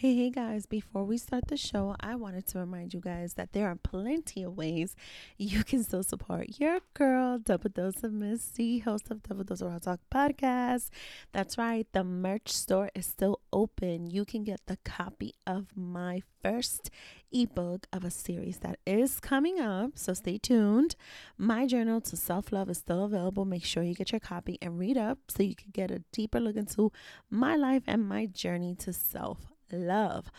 Hey, 0.00 0.14
hey 0.14 0.30
guys, 0.30 0.64
before 0.64 1.04
we 1.04 1.18
start 1.18 1.48
the 1.48 1.58
show, 1.58 1.94
I 2.00 2.14
wanted 2.14 2.46
to 2.46 2.58
remind 2.58 2.94
you 2.94 3.00
guys 3.00 3.34
that 3.34 3.52
there 3.52 3.68
are 3.68 3.74
plenty 3.74 4.42
of 4.42 4.56
ways 4.56 4.96
you 5.36 5.62
can 5.62 5.84
still 5.84 6.02
support 6.02 6.58
your 6.58 6.78
girl, 6.94 7.36
Double 7.38 7.68
Dose 7.68 8.02
of 8.02 8.14
Misty, 8.14 8.78
host 8.78 9.10
of 9.10 9.22
Double 9.22 9.44
Dose 9.44 9.60
of 9.60 9.70
Raw 9.70 9.78
Talk 9.78 10.00
podcast. 10.10 10.88
That's 11.32 11.58
right, 11.58 11.86
the 11.92 12.02
merch 12.02 12.50
store 12.50 12.88
is 12.94 13.04
still 13.04 13.40
open. 13.52 14.06
You 14.06 14.24
can 14.24 14.42
get 14.42 14.62
the 14.64 14.78
copy 14.86 15.34
of 15.46 15.66
my 15.76 16.22
first 16.42 16.88
ebook 17.30 17.86
of 17.92 18.02
a 18.02 18.10
series 18.10 18.60
that 18.60 18.78
is 18.86 19.20
coming 19.20 19.60
up, 19.60 19.98
so 19.98 20.14
stay 20.14 20.38
tuned. 20.38 20.96
My 21.36 21.66
journal 21.66 22.00
to 22.00 22.16
self 22.16 22.52
love 22.52 22.70
is 22.70 22.78
still 22.78 23.04
available. 23.04 23.44
Make 23.44 23.66
sure 23.66 23.82
you 23.82 23.94
get 23.94 24.12
your 24.12 24.20
copy 24.20 24.56
and 24.62 24.78
read 24.78 24.96
up 24.96 25.18
so 25.28 25.42
you 25.42 25.54
can 25.54 25.72
get 25.72 25.90
a 25.90 26.02
deeper 26.10 26.40
look 26.40 26.56
into 26.56 26.90
my 27.28 27.54
life 27.54 27.82
and 27.86 28.08
my 28.08 28.24
journey 28.24 28.74
to 28.76 28.94
self 28.94 29.49
love. 29.72 30.30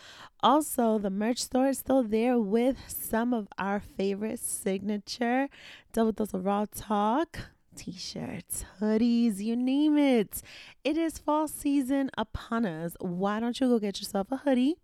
Also, 0.42 0.98
the 0.98 1.10
merch 1.10 1.38
store 1.38 1.68
is 1.68 1.78
still 1.78 2.02
there 2.02 2.38
with 2.38 2.76
some 2.88 3.32
of 3.32 3.48
our 3.58 3.80
favorite 3.80 4.38
signature 4.40 5.48
Double 5.92 6.12
Dose 6.12 6.34
of 6.34 6.44
Raw 6.44 6.66
Talk 6.74 7.38
t 7.76 7.92
shirts, 7.92 8.64
hoodies, 8.80 9.38
you 9.38 9.54
name 9.54 9.98
it. 9.98 10.42
It 10.82 10.96
is 10.96 11.18
fall 11.18 11.46
season 11.46 12.10
upon 12.16 12.64
us. 12.64 12.96
Why 13.00 13.38
don't 13.38 13.60
you 13.60 13.68
go 13.68 13.78
get 13.78 14.00
yourself 14.00 14.32
a 14.32 14.38
hoodie 14.38 14.76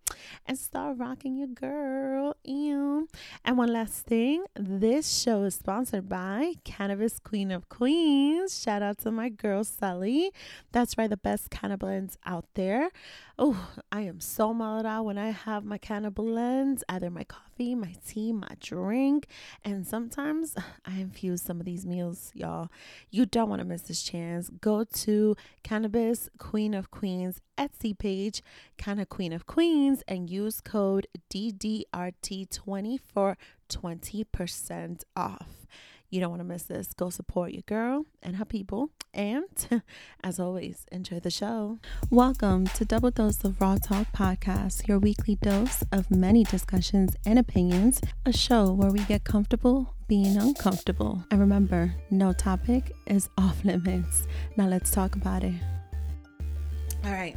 and 0.46 0.58
start 0.58 0.98
rocking 0.98 1.36
your 1.36 1.48
girl? 1.48 2.36
Ew. 2.44 3.08
And 3.44 3.58
one 3.58 3.72
last 3.72 4.06
thing 4.06 4.44
this 4.54 5.20
show 5.20 5.42
is 5.44 5.54
sponsored 5.54 6.08
by 6.08 6.54
Cannabis 6.64 7.18
Queen 7.18 7.50
of 7.50 7.68
Queens. 7.68 8.60
Shout 8.60 8.82
out 8.82 8.98
to 8.98 9.10
my 9.10 9.28
girl, 9.28 9.64
Sally. 9.64 10.30
That's 10.72 10.96
right, 10.98 11.10
the 11.10 11.16
best 11.16 11.50
cannabis 11.50 11.78
blends 11.78 12.18
out 12.26 12.44
there. 12.54 12.90
Oh, 13.38 13.70
I 13.92 14.02
am 14.02 14.20
so 14.20 14.52
mellowed 14.52 14.84
out 14.84 15.04
when 15.04 15.16
I 15.16 15.30
have 15.30 15.64
my 15.64 15.78
cannabis 15.78 16.14
blends, 16.14 16.84
either 16.88 17.08
my 17.08 17.24
coffee, 17.24 17.47
my 17.58 17.94
tea, 18.06 18.32
my 18.32 18.48
drink. 18.60 19.26
And 19.64 19.86
sometimes 19.86 20.54
I 20.84 20.98
infuse 20.98 21.42
some 21.42 21.60
of 21.60 21.66
these 21.66 21.84
meals, 21.86 22.30
y'all. 22.34 22.68
You 23.10 23.26
don't 23.26 23.48
want 23.48 23.60
to 23.60 23.66
miss 23.66 23.82
this 23.82 24.02
chance. 24.02 24.48
Go 24.60 24.84
to 24.84 25.36
Cannabis 25.62 26.28
Queen 26.38 26.74
of 26.74 26.90
Queens 26.90 27.40
Etsy 27.58 27.98
page, 27.98 28.42
Canna 28.76 29.04
Queen 29.04 29.32
of 29.32 29.46
Queens, 29.46 30.02
and 30.06 30.30
use 30.30 30.60
code 30.60 31.08
DDRT20 31.30 33.00
for 33.00 33.36
20% 33.68 35.02
off. 35.16 35.66
You 36.10 36.20
don't 36.20 36.30
want 36.30 36.40
to 36.40 36.44
miss 36.44 36.62
this. 36.62 36.94
Go 36.94 37.10
support 37.10 37.52
your 37.52 37.64
girl 37.66 38.06
and 38.22 38.36
her 38.36 38.46
people. 38.46 38.88
And 39.12 39.44
as 40.24 40.40
always, 40.40 40.86
enjoy 40.90 41.20
the 41.20 41.30
show. 41.30 41.80
Welcome 42.08 42.66
to 42.68 42.86
Double 42.86 43.10
Dose 43.10 43.44
of 43.44 43.60
Raw 43.60 43.76
Talk 43.76 44.06
Podcast, 44.16 44.88
your 44.88 44.98
weekly 44.98 45.34
dose 45.34 45.84
of 45.92 46.10
many 46.10 46.44
discussions 46.44 47.14
and 47.26 47.38
opinions, 47.38 48.00
a 48.24 48.32
show 48.32 48.72
where 48.72 48.90
we 48.90 49.00
get 49.00 49.24
comfortable 49.24 49.94
being 50.06 50.38
uncomfortable. 50.38 51.22
And 51.30 51.40
remember, 51.40 51.94
no 52.10 52.32
topic 52.32 52.92
is 53.06 53.28
off 53.36 53.62
limits. 53.62 54.26
Now 54.56 54.66
let's 54.66 54.90
talk 54.90 55.14
about 55.14 55.44
it. 55.44 55.60
All 57.04 57.12
right. 57.12 57.36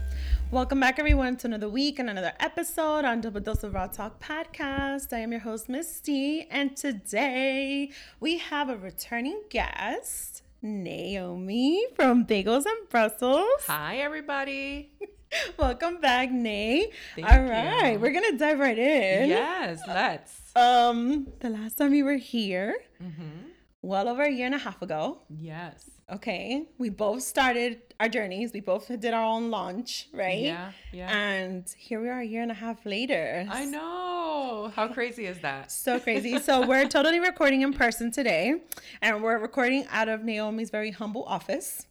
Welcome 0.51 0.81
back, 0.81 0.99
everyone, 0.99 1.37
to 1.37 1.47
another 1.47 1.69
week 1.69 1.97
and 1.97 2.09
another 2.09 2.33
episode 2.41 3.05
on 3.05 3.21
Double 3.21 3.39
Dose 3.39 3.63
of 3.63 3.73
Raw 3.73 3.87
Talk 3.87 4.21
podcast. 4.21 5.13
I 5.13 5.19
am 5.19 5.31
your 5.31 5.39
host, 5.39 5.69
Misty, 5.69 6.45
and 6.51 6.75
today 6.75 7.89
we 8.19 8.37
have 8.37 8.67
a 8.67 8.75
returning 8.75 9.43
guest, 9.49 10.43
Naomi 10.61 11.85
from 11.95 12.25
Bagels 12.25 12.65
and 12.65 12.89
Brussels. 12.89 13.61
Hi, 13.67 13.99
everybody. 13.99 14.91
Welcome 15.57 16.01
back, 16.01 16.31
Nay. 16.31 16.91
Thank 17.15 17.31
All 17.31 17.43
right, 17.43 17.93
you. 17.93 17.99
we're 17.99 18.11
gonna 18.11 18.37
dive 18.37 18.59
right 18.59 18.77
in. 18.77 19.29
Yes, 19.29 19.79
let's. 19.87 20.53
Um, 20.53 21.29
the 21.39 21.49
last 21.49 21.77
time 21.77 21.91
we 21.91 22.03
were 22.03 22.17
here, 22.17 22.75
mm-hmm. 23.01 23.51
well 23.81 24.09
over 24.09 24.23
a 24.23 24.29
year 24.29 24.47
and 24.47 24.55
a 24.55 24.59
half 24.59 24.81
ago. 24.81 25.19
Yes. 25.29 25.91
Okay. 26.11 26.67
We 26.77 26.89
both 26.89 27.23
started 27.23 27.90
our 28.01 28.09
journeys. 28.09 28.51
We 28.51 28.61
both 28.61 28.87
did 28.99 29.13
our 29.13 29.23
own 29.23 29.51
launch, 29.51 30.07
right? 30.11 30.39
Yeah. 30.39 30.71
Yeah. 30.91 31.15
And 31.15 31.63
here 31.77 32.01
we 32.01 32.09
are 32.09 32.19
a 32.19 32.25
year 32.25 32.41
and 32.41 32.49
a 32.49 32.55
half 32.55 32.83
later. 32.83 33.45
I 33.47 33.65
know. 33.65 34.71
How 34.75 34.87
crazy 34.87 35.25
is 35.25 35.39
that? 35.39 35.71
So 35.81 35.99
crazy. 35.99 36.39
so 36.39 36.65
we're 36.65 36.87
totally 36.87 37.19
recording 37.19 37.61
in 37.61 37.73
person 37.73 38.11
today. 38.11 38.61
And 39.01 39.23
we're 39.23 39.37
recording 39.37 39.85
out 39.91 40.09
of 40.09 40.23
Naomi's 40.23 40.69
very 40.69 40.91
humble 40.91 41.23
office. 41.25 41.87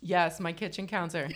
Yes, 0.00 0.38
my 0.40 0.52
kitchen 0.52 0.86
counter. 0.86 1.28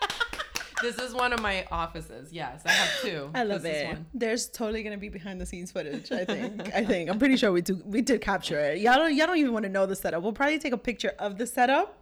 this 0.82 0.98
is 0.98 1.14
one 1.14 1.32
of 1.32 1.40
my 1.40 1.66
offices. 1.70 2.32
Yes, 2.32 2.62
I 2.64 2.70
have 2.70 3.00
two. 3.02 3.30
I 3.34 3.44
love 3.44 3.62
this 3.62 3.92
it. 3.92 3.98
There's 4.14 4.48
totally 4.48 4.82
gonna 4.82 4.98
be 4.98 5.08
behind 5.08 5.40
the 5.40 5.46
scenes 5.46 5.70
footage. 5.72 6.10
I 6.12 6.24
think. 6.24 6.74
I 6.74 6.84
think. 6.84 7.10
I'm 7.10 7.18
pretty 7.18 7.36
sure 7.36 7.52
we 7.52 7.62
do. 7.62 7.80
We 7.84 8.00
did 8.00 8.20
capture 8.20 8.58
it. 8.58 8.78
Y'all 8.78 8.96
don't. 8.96 9.14
Y'all 9.14 9.26
don't 9.26 9.38
even 9.38 9.52
want 9.52 9.64
to 9.64 9.68
know 9.70 9.86
the 9.86 9.96
setup. 9.96 10.22
We'll 10.22 10.32
probably 10.32 10.58
take 10.58 10.72
a 10.72 10.78
picture 10.78 11.12
of 11.18 11.36
the 11.38 11.46
setup, 11.46 11.99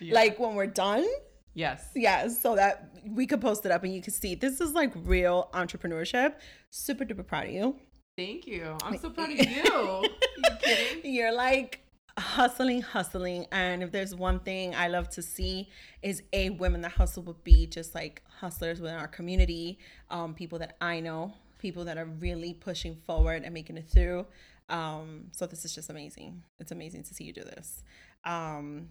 yeah. 0.00 0.14
like 0.14 0.38
when 0.38 0.54
we're 0.54 0.66
done. 0.66 1.06
Yes. 1.54 1.88
Yes. 1.94 2.40
So 2.40 2.54
that 2.56 2.90
we 3.06 3.26
could 3.26 3.40
post 3.40 3.66
it 3.66 3.72
up 3.72 3.82
and 3.84 3.94
you 3.94 4.00
can 4.00 4.12
see. 4.12 4.34
This 4.34 4.60
is 4.60 4.72
like 4.72 4.92
real 4.94 5.50
entrepreneurship. 5.52 6.34
Super 6.70 7.04
duper 7.04 7.26
proud 7.26 7.46
of 7.46 7.52
you. 7.52 7.76
Thank 8.16 8.46
you. 8.46 8.76
I'm 8.82 8.98
so 8.98 9.10
proud 9.10 9.30
of 9.30 9.38
you. 9.38 9.44
you 9.46 10.56
kidding? 10.62 11.00
You're 11.14 11.34
like 11.34 11.80
hustling, 12.18 12.82
hustling. 12.82 13.46
And 13.50 13.82
if 13.82 13.90
there's 13.92 14.14
one 14.14 14.40
thing 14.40 14.74
I 14.74 14.88
love 14.88 15.08
to 15.10 15.22
see 15.22 15.68
is 16.02 16.22
a 16.32 16.50
women 16.50 16.82
that 16.82 16.92
hustle 16.92 17.22
would 17.24 17.42
be 17.44 17.66
just 17.66 17.94
like 17.94 18.22
hustlers 18.28 18.80
within 18.80 18.96
our 18.96 19.08
community, 19.08 19.78
um, 20.10 20.34
people 20.34 20.58
that 20.58 20.76
I 20.80 21.00
know, 21.00 21.34
people 21.58 21.84
that 21.86 21.98
are 21.98 22.06
really 22.06 22.54
pushing 22.54 22.94
forward 22.94 23.42
and 23.44 23.52
making 23.54 23.76
it 23.76 23.88
through. 23.88 24.26
Um, 24.68 25.26
so 25.32 25.46
this 25.46 25.64
is 25.64 25.74
just 25.74 25.90
amazing. 25.90 26.42
It's 26.60 26.72
amazing 26.72 27.02
to 27.04 27.14
see 27.14 27.24
you 27.24 27.32
do 27.32 27.42
this. 27.42 27.82
Um, 28.24 28.88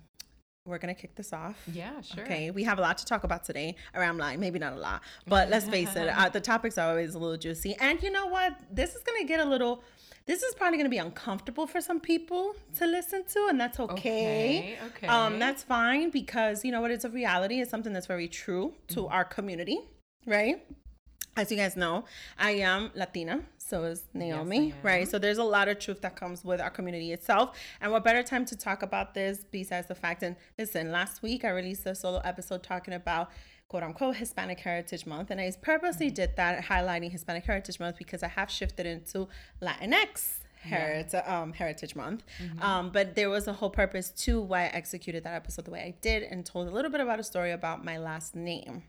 we're 0.66 0.78
gonna 0.78 0.94
kick 0.94 1.16
this 1.16 1.34
off. 1.34 1.58
Yeah, 1.72 2.02
sure. 2.02 2.24
Okay, 2.24 2.52
we 2.52 2.64
have 2.64 2.78
a 2.78 2.82
lot 2.82 2.98
to 3.00 3.06
talk 3.06 3.24
about 3.24 3.44
today. 3.44 3.76
Around 3.96 4.18
line, 4.18 4.40
maybe 4.40 4.60
not 4.60 4.74
a 4.74 4.80
lot, 4.80 5.02
but 5.28 5.50
let's 5.50 5.68
face 5.68 5.96
it, 5.96 6.08
uh, 6.18 6.30
the 6.30 6.42
topics 6.42 6.78
are 6.78 6.90
always 6.90 7.16
a 7.16 7.20
little 7.20 7.38
juicy. 7.38 7.76
And 7.80 8.02
you 8.04 8.12
know 8.12 8.28
what? 8.28 8.56
This 8.72 8.96
is 8.96 9.04
gonna 9.04 9.26
get 9.26 9.40
a 9.40 9.46
little 9.46 9.84
this 10.30 10.44
is 10.44 10.54
probably 10.54 10.78
going 10.78 10.86
to 10.86 10.92
be 10.92 11.00
uncomfortable 11.00 11.66
for 11.66 11.82
some 11.82 12.00
people 12.00 12.54
to 12.78 12.86
listen 12.86 13.24
to, 13.34 13.48
and 13.50 13.60
that's 13.60 13.80
okay. 13.80 14.78
Okay. 14.78 14.78
okay. 14.86 15.08
Um, 15.08 15.40
that's 15.40 15.64
fine 15.64 16.12
because 16.12 16.64
you 16.64 16.72
know 16.72 16.82
what? 16.82 16.92
It's 16.92 17.04
a 17.04 17.10
reality. 17.10 17.62
It's 17.62 17.72
something 17.72 17.94
that's 17.94 18.06
very 18.06 18.28
true 18.28 18.76
to 18.90 19.00
mm-hmm. 19.00 19.12
our 19.12 19.26
community, 19.26 19.80
right? 20.28 20.64
As 21.36 21.50
you 21.50 21.58
guys 21.58 21.76
know, 21.76 22.06
I 22.38 22.52
am 22.52 22.92
Latina, 22.94 23.42
so 23.70 23.84
is 23.84 24.04
Naomi, 24.16 24.68
yes, 24.68 24.76
right? 24.82 25.08
So 25.08 25.20
there's 25.20 25.38
a 25.38 25.44
lot 25.44 25.68
of 25.68 25.78
truth 25.78 26.02
that 26.02 26.16
comes 26.16 26.44
with 26.44 26.60
our 26.60 26.72
community 26.72 27.14
itself. 27.14 27.56
And 27.80 27.92
what 27.92 28.04
better 28.04 28.24
time 28.24 28.44
to 28.46 28.58
talk 28.58 28.82
about 28.82 29.14
this 29.14 29.46
besides 29.52 29.88
the 29.88 29.96
fact? 29.96 30.24
And 30.24 30.36
listen, 30.58 30.92
last 30.92 31.22
week 31.22 31.46
I 31.46 31.50
released 31.50 31.86
a 31.86 31.94
solo 31.94 32.20
episode 32.24 32.64
talking 32.64 32.96
about 32.96 33.30
quote 33.68 33.84
unquote 33.84 34.16
Hispanic 34.16 34.60
Heritage 34.60 35.06
Month. 35.06 35.30
And 35.30 35.40
I 35.40 35.54
purposely 35.62 36.08
mm-hmm. 36.08 36.16
did 36.16 36.36
that 36.38 36.66
highlighting 36.66 37.12
Hispanic 37.12 37.46
Heritage 37.46 37.80
Month 37.80 37.98
because 37.98 38.24
I 38.24 38.28
have 38.28 38.50
shifted 38.50 38.88
into 38.88 39.28
Latinx 39.62 40.40
Heritage 40.62 41.14
yeah. 41.14 41.42
um, 41.42 41.54
Heritage 41.54 41.96
Month. 41.96 42.24
Mm-hmm. 42.42 42.62
Um, 42.64 42.90
but 42.90 43.16
there 43.16 43.30
was 43.30 43.48
a 43.48 43.54
whole 43.54 43.70
purpose 43.70 44.10
to 44.24 44.42
why 44.42 44.64
I 44.64 44.68
executed 44.68 45.24
that 45.26 45.36
episode 45.36 45.66
the 45.66 45.72
way 45.72 45.82
I 45.82 45.96
did 46.02 46.24
and 46.24 46.44
told 46.44 46.68
a 46.68 46.72
little 46.72 46.92
bit 46.92 47.02
about 47.02 47.20
a 47.20 47.24
story 47.24 47.52
about 47.52 47.86
my 47.86 47.98
last 47.98 48.36
name. 48.36 48.84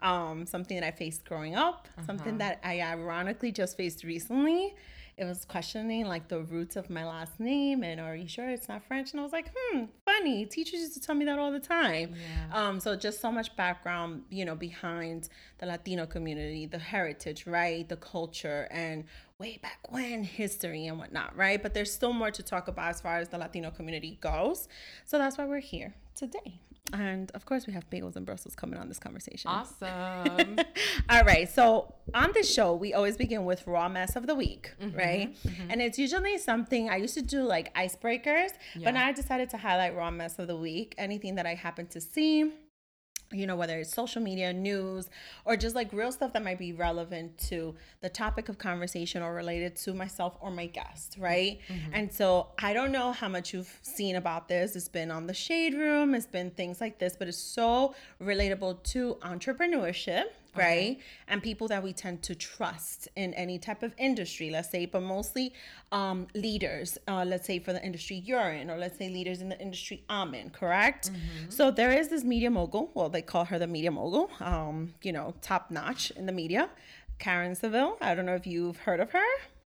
Um, 0.00 0.46
something 0.46 0.78
that 0.78 0.86
I 0.86 0.90
faced 0.90 1.24
growing 1.24 1.54
up, 1.54 1.88
uh-huh. 1.96 2.06
something 2.06 2.38
that 2.38 2.60
I 2.62 2.80
ironically 2.80 3.52
just 3.52 3.76
faced 3.76 4.04
recently 4.04 4.74
it 5.18 5.24
was 5.24 5.44
questioning 5.44 6.06
like 6.06 6.28
the 6.28 6.42
roots 6.42 6.76
of 6.76 6.88
my 6.88 7.04
last 7.04 7.40
name 7.40 7.82
and 7.82 8.00
are 8.00 8.14
you 8.14 8.28
sure 8.28 8.48
it's 8.48 8.68
not 8.68 8.84
French? 8.84 9.10
And 9.10 9.20
I 9.20 9.24
was 9.24 9.32
like, 9.32 9.50
hmm, 9.54 9.84
funny. 10.04 10.46
Teachers 10.46 10.80
used 10.80 10.94
to 10.94 11.00
tell 11.00 11.16
me 11.16 11.24
that 11.24 11.40
all 11.40 11.50
the 11.50 11.58
time. 11.58 12.14
Yeah. 12.14 12.68
Um, 12.68 12.78
so 12.78 12.94
just 12.94 13.20
so 13.20 13.32
much 13.32 13.54
background, 13.56 14.22
you 14.30 14.44
know, 14.44 14.54
behind 14.54 15.28
the 15.58 15.66
Latino 15.66 16.06
community, 16.06 16.66
the 16.66 16.78
heritage, 16.78 17.48
right? 17.48 17.88
The 17.88 17.96
culture 17.96 18.68
and 18.70 19.04
way 19.40 19.58
back 19.60 19.90
when 19.90 20.22
history 20.22 20.86
and 20.86 20.98
whatnot, 20.98 21.36
right? 21.36 21.60
But 21.60 21.74
there's 21.74 21.92
still 21.92 22.12
more 22.12 22.30
to 22.30 22.42
talk 22.42 22.68
about 22.68 22.90
as 22.90 23.00
far 23.00 23.18
as 23.18 23.28
the 23.28 23.38
Latino 23.38 23.72
community 23.72 24.18
goes. 24.20 24.68
So 25.04 25.18
that's 25.18 25.36
why 25.36 25.46
we're 25.46 25.58
here 25.58 25.94
today. 26.14 26.60
And 26.92 27.30
of 27.32 27.44
course, 27.44 27.66
we 27.66 27.72
have 27.72 27.88
bagels 27.90 28.16
and 28.16 28.24
Brussels 28.24 28.54
coming 28.54 28.78
on 28.78 28.88
this 28.88 28.98
conversation. 28.98 29.50
Awesome. 29.50 30.58
All 31.10 31.22
right. 31.22 31.48
So, 31.48 31.94
on 32.14 32.32
this 32.32 32.52
show, 32.52 32.74
we 32.74 32.94
always 32.94 33.16
begin 33.16 33.44
with 33.44 33.66
raw 33.66 33.88
mess 33.88 34.16
of 34.16 34.26
the 34.26 34.34
week, 34.34 34.74
mm-hmm, 34.80 34.96
right? 34.96 35.36
Mm-hmm. 35.46 35.70
And 35.70 35.82
it's 35.82 35.98
usually 35.98 36.38
something 36.38 36.88
I 36.88 36.96
used 36.96 37.14
to 37.14 37.22
do 37.22 37.42
like 37.42 37.74
icebreakers, 37.74 38.50
yeah. 38.74 38.84
but 38.84 38.94
now 38.94 39.06
I 39.06 39.12
decided 39.12 39.50
to 39.50 39.58
highlight 39.58 39.94
raw 39.94 40.10
mess 40.10 40.38
of 40.38 40.46
the 40.46 40.56
week, 40.56 40.94
anything 40.98 41.34
that 41.34 41.46
I 41.46 41.54
happen 41.54 41.86
to 41.88 42.00
see 42.00 42.52
you 43.30 43.46
know, 43.46 43.56
whether 43.56 43.78
it's 43.78 43.92
social 43.92 44.22
media, 44.22 44.52
news, 44.52 45.10
or 45.44 45.56
just 45.56 45.74
like 45.74 45.92
real 45.92 46.10
stuff 46.10 46.32
that 46.32 46.42
might 46.42 46.58
be 46.58 46.72
relevant 46.72 47.36
to 47.38 47.74
the 48.00 48.08
topic 48.08 48.48
of 48.48 48.58
conversation 48.58 49.22
or 49.22 49.34
related 49.34 49.76
to 49.76 49.92
myself 49.92 50.36
or 50.40 50.50
my 50.50 50.66
guest, 50.66 51.16
right? 51.18 51.60
Mm-hmm. 51.68 51.94
And 51.94 52.12
so 52.12 52.48
I 52.58 52.72
don't 52.72 52.92
know 52.92 53.12
how 53.12 53.28
much 53.28 53.52
you've 53.52 53.78
seen 53.82 54.16
about 54.16 54.48
this. 54.48 54.76
It's 54.76 54.88
been 54.88 55.10
on 55.10 55.26
the 55.26 55.34
Shade 55.34 55.74
Room, 55.74 56.14
it's 56.14 56.26
been 56.26 56.50
things 56.50 56.80
like 56.80 56.98
this, 56.98 57.16
but 57.18 57.28
it's 57.28 57.36
so 57.36 57.94
relatable 58.20 58.82
to 58.84 59.18
entrepreneurship, 59.22 60.24
right? 60.58 60.98
And 61.28 61.42
people 61.42 61.68
that 61.68 61.82
we 61.82 61.92
tend 61.92 62.22
to 62.24 62.34
trust 62.34 63.08
in 63.16 63.34
any 63.34 63.58
type 63.58 63.82
of 63.82 63.94
industry, 63.98 64.50
let's 64.50 64.70
say, 64.70 64.86
but 64.86 65.02
mostly 65.02 65.52
um, 65.92 66.26
leaders, 66.34 66.98
uh, 67.08 67.24
let's 67.26 67.46
say 67.46 67.58
for 67.58 67.72
the 67.72 67.84
industry 67.84 68.16
you're 68.24 68.50
in, 68.50 68.70
or 68.70 68.76
let's 68.76 68.98
say 68.98 69.08
leaders 69.08 69.40
in 69.40 69.48
the 69.48 69.60
industry 69.60 70.04
I'm 70.08 70.34
in, 70.34 70.50
correct? 70.50 71.10
So 71.48 71.70
there 71.70 71.92
is 71.92 72.08
this 72.08 72.24
media 72.24 72.50
mogul, 72.50 72.90
well, 72.94 73.08
they 73.08 73.22
call 73.22 73.44
her 73.46 73.58
the 73.58 73.66
media 73.66 73.90
mogul, 73.90 74.30
um, 74.40 74.94
you 75.02 75.12
know, 75.12 75.34
top 75.40 75.70
notch 75.70 76.10
in 76.12 76.26
the 76.26 76.32
media, 76.32 76.68
Karen 77.18 77.54
Civil. 77.54 77.96
I 78.00 78.14
don't 78.14 78.26
know 78.26 78.34
if 78.34 78.46
you've 78.46 78.76
heard 78.78 79.00
of 79.00 79.10
her. 79.12 79.24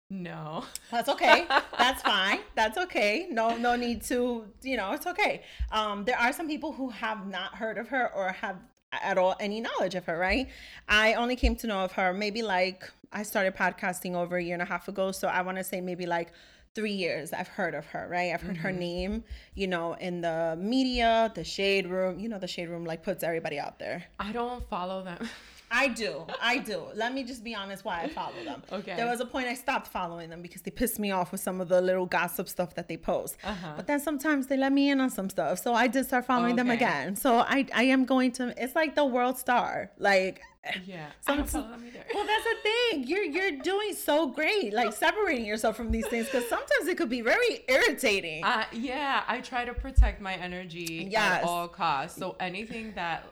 No. 0.10 0.64
That's 0.92 1.10
okay. 1.10 1.48
That's 1.78 2.02
fine. 2.02 2.40
That's 2.56 2.78
okay. 2.78 3.28
No, 3.32 3.58
no 3.58 3.76
need 3.76 4.04
to, 4.04 4.46
you 4.62 4.78
know, 4.78 4.92
it's 4.92 5.08
okay. 5.08 5.44
Um, 5.72 6.06
there 6.06 6.18
are 6.18 6.32
some 6.32 6.48
people 6.48 6.72
who 6.72 6.90
have 6.90 7.28
not 7.28 7.56
heard 7.56 7.78
of 7.78 7.88
her 7.90 8.14
or 8.14 8.32
have 8.32 8.58
at 9.02 9.18
all 9.18 9.36
any 9.40 9.62
knowledge 9.62 9.96
of 9.96 10.06
her, 10.06 10.18
right? 10.18 10.48
I 10.88 11.14
only 11.14 11.36
came 11.36 11.56
to 11.58 11.68
know 11.68 11.80
of 11.80 11.92
her 11.94 12.14
maybe 12.14 12.42
like 12.42 12.90
I 13.12 13.24
started 13.24 13.56
podcasting 13.56 14.16
over 14.16 14.38
a 14.38 14.44
year 14.44 14.54
and 14.54 14.62
a 14.62 14.66
half 14.66 14.88
ago. 14.88 15.12
So 15.12 15.28
I 15.28 15.42
want 15.42 15.58
to 15.58 15.64
say 15.64 15.82
maybe 15.82 16.06
like 16.06 16.34
three 16.76 16.92
years 16.92 17.32
I've 17.32 17.48
heard 17.48 17.74
of 17.74 17.86
her, 17.88 18.08
right? 18.10 18.34
I've 18.34 18.42
heard 18.42 18.58
her 18.58 18.70
mm-hmm. 18.70 18.80
name, 18.80 19.24
you 19.56 19.68
know, 19.68 19.94
in 19.94 20.22
the 20.22 20.58
media, 20.60 21.32
the 21.34 21.44
shade 21.44 21.88
room, 21.88 22.20
you 22.20 22.28
know, 22.28 22.38
the 22.38 22.48
shade 22.48 22.68
room 22.70 22.84
like 22.84 23.04
puts 23.04 23.24
everybody 23.24 23.58
out 23.58 23.80
there. 23.80 24.04
I 24.20 24.34
don't 24.34 24.68
follow 24.70 25.04
them. 25.04 25.30
I 25.72 25.88
do. 25.90 26.26
I 26.42 26.58
do. 26.60 26.84
Let 26.96 27.14
me 27.14 27.24
just 27.24 27.44
be 27.44 27.54
honest 27.56 27.84
why 27.86 28.02
I 28.02 28.08
follow 28.10 28.44
them. 28.44 28.64
Okay. 28.72 28.96
There 28.96 29.08
was 29.08 29.20
a 29.20 29.26
point 29.26 29.48
I 29.48 29.56
stopped 29.56 29.88
following 29.88 30.30
them 30.30 30.42
because 30.42 30.62
they 30.62 30.72
pissed 30.72 31.00
me 31.00 31.12
off 31.12 31.32
with 31.32 31.42
some 31.42 31.60
of 31.62 31.68
the 31.68 31.82
little 31.82 32.06
gossip 32.06 32.48
stuff 32.48 32.76
that 32.76 32.88
they 32.88 32.98
post. 32.98 33.38
Uh-huh. 33.44 33.74
But 33.76 33.88
then 33.88 34.00
sometimes 34.00 34.48
they 34.48 34.58
let 34.58 34.72
me 34.72 34.90
in 34.90 35.02
on 35.02 35.10
some 35.10 35.30
stuff. 35.30 35.60
So 35.60 35.74
I 35.74 35.88
did 35.88 36.06
start 36.06 36.26
following 36.26 36.56
them 36.56 36.70
again. 36.70 37.16
So 37.16 37.38
I, 37.40 37.66
I 37.74 37.84
am 37.84 38.06
going 38.06 38.32
to 38.34 38.54
it's 38.62 38.76
like 38.76 38.96
the 38.96 39.06
world 39.06 39.38
star. 39.38 39.92
Like 39.98 40.42
Yeah. 40.86 41.08
I 41.28 41.36
don't 41.36 41.50
follow 41.50 41.70
them 41.70 41.84
either. 41.88 42.04
well 42.14 42.26
that's 42.26 42.44
the 42.44 42.56
thing. 42.64 43.08
You're 43.08 43.24
you're 43.24 43.52
doing 43.62 43.94
so 43.94 44.28
great, 44.28 44.74
like 44.74 44.94
separating 44.94 45.46
yourself 45.46 45.76
from 45.76 45.92
these 45.92 46.08
things 46.08 46.26
because 46.28 46.48
sometimes 46.48 46.88
it 46.88 46.98
could 46.98 47.10
be 47.10 47.22
very 47.22 47.64
irritating. 47.68 48.44
Uh, 48.44 48.66
yeah, 48.72 49.24
I 49.28 49.42
try 49.42 49.66
to 49.66 49.74
protect 49.74 50.22
my 50.22 50.34
energy 50.36 51.08
Yes. 51.12 51.42
at 51.42 51.44
all 51.44 51.68
costs. 51.68 52.18
So 52.18 52.36
anything 52.40 52.94
that 52.96 53.26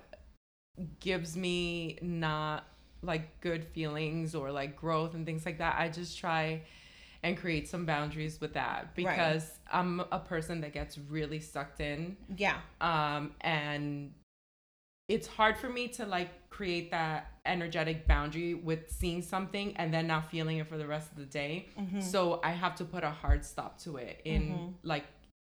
gives 1.00 1.36
me 1.38 1.98
not 2.02 2.66
like 3.02 3.40
good 3.42 3.66
feelings 3.66 4.34
or 4.34 4.52
like 4.52 4.76
growth 4.76 5.14
and 5.14 5.26
things 5.26 5.46
like 5.46 5.58
that, 5.60 5.76
I 5.78 5.90
just 5.90 6.18
try 6.18 6.62
and 7.22 7.38
create 7.38 7.68
some 7.68 7.86
boundaries 7.86 8.40
with 8.42 8.54
that 8.54 8.96
because 8.96 9.50
I'm 9.72 10.02
a 10.12 10.20
person 10.20 10.62
that 10.62 10.74
gets 10.74 10.98
really 10.98 11.40
sucked 11.40 11.80
in 11.80 12.18
yeah. 12.38 12.58
um 12.82 13.32
and 13.42 14.12
it's 15.08 15.28
hard 15.28 15.58
for 15.58 15.70
me 15.70 15.88
to 15.90 16.06
like 16.06 16.50
create 16.50 16.92
that 16.92 17.32
energetic 17.46 18.08
boundary 18.08 18.54
with 18.54 18.90
seeing 18.90 19.22
something 19.22 19.76
and 19.78 19.94
then 19.94 20.08
not 20.08 20.30
feeling 20.32 20.58
it 20.58 20.68
for 20.68 20.78
the 20.78 20.88
rest 20.88 21.12
of 21.12 21.18
the 21.18 21.26
day 21.26 21.68
Mm-hmm. 21.80 22.00
so 22.02 22.40
i 22.44 22.52
have 22.52 22.76
to 22.76 22.86
put 22.86 23.04
a 23.04 23.10
hard 23.10 23.44
stop 23.46 23.80
to 23.80 23.98
it 23.98 24.22
in 24.26 24.76
like 24.84 25.06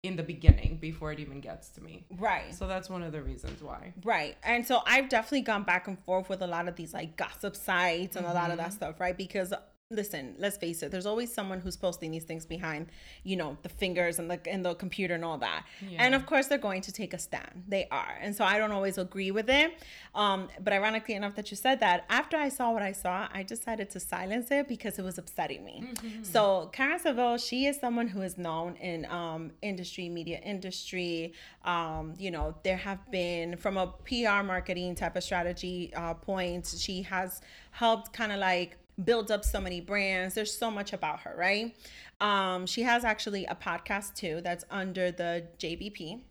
in 0.01 0.15
the 0.15 0.23
beginning 0.23 0.77
before 0.77 1.11
it 1.11 1.19
even 1.19 1.41
gets 1.41 1.69
to 1.69 1.81
me 1.81 2.05
Right. 2.17 2.53
so 2.53 2.67
that's 2.67 2.89
one 2.89 3.03
of 3.03 3.11
the 3.11 3.21
reasons 3.21 3.61
why 3.61 3.93
Right. 4.03 4.37
And 4.43 4.65
so 4.65 4.81
I've 4.85 5.09
definitely 5.09 5.41
gone 5.41 5.63
back 5.63 5.87
and 5.87 5.97
forth 6.05 6.29
with 6.29 6.41
a 6.41 6.47
lot 6.47 6.67
of 6.67 6.75
these 6.75 6.93
like 6.93 7.17
gossip 7.17 7.55
sites 7.55 8.15
and 8.15 8.25
a 8.25 8.33
lot 8.33 8.51
of 8.51 8.57
that 8.57 8.67
mm-hmm. 8.67 8.75
stuff, 8.75 8.99
right? 8.99 9.17
Because 9.17 9.53
listen, 9.91 10.35
let's 10.37 10.55
face 10.55 10.83
it, 10.83 10.91
there's 10.91 11.07
always 11.07 11.33
someone 11.33 11.59
who's 11.59 11.75
posting 11.75 12.11
these 12.11 12.23
things 12.23 12.45
behind, 12.45 12.87
you 13.23 13.35
know, 13.35 13.57
the 13.63 13.69
fingers 13.69 14.19
and 14.19 14.29
the 14.29 14.39
and 14.47 14.63
the 14.63 14.75
computer 14.75 15.15
and 15.15 15.25
all 15.25 15.39
that. 15.39 15.65
And 15.97 16.13
of 16.13 16.27
course 16.27 16.45
they're 16.45 16.59
going 16.59 16.81
to 16.83 16.91
take 16.91 17.11
a 17.15 17.17
stand. 17.17 17.63
They 17.67 17.87
are. 17.89 18.15
And 18.21 18.35
so 18.35 18.45
I 18.45 18.59
don't 18.59 18.71
always 18.71 18.99
agree 18.99 19.31
with 19.31 19.49
it. 19.49 19.79
Um, 20.13 20.47
but 20.61 20.73
ironically 20.73 21.15
enough 21.15 21.33
that 21.35 21.49
you 21.49 21.57
said 21.57 21.79
that, 21.79 22.05
after 22.09 22.37
I 22.37 22.49
saw 22.49 22.71
what 22.71 22.83
I 22.83 22.91
saw, 22.91 23.27
I 23.33 23.41
decided 23.41 23.89
to 23.91 23.99
silence 23.99 24.51
it 24.51 24.67
because 24.67 24.99
it 24.99 25.03
was 25.03 25.17
upsetting 25.17 25.65
me. 25.65 25.83
So 26.21 26.69
Karen 26.71 26.99
Civil, 26.99 27.37
she 27.37 27.65
is 27.65 27.79
someone 27.79 28.07
who 28.07 28.21
is 28.21 28.37
known 28.37 28.75
in 28.75 29.05
um, 29.07 29.51
industry, 29.63 30.07
media 30.07 30.39
industry. 30.43 31.33
Um, 31.65 32.13
you 32.19 32.29
know, 32.29 32.53
there 32.63 32.77
have 32.77 33.09
been 33.09 33.57
from 33.57 33.75
a 33.77 33.87
PR 33.87 34.43
marketing 34.43 34.93
type 34.93 35.15
of 35.15 35.23
strategy 35.23 35.91
uh, 35.95 36.13
point, 36.13 36.67
she 36.77 37.01
has 37.03 37.41
helped 37.71 38.13
kind 38.13 38.31
of 38.31 38.39
like 38.39 38.77
build 39.03 39.31
up 39.31 39.45
so 39.45 39.61
many 39.61 39.81
brands. 39.81 40.35
There's 40.35 40.55
so 40.55 40.69
much 40.69 40.93
about 40.93 41.21
her, 41.21 41.35
right? 41.37 41.75
Um, 42.19 42.65
she 42.65 42.83
has 42.83 43.03
actually 43.05 43.45
a 43.45 43.55
podcast 43.55 44.15
too 44.15 44.41
that's 44.43 44.65
under 44.69 45.11
the 45.11 45.47
JBP, 45.57 46.21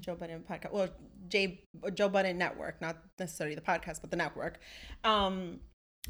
Joe 0.00 0.14
Budden 0.14 0.44
podcast. 0.48 0.72
Well, 0.72 0.88
J 1.28 1.60
Joe 1.94 2.08
Budden 2.08 2.38
Network, 2.38 2.80
not 2.80 2.98
necessarily 3.18 3.54
the 3.54 3.62
podcast, 3.62 4.00
but 4.00 4.10
the 4.10 4.16
network. 4.16 4.58
Um, 5.02 5.60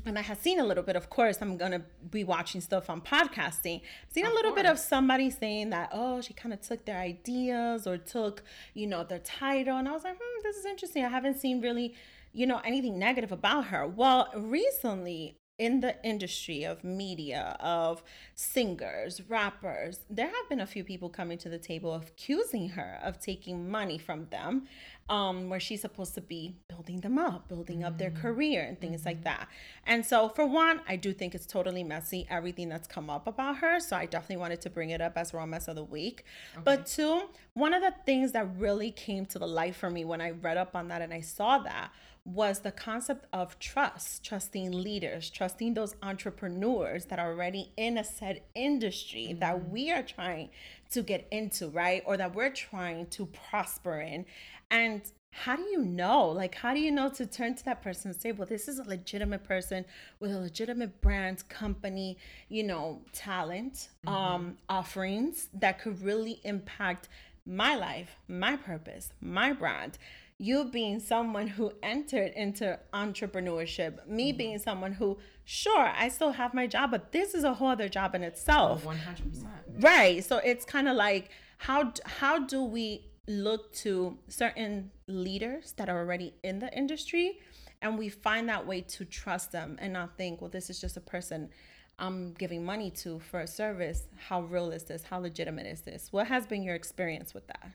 and 0.05 0.19
I 0.19 0.23
had 0.23 0.41
seen 0.41 0.59
a 0.59 0.65
little 0.65 0.83
bit, 0.83 0.97
of 0.97 1.09
course, 1.09 1.39
I'm 1.41 1.57
gonna 1.57 1.83
be 2.11 2.25
watching 2.25 2.61
stuff 2.61 2.91
on 2.91 3.01
podcasting. 3.01 3.81
Seen 4.11 4.27
a 4.27 4.29
Of 4.29 4.35
little 4.35 4.53
bit 4.53 4.67
of 4.67 4.79
somebody 4.79 5.31
saying 5.31 5.71
that, 5.71 5.91
oh, 5.93 6.21
she 6.21 6.35
kind 6.35 6.53
of 6.53 6.61
took 6.61 6.85
their 6.85 6.99
ideas 6.99 7.87
or 7.87 7.97
took, 7.97 8.43
you 8.75 8.89
know, 8.89 9.05
their 9.05 9.21
title. 9.21 9.77
And 9.77 9.89
I 9.89 9.93
was 9.93 10.03
like, 10.03 10.17
hmm, 10.21 10.41
this 10.43 10.57
is 10.57 10.67
interesting. 10.67 11.05
I 11.05 11.09
haven't 11.09 11.39
seen 11.39 11.61
really, 11.61 11.95
you 12.33 12.45
know, 12.47 12.61
anything 12.65 12.99
negative 12.99 13.31
about 13.31 13.67
her. 13.67 13.87
Well, 13.87 14.33
recently 14.35 15.37
in 15.59 15.81
the 15.81 15.95
industry 16.05 16.65
of 16.65 16.83
media, 16.83 17.57
of 17.61 18.03
singers, 18.35 19.23
rappers, 19.29 20.01
there 20.11 20.27
have 20.27 20.49
been 20.49 20.61
a 20.61 20.67
few 20.67 20.83
people 20.83 21.09
coming 21.09 21.39
to 21.39 21.49
the 21.49 21.59
table 21.59 21.95
accusing 21.95 22.71
her 22.71 22.99
of 23.05 23.21
taking 23.21 23.71
money 23.71 23.97
from 23.97 24.27
them, 24.31 24.67
um, 25.09 25.49
where 25.49 25.61
she's 25.61 25.81
supposed 25.81 26.15
to 26.15 26.21
be 26.21 26.57
building 26.69 27.01
them 27.03 27.19
up, 27.19 27.47
building 27.47 27.85
up 27.85 27.99
their 27.99 28.11
career 28.11 28.63
and 28.63 28.81
things 28.81 29.05
like 29.05 29.23
that. 29.23 29.47
And 29.87 30.05
so, 30.05 30.29
for 30.29 30.45
one, 30.45 30.81
I 30.89 30.97
do 30.97 31.13
think 31.13 31.37
it's 31.37 31.47
totally 31.47 31.85
messy, 31.85 32.27
everything 32.29 32.69
that's 32.69 32.89
come 32.89 33.09
up 33.09 33.29
about 33.29 33.59
her. 33.59 33.79
So, 33.79 33.97
I 33.97 34.07
definitely 34.07 34.39
wanted 34.39 34.61
to 34.63 34.71
bring 34.71 34.91
it 34.91 35.01
up 35.01 35.17
as 35.17 35.33
Raw 35.33 35.47
Mess 35.47 35.69
of 35.69 35.77
the 35.77 35.85
Week. 35.85 36.25
But 36.65 36.87
two, 36.87 37.29
one 37.53 37.75
of 37.75 37.83
the 37.83 37.95
things 38.05 38.33
that 38.33 38.49
really 38.57 38.91
came 38.91 39.25
to 39.27 39.39
the 39.39 39.47
light 39.47 39.77
for 39.77 39.91
me 39.91 40.05
when 40.05 40.21
I 40.21 40.31
read 40.31 40.57
up 40.57 40.75
on 40.75 40.89
that 40.89 41.01
and 41.01 41.15
I 41.15 41.21
saw 41.21 41.59
that 41.59 41.93
was 42.25 42.61
the 42.61 42.73
concept 42.73 43.27
of 43.33 43.59
trust, 43.59 44.25
trusting 44.25 44.73
leaders, 44.73 45.29
trusting 45.29 45.75
those 45.75 45.95
entrepreneurs 46.03 47.05
that 47.07 47.19
are 47.19 47.31
already 47.33 47.71
in 47.77 47.99
a 47.99 48.05
said 48.05 48.41
industry 48.55 49.37
that 49.41 49.69
we 49.69 49.91
are 49.91 50.03
trying 50.03 50.49
to 50.91 51.03
get 51.03 51.27
into, 51.31 51.69
right? 51.69 52.03
Or 52.07 52.17
that 52.17 52.35
we're 52.35 52.53
trying 52.53 53.07
to 53.09 53.27
prosper 53.27 54.01
in. 54.01 54.25
And 54.71 55.03
how 55.33 55.57
do 55.57 55.63
you 55.65 55.85
know? 55.85 56.29
Like, 56.29 56.55
how 56.55 56.73
do 56.73 56.81
you 56.81 56.93
know 56.93 57.11
to 57.11 57.27
turn 57.27 57.57
to 57.57 57.65
that 57.67 57.83
person 57.83 58.13
and 58.13 58.21
say, 58.21 58.33
well, 58.33 58.47
this 58.47 58.69
is 58.69 58.79
a 58.79 58.85
legitimate 58.85 59.45
person 59.45 59.85
with 60.21 60.31
a 60.33 60.39
legitimate 60.39 61.01
brand, 61.03 61.47
company, 61.49 62.17
you 62.49 62.63
know, 62.63 63.03
talent, 63.13 63.89
um, 64.07 64.57
offerings 64.69 65.49
that 65.53 65.81
could 65.81 66.01
really 66.01 66.41
impact 66.45 67.09
my 67.45 67.75
life, 67.75 68.17
my 68.29 68.57
purpose, 68.57 69.13
my 69.21 69.53
brand. 69.53 69.99
You 70.39 70.65
being 70.65 70.99
someone 71.01 71.47
who 71.47 71.73
entered 71.83 72.33
into 72.33 72.79
entrepreneurship, 72.93 74.07
me 74.07 74.33
being 74.33 74.59
someone 74.59 74.93
who, 74.93 75.19
sure, 75.45 75.93
I 75.97 76.09
still 76.09 76.33
have 76.33 76.53
my 76.53 76.67
job, 76.67 76.91
but 76.91 77.13
this 77.13 77.35
is 77.35 77.45
a 77.45 77.55
whole 77.55 77.69
other 77.69 77.89
job 77.89 78.15
in 78.15 78.23
itself. 78.23 78.85
100% 78.85 79.47
Right. 79.81 80.25
So 80.25 80.39
it's 80.39 80.65
kind 80.65 80.89
of 80.89 80.97
like 80.97 81.31
how 81.59 81.93
how 82.05 82.41
do 82.41 82.63
we 82.63 83.07
look 83.27 83.73
to 83.73 84.19
certain 84.29 84.91
leaders 85.07 85.73
that 85.73 85.89
are 85.89 85.99
already 85.99 86.35
in 86.43 86.59
the 86.59 86.77
industry 86.77 87.39
and 87.81 87.99
we 87.99 88.09
find 88.09 88.49
that 88.49 88.67
way 88.67 88.81
to 88.81 89.05
trust 89.05 89.53
them 89.53 89.77
and 89.81 89.93
not 89.93 90.17
think, 90.17 90.41
well, 90.41 90.51
this 90.51 90.71
is 90.71 90.81
just 90.81 90.97
a 90.97 91.01
person 91.01 91.51
I'm 91.99 92.33
giving 92.33 92.65
money 92.65 92.91
to 92.91 93.21
for 93.21 93.41
a 93.41 93.47
service. 93.47 94.09
How 94.29 94.43
real 94.43 94.71
is 94.73 94.85
this? 94.85 95.05
How 95.05 95.19
legitimate 95.19 95.67
is 95.67 95.83
this? 95.83 96.09
What 96.11 96.27
has 96.27 96.47
been 96.47 96.63
your 96.63 96.75
experience 96.75 97.35
with 97.35 97.47
that? 97.47 97.71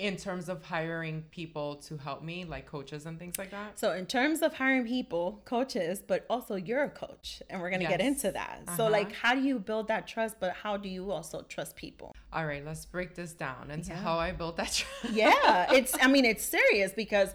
In 0.00 0.16
terms 0.16 0.48
of 0.48 0.64
hiring 0.64 1.22
people 1.30 1.76
to 1.76 1.96
help 1.96 2.20
me 2.22 2.44
like 2.44 2.66
coaches 2.66 3.06
and 3.06 3.16
things 3.18 3.38
like 3.38 3.50
that 3.52 3.78
So 3.78 3.92
in 3.92 4.06
terms 4.06 4.42
of 4.42 4.54
hiring 4.54 4.84
people, 4.86 5.40
coaches, 5.44 6.02
but 6.04 6.26
also 6.28 6.56
you're 6.56 6.82
a 6.82 6.90
coach 6.90 7.40
and 7.48 7.60
we're 7.60 7.70
going 7.70 7.82
to 7.82 7.86
get 7.88 8.00
into 8.00 8.32
that. 8.32 8.62
So 8.76 8.84
Uh-huh. 8.84 8.90
like 8.90 9.12
how 9.12 9.34
do 9.34 9.40
you 9.42 9.58
build 9.60 9.86
that 9.88 10.08
trust, 10.08 10.36
but 10.40 10.52
how 10.64 10.76
do 10.76 10.88
you 10.88 11.12
also 11.12 11.42
trust 11.42 11.76
people? 11.76 12.12
all 12.32 12.46
right 12.46 12.64
let's 12.66 12.84
break 12.84 13.14
this 13.14 13.32
down 13.32 13.70
into 13.70 13.90
Yeah. 13.90 14.02
how 14.02 14.18
i 14.18 14.32
built 14.32 14.56
that 14.56 14.72
trust 14.78 15.14
yeah 15.14 15.72
it's 15.72 15.96
i 16.02 16.08
mean 16.08 16.24
it's 16.24 16.44
serious 16.44 16.90
because 16.92 17.30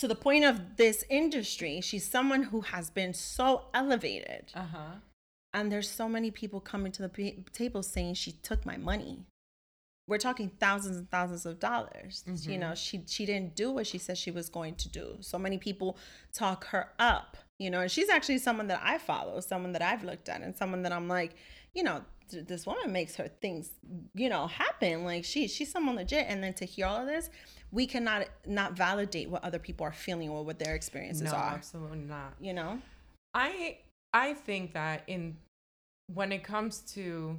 to 0.00 0.08
the 0.08 0.14
point 0.14 0.44
of 0.46 0.76
this 0.78 1.04
industry 1.10 1.82
she's 1.82 2.08
someone 2.08 2.44
who 2.44 2.62
has 2.62 2.88
been 2.88 3.12
so 3.12 3.66
elevated 3.74 4.52
uh-huh 4.54 4.92
and 5.52 5.70
there's 5.70 5.90
so 5.90 6.08
many 6.08 6.30
people 6.30 6.60
coming 6.60 6.90
to 6.92 7.02
the 7.02 7.08
p- 7.10 7.44
table 7.52 7.82
saying 7.82 8.14
she 8.14 8.32
took 8.32 8.64
my 8.64 8.78
money 8.78 9.26
we're 10.08 10.18
talking 10.18 10.50
thousands 10.60 10.96
and 10.96 11.10
thousands 11.10 11.46
of 11.46 11.58
dollars 11.58 12.24
you 12.26 12.32
mm-hmm. 12.32 12.60
know 12.60 12.74
she 12.74 13.02
she 13.06 13.26
didn't 13.26 13.54
do 13.54 13.70
what 13.70 13.86
she 13.86 13.98
said 13.98 14.16
she 14.16 14.30
was 14.30 14.48
going 14.48 14.74
to 14.74 14.88
do 14.88 15.16
so 15.20 15.38
many 15.38 15.58
people 15.58 15.96
talk 16.32 16.66
her 16.66 16.90
up 16.98 17.36
you 17.58 17.70
know, 17.70 17.80
and 17.80 17.90
she's 17.90 18.08
actually 18.08 18.38
someone 18.38 18.66
that 18.66 18.80
I 18.82 18.98
follow, 18.98 19.40
someone 19.40 19.72
that 19.72 19.82
I've 19.82 20.04
looked 20.04 20.28
at, 20.28 20.42
and 20.42 20.54
someone 20.54 20.82
that 20.82 20.92
I'm 20.92 21.08
like, 21.08 21.34
you 21.74 21.82
know, 21.82 22.02
th- 22.30 22.46
this 22.46 22.66
woman 22.66 22.92
makes 22.92 23.16
her 23.16 23.28
things, 23.28 23.70
you 24.14 24.28
know, 24.28 24.46
happen. 24.46 25.04
Like 25.04 25.24
she 25.24 25.48
she's 25.48 25.70
someone 25.70 25.96
legit. 25.96 26.26
And 26.28 26.42
then 26.42 26.52
to 26.54 26.66
hear 26.66 26.86
all 26.86 27.00
of 27.00 27.06
this, 27.06 27.30
we 27.70 27.86
cannot 27.86 28.26
not 28.46 28.74
validate 28.74 29.30
what 29.30 29.42
other 29.42 29.58
people 29.58 29.86
are 29.86 29.92
feeling 29.92 30.28
or 30.28 30.44
what 30.44 30.58
their 30.58 30.74
experiences 30.74 31.32
no, 31.32 31.32
are. 31.32 31.54
absolutely 31.54 32.00
not. 32.00 32.34
You 32.40 32.52
know? 32.52 32.78
I 33.32 33.78
I 34.12 34.34
think 34.34 34.74
that 34.74 35.04
in 35.06 35.38
when 36.12 36.30
it 36.30 36.44
comes 36.44 36.80
to 36.94 37.38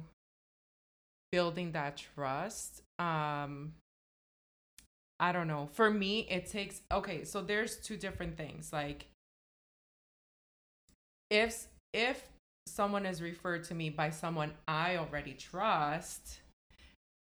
building 1.30 1.72
that 1.72 1.96
trust, 1.96 2.82
um 2.98 3.74
I 5.20 5.32
don't 5.32 5.48
know. 5.48 5.68
For 5.72 5.90
me, 5.90 6.20
it 6.30 6.46
takes 6.46 6.80
okay, 6.92 7.24
so 7.24 7.42
there's 7.42 7.76
two 7.78 7.96
different 7.96 8.36
things. 8.36 8.72
Like 8.72 9.06
if 11.30 11.66
if 11.92 12.22
someone 12.66 13.06
is 13.06 13.22
referred 13.22 13.64
to 13.64 13.74
me 13.74 13.90
by 13.90 14.10
someone 14.10 14.52
I 14.66 14.96
already 14.96 15.32
trust, 15.32 16.40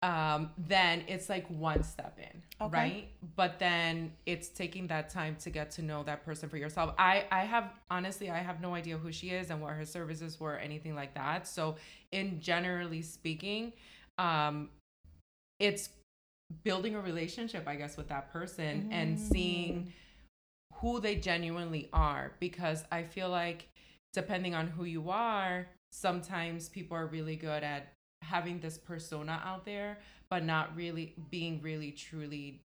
um, 0.03 0.51
then 0.59 1.05
it's 1.07 1.29
like 1.29 1.47
one 1.49 1.83
step 1.83 2.19
in, 2.19 2.43
Okay. 2.61 2.77
right? 2.79 3.09
But 3.37 3.59
then 3.59 4.13
it's 4.27 4.49
taking 4.49 4.87
that 4.89 5.11
time 5.11 5.37
to 5.41 5.51
get 5.51 5.71
to 5.73 5.83
know 5.83 6.03
that 6.05 6.25
person 6.25 6.49
for 6.49 6.57
yourself. 6.57 6.95
I 6.99 7.27
I 7.31 7.45
have 7.45 7.71
honestly 7.91 8.31
I 8.31 8.39
have 8.39 8.61
no 8.61 8.75
idea 8.75 8.99
who 8.99 9.13
she 9.13 9.31
is 9.31 9.51
and 9.51 9.61
what 9.63 9.75
her 9.75 9.85
services 9.87 10.41
were, 10.41 10.57
anything 10.59 10.95
like 10.95 11.15
that. 11.15 11.47
So 11.47 11.77
in 12.13 12.41
generally 12.41 13.03
speaking, 13.03 13.73
um, 14.19 14.71
it's 15.59 15.91
building 16.63 16.95
a 16.95 17.01
relationship, 17.01 17.67
I 17.67 17.77
guess, 17.77 17.97
with 17.97 18.09
that 18.09 18.33
person 18.33 18.89
and 18.91 19.19
seeing 19.19 19.93
who 20.75 21.01
they 21.01 21.17
genuinely 21.17 21.89
are 21.93 22.33
because 22.41 22.85
I 22.93 23.03
feel 23.05 23.31
like 23.31 23.69
depending 24.13 24.55
on 24.55 24.69
who 24.69 24.85
you 24.85 25.11
are, 25.11 25.67
sometimes 25.93 26.69
people 26.69 26.97
are 26.97 27.07
really 27.07 27.37
good 27.37 27.63
at 27.63 27.93
having 28.23 28.61
this 28.61 28.79
persona 28.79 29.41
out 29.45 29.65
there, 29.65 29.99
but 30.31 30.45
not 30.45 30.75
really 30.77 31.15
being 31.31 31.61
really 31.63 31.93
truly 31.93 32.61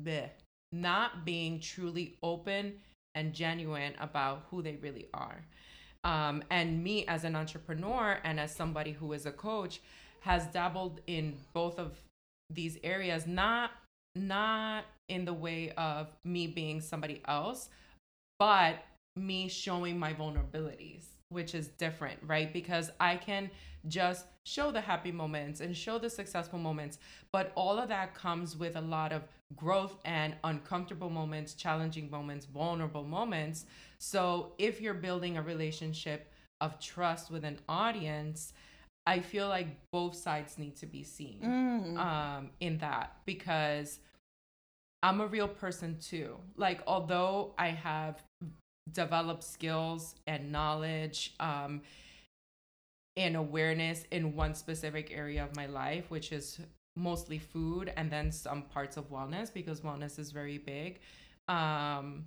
bleh, 0.00 0.30
not 0.72 1.24
being 1.24 1.60
truly 1.60 2.16
open 2.22 2.74
and 3.14 3.32
genuine 3.32 3.94
about 4.00 4.46
who 4.50 4.62
they 4.62 4.76
really 4.76 5.06
are. 5.14 5.44
Um, 6.04 6.44
and 6.50 6.84
me 6.84 7.04
as 7.06 7.24
an 7.24 7.34
entrepreneur 7.34 8.18
and 8.22 8.38
as 8.38 8.54
somebody 8.54 8.92
who 8.92 9.12
is 9.12 9.26
a 9.26 9.32
coach 9.32 9.80
has 10.26 10.46
dabbled 10.48 11.00
in 11.06 11.36
both 11.54 11.78
of 11.78 12.00
these 12.50 12.78
areas, 12.82 13.26
not 13.26 13.70
not 14.16 14.84
in 15.08 15.24
the 15.24 15.32
way 15.32 15.72
of 15.76 16.08
me 16.24 16.46
being 16.46 16.80
somebody 16.80 17.20
else, 17.28 17.68
but 18.38 18.76
me 19.14 19.46
showing 19.46 19.98
my 19.98 20.12
vulnerabilities, 20.14 21.04
which 21.28 21.54
is 21.54 21.68
different, 21.68 22.18
right? 22.26 22.52
Because 22.52 22.90
I 22.98 23.16
can 23.16 23.50
just 23.86 24.24
show 24.46 24.72
the 24.72 24.80
happy 24.80 25.12
moments 25.12 25.60
and 25.60 25.76
show 25.76 25.98
the 25.98 26.08
successful 26.08 26.58
moments, 26.58 26.98
but 27.30 27.52
all 27.54 27.78
of 27.78 27.88
that 27.90 28.14
comes 28.14 28.56
with 28.56 28.76
a 28.76 28.80
lot 28.80 29.12
of 29.12 29.22
growth 29.54 29.96
and 30.04 30.34
uncomfortable 30.44 31.10
moments, 31.10 31.54
challenging 31.54 32.10
moments, 32.10 32.46
vulnerable 32.46 33.04
moments. 33.04 33.66
So 33.98 34.52
if 34.58 34.80
you're 34.80 34.94
building 34.94 35.36
a 35.36 35.42
relationship 35.42 36.32
of 36.60 36.80
trust 36.80 37.30
with 37.30 37.44
an 37.44 37.58
audience, 37.68 38.54
I 39.06 39.20
feel 39.20 39.48
like 39.48 39.68
both 39.92 40.16
sides 40.16 40.58
need 40.58 40.76
to 40.76 40.86
be 40.86 41.04
seen 41.04 41.40
Mm. 41.42 41.96
um, 41.98 42.50
in 42.60 42.78
that 42.78 43.16
because 43.24 44.00
I'm 45.02 45.20
a 45.20 45.26
real 45.26 45.48
person 45.48 45.98
too. 46.00 46.38
Like, 46.56 46.82
although 46.86 47.54
I 47.56 47.68
have 47.68 48.22
developed 48.92 49.44
skills 49.44 50.14
and 50.26 50.50
knowledge 50.50 51.34
um, 51.38 51.82
and 53.16 53.36
awareness 53.36 54.04
in 54.10 54.34
one 54.34 54.54
specific 54.54 55.10
area 55.12 55.44
of 55.44 55.54
my 55.54 55.66
life, 55.66 56.10
which 56.10 56.32
is 56.32 56.58
mostly 56.96 57.38
food 57.38 57.92
and 57.96 58.10
then 58.10 58.32
some 58.32 58.62
parts 58.62 58.96
of 58.96 59.10
wellness 59.10 59.52
because 59.52 59.82
wellness 59.82 60.18
is 60.18 60.32
very 60.32 60.58
big. 60.58 60.98
Um, 61.48 62.26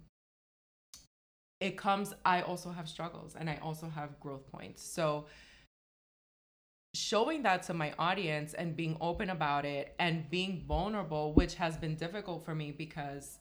it 1.59 1.75
comes, 1.77 2.13
I 2.23 2.41
also 2.41 2.71
have 2.71 2.87
struggles 2.87 3.35
and 3.35 3.49
I 3.49 3.57
also 3.61 3.89
have 3.89 4.17
growth 4.21 4.49
points. 4.49 4.81
So, 4.81 5.25
showing 6.93 7.43
that 7.43 7.63
to 7.63 7.73
my 7.73 7.93
audience 7.99 8.53
and 8.53 8.75
being 8.75 8.97
open 8.99 9.29
about 9.29 9.65
it 9.65 9.93
and 9.99 10.29
being 10.29 10.63
vulnerable 10.67 11.33
which 11.33 11.55
has 11.55 11.77
been 11.77 11.95
difficult 11.95 12.43
for 12.43 12.55
me 12.55 12.71
because 12.71 13.39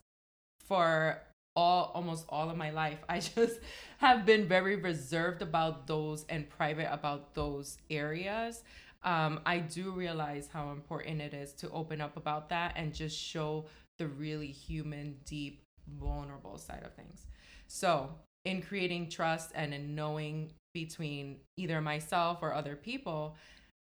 for 0.66 1.22
all 1.56 1.90
almost 1.94 2.26
all 2.28 2.50
of 2.50 2.56
my 2.56 2.70
life 2.70 2.98
i 3.08 3.18
just 3.18 3.60
have 3.98 4.26
been 4.26 4.46
very 4.46 4.76
reserved 4.76 5.42
about 5.42 5.86
those 5.86 6.24
and 6.28 6.48
private 6.48 6.92
about 6.92 7.34
those 7.34 7.78
areas. 7.90 8.62
Um, 9.02 9.40
i 9.46 9.58
do 9.58 9.92
realize 9.92 10.48
how 10.52 10.70
important 10.72 11.20
it 11.20 11.32
is 11.32 11.52
to 11.54 11.70
open 11.70 12.00
up 12.00 12.16
about 12.16 12.48
that 12.50 12.74
and 12.76 12.94
just 12.94 13.18
show 13.18 13.66
the 13.98 14.06
really 14.06 14.48
human 14.48 15.16
deep 15.24 15.62
vulnerable 15.98 16.58
side 16.58 16.82
of 16.84 16.94
things. 16.94 17.26
So 17.66 18.10
in 18.44 18.62
creating 18.62 19.10
trust 19.10 19.52
and 19.54 19.74
in 19.74 19.94
knowing 19.94 20.52
between 20.84 21.38
either 21.56 21.80
myself 21.80 22.38
or 22.40 22.54
other 22.54 22.76
people, 22.76 23.36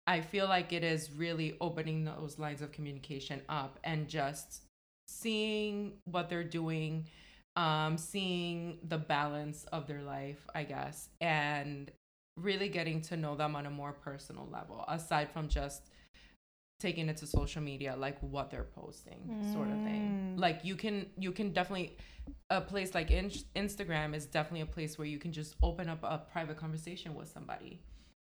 I 0.07 0.21
feel 0.21 0.47
like 0.47 0.73
it 0.73 0.85
is 0.85 1.11
really 1.11 1.57
opening 1.61 2.05
those 2.05 2.39
lines 2.39 2.61
of 2.61 2.73
communication 2.73 3.41
up 3.49 3.79
and 3.85 4.07
just 4.07 4.65
seeing 5.09 5.95
what 6.05 6.29
they're 6.29 6.45
doing, 6.45 7.07
um, 7.57 7.97
seeing 7.97 8.79
the 8.87 8.99
balance 8.99 9.65
of 9.73 9.87
their 9.87 10.03
life, 10.03 10.47
I 10.55 10.65
guess, 10.65 11.09
and 11.21 11.91
really 12.37 12.69
getting 12.69 13.01
to 13.03 13.17
know 13.17 13.35
them 13.35 13.57
on 13.57 13.65
a 13.65 13.71
more 13.71 13.93
personal 13.93 14.47
level, 14.53 14.85
aside 14.89 15.31
from 15.31 15.49
just 15.49 15.89
taking 16.87 17.07
it 17.13 17.17
to 17.23 17.27
social 17.27 17.63
media 17.73 17.91
like 18.07 18.17
what 18.35 18.47
they're 18.51 18.71
posting 18.83 19.21
sort 19.55 19.69
of 19.75 19.79
thing 19.89 20.03
Mm. 20.05 20.41
like 20.47 20.59
you 20.69 20.77
can 20.83 20.97
you 21.25 21.33
can 21.39 21.49
definitely 21.59 21.89
a 22.59 22.61
place 22.73 22.91
like 22.99 23.11
in- 23.21 23.43
instagram 23.65 24.09
is 24.19 24.25
definitely 24.39 24.65
a 24.71 24.73
place 24.77 24.93
where 24.99 25.07
you 25.15 25.19
can 25.25 25.33
just 25.41 25.51
open 25.69 25.87
up 25.95 26.01
a 26.03 26.19
private 26.35 26.57
conversation 26.65 27.09
with 27.19 27.29
somebody 27.37 27.73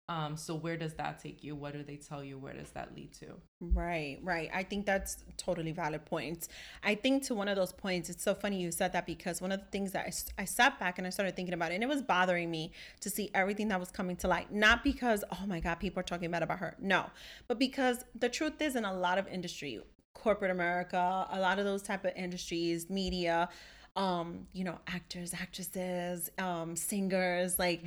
um 0.10 0.36
so 0.36 0.56
where 0.56 0.78
does 0.78 0.94
that 0.96 1.20
take 1.20 1.44
you 1.44 1.56
what 1.56 1.74
do 1.74 1.84
they 1.84 1.96
tell 1.96 2.24
you 2.24 2.38
where 2.38 2.54
does 2.54 2.72
that 2.72 2.96
lead 2.96 3.12
to 3.14 3.36
Right, 3.72 4.20
right. 4.22 4.50
I 4.54 4.64
think 4.64 4.86
that's 4.86 5.24
totally 5.38 5.72
valid 5.72 6.06
points. 6.06 6.50
I 6.84 6.96
think 6.96 7.24
to 7.24 7.34
one 7.34 7.48
of 7.48 7.56
those 7.56 7.72
points, 7.72 8.10
it's 8.10 8.24
so 8.24 8.36
funny 8.36 8.62
you 8.62 8.72
said 8.72 8.92
that 8.94 9.06
because 9.06 9.42
one 9.42 9.52
of 9.52 9.60
the 9.60 9.66
things 9.68 9.94
that 9.94 10.14
I 10.38 10.46
sat 10.46 10.80
back 10.80 10.98
and 10.98 11.08
I 11.08 11.12
started 11.12 11.36
thinking 11.36 11.54
about 11.54 11.72
it, 11.72 11.76
and 11.76 11.84
it 11.84 11.88
was 11.88 12.02
bothering 12.02 12.52
me 12.52 12.74
to 13.02 13.10
see 13.10 13.30
everything 13.34 13.70
that 13.70 13.80
was 13.80 13.90
coming 13.90 14.16
to 14.18 14.28
light. 14.28 14.52
Not 14.52 14.84
because, 14.84 15.24
oh 15.32 15.46
my 15.46 15.60
God, 15.60 15.76
people 15.76 16.02
are 16.02 16.04
talking 16.04 16.30
bad 16.32 16.44
about 16.44 16.60
her. 16.60 16.76
No, 16.80 17.10
but 17.48 17.58
because 17.58 18.04
the 18.16 18.30
truth 18.30 18.62
is, 18.62 18.76
in 18.76 18.84
a 18.84 18.94
lot 18.94 19.18
of 19.18 19.28
industry, 19.28 19.80
corporate 20.14 20.52
America, 20.52 21.28
a 21.32 21.40
lot 21.40 21.60
of 21.60 21.66
those 21.66 21.82
type 21.82 22.04
of 22.04 22.12
industries, 22.16 22.90
media, 22.90 23.50
um, 23.96 24.48
you 24.54 24.64
know, 24.64 24.80
actors, 24.88 25.34
actresses, 25.34 26.32
um, 26.38 26.76
singers, 26.76 27.60
like 27.60 27.84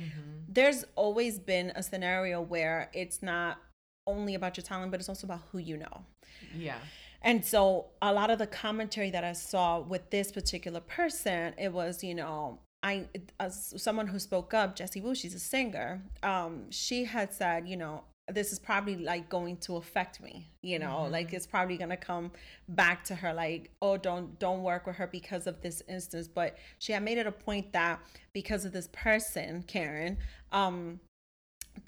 there's 0.47 0.85
always 0.95 1.37
been 1.39 1.71
a 1.75 1.83
scenario 1.83 2.41
where 2.41 2.89
it's 2.93 3.21
not 3.21 3.57
only 4.05 4.35
about 4.35 4.55
your 4.57 4.63
talent, 4.63 4.91
but 4.91 4.99
it's 4.99 5.09
also 5.09 5.27
about 5.27 5.41
who 5.51 5.57
you 5.57 5.77
know. 5.77 6.05
yeah 6.55 6.79
And 7.21 7.43
so 7.43 7.87
a 8.01 8.13
lot 8.13 8.29
of 8.29 8.39
the 8.39 8.47
commentary 8.47 9.09
that 9.11 9.23
I 9.23 9.33
saw 9.33 9.79
with 9.79 10.09
this 10.09 10.31
particular 10.31 10.79
person, 10.79 11.53
it 11.57 11.73
was, 11.73 12.03
you 12.03 12.15
know, 12.15 12.59
I 12.83 13.07
as 13.39 13.73
someone 13.77 14.07
who 14.07 14.19
spoke 14.19 14.53
up, 14.53 14.75
Jessie 14.75 15.01
Woo, 15.01 15.15
she's 15.15 15.33
a 15.33 15.39
singer. 15.39 16.03
Um, 16.23 16.69
she 16.69 17.05
had 17.05 17.33
said, 17.33 17.67
you 17.67 17.75
know, 17.75 18.03
this 18.33 18.51
is 18.51 18.59
probably 18.59 18.97
like 18.97 19.29
going 19.29 19.55
to 19.57 19.77
affect 19.77 20.21
me, 20.21 20.49
you 20.61 20.79
know, 20.79 21.07
like 21.09 21.33
it's 21.33 21.47
probably 21.47 21.77
gonna 21.77 21.97
come 21.97 22.31
back 22.67 23.03
to 23.05 23.15
her, 23.15 23.33
like, 23.33 23.71
oh, 23.81 23.95
don't 23.97 24.37
don't 24.37 24.63
work 24.63 24.85
with 24.85 24.97
her 24.97 25.07
because 25.07 25.47
of 25.47 25.61
this 25.61 25.81
instance. 25.87 26.27
But 26.27 26.57
she 26.77 26.91
had 26.91 27.03
made 27.03 27.17
it 27.17 27.25
a 27.25 27.31
point 27.31 27.71
that 27.73 27.99
because 28.33 28.65
of 28.65 28.73
this 28.73 28.89
person, 28.91 29.63
Karen, 29.65 30.17
um, 30.51 30.99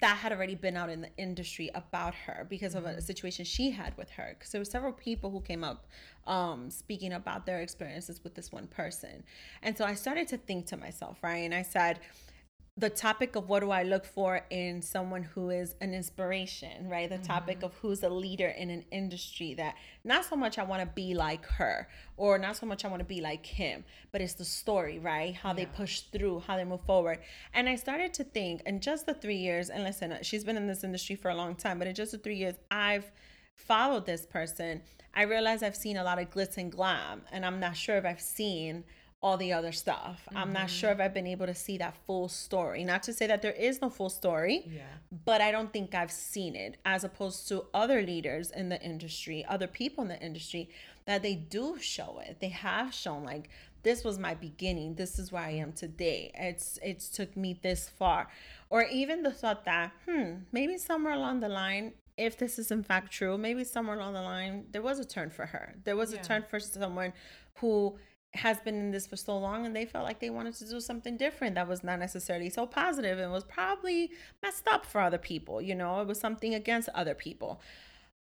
that 0.00 0.16
had 0.16 0.32
already 0.32 0.54
been 0.54 0.76
out 0.76 0.88
in 0.88 1.02
the 1.02 1.10
industry 1.18 1.70
about 1.74 2.14
her 2.14 2.46
because 2.48 2.74
of 2.74 2.86
a 2.86 3.00
situation 3.02 3.44
she 3.44 3.70
had 3.70 3.96
with 3.98 4.08
her. 4.10 4.34
Because 4.38 4.52
there 4.52 4.60
were 4.60 4.64
several 4.64 4.92
people 4.92 5.30
who 5.30 5.40
came 5.40 5.64
up 5.64 5.86
um, 6.26 6.70
speaking 6.70 7.12
about 7.12 7.44
their 7.44 7.60
experiences 7.60 8.22
with 8.22 8.34
this 8.34 8.52
one 8.52 8.66
person. 8.66 9.24
And 9.62 9.76
so 9.76 9.84
i 9.84 9.94
started 9.94 10.28
to 10.28 10.38
think 10.38 10.66
to 10.66 10.76
myself 10.76 11.18
right? 11.22 11.38
And 11.44 11.54
i 11.54 11.62
said 11.62 12.00
the 12.80 12.88
topic 12.88 13.36
of 13.36 13.50
what 13.50 13.60
do 13.60 13.70
I 13.70 13.82
look 13.82 14.06
for 14.06 14.40
in 14.48 14.80
someone 14.80 15.22
who 15.22 15.50
is 15.50 15.74
an 15.82 15.92
inspiration, 15.92 16.88
right? 16.88 17.10
The 17.10 17.18
topic 17.18 17.58
mm-hmm. 17.58 17.66
of 17.66 17.74
who's 17.74 18.02
a 18.02 18.08
leader 18.08 18.48
in 18.48 18.70
an 18.70 18.86
industry 18.90 19.52
that 19.54 19.74
not 20.02 20.24
so 20.24 20.34
much 20.34 20.58
I 20.58 20.62
want 20.62 20.80
to 20.80 20.86
be 20.86 21.12
like 21.12 21.44
her 21.44 21.88
or 22.16 22.38
not 22.38 22.56
so 22.56 22.64
much 22.64 22.84
I 22.86 22.88
want 22.88 23.00
to 23.00 23.04
be 23.04 23.20
like 23.20 23.44
him, 23.44 23.84
but 24.12 24.22
it's 24.22 24.32
the 24.32 24.46
story, 24.46 24.98
right? 24.98 25.34
How 25.34 25.52
they 25.52 25.66
push 25.66 26.00
through, 26.00 26.40
how 26.40 26.56
they 26.56 26.64
move 26.64 26.80
forward. 26.80 27.18
And 27.52 27.68
I 27.68 27.76
started 27.76 28.14
to 28.14 28.24
think, 28.24 28.62
in 28.64 28.80
just 28.80 29.04
the 29.04 29.14
three 29.14 29.36
years, 29.36 29.68
and 29.68 29.84
listen, 29.84 30.12
uh, 30.12 30.22
she's 30.22 30.44
been 30.44 30.56
in 30.56 30.66
this 30.66 30.82
industry 30.82 31.16
for 31.16 31.30
a 31.30 31.34
long 31.34 31.56
time, 31.56 31.78
but 31.78 31.86
in 31.86 31.94
just 31.94 32.12
the 32.12 32.18
three 32.18 32.36
years, 32.36 32.54
I've 32.70 33.12
followed 33.54 34.06
this 34.06 34.24
person. 34.24 34.80
I 35.14 35.22
realize 35.22 35.62
I've 35.62 35.76
seen 35.76 35.98
a 35.98 36.04
lot 36.04 36.18
of 36.18 36.30
glitz 36.30 36.56
and 36.56 36.72
glam, 36.72 37.22
and 37.30 37.44
I'm 37.44 37.60
not 37.60 37.76
sure 37.76 37.98
if 37.98 38.06
I've 38.06 38.22
seen 38.22 38.84
all 39.22 39.36
the 39.36 39.52
other 39.52 39.70
stuff. 39.72 40.26
I'm 40.34 40.52
not 40.52 40.70
sure 40.70 40.90
if 40.90 40.98
I've 41.00 41.12
been 41.12 41.26
able 41.26 41.44
to 41.46 41.54
see 41.54 41.76
that 41.78 41.94
full 42.06 42.28
story. 42.28 42.84
Not 42.84 43.02
to 43.04 43.12
say 43.12 43.26
that 43.26 43.42
there 43.42 43.52
is 43.52 43.82
no 43.82 43.90
full 43.90 44.08
story, 44.08 44.64
Yeah. 44.66 44.82
but 45.26 45.42
I 45.42 45.50
don't 45.52 45.70
think 45.72 45.94
I've 45.94 46.10
seen 46.10 46.56
it 46.56 46.78
as 46.86 47.04
opposed 47.04 47.46
to 47.48 47.66
other 47.74 48.00
leaders 48.00 48.50
in 48.50 48.70
the 48.70 48.80
industry, 48.82 49.44
other 49.44 49.66
people 49.66 50.02
in 50.02 50.08
the 50.08 50.20
industry 50.22 50.70
that 51.04 51.22
they 51.22 51.34
do 51.34 51.78
show 51.78 52.20
it. 52.26 52.38
They 52.40 52.48
have 52.48 52.94
shown 52.94 53.24
like 53.24 53.50
this 53.82 54.04
was 54.04 54.18
my 54.18 54.34
beginning. 54.34 54.94
This 54.94 55.18
is 55.18 55.30
where 55.32 55.42
I 55.42 55.50
am 55.52 55.72
today. 55.72 56.30
It's 56.34 56.78
it's 56.82 57.08
took 57.10 57.36
me 57.36 57.58
this 57.62 57.88
far. 57.90 58.28
Or 58.70 58.84
even 58.84 59.22
the 59.22 59.32
thought 59.32 59.64
that, 59.66 59.92
hmm, 60.08 60.34
maybe 60.52 60.78
somewhere 60.78 61.14
along 61.14 61.40
the 61.40 61.48
line 61.48 61.92
if 62.16 62.36
this 62.38 62.58
is 62.58 62.70
in 62.70 62.82
fact 62.82 63.10
true, 63.12 63.36
maybe 63.38 63.64
somewhere 63.64 63.96
along 63.96 64.12
the 64.14 64.20
line 64.22 64.66
there 64.72 64.82
was 64.82 64.98
a 64.98 65.04
turn 65.04 65.28
for 65.30 65.46
her. 65.46 65.74
There 65.84 65.96
was 65.96 66.12
Yeah. 66.12 66.20
a 66.20 66.24
turn 66.24 66.42
for 66.48 66.58
someone 66.60 67.12
who 67.56 67.98
has 68.34 68.60
been 68.60 68.76
in 68.76 68.90
this 68.92 69.06
for 69.06 69.16
so 69.16 69.36
long 69.36 69.66
and 69.66 69.74
they 69.74 69.84
felt 69.84 70.04
like 70.04 70.20
they 70.20 70.30
wanted 70.30 70.54
to 70.54 70.68
do 70.68 70.80
something 70.80 71.16
different 71.16 71.56
that 71.56 71.66
was 71.66 71.82
not 71.82 71.98
necessarily 71.98 72.48
so 72.48 72.64
positive 72.64 73.18
and 73.18 73.32
was 73.32 73.44
probably 73.44 74.10
messed 74.42 74.68
up 74.68 74.86
for 74.86 75.00
other 75.00 75.18
people 75.18 75.60
you 75.60 75.74
know? 75.74 76.00
It 76.00 76.06
was 76.06 76.20
something 76.20 76.54
against 76.54 76.88
other 76.94 77.14
people. 77.14 77.60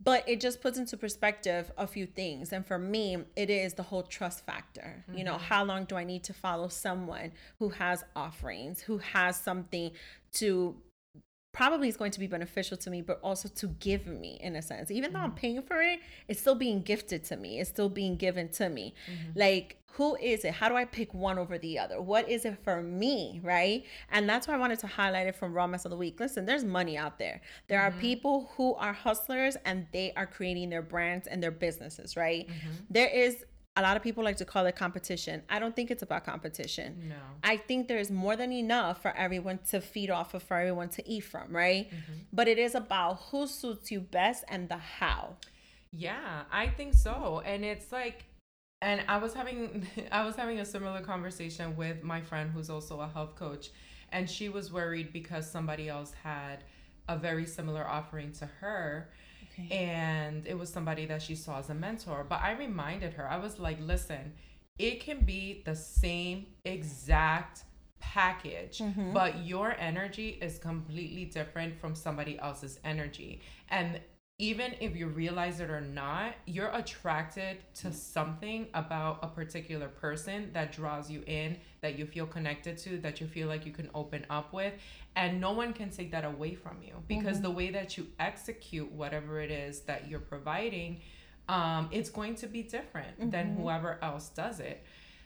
But 0.04 0.28
it 0.28 0.42
just 0.42 0.60
puts 0.60 0.78
into 0.78 0.98
perspective 0.98 1.72
a 1.78 1.88
few 1.88 2.06
things. 2.06 2.52
And 2.52 2.66
for 2.66 2.78
me 2.78 3.18
it 3.36 3.50
is 3.50 3.76
the 3.76 3.84
whole 3.84 4.04
trust 4.04 4.46
factor. 4.46 5.06
You 5.14 5.24
know 5.24 5.36
mm-hmm. 5.36 5.44
how 5.46 5.64
long 5.64 5.86
do 5.86 5.96
i 5.96 6.04
need 6.04 6.24
to 6.26 6.34
follow 6.34 6.68
someone 6.68 7.32
who 7.60 7.70
has 7.70 8.04
offerings 8.16 8.82
who 8.82 8.98
has 8.98 9.40
something 9.40 9.92
to 10.34 10.76
probably 11.54 11.88
is 11.88 11.96
going 11.96 12.12
to 12.12 12.20
be 12.20 12.28
beneficial 12.28 12.76
to 12.76 12.90
me, 12.90 13.02
but 13.02 13.20
also 13.24 13.48
to 13.48 13.68
give 13.80 14.08
me 14.08 14.38
in 14.42 14.56
a 14.56 14.62
sense. 14.62 14.92
Even 14.92 15.14
though 15.14 15.20
I'm 15.20 15.30
mm-hmm. 15.30 15.38
paying 15.38 15.62
for 15.62 15.82
it, 15.82 16.00
it's 16.28 16.42
still 16.42 16.56
being 16.56 16.82
gifted 16.82 17.24
to 17.26 17.38
me. 17.38 17.60
It's 17.60 17.70
still 17.70 17.90
being 17.90 18.18
given 18.18 18.50
to 18.50 18.70
me. 18.70 18.96
Mm-hmm. 19.08 19.40
Like, 19.40 19.78
who 19.94 20.16
is 20.16 20.44
it? 20.44 20.56
How 20.56 20.70
do 20.70 20.76
I 20.76 20.86
pick 20.86 21.14
one 21.14 21.38
over 21.38 21.60
the 21.60 21.78
other? 21.78 22.02
What 22.02 22.28
is 22.28 22.46
it 22.46 22.58
for 22.64 22.82
me? 22.82 23.40
Right. 23.44 23.86
And 24.12 24.28
that's 24.28 24.48
why 24.48 24.56
I 24.56 24.58
wanted 24.58 24.80
to 24.80 24.88
highlight 24.88 25.28
it 25.28 25.36
from 25.36 25.54
Raw 25.54 25.68
Mess 25.68 25.86
of 25.86 25.92
the 25.92 25.98
Week. 25.98 26.20
Listen, 26.20 26.48
there's 26.48 26.64
money 26.64 26.98
out 26.98 27.20
there. 27.20 27.40
There 27.68 27.80
are 27.80 27.92
mm-hmm. 27.92 28.00
people 28.00 28.52
who 28.58 28.74
are 28.74 28.92
hustlers 28.92 29.56
and 29.66 29.86
they 29.94 30.12
are 30.18 30.26
creating 30.26 30.72
their 30.72 30.82
brands 30.82 31.28
and 31.28 31.44
their 31.44 31.52
businesses, 31.52 32.18
right? 32.18 32.50
There 32.90 33.08
is 33.08 33.46
a 33.76 33.82
lot 33.82 33.98
of 33.98 34.04
people 34.04 34.24
like 34.24 34.38
to 34.38 34.46
call 34.46 34.66
it 34.68 34.76
competition. 34.76 35.42
I 35.50 35.60
don't 35.60 35.76
think 35.76 35.90
it's 35.90 36.04
about 36.04 36.26
competition. 36.26 37.10
No. 37.10 37.16
I 37.44 37.58
think 37.58 37.88
there's 37.88 38.12
more 38.12 38.36
than 38.36 38.52
enough 38.52 39.02
for 39.02 39.12
everyone 39.18 39.60
to 39.70 39.82
feed 39.82 40.12
off 40.12 40.34
of, 40.34 40.44
for 40.44 40.58
everyone 40.58 40.90
to 40.90 41.10
eat 41.10 41.22
from, 41.22 41.56
right? 41.56 41.88
Mm-hmm. 41.88 42.14
But 42.32 42.48
it 42.48 42.60
is 42.60 42.76
about 42.76 43.20
who 43.32 43.48
suits 43.48 43.92
you 43.92 44.00
best 44.00 44.44
and 44.48 44.70
the 44.70 44.78
how. 44.78 45.38
Yeah, 45.92 46.44
I 46.52 46.68
think 46.68 46.94
so. 46.94 47.42
And 47.46 47.66
it's 47.66 47.92
like 47.92 48.26
and 48.84 49.02
I 49.08 49.18
was 49.18 49.34
having 49.34 49.88
I 50.12 50.24
was 50.24 50.36
having 50.36 50.60
a 50.60 50.66
similar 50.66 51.02
conversation 51.02 51.76
with 51.76 52.04
my 52.04 52.22
friend 52.22 52.52
who's 52.52 52.70
also 52.70 53.00
a 53.00 53.08
health 53.08 53.36
coach 53.36 53.72
and 54.12 54.30
she 54.30 54.50
was 54.50 54.72
worried 54.72 55.12
because 55.12 55.50
somebody 55.50 55.90
else 55.90 56.14
had 56.24 56.64
a 57.10 57.18
very 57.18 57.46
similar 57.46 57.86
offering 57.88 58.32
to 58.34 58.46
her 58.46 59.10
and 59.72 60.48
it 60.48 60.58
was 60.58 60.70
somebody 60.70 61.06
that 61.06 61.22
she 61.22 61.36
saw 61.36 61.60
as 61.60 61.70
a 61.70 61.74
mentor. 61.74 62.26
But 62.28 62.42
I 62.42 62.52
reminded 62.54 63.14
her, 63.14 63.30
I 63.30 63.38
was 63.38 63.60
like, 63.60 63.78
listen, 63.82 64.34
it 64.78 65.02
can 65.02 65.20
be 65.26 65.62
the 65.66 65.76
same 65.76 66.48
exact 66.66 67.64
package, 68.00 68.80
mm-hmm. 68.80 69.14
but 69.14 69.46
your 69.46 69.76
energy 69.80 70.38
is 70.42 70.58
completely 70.60 71.26
different 71.26 71.80
from 71.80 71.96
somebody 71.96 72.38
else's 72.40 72.80
energy. 72.84 73.42
And 73.70 74.00
even 74.44 74.76
if 74.82 74.94
you 74.94 75.08
realize 75.08 75.62
it 75.62 75.70
or 75.70 75.80
not, 75.80 76.34
you're 76.46 76.72
attracted 76.74 77.60
to 77.76 77.94
something 77.94 78.68
about 78.74 79.20
a 79.22 79.28
particular 79.28 79.88
person 79.88 80.50
that 80.52 80.74
draws 80.74 81.10
you 81.10 81.24
in, 81.28 81.56
that 81.80 81.98
you 81.98 82.06
feel 82.06 82.26
connected 82.26 82.78
to, 82.78 82.98
that 82.98 83.22
you 83.22 83.28
feel 83.28 83.48
like 83.48 83.66
you 83.66 83.72
can 83.72 83.90
open 83.96 84.26
up 84.30 84.52
with. 84.52 84.74
And 85.16 85.40
no 85.40 85.54
one 85.54 85.72
can 85.72 85.90
take 85.92 86.12
that 86.12 86.26
away 86.26 86.56
from 86.56 86.80
you 86.84 86.96
because 87.08 87.40
the 87.40 87.50
way 87.50 87.70
that 87.70 87.98
you 87.98 88.08
execute 88.20 88.92
whatever 88.92 89.40
it 89.40 89.50
is 89.50 89.80
that 89.84 90.10
you're 90.10 90.20
providing, 90.20 91.00
um, 91.48 91.88
it's 91.94 92.10
going 92.10 92.36
to 92.36 92.48
be 92.48 92.64
different 92.64 93.32
than 93.32 93.56
whoever 93.56 93.98
else 94.02 94.28
does 94.28 94.60
it. 94.60 94.84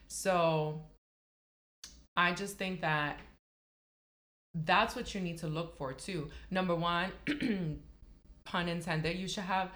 So 0.07 0.83
I 2.15 2.33
just 2.33 2.59
think 2.59 2.81
that 2.81 3.19
that's 4.53 4.95
what 4.95 5.15
you 5.15 5.21
need 5.21 5.39
to 5.39 5.47
look 5.47 5.75
for 5.75 5.91
too. 5.91 6.29
Number 6.51 6.75
one, 6.75 7.11
pun 8.47 8.67
intended, 8.69 9.17
you 9.17 9.27
should 9.27 9.43
have 9.43 9.69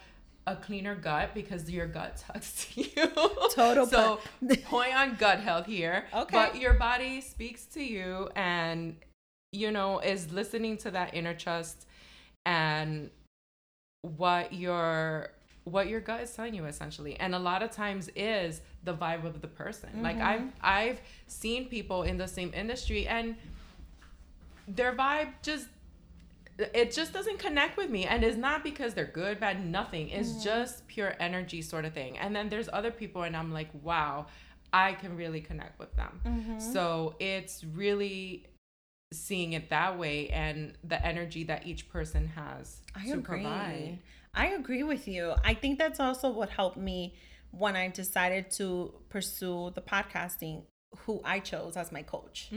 a 0.47 0.55
cleaner 0.55 0.95
gut 0.95 1.34
because 1.34 1.69
your 1.69 1.88
gut 1.88 2.23
talks 2.27 2.65
to 2.65 2.81
you. 2.81 3.07
Total 3.53 3.86
so 3.86 4.19
point 4.65 4.93
on 4.95 5.15
gut 5.15 5.39
health 5.39 5.65
here. 5.65 6.05
Okay. 6.13 6.36
But 6.36 6.60
your 6.60 6.73
body 6.73 7.21
speaks 7.21 7.65
to 7.67 7.84
you 7.84 8.29
and 8.36 8.95
you 9.51 9.71
know 9.71 9.99
is 9.99 10.31
listening 10.31 10.77
to 10.77 10.91
that 10.91 11.13
inner 11.13 11.34
trust 11.34 11.86
and 12.45 13.10
what 14.01 14.53
your 14.53 15.29
what 15.65 15.88
your 15.88 15.99
gut 15.99 16.21
is 16.21 16.34
telling 16.34 16.55
you 16.55 16.65
essentially 16.65 17.19
and 17.19 17.36
a 17.36 17.39
lot 17.39 17.62
of 17.62 17.69
times 17.69 18.10
is 18.15 18.62
the 18.84 18.93
vibe 18.93 19.25
of 19.25 19.41
the 19.41 19.47
person 19.47 19.89
like 20.01 20.17
mm-hmm. 20.17 20.25
i've 20.25 20.51
i've 20.62 21.01
seen 21.27 21.67
people 21.67 22.01
in 22.01 22.17
the 22.17 22.27
same 22.27 22.51
industry 22.55 23.05
and 23.07 23.36
their 24.67 24.93
vibe 24.93 25.27
just 25.43 25.67
it 26.57 26.91
just 26.91 27.13
doesn't 27.13 27.39
connect 27.39 27.77
with 27.77 27.89
me 27.89 28.05
and 28.05 28.23
it's 28.23 28.37
not 28.37 28.63
because 28.63 28.93
they're 28.93 29.05
good 29.05 29.39
bad 29.39 29.65
nothing. 29.65 30.09
It's 30.09 30.29
mm-hmm. 30.29 30.43
just 30.43 30.87
pure 30.87 31.15
energy 31.19 31.61
sort 31.61 31.85
of 31.85 31.93
thing. 31.93 32.17
And 32.17 32.35
then 32.35 32.49
there's 32.49 32.69
other 32.71 32.91
people 32.91 33.23
and 33.23 33.35
i'm 33.35 33.51
like 33.51 33.69
wow 33.81 34.27
i 34.73 34.93
can 34.93 35.15
really 35.15 35.41
connect 35.41 35.79
with 35.79 35.93
them. 35.95 36.21
Mm-hmm. 36.25 36.59
So 36.59 37.15
it's 37.19 37.63
really 37.63 38.47
seeing 39.13 39.53
it 39.53 39.69
that 39.69 39.97
way 39.97 40.29
and 40.29 40.73
the 40.83 41.05
energy 41.05 41.43
that 41.45 41.67
each 41.67 41.89
person 41.89 42.27
has 42.27 42.81
I 42.95 43.05
to 43.05 43.13
agree. 43.13 43.41
provide. 43.41 43.99
I 44.33 44.47
agree 44.47 44.83
with 44.83 45.07
you. 45.07 45.33
I 45.43 45.53
think 45.53 45.77
that's 45.77 45.99
also 45.99 46.29
what 46.29 46.49
helped 46.49 46.77
me 46.77 47.15
when 47.51 47.75
I 47.75 47.89
decided 47.89 48.49
to 48.51 48.93
pursue 49.09 49.71
the 49.75 49.81
podcasting 49.81 50.63
who 50.99 51.21
I 51.23 51.39
chose 51.39 51.77
as 51.77 51.91
my 51.91 52.04
coach. 52.04 52.49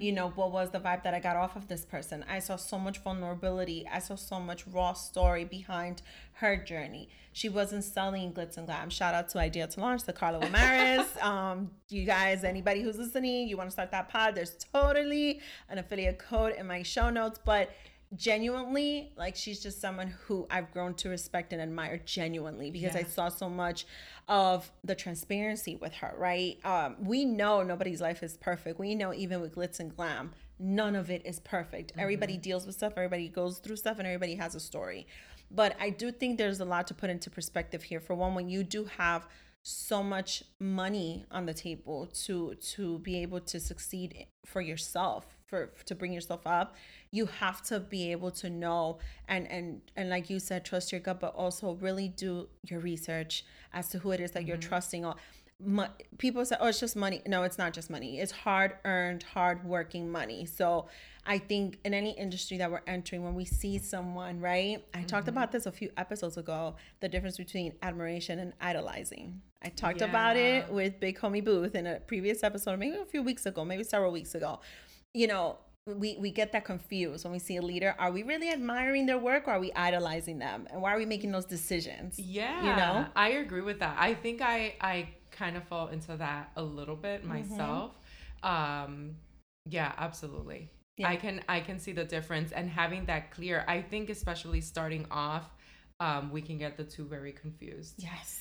You 0.00 0.12
know, 0.12 0.30
what 0.30 0.50
was 0.50 0.70
the 0.70 0.80
vibe 0.80 1.02
that 1.04 1.14
I 1.14 1.20
got 1.20 1.36
off 1.36 1.56
of 1.56 1.68
this 1.68 1.84
person? 1.84 2.24
I 2.28 2.38
saw 2.38 2.56
so 2.56 2.78
much 2.78 2.98
vulnerability. 2.98 3.86
I 3.90 3.98
saw 3.98 4.14
so 4.14 4.40
much 4.40 4.66
raw 4.66 4.94
story 4.94 5.44
behind 5.44 6.02
her 6.34 6.56
journey. 6.56 7.10
She 7.32 7.48
wasn't 7.48 7.84
selling 7.84 8.32
glitz 8.32 8.56
and 8.56 8.66
glam. 8.66 8.90
Shout 8.90 9.14
out 9.14 9.28
to 9.30 9.38
Idea 9.38 9.66
to 9.66 9.80
Launch, 9.80 10.04
the 10.04 10.12
Carla 10.12 10.40
Ramirez. 10.40 11.06
um, 11.22 11.70
you 11.88 12.04
guys, 12.04 12.44
anybody 12.44 12.82
who's 12.82 12.96
listening, 12.96 13.48
you 13.48 13.56
want 13.56 13.68
to 13.68 13.72
start 13.72 13.90
that 13.90 14.08
pod, 14.08 14.34
there's 14.34 14.56
totally 14.72 15.40
an 15.68 15.78
affiliate 15.78 16.18
code 16.18 16.54
in 16.56 16.66
my 16.66 16.82
show 16.82 17.10
notes. 17.10 17.38
But 17.44 17.70
genuinely 18.14 19.12
like 19.16 19.36
she's 19.36 19.60
just 19.62 19.80
someone 19.80 20.14
who 20.26 20.46
I've 20.50 20.70
grown 20.72 20.94
to 20.94 21.08
respect 21.08 21.52
and 21.52 21.62
admire 21.62 22.00
genuinely 22.04 22.70
because 22.70 22.94
I 22.94 23.04
saw 23.04 23.28
so 23.28 23.48
much 23.48 23.86
of 24.28 24.70
the 24.84 24.94
transparency 24.94 25.76
with 25.76 25.94
her, 25.94 26.14
right? 26.18 26.58
Um, 26.64 26.96
we 27.00 27.24
know 27.24 27.62
nobody's 27.62 28.00
life 28.00 28.22
is 28.22 28.36
perfect. 28.36 28.78
We 28.78 28.94
know 28.94 29.14
even 29.14 29.40
with 29.40 29.54
glitz 29.54 29.80
and 29.80 29.94
glam, 29.94 30.32
none 30.58 30.94
of 30.94 31.10
it 31.10 31.22
is 31.24 31.40
perfect. 31.40 31.92
Everybody 31.96 32.36
deals 32.36 32.66
with 32.66 32.74
stuff, 32.74 32.92
everybody 32.96 33.28
goes 33.28 33.58
through 33.58 33.76
stuff, 33.76 33.98
and 33.98 34.06
everybody 34.06 34.34
has 34.34 34.54
a 34.54 34.60
story. 34.60 35.06
But 35.50 35.76
I 35.80 35.90
do 35.90 36.10
think 36.10 36.38
there's 36.38 36.60
a 36.60 36.64
lot 36.64 36.86
to 36.88 36.94
put 36.94 37.10
into 37.10 37.30
perspective 37.30 37.82
here. 37.82 38.00
For 38.00 38.14
one, 38.14 38.34
when 38.34 38.48
you 38.48 38.64
do 38.64 38.84
have 38.84 39.26
so 39.62 40.02
much 40.02 40.42
money 40.58 41.24
on 41.30 41.46
the 41.46 41.54
table 41.54 42.08
to 42.24 42.54
to 42.56 42.98
be 42.98 43.22
able 43.22 43.40
to 43.40 43.60
succeed 43.60 44.26
for 44.44 44.60
yourself 44.60 45.36
for 45.52 45.70
to 45.84 45.94
bring 45.94 46.12
yourself 46.14 46.46
up 46.46 46.74
you 47.12 47.26
have 47.26 47.62
to 47.62 47.78
be 47.78 48.10
able 48.10 48.30
to 48.30 48.50
know 48.50 48.98
and 49.28 49.46
and 49.48 49.82
and 49.96 50.08
like 50.08 50.28
you 50.30 50.40
said 50.40 50.64
trust 50.64 50.90
your 50.90 51.00
gut 51.00 51.20
but 51.20 51.34
also 51.34 51.74
really 51.74 52.08
do 52.08 52.48
your 52.64 52.80
research 52.80 53.44
as 53.72 53.88
to 53.88 53.98
who 53.98 54.10
it 54.10 54.20
is 54.20 54.32
that 54.32 54.46
you're 54.46 54.56
mm-hmm. 54.56 54.68
trusting 54.68 55.04
on. 55.04 55.14
Mo- 55.64 55.88
people 56.18 56.44
say 56.44 56.56
oh 56.58 56.66
it's 56.66 56.80
just 56.80 56.96
money. 56.96 57.22
No 57.26 57.44
it's 57.44 57.58
not 57.58 57.72
just 57.72 57.90
money. 57.90 58.18
It's 58.18 58.32
hard 58.32 58.72
earned 58.84 59.22
hard 59.22 59.64
working 59.64 60.10
money. 60.10 60.46
So 60.46 60.88
i 61.24 61.38
think 61.38 61.78
in 61.84 61.94
any 61.94 62.10
industry 62.10 62.58
that 62.58 62.68
we're 62.68 62.82
entering 62.88 63.22
when 63.22 63.34
we 63.34 63.44
see 63.44 63.78
someone 63.78 64.40
right? 64.40 64.84
I 64.94 65.02
talked 65.02 65.26
mm-hmm. 65.26 65.36
about 65.36 65.52
this 65.52 65.66
a 65.66 65.72
few 65.72 65.90
episodes 65.96 66.36
ago 66.36 66.76
the 67.00 67.08
difference 67.08 67.36
between 67.36 67.74
admiration 67.82 68.38
and 68.38 68.54
idolizing. 68.60 69.40
I 69.62 69.68
talked 69.68 70.00
about 70.00 70.36
it 70.36 70.68
with 70.72 70.98
big 70.98 71.18
homie 71.20 71.44
booth 71.44 71.76
in 71.76 71.86
a 71.86 72.00
previous 72.00 72.42
episode 72.42 72.78
maybe 72.78 72.96
a 72.96 73.04
few 73.04 73.22
weeks 73.22 73.44
ago 73.44 73.66
maybe 73.66 73.84
several 73.84 74.10
weeks 74.10 74.34
ago 74.34 74.58
you 75.14 75.26
know 75.26 75.56
we 75.86 76.16
we 76.18 76.30
get 76.30 76.52
that 76.52 76.64
confused 76.64 77.24
when 77.24 77.32
we 77.32 77.38
see 77.38 77.56
a 77.56 77.62
leader 77.62 77.94
are 77.98 78.12
we 78.12 78.22
really 78.22 78.50
admiring 78.50 79.06
their 79.06 79.18
work 79.18 79.48
or 79.48 79.52
are 79.52 79.60
we 79.60 79.72
idolizing 79.72 80.38
them 80.38 80.66
and 80.70 80.80
why 80.80 80.94
are 80.94 80.98
we 80.98 81.04
making 81.06 81.32
those 81.32 81.44
decisions 81.44 82.18
Yeah, 82.18 82.64
you 82.64 82.76
know 82.76 83.06
I 83.16 83.28
agree 83.30 83.62
with 83.62 83.80
that. 83.80 83.96
I 83.98 84.14
think 84.14 84.40
I 84.40 84.74
I 84.80 85.08
kind 85.30 85.56
of 85.56 85.64
fall 85.64 85.88
into 85.88 86.16
that 86.16 86.50
a 86.56 86.62
little 86.62 86.96
bit 86.96 87.22
Mm-hmm. 87.22 87.28
myself. 87.28 87.92
Um, 88.42 89.16
yeah, 89.68 89.92
absolutely. 89.98 90.70
Yeah. 90.98 91.08
I 91.08 91.16
can 91.16 91.40
I 91.48 91.60
can 91.60 91.78
see 91.78 91.92
the 91.92 92.04
difference 92.04 92.52
and 92.52 92.68
having 92.68 93.06
that 93.06 93.30
clear. 93.30 93.64
I 93.66 93.82
think 93.82 94.10
especially 94.10 94.60
starting 94.60 95.06
off, 95.10 95.50
um, 96.00 96.30
we 96.30 96.42
can 96.42 96.58
get 96.58 96.76
the 96.76 96.84
two 96.84 97.06
very 97.06 97.32
confused. 97.32 97.94
yes 97.98 98.40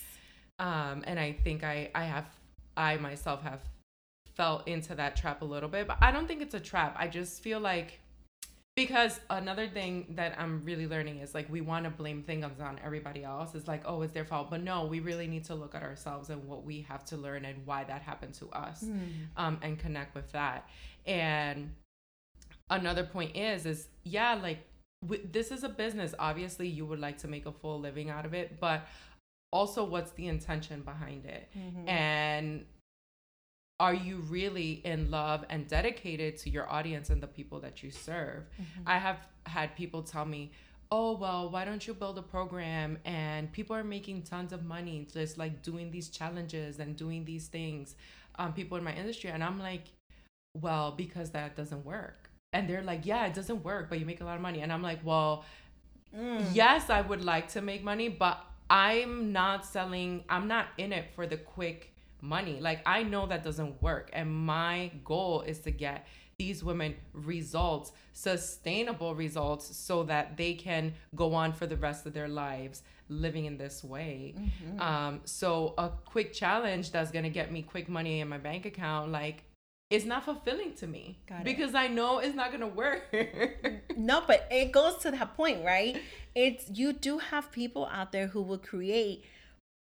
Um, 0.59 1.03
and 1.07 1.19
I 1.19 1.33
think 1.43 1.63
I 1.63 1.89
I 1.95 2.03
have 2.05 2.25
I 2.77 2.97
myself 2.97 3.41
have 3.43 3.61
fell 4.41 4.63
into 4.65 4.95
that 4.95 5.15
trap 5.15 5.43
a 5.43 5.45
little 5.45 5.69
bit, 5.69 5.87
but 5.87 5.97
I 6.01 6.11
don't 6.11 6.27
think 6.27 6.41
it's 6.41 6.55
a 6.55 6.59
trap. 6.59 6.95
I 6.97 7.07
just 7.07 7.43
feel 7.43 7.59
like 7.59 7.99
because 8.75 9.19
another 9.29 9.67
thing 9.67 10.13
that 10.15 10.33
I'm 10.39 10.63
really 10.65 10.87
learning 10.87 11.19
is 11.19 11.35
like 11.35 11.47
we 11.51 11.61
want 11.61 11.83
to 11.83 11.91
blame 11.91 12.23
things 12.23 12.59
on 12.59 12.79
everybody 12.83 13.23
else. 13.23 13.53
It's 13.53 13.67
like, 13.67 13.83
oh, 13.85 14.01
it's 14.01 14.13
their 14.13 14.25
fault. 14.25 14.49
But 14.49 14.63
no, 14.63 14.85
we 14.85 14.99
really 14.99 15.27
need 15.27 15.43
to 15.45 15.53
look 15.55 15.75
at 15.75 15.83
ourselves 15.83 16.29
and 16.31 16.43
what 16.47 16.63
we 16.63 16.81
have 16.89 17.05
to 17.05 17.17
learn 17.17 17.45
and 17.45 17.67
why 17.67 17.83
that 17.83 18.01
happened 18.01 18.33
to 18.35 18.49
us 18.49 18.83
Mm. 18.83 18.99
um, 19.37 19.59
and 19.61 19.77
connect 19.77 20.15
with 20.15 20.31
that. 20.31 20.67
And 21.05 21.73
another 22.71 23.03
point 23.03 23.35
is, 23.35 23.65
is 23.67 23.87
yeah, 24.03 24.33
like 24.33 24.59
w- 25.05 25.27
this 25.31 25.51
is 25.51 25.63
a 25.63 25.69
business. 25.69 26.15
Obviously, 26.17 26.67
you 26.67 26.85
would 26.87 26.99
like 26.99 27.19
to 27.19 27.27
make 27.27 27.45
a 27.45 27.51
full 27.51 27.79
living 27.79 28.09
out 28.09 28.25
of 28.25 28.33
it, 28.33 28.59
but 28.59 28.87
also 29.51 29.83
what's 29.83 30.11
the 30.13 30.27
intention 30.27 30.81
behind 30.81 31.25
it? 31.25 31.49
Mhm. 31.55 31.87
And 31.89 32.65
are 33.81 33.95
you 33.95 34.17
really 34.37 34.71
in 34.85 35.09
love 35.09 35.43
and 35.49 35.67
dedicated 35.67 36.37
to 36.37 36.47
your 36.55 36.71
audience 36.77 37.09
and 37.09 37.19
the 37.25 37.31
people 37.39 37.59
that 37.65 37.81
you 37.83 37.89
serve? 37.89 38.43
Mhm. 38.61 38.83
I 38.85 38.97
have 38.99 39.17
had 39.57 39.75
people 39.75 40.01
tell 40.03 40.25
me, 40.35 40.51
"Oh, 40.91 41.11
well, 41.23 41.49
why 41.49 41.65
don't 41.65 41.83
you 41.87 41.93
build 41.95 42.17
a 42.19 42.21
program 42.35 42.99
and 43.05 43.51
people 43.51 43.75
are 43.75 43.83
making 43.97 44.17
tons 44.33 44.53
of 44.53 44.61
money 44.63 45.07
just 45.11 45.33
like 45.43 45.63
doing 45.63 45.89
these 45.95 46.09
challenges 46.09 46.79
and 46.79 46.95
doing 46.95 47.25
these 47.25 47.47
things." 47.47 47.95
Um, 48.39 48.53
people 48.53 48.77
in 48.77 48.83
my 48.83 48.95
industry, 49.01 49.29
and 49.35 49.43
I'm 49.43 49.57
like, 49.69 49.85
"Well, 50.65 50.87
because 51.03 51.31
that 51.31 51.55
doesn't 51.55 51.83
work." 51.83 52.29
And 52.53 52.69
they're 52.69 52.83
like, 52.83 53.03
"Yeah, 53.11 53.25
it 53.25 53.33
doesn't 53.33 53.63
work, 53.63 53.89
but 53.89 53.99
you 53.99 54.05
make 54.05 54.21
a 54.21 54.25
lot 54.25 54.35
of 54.35 54.41
money." 54.41 54.61
And 54.61 54.71
I'm 54.71 54.83
like, 54.91 54.99
"Well, 55.03 55.43
Mm. 56.15 56.53
yes, 56.53 56.89
I 56.89 57.01
would 57.01 57.23
like 57.33 57.47
to 57.55 57.61
make 57.61 57.83
money, 57.83 58.09
but 58.09 58.37
I'm 58.69 59.31
not 59.31 59.65
selling, 59.65 60.23
I'm 60.29 60.47
not 60.47 60.67
in 60.77 60.91
it 60.93 61.05
for 61.15 61.25
the 61.25 61.37
quick 61.37 61.93
money. 62.21 62.59
Like, 62.61 62.81
I 62.85 63.03
know 63.03 63.25
that 63.27 63.43
doesn't 63.43 63.81
work. 63.81 64.09
And 64.13 64.31
my 64.33 64.91
goal 65.03 65.41
is 65.41 65.59
to 65.59 65.71
get 65.71 66.07
these 66.37 66.63
women 66.63 66.95
results, 67.13 67.91
sustainable 68.13 69.13
results, 69.15 69.75
so 69.77 70.03
that 70.03 70.37
they 70.37 70.53
can 70.53 70.93
go 71.15 71.33
on 71.35 71.53
for 71.53 71.67
the 71.67 71.77
rest 71.77 72.05
of 72.05 72.13
their 72.13 72.27
lives 72.27 72.81
living 73.09 73.45
in 73.45 73.57
this 73.57 73.83
way. 73.83 74.33
Mhm. 74.37 74.79
Um, 74.81 75.21
so, 75.25 75.73
a 75.77 75.89
quick 76.05 76.33
challenge 76.33 76.91
that's 76.91 77.11
gonna 77.11 77.29
get 77.29 77.51
me 77.51 77.61
quick 77.61 77.87
money 77.89 78.21
in 78.21 78.27
my 78.29 78.37
bank 78.39 78.65
account, 78.65 79.11
like, 79.11 79.43
it's 79.91 80.05
not 80.05 80.23
fulfilling 80.23 80.73
to 80.75 80.87
me 80.87 81.19
Got 81.27 81.41
it. 81.41 81.43
because 81.43 81.75
I 81.75 81.87
know 81.89 82.19
it's 82.19 82.33
not 82.35 82.51
gonna 82.51 82.67
work. 82.67 83.03
No, 83.97 84.23
but 84.25 84.47
it 84.49 84.71
goes 84.71 84.97
to 85.03 85.11
that 85.11 85.35
point, 85.35 85.63
right? 85.65 86.01
It's 86.33 86.69
you 86.69 86.93
do 86.93 87.17
have 87.19 87.51
people 87.51 87.85
out 87.87 88.11
there 88.13 88.27
who 88.27 88.41
will 88.41 88.57
create 88.57 89.25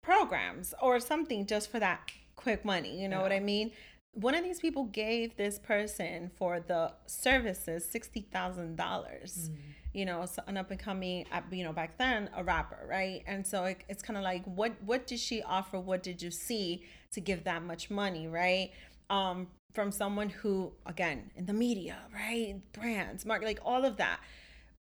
programs 0.03 0.75
or 0.83 0.99
something 1.01 1.47
just 1.47 1.71
for 1.71 1.79
that 1.79 2.11
quick 2.43 2.65
money. 2.65 3.01
You 3.03 3.09
know 3.09 3.21
what 3.21 3.33
I 3.33 3.41
mean? 3.41 3.73
One 4.13 4.35
of 4.35 4.43
these 4.43 4.61
people 4.61 4.85
gave 4.85 5.37
this 5.37 5.59
person 5.59 6.31
for 6.39 6.53
the 6.59 6.93
services 7.07 7.81
sixty 7.89 8.23
thousand 8.35 8.77
dollars. 8.77 9.51
You 9.93 10.05
know, 10.05 10.25
so 10.25 10.41
an 10.47 10.57
up 10.57 10.71
and 10.71 10.79
coming, 10.79 11.27
uh, 11.33 11.41
you 11.51 11.65
know, 11.65 11.73
back 11.73 11.99
then 11.99 12.31
a 12.37 12.45
rapper, 12.45 12.87
right? 12.89 13.25
And 13.27 13.45
so 13.45 13.65
it, 13.65 13.79
it's 13.89 14.03
kind 14.03 14.17
of 14.17 14.23
like, 14.23 14.45
what 14.45 14.73
what 14.91 15.07
did 15.11 15.19
she 15.19 15.43
offer? 15.43 15.81
What 15.81 16.03
did 16.09 16.23
you 16.23 16.31
see 16.31 16.85
to 17.15 17.21
give 17.21 17.43
that 17.45 17.63
much 17.65 17.91
money, 17.91 18.29
right? 18.29 18.71
Um, 19.09 19.49
from 19.73 19.91
someone 19.93 20.31
who, 20.31 20.73
again, 20.87 21.31
in 21.35 21.47
the 21.47 21.53
media, 21.53 21.99
right, 22.15 22.55
brands, 22.73 23.25
market, 23.27 23.47
like 23.47 23.61
all 23.65 23.85
of 23.85 23.97
that. 23.97 24.21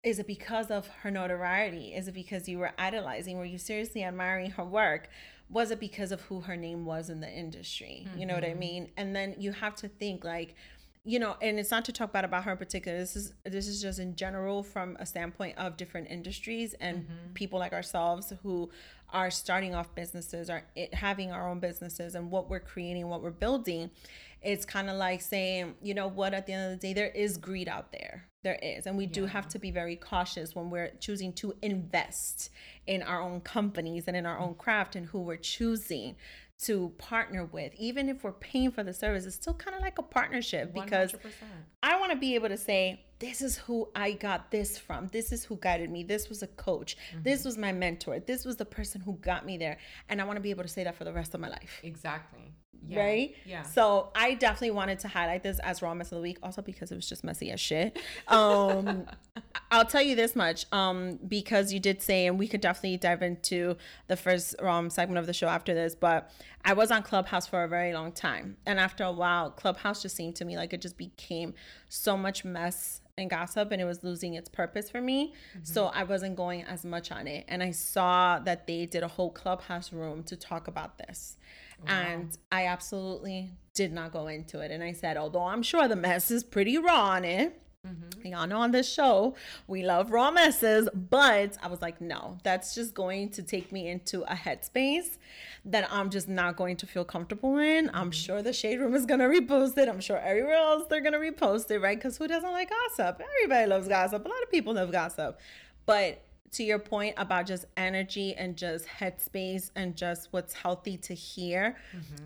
Is 0.04 0.20
it 0.20 0.28
because 0.28 0.70
of 0.70 0.88
her 1.02 1.12
notoriety? 1.12 1.94
Is 1.96 2.08
it 2.08 2.14
because 2.14 2.48
you 2.48 2.60
were 2.60 2.74
idolizing? 2.78 3.38
Were 3.40 3.46
you 3.46 3.58
seriously 3.58 4.04
admiring 4.04 4.52
her 4.52 4.64
work? 4.64 5.10
Was 5.50 5.72
it 5.72 5.80
because 5.80 6.12
of 6.12 6.22
who 6.22 6.42
her 6.42 6.58
name 6.58 6.86
was 6.86 7.10
in 7.10 7.20
the 7.20 7.32
industry? 7.32 8.08
You 8.18 8.26
know 8.26 8.34
what 8.34 8.44
I 8.44 8.50
mm-hmm. 8.50 8.60
mean? 8.60 8.90
And 8.98 9.16
then 9.16 9.36
you 9.38 9.52
have 9.52 9.76
to 9.76 9.88
think 9.88 10.24
like, 10.24 10.56
you 11.04 11.20
know, 11.20 11.36
and 11.40 11.60
it's 11.60 11.70
not 11.70 11.86
to 11.86 11.92
talk 11.92 12.12
bad 12.12 12.26
about 12.26 12.46
her 12.46 12.52
in 12.52 12.58
particular. 12.58 12.98
This 12.98 13.16
is 13.16 13.34
this 13.44 13.68
is 13.68 13.80
just 13.80 14.00
in 14.00 14.16
general 14.16 14.64
from 14.64 14.98
a 15.00 15.06
standpoint 15.06 15.58
of 15.58 15.78
different 15.78 16.10
industries 16.10 16.74
and 16.80 17.04
mm-hmm. 17.04 17.34
people 17.36 17.60
like 17.60 17.74
ourselves 17.74 18.34
who 18.42 18.72
are 19.14 19.30
starting 19.30 19.76
off 19.76 19.94
businesses, 19.94 20.50
are 20.50 20.64
it, 20.76 20.94
having 20.96 21.32
our 21.32 21.48
own 21.48 21.60
businesses, 21.60 22.16
and 22.16 22.32
what 22.32 22.50
we're 22.50 22.60
creating, 22.60 23.08
what 23.08 23.22
we're 23.22 23.30
building. 23.30 23.92
It's 24.42 24.66
kind 24.66 24.90
of 24.90 24.98
like 24.98 25.22
saying, 25.22 25.76
you 25.82 25.94
know 25.94 26.08
what? 26.08 26.34
At 26.34 26.48
the 26.48 26.54
end 26.54 26.74
of 26.74 26.80
the 26.80 26.88
day, 26.88 26.94
there 26.94 27.10
is 27.10 27.38
greed 27.38 27.68
out 27.68 27.92
there. 27.92 28.26
There 28.46 28.60
is, 28.62 28.86
and 28.86 28.96
we 28.96 29.08
do 29.08 29.26
have 29.26 29.48
to 29.50 29.58
be 29.58 29.72
very 29.72 29.96
cautious 29.96 30.54
when 30.54 30.70
we're 30.70 30.92
choosing 31.00 31.34
to 31.34 31.56
invest 31.64 32.52
in 32.86 33.02
our 33.02 33.20
own 33.20 33.42
companies 33.42 34.04
and 34.08 34.16
in 34.16 34.28
our 34.28 34.38
own 34.38 34.54
craft 34.54 34.96
and 34.96 35.08
who 35.08 35.22
we're 35.22 35.36
choosing 35.36 36.16
to 36.66 36.90
partner 37.00 37.44
with. 37.44 37.74
Even 37.76 38.08
if 38.08 38.24
we're 38.24 38.32
paying 38.34 38.70
for 38.70 38.84
the 38.84 38.94
service, 38.94 39.26
it's 39.26 39.36
still 39.36 39.56
kind 39.56 39.76
of 39.76 39.82
like 39.82 39.98
a 39.98 40.04
partnership 40.04 40.76
because 40.76 41.14
100%. 41.14 41.18
I 41.82 42.00
want 42.00 42.12
to 42.12 42.18
be 42.20 42.36
able 42.36 42.50
to 42.50 42.58
say, 42.58 43.04
this 43.18 43.42
is 43.42 43.58
who 43.58 43.90
I 43.96 44.12
got 44.12 44.52
this 44.52 44.78
from. 44.78 45.08
This 45.08 45.32
is 45.32 45.44
who 45.44 45.58
guided 45.58 45.90
me. 45.90 46.04
This 46.04 46.30
was 46.30 46.44
a 46.44 46.48
coach. 46.48 46.98
This 47.24 47.46
was 47.46 47.58
my 47.58 47.72
mentor. 47.72 48.20
This 48.20 48.46
was 48.46 48.58
the 48.58 48.66
person 48.66 49.02
who 49.02 49.14
got 49.22 49.44
me 49.44 49.58
there. 49.58 49.80
And 50.08 50.22
I 50.22 50.24
want 50.26 50.38
to 50.38 50.42
be 50.42 50.52
able 50.52 50.64
to 50.64 50.70
say 50.70 50.84
that 50.84 50.96
for 50.96 51.04
the 51.04 51.14
rest 51.14 51.34
of 51.34 51.40
my 51.40 51.50
life. 51.50 51.80
Exactly. 51.82 52.54
Yeah. 52.88 53.00
Right? 53.00 53.36
Yeah. 53.46 53.64
So 53.64 54.10
I 54.16 54.36
definitely 54.36 54.72
wanted 54.72 55.00
to 55.00 55.08
highlight 55.08 55.44
this 55.44 55.60
as 55.60 55.82
raw 55.82 55.94
mess 55.94 56.12
of 56.12 56.18
the 56.18 56.22
week, 56.22 56.38
also 56.44 56.62
because 56.62 56.92
it 56.92 56.96
was 56.96 57.08
just 57.08 57.24
messy 57.24 57.52
as 57.52 57.60
shit. 57.60 57.98
Um, 58.28 59.06
I'll 59.72 59.86
tell 59.86 60.02
you 60.02 60.16
this 60.16 60.36
much, 60.36 60.66
um, 60.72 61.20
because 61.28 61.74
you 61.74 61.80
did 61.80 62.02
say, 62.02 62.28
and 62.28 62.38
we 62.38 62.48
could 62.48 62.62
definitely 62.62 62.98
dive 62.98 63.22
into 63.22 63.76
the 64.08 64.16
first 64.16 64.62
um, 64.62 64.90
segment 64.90 65.18
of 65.18 65.26
the 65.26 65.34
show 65.34 65.48
after 65.48 65.74
this, 65.74 65.96
but 65.96 66.32
I 66.64 66.74
was 66.74 66.92
on 66.92 67.04
Clubhouse 67.04 67.48
for 67.48 67.64
a 67.64 67.68
very 67.68 67.94
long 67.94 68.12
time. 68.12 68.58
And 68.66 68.80
after 68.80 69.04
a 69.04 69.12
while, 69.12 69.50
Clubhouse 69.52 70.02
just 70.02 70.16
seemed 70.16 70.36
to 70.38 70.46
me 70.46 70.58
like 70.58 70.74
it 70.74 70.82
just 70.82 70.98
became 70.98 71.54
so 71.90 72.16
much 72.18 72.46
mess 72.46 73.02
and 73.18 73.30
gossip 73.30 73.72
and 73.72 73.82
it 73.82 73.86
was 73.86 74.04
losing 74.04 74.34
its 74.34 74.50
purpose 74.50 74.90
for 74.90 75.00
me. 75.00 75.34
So 75.64 75.86
I 75.86 76.04
wasn't 76.04 76.36
going 76.36 76.64
as 76.64 76.84
much 76.84 77.12
on 77.12 77.28
it. 77.28 77.46
And 77.48 77.64
I 77.64 77.72
saw 77.72 78.40
that 78.40 78.68
they 78.68 78.86
did 78.86 79.04
a 79.04 79.08
whole 79.08 79.30
Clubhouse 79.30 79.94
room 79.94 80.24
to 80.24 80.36
talk 80.36 80.68
about 80.68 80.98
this. 80.98 81.38
And 81.88 82.38
I 82.52 82.68
absolutely 82.68 83.52
did 83.74 83.92
not 83.92 84.12
go 84.12 84.28
into 84.28 84.60
it. 84.60 84.72
And 84.72 84.84
I 84.84 84.94
said, 84.94 85.18
although 85.18 85.44
I'm 85.44 85.64
sure 85.64 85.88
the 85.88 85.96
mess 85.96 86.32
is 86.32 86.44
pretty 86.44 86.78
raw 86.78 87.10
on 87.10 87.26
it, 87.26 87.62
mm-hmm. 87.86 88.26
Y'all 88.26 88.48
know 88.48 88.62
on 88.62 88.72
this 88.72 88.92
show, 88.92 89.36
we 89.68 89.84
love 89.84 90.10
raw 90.10 90.32
messes, 90.32 90.90
but 90.94 91.58
I 91.62 91.68
was 91.68 91.82
like, 91.82 92.02
no, 92.02 92.40
that's 92.44 92.74
just 92.74 92.96
going 92.96 93.30
to 93.32 93.44
take 93.44 93.72
me 93.72 93.88
into 93.88 94.24
a 94.24 94.36
headspace 94.36 95.18
that 95.66 95.88
I'm 95.92 96.10
just 96.10 96.28
not 96.28 96.56
going 96.56 96.78
to 96.78 96.88
feel 96.88 97.06
comfortable 97.06 97.58
in. 97.58 97.90
I'm 97.90 98.06
mm-hmm. 98.06 98.12
sure 98.12 98.42
the 98.42 98.54
Shade 98.54 98.80
Room 98.80 98.96
is 98.96 99.06
going 99.06 99.20
to 99.20 99.28
repost 99.28 99.78
it. 99.78 99.88
I'm 99.88 100.00
sure 100.00 100.18
everywhere 100.18 100.56
else 100.56 100.86
they're 100.90 101.02
going 101.02 101.14
to 101.14 101.20
repost 101.20 101.70
it, 101.70 101.80
right? 101.80 101.98
Because 101.98 102.18
who 102.18 102.28
doesn't 102.28 102.52
like 102.52 102.72
gossip? 102.72 103.22
Everybody 103.38 103.68
loves 103.68 103.88
gossip. 103.88 104.26
A 104.26 104.28
lot 104.28 104.42
of 104.42 104.50
people 104.50 104.74
love 104.74 104.92
gossip. 104.92 105.40
But 105.86 106.24
to 106.56 106.64
your 106.64 106.80
point 106.80 107.16
about 107.18 107.46
just 107.46 107.66
energy 107.78 108.34
and 108.36 108.56
just 108.56 108.86
headspace 108.88 109.72
and 109.76 109.96
just 109.96 110.30
what's 110.32 110.54
healthy 110.54 110.98
to 110.98 111.14
hear, 111.14 111.76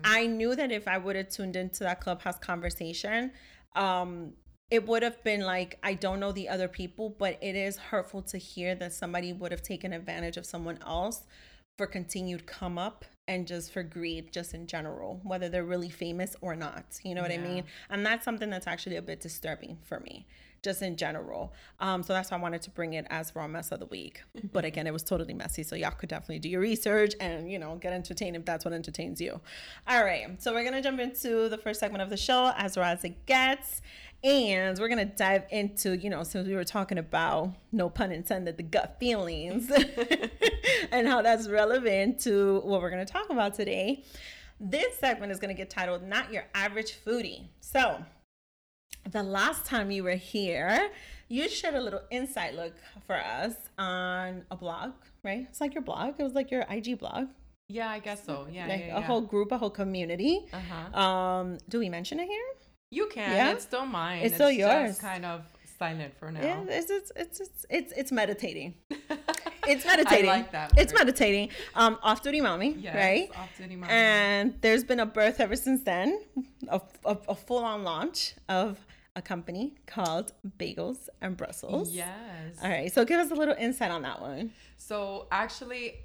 I 0.04 0.26
knew 0.26 0.54
that 0.54 0.70
if 0.72 0.86
I 0.88 0.98
would 0.98 1.16
have 1.16 1.28
tuned 1.28 1.56
into 1.56 1.84
that 1.84 2.00
clubhouse 2.00 2.38
conversation, 2.38 3.32
um, 3.76 4.32
it 4.70 4.86
would 4.86 5.02
have 5.02 5.22
been 5.24 5.40
like 5.40 5.78
I 5.82 5.94
don't 5.94 6.20
know 6.20 6.32
the 6.32 6.48
other 6.48 6.68
people, 6.68 7.14
but 7.18 7.38
it 7.42 7.56
is 7.56 7.76
hurtful 7.76 8.22
to 8.22 8.38
hear 8.38 8.74
that 8.76 8.92
somebody 8.92 9.32
would 9.32 9.50
have 9.50 9.62
taken 9.62 9.92
advantage 9.92 10.36
of 10.36 10.46
someone 10.46 10.78
else 10.86 11.24
for 11.76 11.86
continued 11.86 12.46
come 12.46 12.78
up 12.78 13.04
and 13.26 13.46
just 13.46 13.72
for 13.72 13.82
greed 13.82 14.32
just 14.32 14.54
in 14.54 14.66
general, 14.66 15.20
whether 15.24 15.48
they're 15.48 15.64
really 15.64 15.88
famous 15.88 16.36
or 16.40 16.54
not. 16.54 16.84
You 17.04 17.14
know 17.14 17.22
what 17.22 17.32
I 17.32 17.38
mean? 17.38 17.64
And 17.88 18.04
that's 18.04 18.24
something 18.24 18.50
that's 18.50 18.66
actually 18.66 18.96
a 18.96 19.02
bit 19.02 19.20
disturbing 19.20 19.78
for 19.84 20.00
me, 20.00 20.26
just 20.62 20.82
in 20.82 20.96
general. 20.96 21.52
Um, 21.78 22.02
so 22.02 22.12
that's 22.12 22.30
why 22.30 22.36
I 22.36 22.40
wanted 22.40 22.62
to 22.62 22.70
bring 22.70 22.94
it 22.94 23.06
as 23.10 23.34
raw 23.34 23.48
mess 23.48 23.72
of 23.72 23.80
the 23.80 23.86
week. 23.86 24.22
But 24.52 24.64
again, 24.64 24.86
it 24.86 24.92
was 24.92 25.02
totally 25.02 25.34
messy. 25.34 25.62
So 25.62 25.76
y'all 25.76 25.90
could 25.90 26.08
definitely 26.08 26.38
do 26.40 26.48
your 26.48 26.60
research 26.60 27.14
and, 27.20 27.50
you 27.50 27.58
know, 27.58 27.76
get 27.76 27.92
entertained 27.92 28.36
if 28.36 28.44
that's 28.44 28.64
what 28.64 28.74
entertains 28.74 29.20
you. 29.20 29.40
All 29.88 30.04
right. 30.04 30.40
So 30.42 30.52
we're 30.52 30.64
gonna 30.64 30.82
jump 30.82 31.00
into 31.00 31.48
the 31.48 31.58
first 31.58 31.80
segment 31.80 32.02
of 32.02 32.10
the 32.10 32.16
show 32.16 32.52
as 32.56 32.76
raw 32.76 32.88
as 32.88 33.04
it 33.04 33.26
gets. 33.26 33.82
And 34.22 34.78
we're 34.78 34.88
gonna 34.88 35.06
dive 35.06 35.44
into, 35.50 35.96
you 35.96 36.10
know, 36.10 36.24
since 36.24 36.46
we 36.46 36.54
were 36.54 36.64
talking 36.64 36.98
about, 36.98 37.54
no 37.72 37.88
pun 37.88 38.12
intended, 38.12 38.58
the 38.58 38.62
gut 38.62 38.96
feelings 39.00 39.70
and 40.92 41.08
how 41.08 41.22
that's 41.22 41.48
relevant 41.48 42.20
to 42.20 42.60
what 42.60 42.82
we're 42.82 42.90
gonna 42.90 43.06
talk 43.06 43.30
about 43.30 43.54
today. 43.54 44.04
This 44.60 44.98
segment 44.98 45.32
is 45.32 45.38
gonna 45.38 45.54
get 45.54 45.70
titled 45.70 46.02
Not 46.02 46.30
Your 46.30 46.44
Average 46.54 46.98
Foodie. 47.02 47.48
So, 47.60 48.04
the 49.10 49.22
last 49.22 49.64
time 49.64 49.90
you 49.90 50.04
were 50.04 50.16
here, 50.16 50.90
you 51.28 51.48
shared 51.48 51.74
a 51.74 51.80
little 51.80 52.02
insight 52.10 52.54
look 52.54 52.74
for 53.06 53.16
us 53.16 53.54
on 53.78 54.44
a 54.50 54.56
blog, 54.56 54.92
right? 55.24 55.46
It's 55.48 55.60
like 55.60 55.74
your 55.74 55.82
blog, 55.82 56.14
it 56.18 56.22
was 56.22 56.34
like 56.34 56.50
your 56.50 56.64
IG 56.68 56.98
blog, 56.98 57.28
Yeah, 57.68 57.88
I 57.88 57.98
guess 58.00 58.24
so. 58.24 58.46
Yeah, 58.50 58.66
like 58.66 58.80
yeah, 58.86 58.98
a 58.98 59.00
whole 59.00 59.20
group, 59.20 59.52
a 59.52 59.58
whole 59.58 59.70
community. 59.70 60.46
Uh 60.52 60.58
huh. 60.70 61.00
Um, 61.00 61.58
do 61.68 61.78
we 61.78 61.88
mention 61.88 62.18
it 62.20 62.26
here? 62.28 62.48
You 62.90 63.06
can. 63.06 63.30
Yeah? 63.36 63.52
It's 63.52 63.64
still 63.64 63.86
mine. 63.86 64.22
It's 64.24 64.34
still 64.34 64.48
just 64.48 64.58
yours. 64.58 64.98
kind 64.98 65.24
of 65.24 65.42
silent 65.78 66.12
for 66.18 66.30
now. 66.32 66.42
Yeah, 66.42 66.64
it's 66.68 66.90
it's 66.90 67.12
it's 67.16 67.40
it's 67.40 67.66
it's, 67.70 67.92
it's 67.96 68.12
meditating. 68.12 68.74
it's 69.68 69.84
meditating. 69.86 70.28
I 70.28 70.32
like 70.32 70.50
that. 70.52 70.72
It's 70.76 70.92
word. 70.92 70.98
meditating. 71.06 71.50
Um, 71.76 71.98
off 72.02 72.22
duty 72.22 72.40
mommy, 72.40 72.74
Yes, 72.78 72.94
right? 72.96 73.30
off-duty 73.38 73.76
mommy. 73.76 73.92
And 73.92 74.54
there's 74.60 74.82
been 74.84 74.98
a 75.00 75.06
birth 75.06 75.38
ever 75.40 75.54
since 75.56 75.82
then, 75.84 76.20
a, 76.68 76.80
a, 77.04 77.16
a 77.28 77.34
full 77.36 77.64
on 77.64 77.84
launch 77.84 78.34
of 78.48 78.84
a 79.20 79.22
company 79.22 79.74
called 79.86 80.32
Bagels 80.58 81.08
and 81.20 81.36
Brussels. 81.36 81.92
Yes. 81.92 82.56
All 82.62 82.68
right, 82.70 82.90
so 82.92 83.04
give 83.04 83.20
us 83.20 83.30
a 83.30 83.34
little 83.34 83.54
insight 83.58 83.90
on 83.90 84.02
that 84.02 84.20
one. 84.20 84.50
So 84.78 85.26
actually, 85.30 85.96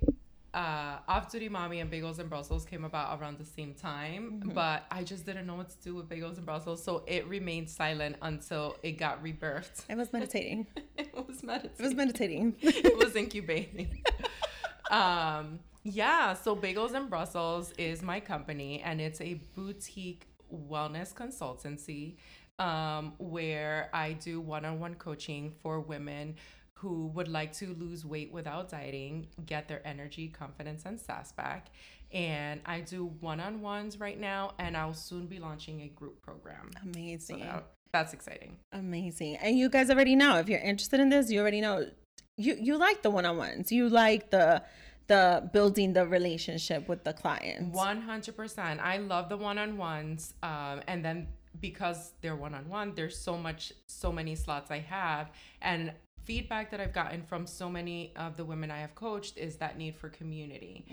uh, 0.53 0.97
Off 1.07 1.31
Duty 1.31 1.47
Mommy 1.49 1.79
and 1.79 1.89
Bagels 1.89 2.19
and 2.19 2.29
Brussels 2.29 2.65
came 2.65 2.83
about 2.83 3.19
around 3.19 3.37
the 3.39 3.45
same 3.45 3.73
time, 3.73 4.39
Mm-hmm. 4.41 4.49
but 4.49 4.83
I 4.91 5.03
just 5.03 5.25
didn't 5.25 5.47
know 5.47 5.55
what 5.55 5.69
to 5.69 5.77
do 5.81 5.95
with 5.95 6.09
Bagels 6.09 6.35
and 6.37 6.45
Brussels, 6.45 6.83
so 6.83 7.03
it 7.07 7.25
remained 7.27 7.69
silent 7.69 8.17
until 8.21 8.75
it 8.83 8.93
got 8.93 9.23
rebirthed. 9.23 9.85
It 9.89 9.97
was 9.97 10.11
meditating. 10.13 10.67
it 10.97 11.15
was 11.27 11.41
meditating. 11.41 11.75
It 11.79 11.83
was 11.83 11.95
meditating. 11.95 12.55
it 12.61 12.97
was 12.97 13.15
incubating. 13.15 14.03
um, 14.91 15.59
yeah, 15.83 16.33
so 16.33 16.55
Bagels 16.55 16.93
and 16.93 17.09
Brussels 17.09 17.71
is 17.77 18.01
my 18.01 18.19
company, 18.19 18.81
and 18.81 18.99
it's 18.99 19.21
a 19.21 19.35
boutique 19.55 20.27
wellness 20.69 21.13
consultancy 21.13 22.15
um, 22.59 23.13
where 23.17 23.89
I 23.93 24.13
do 24.13 24.39
one 24.39 24.65
on 24.65 24.79
one 24.79 24.95
coaching 24.95 25.53
for 25.61 25.79
women 25.79 26.35
who 26.73 27.07
would 27.07 27.27
like 27.27 27.53
to 27.53 27.73
lose 27.73 28.05
weight 28.05 28.31
without 28.31 28.69
dieting, 28.69 29.27
get 29.45 29.67
their 29.67 29.85
energy, 29.87 30.27
confidence, 30.27 30.83
and 30.85 30.99
sass 30.99 31.31
back. 31.31 31.67
And 32.11 32.61
I 32.65 32.81
do 32.81 33.05
one 33.19 33.39
on 33.39 33.61
ones 33.61 33.99
right 33.99 34.19
now, 34.19 34.53
and 34.59 34.75
I'll 34.77 34.93
soon 34.93 35.25
be 35.25 35.39
launching 35.39 35.81
a 35.81 35.87
group 35.87 36.21
program. 36.21 36.69
So 36.73 36.89
Amazing. 36.89 37.39
that- 37.39 37.71
that's 37.91 38.13
exciting. 38.13 38.57
Amazing. 38.73 39.37
And 39.37 39.57
you 39.57 39.69
guys 39.69 39.89
already 39.89 40.17
know 40.17 40.37
if 40.37 40.49
you're 40.49 40.59
interested 40.59 40.99
in 40.99 41.07
this, 41.09 41.31
you 41.31 41.39
already 41.39 41.61
know 41.61 41.89
you 42.37 42.57
you 42.59 42.75
like 42.77 43.01
the 43.03 43.09
one-on-ones. 43.09 43.71
You 43.71 43.87
like 43.87 44.31
the 44.31 44.63
the 45.07 45.49
building 45.53 45.93
the 45.93 46.05
relationship 46.05 46.89
with 46.89 47.05
the 47.05 47.13
clients. 47.13 47.73
One 47.73 48.01
hundred 48.01 48.35
percent. 48.35 48.81
I 48.81 48.97
love 48.97 49.29
the 49.29 49.37
one 49.37 49.57
on 49.57 49.77
ones, 49.77 50.33
um, 50.43 50.81
and 50.87 51.05
then 51.05 51.27
because 51.61 52.13
they're 52.21 52.35
one 52.35 52.53
on 52.53 52.67
one, 52.69 52.93
there's 52.95 53.17
so 53.17 53.37
much, 53.37 53.73
so 53.87 54.11
many 54.11 54.35
slots 54.35 54.71
I 54.71 54.79
have, 54.79 55.31
and 55.61 55.93
feedback 56.25 56.71
that 56.71 56.79
I've 56.79 56.93
gotten 56.93 57.21
from 57.21 57.45
so 57.45 57.69
many 57.69 58.11
of 58.15 58.35
the 58.35 58.43
women 58.43 58.71
I 58.71 58.79
have 58.79 58.95
coached 58.95 59.37
is 59.37 59.57
that 59.57 59.77
need 59.77 59.95
for 59.95 60.09
community. 60.09 60.85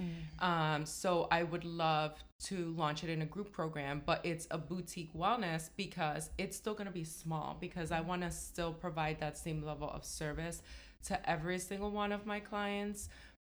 Um, 0.44 0.84
so 0.84 1.26
I 1.30 1.42
would 1.42 1.64
love 1.64 2.22
to 2.44 2.74
launch 2.76 3.02
it 3.02 3.10
in 3.10 3.22
a 3.22 3.26
group 3.26 3.50
program, 3.50 4.02
but 4.04 4.20
it's 4.24 4.46
a 4.50 4.58
boutique 4.58 5.12
wellness 5.14 5.70
because 5.76 6.30
it's 6.36 6.56
still 6.56 6.74
going 6.74 6.86
to 6.86 6.92
be 6.92 7.04
small 7.04 7.56
because 7.60 7.92
I 7.92 8.02
want 8.02 8.22
to 8.22 8.30
still 8.30 8.72
provide 8.74 9.20
that 9.20 9.38
same 9.38 9.64
level 9.64 9.88
of 9.90 10.04
service 10.04 10.62
to 11.06 11.30
every 11.30 11.58
single 11.58 11.90
one 11.90 12.12
of 12.12 12.26
my 12.26 12.38
clients 12.38 13.08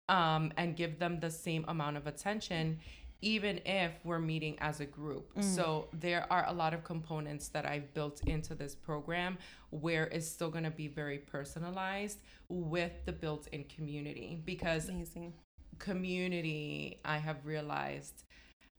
um, 0.09 0.53
and 0.57 0.77
give 0.77 0.99
them 0.99 1.21
the 1.21 1.31
same 1.31 1.65
amount 1.69 1.97
of 1.97 2.07
attention 2.07 2.79
even 3.23 3.61
if 3.65 3.93
we're 4.05 4.19
meeting 4.19 4.57
as 4.61 4.81
a 4.81 4.85
group. 4.85 5.33
Mm. 5.35 5.45
So 5.45 5.89
there 5.93 6.27
are 6.31 6.45
a 6.49 6.53
lot 6.53 6.75
of 6.75 6.85
components 6.85 7.49
that 7.49 7.65
I've 7.65 7.95
built 7.95 8.21
into 8.27 8.55
this 8.55 8.75
program 8.75 9.39
where 9.71 10.05
it's 10.05 10.27
still 10.27 10.51
going 10.51 10.65
to 10.65 10.71
be 10.71 10.89
very 10.89 11.19
personalized 11.19 12.21
with 12.49 12.93
the 13.07 13.13
built-in 13.13 13.65
community 13.65 14.41
because 14.45 14.89
Amazing. 14.89 15.33
community 15.79 17.01
I 17.05 17.19
have 17.19 17.47
realized 17.47 18.25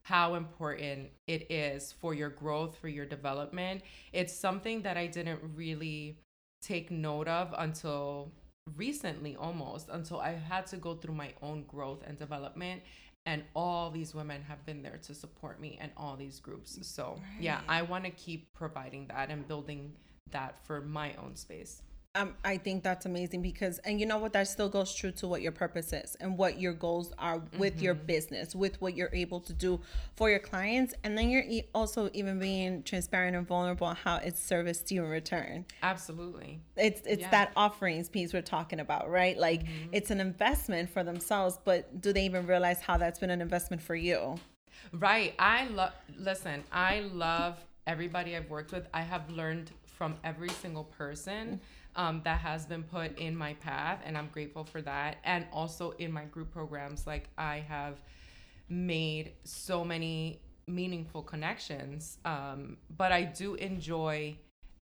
how 0.02 0.34
important 0.34 1.08
it 1.26 1.50
is 1.50 1.92
for 1.92 2.12
your 2.12 2.28
growth, 2.28 2.76
for 2.76 2.88
your 2.88 3.06
development. 3.06 3.82
It's 4.12 4.34
something 4.34 4.82
that 4.82 4.98
I 4.98 5.06
didn't 5.06 5.40
really 5.54 6.18
take 6.60 6.90
note 6.90 7.26
of 7.26 7.54
until 7.56 8.30
recently 8.76 9.36
almost 9.36 9.88
until 9.90 10.20
I 10.20 10.32
had 10.32 10.66
to 10.68 10.76
go 10.76 10.94
through 10.94 11.14
my 11.14 11.32
own 11.42 11.64
growth 11.64 12.02
and 12.06 12.18
development 12.18 12.82
and 13.26 13.42
all 13.54 13.90
these 13.90 14.14
women 14.14 14.42
have 14.42 14.64
been 14.66 14.82
there 14.82 14.98
to 15.02 15.14
support 15.14 15.60
me 15.60 15.78
and 15.80 15.90
all 15.96 16.16
these 16.16 16.40
groups. 16.40 16.78
So, 16.86 17.20
yeah, 17.40 17.60
I 17.68 17.82
want 17.82 18.04
to 18.04 18.10
keep 18.10 18.52
providing 18.52 19.06
that 19.08 19.30
and 19.30 19.46
building 19.48 19.92
that 20.30 20.58
for 20.64 20.80
my 20.80 21.14
own 21.14 21.36
space. 21.36 21.82
Um, 22.16 22.34
I 22.44 22.58
think 22.58 22.84
that's 22.84 23.06
amazing 23.06 23.42
because, 23.42 23.78
and 23.78 23.98
you 23.98 24.06
know 24.06 24.18
what, 24.18 24.32
that 24.34 24.46
still 24.46 24.68
goes 24.68 24.94
true 24.94 25.10
to 25.12 25.26
what 25.26 25.42
your 25.42 25.50
purpose 25.50 25.92
is 25.92 26.16
and 26.20 26.38
what 26.38 26.60
your 26.60 26.72
goals 26.72 27.12
are 27.18 27.42
with 27.58 27.82
your 27.82 27.96
mm-hmm. 27.96 28.06
business, 28.06 28.54
with 28.54 28.80
what 28.80 28.96
you're 28.96 29.10
able 29.12 29.40
to 29.40 29.52
do 29.52 29.80
for 30.14 30.30
your 30.30 30.38
clients. 30.38 30.94
And 31.02 31.18
then 31.18 31.28
you're 31.28 31.42
e- 31.42 31.64
also 31.74 32.10
even 32.12 32.38
being 32.38 32.84
transparent 32.84 33.34
and 33.34 33.44
vulnerable 33.44 33.88
on 33.88 33.96
how 33.96 34.18
it's 34.18 34.40
serviced 34.40 34.92
you 34.92 35.02
in 35.02 35.10
return. 35.10 35.64
Absolutely. 35.82 36.60
It's 36.76 37.02
it's 37.04 37.22
Yeah. 37.22 37.30
that 37.30 37.52
offerings 37.56 38.08
piece 38.08 38.32
we're 38.32 38.42
talking 38.42 38.78
about, 38.78 39.10
right? 39.10 39.36
Like 39.36 39.64
mm-hmm. 39.64 39.88
it's 39.90 40.12
an 40.12 40.20
investment 40.20 40.90
for 40.90 41.02
themselves, 41.02 41.58
but 41.64 42.00
do 42.00 42.12
they 42.12 42.24
even 42.26 42.46
realize 42.46 42.78
how 42.80 42.96
that's 42.96 43.18
been 43.18 43.30
an 43.30 43.40
investment 43.40 43.82
for 43.82 43.96
you? 43.96 44.36
Right. 44.92 45.34
I 45.36 45.66
love, 45.66 45.92
listen, 46.16 46.62
I 46.70 47.00
love 47.00 47.56
everybody 47.88 48.36
I've 48.36 48.50
worked 48.50 48.70
with. 48.70 48.86
I 48.94 49.02
have 49.02 49.28
learned 49.30 49.72
from 49.84 50.16
every 50.24 50.50
single 50.50 50.84
person 50.84 51.46
mm-hmm. 51.46 51.56
Um, 51.96 52.20
that 52.24 52.40
has 52.40 52.66
been 52.66 52.82
put 52.82 53.18
in 53.18 53.36
my 53.36 53.54
path, 53.54 54.00
and 54.04 54.16
I'm 54.16 54.28
grateful 54.32 54.64
for 54.64 54.82
that. 54.82 55.18
And 55.24 55.46
also 55.52 55.92
in 55.92 56.12
my 56.12 56.24
group 56.24 56.52
programs, 56.52 57.06
like 57.06 57.28
I 57.38 57.58
have 57.68 58.00
made 58.68 59.32
so 59.44 59.84
many 59.84 60.40
meaningful 60.66 61.22
connections. 61.22 62.18
Um, 62.24 62.78
but 62.96 63.12
I 63.12 63.22
do 63.22 63.54
enjoy 63.54 64.36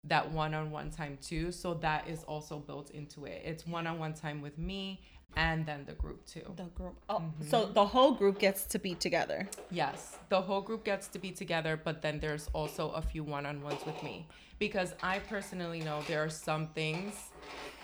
that 0.03 0.31
one-on-one 0.31 0.91
time 0.91 1.17
too 1.21 1.51
so 1.51 1.73
that 1.73 2.07
is 2.07 2.23
also 2.23 2.59
built 2.59 2.91
into 2.91 3.25
it 3.25 3.41
it's 3.43 3.65
one-on-one 3.67 4.13
time 4.13 4.41
with 4.41 4.57
me 4.57 5.01
and 5.35 5.65
then 5.65 5.83
the 5.85 5.93
group 5.93 6.25
too 6.25 6.41
The 6.55 6.63
group. 6.63 6.95
Oh, 7.09 7.23
so 7.49 7.65
the 7.65 7.85
whole 7.85 8.13
group 8.13 8.39
gets 8.39 8.65
to 8.65 8.79
be 8.79 8.95
together. 8.95 9.47
Yes, 9.71 10.17
the 10.29 10.41
whole 10.41 10.61
group 10.61 10.83
gets 10.83 11.07
to 11.09 11.19
be 11.19 11.31
together, 11.31 11.79
but 11.81 12.01
then 12.01 12.19
there's 12.19 12.49
also 12.53 12.91
a 12.91 13.01
few 13.01 13.23
one 13.23 13.45
on 13.45 13.61
ones 13.61 13.81
with 13.85 14.01
me 14.03 14.25
because 14.59 14.93
I 15.03 15.19
personally 15.19 15.81
know 15.81 16.01
there 16.07 16.23
are 16.23 16.29
some 16.29 16.67
things 16.69 17.13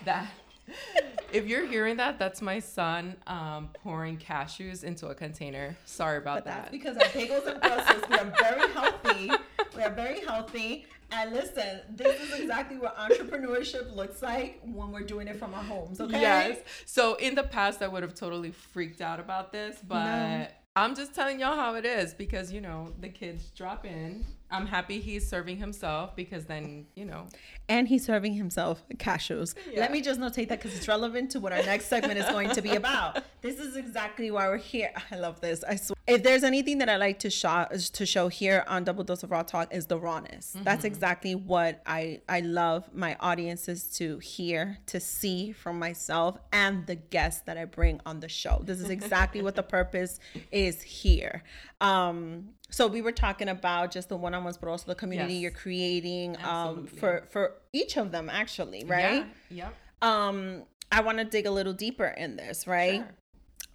that. 0.05 0.27
if 1.33 1.45
you're 1.45 1.65
hearing 1.67 1.97
that, 1.97 2.17
that's 2.17 2.41
my 2.41 2.57
son 2.57 3.17
um, 3.27 3.67
pouring 3.83 4.17
cashews 4.17 4.85
into 4.85 5.07
a 5.07 5.13
container. 5.15 5.75
Sorry 5.83 6.17
about 6.19 6.37
But 6.37 6.45
that's 6.45 6.63
that. 6.63 6.71
because 6.71 6.95
our 6.95 7.03
bagels 7.09 7.45
and 7.45 7.59
Brussels, 7.61 8.03
we 8.09 8.15
are 8.17 8.33
very 8.39 8.71
healthy. 8.71 9.31
We 9.75 9.83
are 9.83 9.91
very 9.91 10.21
healthy. 10.21 10.85
And 11.15 11.31
listen, 11.31 11.81
this 11.95 12.19
is 12.21 12.39
exactly 12.39 12.77
what 12.77 12.97
entrepreneurship 12.97 13.95
looks 13.95 14.21
like 14.21 14.59
when 14.63 14.91
we're 14.91 15.01
doing 15.03 15.27
it 15.27 15.37
from 15.37 15.53
our 15.53 15.63
homes, 15.63 16.01
okay? 16.01 16.19
Yes. 16.19 16.57
So 16.85 17.15
in 17.15 17.35
the 17.35 17.43
past, 17.43 17.81
I 17.81 17.87
would 17.87 18.01
have 18.03 18.15
totally 18.15 18.51
freaked 18.51 19.01
out 19.01 19.19
about 19.19 19.51
this, 19.51 19.77
but 19.87 20.05
No. 20.05 20.47
I'm 20.75 20.95
just 20.95 21.13
telling 21.13 21.39
y'all 21.39 21.55
how 21.55 21.75
it 21.75 21.85
is 21.85 22.15
because 22.15 22.51
you 22.51 22.59
know 22.59 22.93
the 22.99 23.09
kids 23.09 23.51
drop 23.55 23.85
in. 23.85 24.25
I'm 24.49 24.65
happy 24.65 24.99
he's 24.99 25.27
serving 25.27 25.57
himself 25.57 26.15
because 26.15 26.45
then 26.45 26.87
you 26.95 27.05
know 27.05 27.27
And 27.69 27.87
he's 27.87 28.05
serving 28.05 28.33
himself 28.33 28.83
cashews. 28.97 29.55
Yeah. 29.71 29.81
Let 29.81 29.91
me 29.91 30.01
just 30.01 30.19
notate 30.19 30.49
that 30.49 30.59
because 30.59 30.75
it's 30.75 30.87
relevant 30.87 31.31
to 31.31 31.39
what 31.39 31.53
our 31.53 31.63
next 31.63 31.85
segment 31.85 32.19
is 32.19 32.25
going 32.25 32.49
to 32.51 32.61
be 32.61 32.75
about. 32.75 33.23
This 33.43 33.59
is 33.59 33.75
exactly 33.75 34.31
why 34.31 34.47
we're 34.47 34.55
here. 34.55 34.93
I 35.11 35.17
love 35.17 35.41
this. 35.41 35.65
I 35.65 35.75
swear. 35.75 35.97
If 36.07 36.23
there's 36.23 36.45
anything 36.45 36.77
that 36.77 36.87
I 36.87 36.95
like 36.95 37.19
to 37.19 37.29
show 37.29 37.67
to 37.91 38.05
show 38.05 38.29
here 38.29 38.63
on 38.69 38.85
Double 38.85 39.03
Dose 39.03 39.21
of 39.21 39.31
Raw 39.31 39.43
Talk 39.43 39.73
is 39.73 39.87
the 39.87 39.99
rawness. 39.99 40.55
That's 40.61 40.85
exactly 40.85 41.35
what 41.35 41.81
I 41.85 42.21
I 42.29 42.39
love 42.39 42.89
my 42.93 43.17
audiences 43.19 43.83
to 43.97 44.19
hear, 44.19 44.77
to 44.85 45.01
see 45.01 45.51
from 45.51 45.77
myself 45.77 46.37
and 46.53 46.87
the 46.87 46.95
guests 46.95 47.41
that 47.41 47.57
I 47.57 47.65
bring 47.65 47.99
on 48.05 48.21
the 48.21 48.29
show. 48.29 48.61
This 48.63 48.79
is 48.79 48.89
exactly 48.89 49.41
what 49.41 49.55
the 49.55 49.63
purpose 49.77 50.21
is 50.49 50.81
here. 50.81 51.43
Um, 51.81 52.49
so 52.73 52.87
we 52.87 53.01
were 53.01 53.11
talking 53.11 53.49
about 53.49 53.91
just 53.91 54.09
the 54.09 54.17
one-on-ones, 54.17 54.57
but 54.57 54.67
also 54.67 54.85
the 54.87 54.95
community 54.95 55.35
Yes. 55.35 55.41
you're 55.43 55.51
creating 55.51 56.35
um, 56.43 56.87
for 56.87 57.23
for 57.29 57.53
each 57.71 57.97
of 57.97 58.11
them 58.11 58.29
actually 58.29 58.83
right 58.85 59.25
Yeah. 59.49 59.69
Yep. 59.69 59.73
um 60.01 60.63
i 60.91 60.99
want 61.01 61.17
to 61.19 61.23
dig 61.35 61.45
a 61.45 61.51
little 61.51 61.73
deeper 61.73 62.07
in 62.07 62.35
this 62.35 62.65
right 62.67 63.03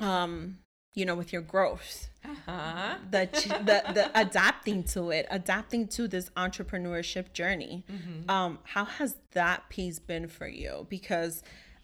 Sure. 0.00 0.08
um 0.08 0.58
you 0.94 1.04
know 1.06 1.14
with 1.14 1.32
your 1.32 1.42
growth 1.42 2.08
Uh-huh. 2.24 2.96
the 3.10 3.28
the 3.70 3.78
the 3.96 4.10
adapting 4.24 4.82
to 4.94 5.10
it 5.10 5.26
adapting 5.30 5.86
to 5.96 6.08
this 6.08 6.30
entrepreneurship 6.36 7.32
journey 7.32 7.84
Mm-hmm. 7.90 8.28
um 8.30 8.58
how 8.74 8.84
has 8.84 9.16
that 9.32 9.68
piece 9.68 9.98
been 9.98 10.26
for 10.28 10.48
you 10.48 10.86
because 10.88 11.42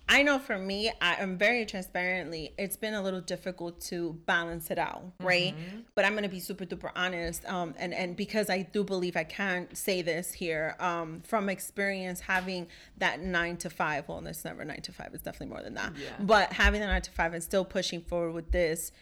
I 0.09 0.23
know 0.23 0.39
for 0.39 0.59
me, 0.59 0.93
I 1.01 1.15
am 1.15 1.39
very 1.39 1.65
transparently, 1.65 2.53
it's 2.59 2.77
been 2.77 2.95
a 2.95 3.03
little 3.03 3.21
difficult 3.21 3.81
to 3.83 4.13
balance 4.27 4.71
it 4.71 4.79
out, 4.79 5.03
right? 5.19 5.55
Mm-hmm. 5.57 5.81
But 5.95 6.05
I'm 6.05 6.15
gonna 6.15 6.29
be 6.29 6.41
super 6.41 6.67
duper 6.67 6.91
honest. 6.95 7.45
Um, 7.47 7.75
and, 7.79 7.95
and 7.95 8.15
because 8.15 8.51
I 8.51 8.63
do 8.63 8.85
believe 8.85 9.17
I 9.17 9.25
can 9.25 9.75
say 9.75 10.03
this 10.03 10.33
here, 10.33 10.77
um, 10.79 11.23
from 11.25 11.49
experience 11.49 12.21
having 12.21 12.67
that 12.99 13.21
nine 13.21 13.57
to 13.59 13.71
five, 13.71 14.07
well, 14.07 14.25
it's 14.27 14.45
never 14.45 14.65
nine 14.65 14.83
to 14.83 14.93
five, 14.93 15.11
it's 15.15 15.23
definitely 15.23 15.55
more 15.55 15.63
than 15.63 15.75
that. 15.75 15.93
Yeah. 15.97 16.11
But 16.21 16.53
having 16.53 16.81
the 16.81 16.87
nine 16.87 17.03
to 17.03 17.11
five 17.11 17.33
and 17.33 17.43
still 17.43 17.65
pushing 17.65 18.03
forward 18.03 18.33
with 18.33 18.51
this, 18.53 18.93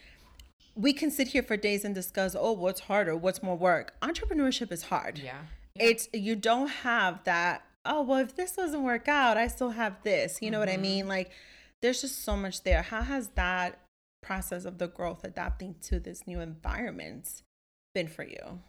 we 0.75 0.93
can 0.93 1.11
sit 1.11 1.27
here 1.27 1.43
for 1.43 1.57
days 1.57 1.85
and 1.85 1.93
discuss, 1.93 2.35
oh, 2.37 2.53
what's 2.53 2.81
harder? 2.81 3.15
What's 3.15 3.43
more 3.43 3.57
work? 3.57 3.93
Entrepreneurship 4.01 4.71
is 4.71 4.83
hard. 4.83 5.19
Yeah. 5.19 5.41
It's 5.75 6.07
you 6.13 6.35
don't 6.35 6.69
have 6.69 7.23
that, 7.25 7.65
oh, 7.85 8.01
well, 8.03 8.19
if 8.19 8.35
this 8.35 8.53
doesn't 8.53 8.83
work 8.83 9.07
out, 9.07 9.37
I 9.37 9.47
still 9.47 9.71
have 9.71 10.01
this. 10.03 10.39
You 10.41 10.51
know 10.51 10.59
what 10.59 10.69
I 10.69 10.73
Mm-hmm. 10.73 10.81
mean? 10.81 11.07
Like 11.07 11.31
there's 11.81 12.01
just 12.01 12.23
so 12.23 12.35
much 12.37 12.63
there. 12.63 12.81
How 12.81 13.01
has 13.01 13.29
that 13.35 13.79
process 14.21 14.63
of 14.65 14.77
the 14.77 14.87
growth 14.87 15.23
adapting 15.23 15.75
to 15.83 15.99
this 15.99 16.25
new 16.25 16.39
environment 16.39 17.41
been 17.93 18.07
for 18.07 18.23
you? 18.23 18.59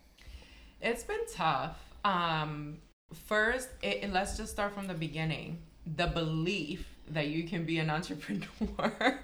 It's 0.80 1.04
been 1.04 1.24
tough. 1.32 1.78
Um, 2.04 2.78
first, 3.12 3.68
it, 3.82 4.12
let's 4.12 4.36
just 4.36 4.52
start 4.52 4.74
from 4.74 4.86
the 4.88 4.94
beginning. 4.94 5.58
The 5.96 6.06
belief 6.08 6.86
that 7.10 7.28
you 7.28 7.44
can 7.44 7.64
be 7.64 7.78
an 7.78 7.90
entrepreneur. 7.90 8.48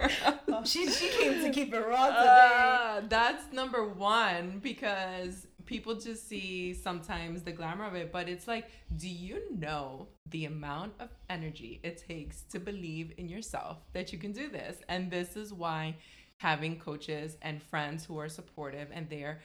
oh, 0.49 0.63
she 0.65 0.89
she 0.91 1.09
came 1.09 1.43
to 1.43 1.51
keep 1.51 1.73
it 1.75 1.81
raw 1.87 2.07
today. 2.11 2.49
Uh, 2.53 3.01
that's 3.09 3.53
number 3.53 3.85
one 3.85 4.61
because 4.63 5.47
people 5.71 5.95
just 5.95 6.29
see 6.29 6.75
sometimes 6.75 7.45
the 7.45 7.53
glamour 7.53 7.87
of 7.87 7.95
it, 7.95 8.11
but 8.11 8.29
it's 8.29 8.49
like, 8.49 8.69
do 8.97 9.09
you 9.09 9.41
know 9.57 10.09
the 10.29 10.45
amount 10.47 10.93
of 10.99 11.11
energy 11.29 11.79
it 11.85 12.03
takes 12.09 12.43
to 12.43 12.59
believe 12.59 13.13
in 13.19 13.29
yourself 13.29 13.77
that 13.93 14.13
you 14.13 14.19
can 14.19 14.33
do 14.33 14.51
this? 14.51 14.79
And 14.89 15.13
this 15.13 15.37
is 15.37 15.53
why 15.53 15.95
having 16.39 16.77
coaches 16.77 17.37
and 17.43 17.63
friends 17.63 18.05
who 18.05 18.19
are 18.19 18.29
supportive 18.29 18.89
and 18.93 19.09
there 19.09 19.43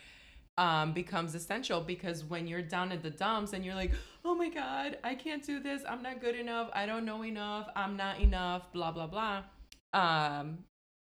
um, 0.57 0.93
becomes 0.93 1.35
essential 1.35 1.79
because 1.79 2.23
when 2.23 2.47
you're 2.47 2.63
down 2.63 2.91
at 2.91 3.03
the 3.03 3.11
dumps 3.11 3.53
and 3.53 3.63
you're 3.63 3.75
like, 3.75 3.91
oh 4.23 4.33
my 4.33 4.49
God, 4.49 4.97
I 5.03 5.13
can't 5.13 5.45
do 5.45 5.59
this. 5.59 5.83
I'm 5.87 6.01
not 6.01 6.21
good 6.21 6.35
enough. 6.35 6.71
I 6.73 6.87
don't 6.87 7.05
know 7.05 7.23
enough. 7.23 7.69
I'm 7.75 7.95
not 7.95 8.19
enough, 8.19 8.73
blah, 8.73 8.91
blah, 8.91 9.05
blah. 9.05 9.43
Um, 9.93 10.57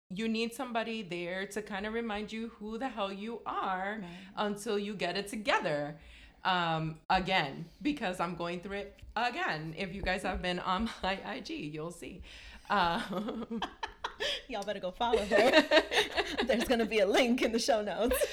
you 0.09 0.27
need 0.27 0.53
somebody 0.53 1.01
there 1.01 1.45
to 1.47 1.61
kind 1.61 1.85
of 1.85 1.93
remind 1.93 2.31
you 2.31 2.51
who 2.59 2.77
the 2.77 2.87
hell 2.87 3.11
you 3.11 3.41
are 3.45 3.99
right. 4.01 4.09
until 4.37 4.79
you 4.79 4.93
get 4.93 5.17
it 5.17 5.27
together. 5.27 5.97
Um 6.45 6.99
again 7.09 7.65
because 7.81 8.19
i'm 8.19 8.35
going 8.35 8.61
through 8.61 8.77
it 8.77 8.99
again. 9.15 9.73
If 9.77 9.93
you 9.93 10.01
guys 10.01 10.23
have 10.23 10.41
been 10.41 10.59
on 10.59 10.89
my 11.03 11.19
ig 11.35 11.49
you'll 11.49 11.91
see. 11.91 12.21
Um, 12.69 13.61
y'all 14.49 14.63
better 14.63 14.79
go 14.79 14.91
follow 14.91 15.23
her. 15.23 15.65
There's 16.45 16.65
gonna 16.65 16.85
be 16.85 16.99
a 16.99 17.07
link 17.07 17.41
in 17.41 17.51
the 17.51 17.59
show 17.59 17.81
notes. 17.81 18.23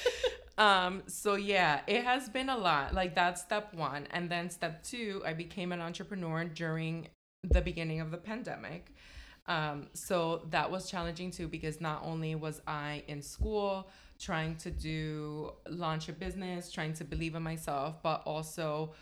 Um 0.57 1.03
so 1.07 1.35
yeah 1.35 1.81
it 1.87 2.05
has 2.05 2.29
been 2.29 2.49
a 2.49 2.57
lot. 2.57 2.93
Like 2.93 3.15
that's 3.15 3.41
step 3.41 3.73
one. 3.73 4.07
And 4.11 4.29
then 4.29 4.49
step 4.49 4.81
two 4.83 5.21
i 5.25 5.33
became 5.33 5.73
an 5.73 5.81
entrepreneur 5.81 6.45
during 6.45 7.09
the 7.43 7.61
beginning 7.61 7.99
of 7.99 8.11
the 8.11 8.17
pandemic 8.17 8.93
um, 9.47 9.87
so 9.93 10.41
that 10.49 10.69
was 10.69 10.89
challenging 10.89 11.31
too 11.31 11.47
because 11.47 11.79
not 11.79 12.01
only 12.03 12.35
was 12.35 12.61
I 12.65 13.03
in 13.07 13.21
school 13.21 13.87
trying 14.19 14.55
to 14.57 14.71
do 14.71 15.53
launch 15.69 16.09
a 16.09 16.13
business, 16.13 16.71
trying 16.71 16.93
to 16.93 17.03
believe 17.03 17.35
in 17.35 17.43
myself, 17.43 18.01
but 18.01 18.23
also 18.25 18.93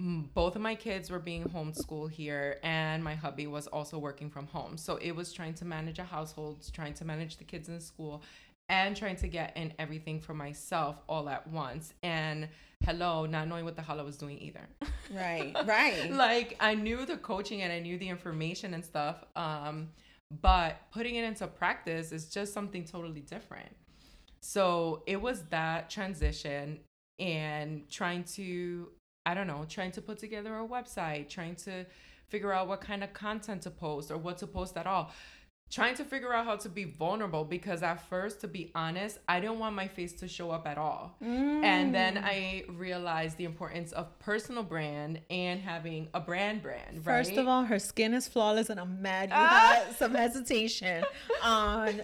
both 0.00 0.56
of 0.56 0.62
my 0.62 0.74
kids 0.74 1.10
were 1.10 1.20
being 1.20 1.44
homeschooled 1.44 2.10
here 2.10 2.58
and 2.64 3.04
my 3.04 3.14
hubby 3.14 3.46
was 3.46 3.68
also 3.68 3.98
working 3.98 4.28
from 4.28 4.46
home. 4.46 4.76
So 4.76 4.96
it 4.96 5.12
was 5.12 5.32
trying 5.32 5.54
to 5.54 5.64
manage 5.64 6.00
a 6.00 6.04
household, 6.04 6.68
trying 6.72 6.94
to 6.94 7.04
manage 7.04 7.36
the 7.36 7.44
kids 7.44 7.68
in 7.68 7.80
school 7.80 8.22
and 8.68 8.96
trying 8.96 9.16
to 9.16 9.28
get 9.28 9.56
in 9.56 9.72
everything 9.78 10.20
for 10.20 10.34
myself 10.34 10.96
all 11.08 11.28
at 11.28 11.46
once. 11.48 11.92
And 12.02 12.48
hello, 12.84 13.26
not 13.26 13.48
knowing 13.48 13.64
what 13.64 13.76
the 13.76 13.82
hell 13.82 14.00
I 14.00 14.02
was 14.02 14.16
doing 14.16 14.38
either. 14.40 14.66
Right, 15.14 15.54
right. 15.66 16.10
like 16.10 16.56
I 16.60 16.74
knew 16.74 17.04
the 17.04 17.18
coaching 17.18 17.60
and 17.60 17.70
I 17.70 17.78
knew 17.78 17.98
the 17.98 18.08
information 18.08 18.72
and 18.72 18.82
stuff. 18.82 19.22
Um, 19.36 19.90
but 20.40 20.76
putting 20.90 21.16
it 21.16 21.24
into 21.24 21.46
practice 21.46 22.10
is 22.10 22.30
just 22.30 22.54
something 22.54 22.84
totally 22.84 23.20
different. 23.20 23.68
So 24.40 25.02
it 25.06 25.20
was 25.20 25.42
that 25.50 25.90
transition 25.90 26.80
and 27.18 27.88
trying 27.90 28.24
to, 28.24 28.88
I 29.26 29.34
don't 29.34 29.46
know, 29.46 29.66
trying 29.68 29.92
to 29.92 30.00
put 30.00 30.18
together 30.18 30.58
a 30.58 30.66
website, 30.66 31.28
trying 31.28 31.56
to 31.56 31.84
figure 32.28 32.52
out 32.52 32.66
what 32.66 32.80
kind 32.80 33.04
of 33.04 33.12
content 33.12 33.62
to 33.62 33.70
post 33.70 34.10
or 34.10 34.16
what 34.16 34.38
to 34.38 34.46
post 34.46 34.76
at 34.76 34.86
all 34.86 35.12
trying 35.74 35.96
to 35.96 36.04
figure 36.04 36.32
out 36.32 36.44
how 36.44 36.54
to 36.54 36.68
be 36.68 36.84
vulnerable 36.84 37.44
because 37.44 37.82
at 37.82 37.96
first 38.08 38.40
to 38.40 38.46
be 38.46 38.70
honest 38.76 39.18
i 39.26 39.40
didn't 39.40 39.58
want 39.58 39.74
my 39.74 39.88
face 39.88 40.12
to 40.12 40.28
show 40.28 40.52
up 40.52 40.68
at 40.68 40.78
all 40.78 41.16
mm. 41.20 41.64
and 41.64 41.92
then 41.92 42.16
i 42.18 42.62
realized 42.68 43.36
the 43.38 43.44
importance 43.44 43.90
of 43.92 44.16
personal 44.20 44.62
brand 44.62 45.20
and 45.30 45.60
having 45.60 46.08
a 46.14 46.20
brand 46.20 46.62
brand 46.62 47.02
first 47.02 47.32
of 47.32 47.48
all 47.48 47.64
her 47.64 47.80
skin 47.80 48.14
is 48.14 48.28
flawless 48.28 48.70
and 48.70 48.78
i'm 48.78 49.02
mad 49.02 49.30
you 49.30 49.34
ah. 49.36 49.82
had 49.84 49.96
some 49.96 50.14
hesitation 50.14 51.04
on 51.42 52.00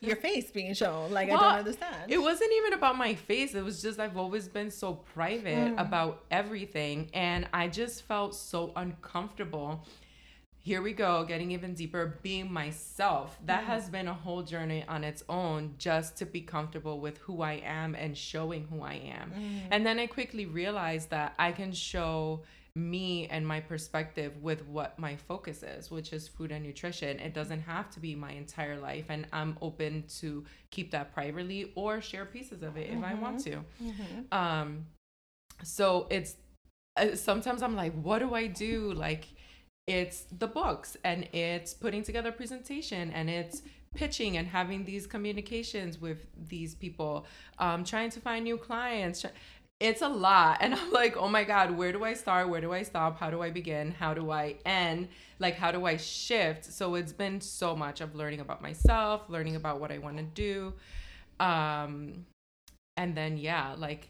your 0.00 0.16
face 0.16 0.50
being 0.50 0.74
shown 0.74 1.12
like 1.12 1.28
well, 1.28 1.38
i 1.38 1.42
don't 1.42 1.58
understand 1.60 2.10
it 2.10 2.20
wasn't 2.20 2.50
even 2.52 2.72
about 2.72 2.98
my 2.98 3.14
face 3.14 3.54
it 3.54 3.62
was 3.62 3.80
just 3.80 4.00
i've 4.00 4.16
always 4.16 4.48
been 4.48 4.70
so 4.70 4.94
private 4.94 5.76
mm. 5.76 5.80
about 5.80 6.24
everything 6.32 7.08
and 7.14 7.46
i 7.52 7.68
just 7.68 8.02
felt 8.02 8.34
so 8.34 8.72
uncomfortable 8.74 9.86
here 10.62 10.80
we 10.80 10.92
go, 10.92 11.24
getting 11.24 11.50
even 11.50 11.74
deeper, 11.74 12.18
being 12.22 12.50
myself. 12.52 13.36
That 13.46 13.62
mm-hmm. 13.62 13.70
has 13.72 13.90
been 13.90 14.06
a 14.06 14.14
whole 14.14 14.42
journey 14.42 14.84
on 14.88 15.02
its 15.02 15.24
own 15.28 15.74
just 15.76 16.16
to 16.18 16.26
be 16.26 16.40
comfortable 16.40 17.00
with 17.00 17.18
who 17.18 17.42
I 17.42 17.62
am 17.64 17.96
and 17.96 18.16
showing 18.16 18.68
who 18.70 18.82
I 18.82 18.94
am. 18.94 19.30
Mm-hmm. 19.30 19.58
And 19.72 19.84
then 19.84 19.98
I 19.98 20.06
quickly 20.06 20.46
realized 20.46 21.10
that 21.10 21.34
I 21.36 21.50
can 21.50 21.72
show 21.72 22.42
me 22.74 23.26
and 23.26 23.46
my 23.46 23.60
perspective 23.60 24.40
with 24.40 24.64
what 24.66 24.98
my 24.98 25.16
focus 25.16 25.64
is, 25.64 25.90
which 25.90 26.12
is 26.12 26.28
food 26.28 26.52
and 26.52 26.64
nutrition. 26.64 27.18
It 27.18 27.34
doesn't 27.34 27.60
have 27.62 27.90
to 27.90 28.00
be 28.00 28.14
my 28.14 28.30
entire 28.30 28.78
life, 28.78 29.06
and 29.08 29.26
I'm 29.32 29.58
open 29.60 30.04
to 30.20 30.44
keep 30.70 30.92
that 30.92 31.12
privately 31.12 31.72
or 31.74 32.00
share 32.00 32.24
pieces 32.24 32.62
of 32.62 32.76
it 32.76 32.88
mm-hmm. 32.88 33.04
if 33.04 33.10
I 33.10 33.14
want 33.14 33.38
mm-hmm. 33.38 33.50
to. 33.50 33.92
Mm-hmm. 33.92 34.38
Um, 34.38 34.86
so 35.64 36.06
it's 36.08 36.36
uh, 36.96 37.14
sometimes 37.14 37.62
I'm 37.62 37.74
like, 37.74 37.94
what 37.94 38.20
do 38.20 38.34
I 38.34 38.46
do? 38.46 38.92
Like, 38.92 39.26
it's 39.86 40.26
the 40.38 40.46
books 40.46 40.96
and 41.04 41.28
it's 41.32 41.74
putting 41.74 42.02
together 42.02 42.28
a 42.28 42.32
presentation 42.32 43.10
and 43.10 43.28
it's 43.28 43.62
pitching 43.94 44.36
and 44.36 44.48
having 44.48 44.84
these 44.84 45.06
communications 45.06 46.00
with 46.00 46.26
these 46.48 46.74
people 46.74 47.26
um, 47.58 47.84
trying 47.84 48.10
to 48.10 48.20
find 48.20 48.44
new 48.44 48.56
clients 48.56 49.24
it's 49.82 50.00
a 50.00 50.08
lot. 50.08 50.58
And 50.60 50.74
i'm 50.74 50.92
like 50.92 51.16
oh 51.16 51.28
my 51.28 51.42
god 51.44 51.76
where 51.76 51.92
do 51.92 52.04
i 52.04 52.14
start? 52.14 52.48
Where 52.48 52.60
do 52.60 52.72
i 52.72 52.82
stop? 52.82 53.18
How 53.18 53.30
do 53.30 53.42
i 53.42 53.50
begin? 53.50 53.90
How 53.90 54.14
do 54.14 54.30
i 54.30 54.54
end? 54.64 55.08
Like 55.40 55.56
how 55.56 55.72
do 55.72 55.84
i 55.86 55.96
shift? 55.96 56.64
So 56.64 56.94
it's 56.94 57.12
been 57.12 57.40
so 57.40 57.74
much 57.74 58.00
of 58.00 58.14
learning 58.14 58.40
about 58.40 58.62
myself 58.62 59.22
learning 59.28 59.56
about 59.56 59.80
what 59.80 59.90
i 59.90 59.98
want 59.98 60.16
to 60.18 60.22
do 60.22 60.72
um 61.40 62.24
and 62.96 63.16
then 63.16 63.36
yeah 63.36 63.74
like 63.76 64.08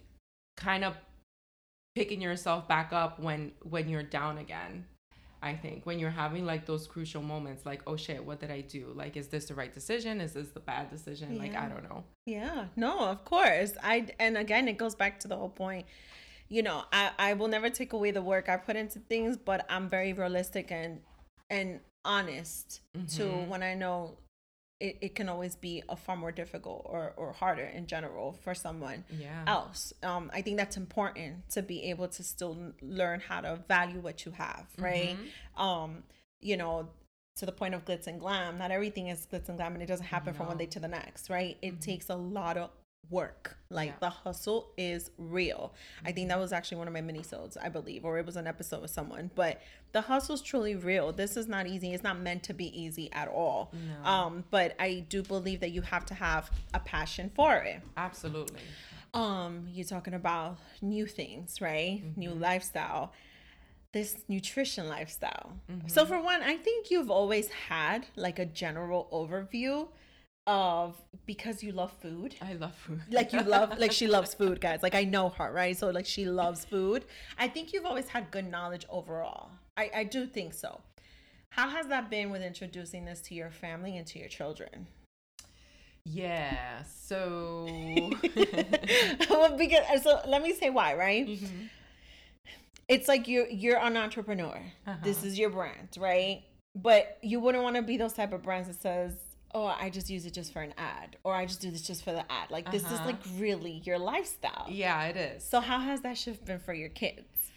kind 0.57 0.85
of 0.85 0.95
picking 1.95 2.21
yourself 2.21 2.69
back 2.69 2.93
up 2.93 3.19
when 3.19 3.53
when 3.63 3.89
you're 3.89 4.03
down 4.03 4.39
again 4.39 4.85
I 5.43 5.55
think 5.55 5.85
when 5.85 5.99
you're 5.99 6.11
having 6.11 6.47
like 6.47 6.67
those 6.67 6.87
crucial 6.87 7.21
moments, 7.21 7.67
like, 7.67 7.83
oh 7.87 7.97
shit, 7.97 8.25
what 8.25 8.39
did 8.39 8.51
I 8.51 8.61
do? 8.61 8.93
Like, 8.95 9.17
is 9.17 9.29
this 9.29 9.47
the 9.47 9.55
right 9.55 9.75
decision? 9.75 10.21
Is 10.21 10.33
this 10.33 10.51
the 10.51 10.61
bad 10.61 10.89
decision? 10.89 11.35
Yeah. 11.35 11.43
Like, 11.43 11.57
I 11.57 11.69
don't 11.69 11.83
know. 11.83 12.05
Yeah, 12.27 12.67
no, 12.77 13.01
of 13.01 13.25
course. 13.25 13.73
I, 13.83 14.07
and 14.21 14.39
again, 14.39 14.69
it 14.69 14.79
goes 14.79 14.95
back 14.95 15.19
to 15.21 15.29
the 15.29 15.37
whole 15.37 15.49
point. 15.49 15.87
You 16.49 16.63
know, 16.63 16.85
I, 16.93 17.11
I 17.19 17.33
will 17.35 17.49
never 17.49 17.71
take 17.71 17.93
away 17.93 18.13
the 18.13 18.23
work 18.23 18.49
I 18.49 18.57
put 18.57 18.77
into 18.77 19.01
things, 19.01 19.37
but 19.37 19.67
I'm 19.69 19.89
very 19.89 20.13
realistic 20.13 20.71
and, 20.71 21.01
and 21.51 21.81
honest 22.05 22.81
mm-hmm. 22.97 23.07
to 23.19 23.29
when 23.49 23.63
I 23.63 23.75
know 23.75 24.19
it, 24.83 24.99
it 25.01 25.15
can 25.15 25.29
always 25.29 25.55
be 25.55 25.81
a 25.89 25.95
far 25.95 26.17
more 26.17 26.33
difficult 26.33 26.83
or, 26.85 27.13
or 27.17 27.33
harder 27.33 27.65
in 27.65 27.87
general 27.87 28.33
for 28.43 28.53
someone 28.53 29.05
yeah. 29.17 29.45
else. 29.47 29.93
Um, 30.03 30.29
I 30.35 30.43
think 30.43 30.57
that's 30.57 30.77
important 30.77 31.49
to 31.51 31.63
be 31.63 31.85
able 31.85 32.09
to 32.09 32.25
still 32.25 32.59
learn 32.83 33.21
how 33.21 33.43
to 33.43 33.61
value 33.69 34.01
what 34.01 34.27
you 34.27 34.33
have, 34.33 34.67
right? 34.77 35.17
Mm-hmm. 35.17 35.63
Um, 35.63 36.03
you 36.41 36.57
know, 36.57 36.89
to 37.37 37.47
the 37.47 37.53
point 37.53 37.75
of 37.75 37.85
glitz 37.85 38.09
and 38.09 38.19
glam, 38.19 38.59
not 38.59 38.73
everything 38.73 39.07
is 39.07 39.25
glitz 39.33 39.49
and 39.49 39.57
glam 39.57 39.75
and 39.75 39.83
it 39.83 39.87
doesn't 39.87 40.07
happen 40.07 40.33
no. 40.33 40.39
from 40.39 40.49
one 40.49 40.59
day 40.59 40.67
to 40.67 40.81
the 40.81 40.89
next, 40.89 41.31
right? 41.31 41.57
It 41.63 41.75
mm-hmm. 41.75 41.79
takes 41.79 42.09
a 42.11 42.17
lot 42.17 42.57
of 42.57 42.71
work. 43.11 43.57
Like 43.71 43.91
yeah. 43.91 43.95
the 44.01 44.11
hustle 44.11 44.71
is 44.77 45.11
real. 45.19 45.75
I 46.05 46.13
think 46.13 46.29
that 46.29 46.39
was 46.39 46.53
actually 46.53 46.79
one 46.79 46.89
of 46.89 46.95
my 46.95 47.01
minisodes, 47.01 47.57
I 47.61 47.69
believe, 47.69 48.05
or 48.05 48.19
it 48.19 48.27
was 48.27 48.37
an 48.37 48.47
episode 48.47 48.83
with 48.83 48.91
someone. 48.91 49.31
But 49.35 49.61
the 49.93 50.03
hustle 50.03 50.35
is 50.35 50.43
truly 50.43 50.75
real. 50.77 51.13
This 51.13 51.37
is 51.37 51.49
not 51.49 51.67
easy. 51.67 51.93
It's 51.93 52.03
not 52.03 52.19
meant 52.21 52.43
to 52.45 52.55
be 52.55 52.81
easy 52.81 53.13
at 53.13 53.29
all. 53.29 53.73
No. 53.73 54.11
Um, 54.11 54.45
but 54.51 54.75
I 54.79 55.05
do 55.09 55.23
believe 55.23 55.61
that 55.61 55.71
you 55.71 55.83
have 55.83 56.07
to 56.07 56.15
have 56.15 56.51
a 56.75 56.81
passion 56.81 57.31
for 57.35 57.57
it. 57.57 57.81
Absolutely. 57.97 58.61
Um, 59.15 59.69
you're 59.73 59.87
talking 59.87 60.15
about 60.15 60.59
new 60.81 61.07
things, 61.07 61.61
right? 61.61 62.03
Mm-hmm. 62.03 62.21
New 62.21 62.31
lifestyle. 62.31 63.13
This 63.93 64.17
nutrition 64.29 64.89
lifestyle. 64.89 65.53
Mm-hmm. 65.71 65.89
So 65.89 66.07
for 66.07 66.21
one, 66.21 66.43
I 66.43 66.57
think 66.57 66.91
you've 66.91 67.11
always 67.11 67.49
had 67.69 68.07
like 68.17 68.39
a 68.39 68.47
general 68.47 69.09
overview 69.13 69.89
of 70.47 70.97
because 71.27 71.63
you 71.63 71.73
love 71.73 71.93
food. 72.01 72.35
I 72.41 72.55
love 72.55 72.75
food. 72.75 73.03
like 73.11 73.33
you 73.33 73.41
love 73.43 73.79
like 73.79 73.93
she 73.93 74.07
loves 74.07 74.35
food, 74.35 74.61
guys. 74.61 74.83
Like 74.83 74.95
I 74.95 75.05
know 75.05 75.29
her, 75.31 75.53
right? 75.53 75.77
So 75.77 75.91
like 75.91 76.07
she 76.07 76.25
loves 76.25 76.65
food. 76.65 77.05
I 77.39 77.49
think 77.49 77.73
you've 77.73 77.85
always 77.87 78.09
had 78.09 78.31
good 78.31 78.51
knowledge 78.51 78.87
overall. 78.91 79.51
I 79.77 79.91
I 79.95 80.05
do 80.05 80.27
think 80.27 80.55
so. 80.55 80.81
How 81.51 81.69
has 81.69 81.87
that 81.89 82.11
been 82.11 82.31
with 82.31 82.43
introducing 82.43 83.05
this 83.05 83.21
to 83.23 83.35
your 83.35 83.51
family 83.51 83.97
and 83.97 84.07
to 84.09 84.19
your 84.19 84.29
children? 84.29 84.87
Yeah. 86.05 86.83
So 86.83 87.67
well, 89.31 89.57
because 89.57 90.03
so 90.03 90.21
let 90.27 90.43
me 90.43 90.53
say 90.55 90.71
why, 90.71 90.95
right? 90.95 91.27
Mm-hmm. 91.27 91.67
It's 92.89 93.07
like 93.07 93.29
you're 93.29 93.49
you're 93.49 93.79
an 93.79 93.97
entrepreneur. 93.97 94.61
Uh-huh. 94.87 94.97
This 95.05 95.25
is 95.25 95.39
your 95.39 95.51
brand, 95.51 95.97
right? 95.99 96.43
but 96.75 97.19
you 97.23 97.41
wouldn't 97.41 97.63
want 97.63 97.77
to 97.77 97.83
be 97.83 97.97
those 97.97 98.13
type 98.13 98.33
of 98.33 98.43
brands 98.43 98.69
that 98.69 98.81
says, 98.81 99.15
"Oh, 99.55 99.67
I 99.67 99.91
just 99.91 100.09
use 100.11 100.25
it 100.27 100.33
just 100.33 100.53
for 100.53 100.63
an 100.63 100.75
ad," 100.79 101.17
or 101.25 101.35
"I 101.35 101.47
just 101.47 101.61
do 101.61 101.71
this 101.71 101.83
just 101.83 102.05
for 102.05 102.13
the 102.13 102.25
ad." 102.31 102.51
Like 102.51 102.71
this 102.71 102.85
is 102.85 102.93
Uh-huh. 102.93 103.07
like 103.07 103.21
really 103.37 103.83
your 103.85 103.99
lifestyle. 103.99 104.67
Yeah, 104.69 105.05
it 105.05 105.17
is. 105.17 105.45
So 105.45 105.61
how 105.61 105.81
has 105.81 106.01
that 106.03 106.17
shift 106.19 106.45
been 106.45 106.59
for 106.59 106.75
your 106.75 106.89
kids? 106.89 107.51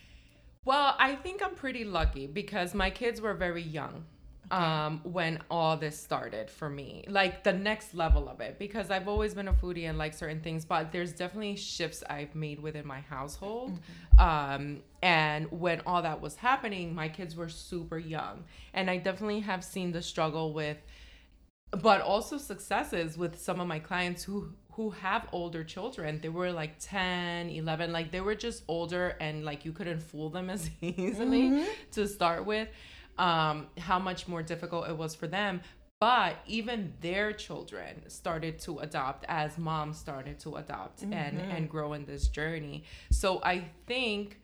Well, 0.64 0.96
I 0.98 1.16
think 1.16 1.44
I'm 1.44 1.56
pretty 1.56 1.84
lucky 1.86 2.26
because 2.28 2.74
my 2.74 2.90
kids 2.90 3.22
were 3.22 3.34
very 3.34 3.62
young 3.62 4.06
um 4.52 5.02
when 5.04 5.40
all 5.50 5.76
this 5.76 6.00
started 6.00 6.52
for 6.52 6.70
me 6.70 7.04
like 7.08 7.44
the 7.44 7.52
next 7.52 7.96
level 7.96 8.30
of 8.30 8.40
it 8.42 8.60
because 8.60 8.92
i've 8.92 9.08
always 9.08 9.34
been 9.34 9.48
a 9.48 9.54
foodie 9.54 9.90
and 9.90 9.98
like 9.98 10.14
certain 10.14 10.40
things 10.40 10.64
but 10.64 10.92
there's 10.92 11.14
definitely 11.14 11.56
shifts 11.56 12.04
i've 12.12 12.36
made 12.36 12.60
within 12.60 12.86
my 12.86 13.00
household 13.00 13.80
um 14.20 14.84
and 15.02 15.50
when 15.52 15.82
all 15.88 16.04
that 16.04 16.22
was 16.22 16.36
happening 16.36 16.94
my 16.94 17.10
kids 17.10 17.36
were 17.36 17.50
super 17.50 17.98
young 17.98 18.44
and 18.76 18.88
i 18.88 18.98
definitely 18.98 19.40
have 19.40 19.64
seen 19.64 19.92
the 19.92 20.02
struggle 20.02 20.54
with 20.54 20.78
but 21.82 22.02
also 22.02 22.38
successes 22.38 23.18
with 23.18 23.40
some 23.40 23.60
of 23.60 23.68
my 23.68 23.80
clients 23.80 24.24
who 24.24 24.50
who 24.72 24.90
have 24.90 25.28
older 25.32 25.64
children. 25.64 26.20
They 26.22 26.30
were 26.30 26.52
like 26.52 26.80
10 26.80 27.50
11 27.50 27.92
like 27.94 28.12
they 28.12 28.22
were 28.22 28.36
just 28.36 28.64
older 28.68 29.16
and 29.22 29.46
like 29.46 29.64
you 29.66 29.72
couldn't 29.72 30.02
fool 30.02 30.30
them 30.30 30.50
as 30.56 30.70
easily 30.82 31.66
to 31.92 32.08
start 32.08 32.46
with 32.46 32.68
um 33.18 33.68
how 33.78 34.00
much 34.00 34.28
more 34.28 34.44
difficult 34.44 34.88
it 34.90 34.98
was 34.98 35.16
for 35.16 35.28
them. 35.28 35.62
But 36.02 36.36
even 36.46 36.94
their 37.00 37.32
children 37.32 38.10
started 38.10 38.60
to 38.60 38.80
adopt 38.80 39.24
as 39.30 39.58
moms 39.58 39.98
started 39.98 40.40
to 40.40 40.56
adopt 40.56 41.04
and 41.04 41.40
and 41.40 41.70
grow 41.70 41.94
in 41.94 42.06
this 42.06 42.28
journey. 42.28 42.84
So 43.12 43.40
i 43.44 43.66
think 43.88 44.40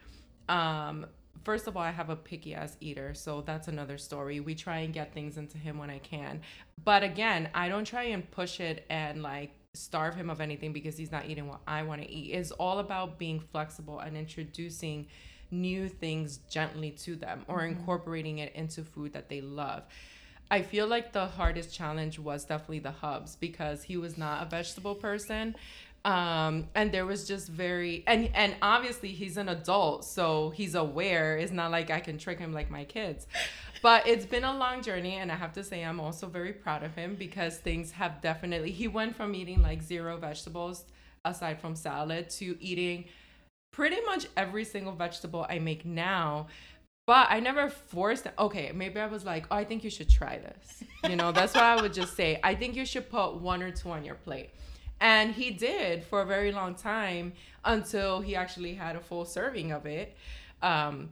um 0.47 1.05
first 1.43 1.67
of 1.67 1.75
all 1.75 1.83
i 1.83 1.91
have 1.91 2.09
a 2.09 2.15
picky 2.15 2.53
ass 2.53 2.77
eater 2.79 3.13
so 3.13 3.41
that's 3.41 3.67
another 3.67 3.97
story. 3.97 4.39
We 4.39 4.55
try 4.55 4.79
and 4.79 4.93
get 4.93 5.13
things 5.13 5.37
into 5.37 5.57
him 5.57 5.77
when 5.77 5.89
i 5.89 5.99
can. 5.99 6.41
But 6.83 7.03
again 7.03 7.49
i 7.53 7.69
don't 7.69 7.85
try 7.85 8.03
and 8.03 8.29
push 8.31 8.59
it 8.59 8.85
and 8.89 9.21
like 9.23 9.51
starve 9.73 10.15
him 10.15 10.29
of 10.29 10.41
anything 10.41 10.73
because 10.73 10.97
he's 10.97 11.11
not 11.11 11.25
eating 11.27 11.47
what 11.47 11.61
i 11.67 11.83
want 11.83 12.01
to 12.01 12.09
eat. 12.09 12.33
It's 12.33 12.51
all 12.51 12.79
about 12.79 13.17
being 13.17 13.39
flexible 13.39 13.99
and 13.99 14.17
introducing 14.17 15.07
new 15.51 15.89
things 15.89 16.37
gently 16.49 16.91
to 16.91 17.15
them 17.15 17.43
or 17.47 17.59
mm-hmm. 17.59 17.77
incorporating 17.77 18.39
it 18.39 18.53
into 18.55 18.83
food 18.83 19.13
that 19.13 19.29
they 19.29 19.41
love. 19.41 19.83
I 20.49 20.63
feel 20.63 20.85
like 20.87 21.13
the 21.13 21.27
hardest 21.27 21.73
challenge 21.73 22.19
was 22.19 22.43
definitely 22.43 22.79
the 22.79 22.91
hubs 22.91 23.37
because 23.37 23.83
he 23.83 23.95
was 23.95 24.17
not 24.17 24.43
a 24.43 24.49
vegetable 24.49 24.95
person. 24.95 25.55
Um, 26.03 26.67
and 26.73 26.91
there 26.91 27.05
was 27.05 27.27
just 27.27 27.47
very 27.47 28.03
and 28.07 28.31
and 28.33 28.55
obviously 28.61 29.09
he's 29.09 29.37
an 29.37 29.49
adult, 29.49 30.03
so 30.03 30.49
he's 30.49 30.73
aware. 30.73 31.37
It's 31.37 31.51
not 31.51 31.69
like 31.69 31.91
I 31.91 31.99
can 31.99 32.17
trick 32.17 32.39
him 32.39 32.53
like 32.53 32.71
my 32.71 32.85
kids. 32.85 33.27
But 33.81 34.07
it's 34.07 34.25
been 34.25 34.43
a 34.43 34.55
long 34.55 34.83
journey 34.83 35.15
and 35.15 35.31
I 35.31 35.35
have 35.35 35.53
to 35.53 35.63
say 35.63 35.83
I'm 35.83 35.99
also 35.99 36.27
very 36.27 36.53
proud 36.53 36.83
of 36.83 36.95
him 36.95 37.15
because 37.15 37.57
things 37.57 37.91
have 37.91 38.21
definitely 38.21 38.71
he 38.71 38.87
went 38.87 39.15
from 39.15 39.33
eating 39.35 39.61
like 39.61 39.81
zero 39.81 40.17
vegetables 40.17 40.85
aside 41.25 41.59
from 41.59 41.75
salad 41.75 42.29
to 42.29 42.57
eating 42.59 43.05
pretty 43.71 44.01
much 44.05 44.27
every 44.37 44.65
single 44.65 44.93
vegetable 44.93 45.45
I 45.49 45.59
make 45.59 45.85
now. 45.85 46.47
But 47.07 47.27
I 47.29 47.39
never 47.39 47.69
forced 47.69 48.27
Okay, 48.37 48.71
maybe 48.73 48.99
I 48.99 49.07
was 49.07 49.25
like, 49.25 49.45
oh, 49.51 49.55
I 49.55 49.65
think 49.65 49.83
you 49.83 49.89
should 49.89 50.09
try 50.09 50.37
this. 50.37 50.83
You 51.09 51.15
know, 51.15 51.31
that's 51.31 51.55
why 51.55 51.75
I 51.75 51.81
would 51.81 51.93
just 51.93 52.15
say, 52.15 52.39
I 52.43 52.53
think 52.55 52.75
you 52.75 52.85
should 52.85 53.09
put 53.09 53.35
one 53.35 53.63
or 53.63 53.71
two 53.71 53.89
on 53.89 54.05
your 54.05 54.15
plate. 54.15 54.51
And 55.01 55.33
he 55.33 55.51
did 55.51 56.03
for 56.03 56.21
a 56.21 56.25
very 56.25 56.51
long 56.51 56.75
time 56.75 57.33
until 57.65 58.21
he 58.21 58.35
actually 58.35 58.75
had 58.75 58.95
a 58.95 59.01
full 59.01 59.25
serving 59.25 59.71
of 59.71 59.85
it. 59.85 60.15
Um, 60.61 61.09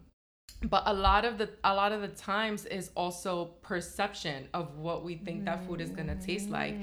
but 0.63 0.83
a 0.85 0.93
lot 0.93 1.23
of 1.23 1.37
the 1.37 1.49
a 1.63 1.73
lot 1.73 1.91
of 1.91 2.01
the 2.01 2.09
times 2.09 2.65
is 2.65 2.91
also 2.95 3.45
perception 3.61 4.47
of 4.53 4.77
what 4.77 5.05
we 5.05 5.15
think 5.15 5.45
that 5.45 5.65
food 5.65 5.79
is 5.79 5.89
gonna 5.89 6.15
taste 6.15 6.49
like 6.49 6.75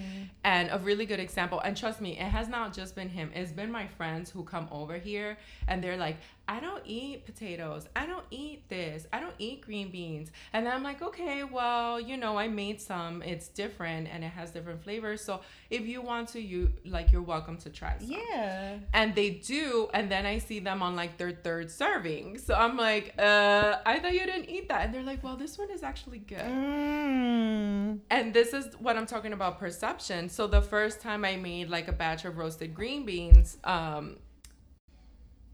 and 0.45 0.71
a 0.73 0.79
really 0.79 1.05
good 1.05 1.21
example 1.21 1.61
and 1.61 1.77
trust 1.77 2.01
me 2.01 2.13
it 2.13 2.29
has 2.29 2.49
not 2.49 2.73
just 2.73 2.95
been 2.95 3.09
him 3.09 3.31
it's 3.35 3.53
been 3.53 3.71
my 3.71 3.87
friends 3.87 4.31
who 4.31 4.43
come 4.45 4.67
over 4.71 4.97
here 4.97 5.37
and 5.69 5.85
they're 5.85 5.99
like 5.99 6.17
i 6.49 6.61
don't 6.61 6.83
eat 6.85 7.25
potatoes. 7.27 7.87
I 7.97 8.07
don't 8.07 8.25
eat 8.31 8.69
this. 8.69 9.07
I 9.13 9.21
don't 9.21 9.35
eat 9.39 9.63
green 9.63 9.91
beans. 9.91 10.31
And 10.53 10.69
i'm 10.69 10.83
like 10.83 11.03
okay 11.03 11.45
well 11.45 12.01
you 12.01 12.17
know 12.17 12.39
i 12.39 12.49
made 12.49 12.81
some. 12.81 13.23
It's 13.23 13.49
different 13.49 14.09
and 14.13 14.23
it 14.25 14.29
has 14.31 14.51
different 14.51 14.83
flavors. 14.83 15.23
So 15.23 15.41
if 15.71 15.87
you 15.87 16.01
want 16.03 16.29
to 16.31 16.41
you 16.41 16.73
like 16.85 17.13
you're 17.13 17.23
welcome 17.23 17.57
to 17.59 17.71
try 17.71 17.97
some. 17.99 18.11
Yeah. 18.11 18.79
and 18.95 19.15
they 19.15 19.31
do. 19.31 19.89
And 19.93 20.11
then 20.11 20.27
i 20.27 20.39
see 20.39 20.61
them 20.61 20.83
on 20.83 20.95
like 20.97 21.19
their 21.19 21.33
third 21.33 21.71
serving. 21.71 22.39
So 22.39 22.55
i'm 22.55 22.77
like 22.77 23.15
uh 23.19 23.77
i 23.85 23.99
thought 23.99 24.13
you 24.15 24.27
didn't 24.27 24.49
eat 24.49 24.69
that. 24.69 24.85
And 24.87 24.95
they're 24.95 25.03
like 25.03 25.23
well 25.25 25.37
this 25.37 25.59
one 25.59 25.71
is 25.71 25.83
actually 25.83 26.19
good. 26.19 26.39
Mm. 26.39 27.99
and 28.11 28.33
this 28.35 28.53
is 28.53 28.75
what 28.79 28.97
i'm 28.97 29.07
talking 29.07 29.33
about 29.33 29.59
perception. 29.59 30.29
So 30.29 30.47
the 30.47 30.63
first 30.63 31.01
time 31.01 31.25
i 31.25 31.37
made 31.37 31.69
like 31.71 31.89
a 31.89 31.93
batch 31.93 32.25
of 32.25 32.39
roasted 32.39 32.75
green 32.75 33.05
beans 33.05 33.59
um 33.65 34.17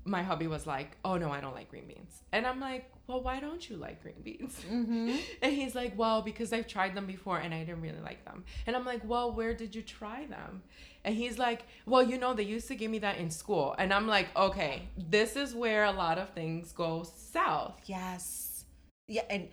my 0.04 0.22
hubby 0.22 0.46
was 0.46 0.66
like 0.66 0.96
oh 1.04 1.16
no 1.16 1.30
i 1.30 1.40
don't 1.40 1.54
like 1.54 1.70
green 1.70 1.86
beans 1.86 2.22
and 2.32 2.46
i'm 2.46 2.58
like 2.60 2.90
well 3.06 3.22
why 3.22 3.38
don't 3.40 3.68
you 3.68 3.76
like 3.76 4.02
green 4.02 4.20
beans 4.22 4.60
Mm-hmm. 4.72 5.16
and 5.42 5.52
he's 5.52 5.74
like, 5.74 5.96
well, 5.96 6.22
because 6.22 6.52
I've 6.52 6.66
tried 6.66 6.94
them 6.94 7.06
before 7.06 7.38
and 7.38 7.52
I 7.54 7.60
didn't 7.60 7.82
really 7.82 8.00
like 8.00 8.24
them. 8.24 8.44
And 8.66 8.74
I'm 8.74 8.84
like, 8.84 9.02
well, 9.04 9.32
where 9.32 9.54
did 9.54 9.74
you 9.74 9.82
try 9.82 10.26
them? 10.26 10.62
And 11.04 11.14
he's 11.14 11.38
like, 11.38 11.64
well, 11.86 12.02
you 12.02 12.18
know, 12.18 12.32
they 12.34 12.44
used 12.44 12.68
to 12.68 12.74
give 12.74 12.90
me 12.90 12.98
that 13.00 13.18
in 13.18 13.30
school. 13.30 13.74
And 13.78 13.92
I'm 13.92 14.06
like, 14.06 14.28
okay, 14.36 14.88
this 14.96 15.36
is 15.36 15.54
where 15.54 15.84
a 15.84 15.92
lot 15.92 16.18
of 16.18 16.30
things 16.30 16.72
go 16.72 17.04
south. 17.16 17.80
Yes. 17.86 18.64
Yeah, 19.08 19.22
and 19.28 19.48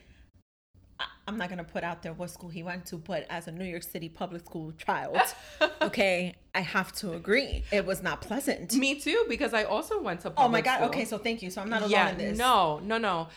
I'm 1.30 1.38
not 1.38 1.50
gonna 1.50 1.64
put 1.64 1.84
out 1.84 2.02
there 2.02 2.14
what 2.14 2.32
school 2.32 2.50
he 2.50 2.64
went 2.64 2.88
to, 2.88 2.98
but 2.98 3.28
as 3.30 3.48
a 3.48 3.52
New 3.52 3.64
York 3.64 3.84
City 3.84 4.10
public 4.10 4.44
school 4.44 4.72
child, 4.72 5.20
okay, 5.84 6.34
I 6.56 6.62
have 6.62 6.92
to 6.94 7.14
agree, 7.14 7.64
it 7.72 7.86
was 7.86 8.02
not 8.02 8.22
pleasant. 8.22 8.74
Me 8.74 9.00
too, 9.00 9.26
because 9.30 9.54
I 9.54 9.64
also 9.66 10.02
went 10.02 10.22
to 10.22 10.32
public 10.32 10.38
school. 10.38 10.46
Oh 10.46 10.50
my 10.50 10.62
god. 10.62 10.78
school. 10.78 10.88
Okay, 10.88 11.06
so 11.06 11.20
thank 11.20 11.44
you. 11.44 11.52
So 11.52 11.62
I'm 11.62 11.70
not 11.70 11.82
alone 11.82 11.92
yeah, 11.92 12.10
in 12.10 12.18
this. 12.18 12.38
No, 12.40 12.80
no, 12.80 12.98
no. 12.98 13.28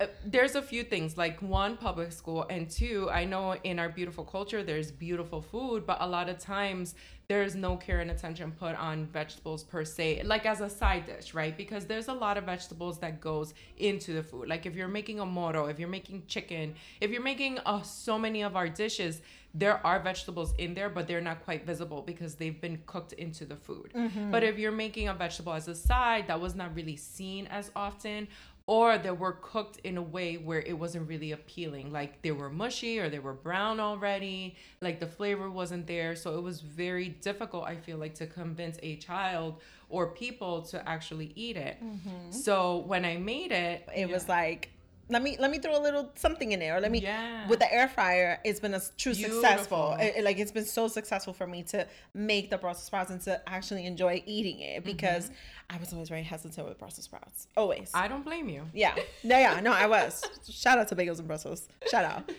Uh, 0.00 0.06
There's 0.24 0.54
a 0.54 0.62
few 0.62 0.82
things 0.82 1.18
like 1.18 1.42
one, 1.42 1.76
public 1.76 2.12
school, 2.12 2.46
and 2.48 2.70
two, 2.70 3.10
I 3.10 3.26
know 3.26 3.54
in 3.62 3.78
our 3.78 3.90
beautiful 3.90 4.24
culture 4.24 4.62
there's 4.62 4.90
beautiful 4.90 5.42
food, 5.42 5.86
but 5.86 5.98
a 6.00 6.06
lot 6.06 6.30
of 6.30 6.38
times 6.38 6.94
there's 7.28 7.54
no 7.54 7.76
care 7.76 8.00
and 8.00 8.10
attention 8.10 8.52
put 8.52 8.74
on 8.76 9.06
vegetables 9.06 9.62
per 9.64 9.84
se, 9.84 10.22
like 10.24 10.44
as 10.46 10.60
a 10.60 10.68
side 10.68 11.06
dish, 11.06 11.34
right? 11.34 11.56
Because 11.56 11.86
there's 11.86 12.08
a 12.08 12.12
lot 12.12 12.36
of 12.36 12.44
vegetables 12.44 12.98
that 12.98 13.20
goes 13.20 13.54
into 13.78 14.12
the 14.12 14.22
food. 14.22 14.48
Like 14.48 14.66
if 14.66 14.74
you're 14.74 14.88
making 14.88 15.20
a 15.20 15.26
moro, 15.26 15.66
if 15.66 15.78
you're 15.78 15.88
making 15.88 16.24
chicken, 16.26 16.74
if 17.00 17.10
you're 17.10 17.22
making 17.22 17.58
uh, 17.64 17.82
so 17.82 18.18
many 18.18 18.42
of 18.42 18.56
our 18.56 18.68
dishes, 18.68 19.22
there 19.54 19.86
are 19.86 20.00
vegetables 20.00 20.54
in 20.56 20.72
there, 20.72 20.88
but 20.88 21.06
they're 21.06 21.20
not 21.20 21.44
quite 21.44 21.66
visible 21.66 22.00
because 22.00 22.36
they've 22.36 22.58
been 22.58 22.80
cooked 22.86 23.12
into 23.14 23.44
the 23.44 23.56
food. 23.56 23.92
But 24.30 24.42
if 24.42 24.58
you're 24.58 24.72
making 24.72 25.08
a 25.08 25.14
vegetable 25.14 25.52
as 25.52 25.68
a 25.68 25.74
side 25.74 26.26
that 26.28 26.40
was 26.40 26.54
not 26.54 26.74
really 26.74 26.96
seen 26.96 27.46
as 27.48 27.70
often, 27.76 28.28
or 28.72 28.96
they 28.96 29.10
were 29.10 29.36
cooked 29.52 29.76
in 29.84 29.98
a 29.98 30.02
way 30.16 30.38
where 30.38 30.60
it 30.60 30.72
wasn't 30.72 31.06
really 31.06 31.32
appealing, 31.32 31.92
like 31.92 32.22
they 32.22 32.32
were 32.32 32.48
mushy 32.48 32.98
or 32.98 33.10
they 33.10 33.18
were 33.18 33.34
brown 33.34 33.78
already, 33.78 34.56
like 34.80 34.98
the 34.98 35.06
flavor 35.06 35.50
wasn't 35.50 35.86
there. 35.86 36.16
So 36.16 36.38
it 36.38 36.42
was 36.42 36.62
very 36.62 37.10
difficult, 37.10 37.64
I 37.64 37.76
feel 37.76 37.98
like, 37.98 38.14
to 38.14 38.26
convince 38.26 38.78
a 38.82 38.96
child 38.96 39.60
or 39.90 40.06
people 40.06 40.62
to 40.62 40.88
actually 40.88 41.32
eat 41.36 41.58
it. 41.58 41.76
Mm-hmm. 41.84 42.30
So 42.30 42.78
when 42.86 43.04
I 43.04 43.18
made 43.18 43.52
it, 43.52 43.86
It 43.94 44.08
was 44.10 44.26
like, 44.26 44.70
let 45.08 45.22
me 45.22 45.36
let 45.38 45.50
me 45.50 45.58
throw 45.58 45.76
a 45.78 45.82
little 45.82 46.10
something 46.14 46.52
in 46.52 46.60
there, 46.60 46.76
or 46.76 46.80
let 46.80 46.90
me. 46.90 47.00
Yeah. 47.00 47.46
With 47.48 47.58
the 47.58 47.70
air 47.72 47.88
fryer, 47.88 48.38
it's 48.44 48.60
been 48.60 48.72
a 48.74 48.80
true 48.96 49.14
successful. 49.14 49.92
It- 50.00 50.14
it- 50.18 50.24
like 50.24 50.38
it's 50.38 50.52
been 50.52 50.64
so 50.64 50.88
successful 50.88 51.32
for 51.32 51.46
me 51.46 51.62
to 51.64 51.86
make 52.14 52.50
the 52.50 52.56
Brussels 52.58 52.84
sprouts 52.86 53.10
and 53.10 53.20
to 53.22 53.40
actually 53.48 53.84
enjoy 53.86 54.22
eating 54.26 54.60
it 54.60 54.84
because 54.84 55.30
I 55.68 55.76
was 55.78 55.92
always 55.92 56.08
very 56.08 56.22
hesitant 56.22 56.66
with 56.66 56.78
Brussels 56.78 57.04
sprouts. 57.04 57.48
Always. 57.56 57.90
I 57.94 58.08
don't 58.08 58.24
blame 58.24 58.48
you. 58.48 58.62
Yeah. 58.72 58.94
No, 59.24 59.38
yeah, 59.38 59.60
no, 59.60 59.72
I 59.72 59.86
was. 59.86 60.22
Shout 60.48 60.78
out 60.78 60.88
to 60.88 60.96
Bagels 60.96 61.18
and 61.18 61.26
Brussels. 61.26 61.68
Shout 61.90 62.04
out. 62.04 62.32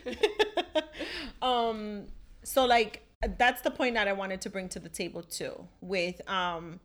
um, 1.42 2.06
so 2.44 2.66
like 2.66 3.02
that's 3.38 3.62
the 3.62 3.72
point 3.72 3.96
that 3.96 4.08
I 4.08 4.14
wanted 4.14 4.42
to 4.42 4.50
bring 4.50 4.70
to 4.70 4.80
the 4.80 4.90
table 4.90 5.22
too. 5.24 5.68
With 5.82 6.28
um 6.30 6.80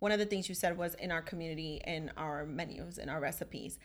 one 0.00 0.12
of 0.12 0.18
the 0.20 0.26
things 0.26 0.48
you 0.48 0.54
said 0.54 0.76
was 0.78 0.94
in 0.94 1.10
our 1.10 1.22
community, 1.22 1.80
in 1.84 2.12
our 2.16 2.46
menus, 2.46 2.98
in 2.98 3.08
our 3.08 3.18
recipes, 3.20 3.78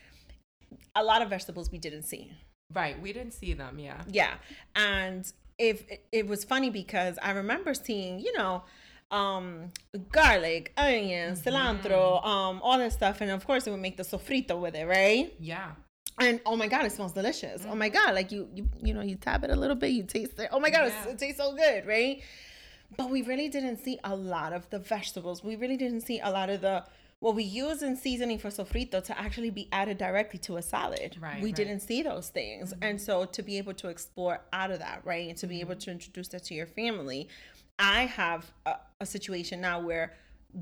a 0.96 1.04
lot 1.04 1.22
of 1.22 1.30
vegetables 1.30 1.72
we 1.72 1.78
didn't 1.78 2.04
see. 2.04 2.32
Right. 2.74 3.00
We 3.02 3.14
didn't 3.14 3.34
see 3.34 3.54
them. 3.54 3.80
Yeah. 3.80 4.02
Yeah. 4.08 4.34
And 4.76 5.32
if 5.58 5.84
it 6.12 6.28
was 6.28 6.44
funny 6.44 6.70
because 6.70 7.20
I 7.22 7.32
remember 7.32 7.74
seeing, 7.74 8.20
you 8.20 8.34
know, 8.38 8.64
um 9.12 9.72
garlic, 10.12 10.74
onion, 10.78 11.36
cilantro, 11.36 12.26
um, 12.26 12.62
all 12.64 12.78
that 12.80 12.92
stuff. 12.94 13.22
And 13.22 13.30
of 13.32 13.46
course 13.46 13.68
it 13.68 13.72
would 13.72 13.80
make 13.82 13.98
the 13.98 14.04
sofrito 14.04 14.60
with 14.60 14.76
it, 14.76 14.88
right? 14.88 15.34
Yeah. 15.40 15.72
And 16.20 16.40
oh 16.46 16.56
my 16.56 16.68
god, 16.68 16.86
it 16.86 16.92
smells 16.92 17.14
delicious. 17.14 17.66
Oh 17.70 17.76
my 17.76 17.90
god, 17.90 18.16
like 18.16 18.32
you 18.32 18.48
you 18.54 18.70
you 18.82 18.94
know, 18.94 19.02
you 19.02 19.16
tap 19.16 19.44
it 19.44 19.50
a 19.52 19.56
little 19.56 19.76
bit, 19.76 19.92
you 19.92 20.04
taste 20.04 20.40
it. 20.40 20.50
Oh 20.52 20.60
my 20.60 20.70
god, 20.70 20.86
Yeah. 20.88 21.10
it 21.12 21.20
tastes 21.20 21.40
so 21.40 21.56
good, 21.56 21.86
right? 21.88 22.22
But 22.98 23.10
we 23.10 23.24
really 23.24 23.50
didn't 23.50 23.78
see 23.78 24.00
a 24.04 24.16
lot 24.16 24.54
of 24.54 24.70
the 24.70 24.78
vegetables. 24.80 25.44
We 25.44 25.56
really 25.56 25.78
didn't 25.78 26.02
see 26.02 26.20
a 26.20 26.30
lot 26.30 26.50
of 26.50 26.62
the 26.62 26.84
what 27.24 27.36
we 27.36 27.44
use 27.44 27.82
in 27.88 27.96
seasoning 27.96 28.38
for 28.38 28.50
sofrito 28.50 29.02
to 29.10 29.14
actually 29.26 29.50
be 29.50 29.66
added 29.72 29.98
directly 29.98 30.40
to 30.48 30.58
a 30.58 30.62
salad. 30.62 31.12
Right, 31.22 31.42
We 31.42 31.50
right. 31.50 31.56
didn't 31.56 31.80
see 31.80 32.02
those 32.04 32.28
things. 32.40 32.74
And 32.82 33.00
so 33.08 33.24
to 33.26 33.42
be 33.50 33.58
able 33.62 33.74
to 33.76 33.88
explore 33.88 34.42
out 34.52 34.72
of 34.72 34.80
that, 34.80 35.00
right? 35.06 35.30
And 35.30 35.38
to 35.38 35.48
be 35.48 35.62
able 35.62 35.76
to 35.84 35.90
introduce 35.90 36.28
that 36.34 36.44
to 36.50 36.54
your 36.54 36.66
family, 36.68 37.30
I 37.80 38.00
have 38.22 38.52
a, 38.66 38.74
a 39.00 39.06
situation 39.06 39.62
now 39.62 39.80
where 39.80 40.14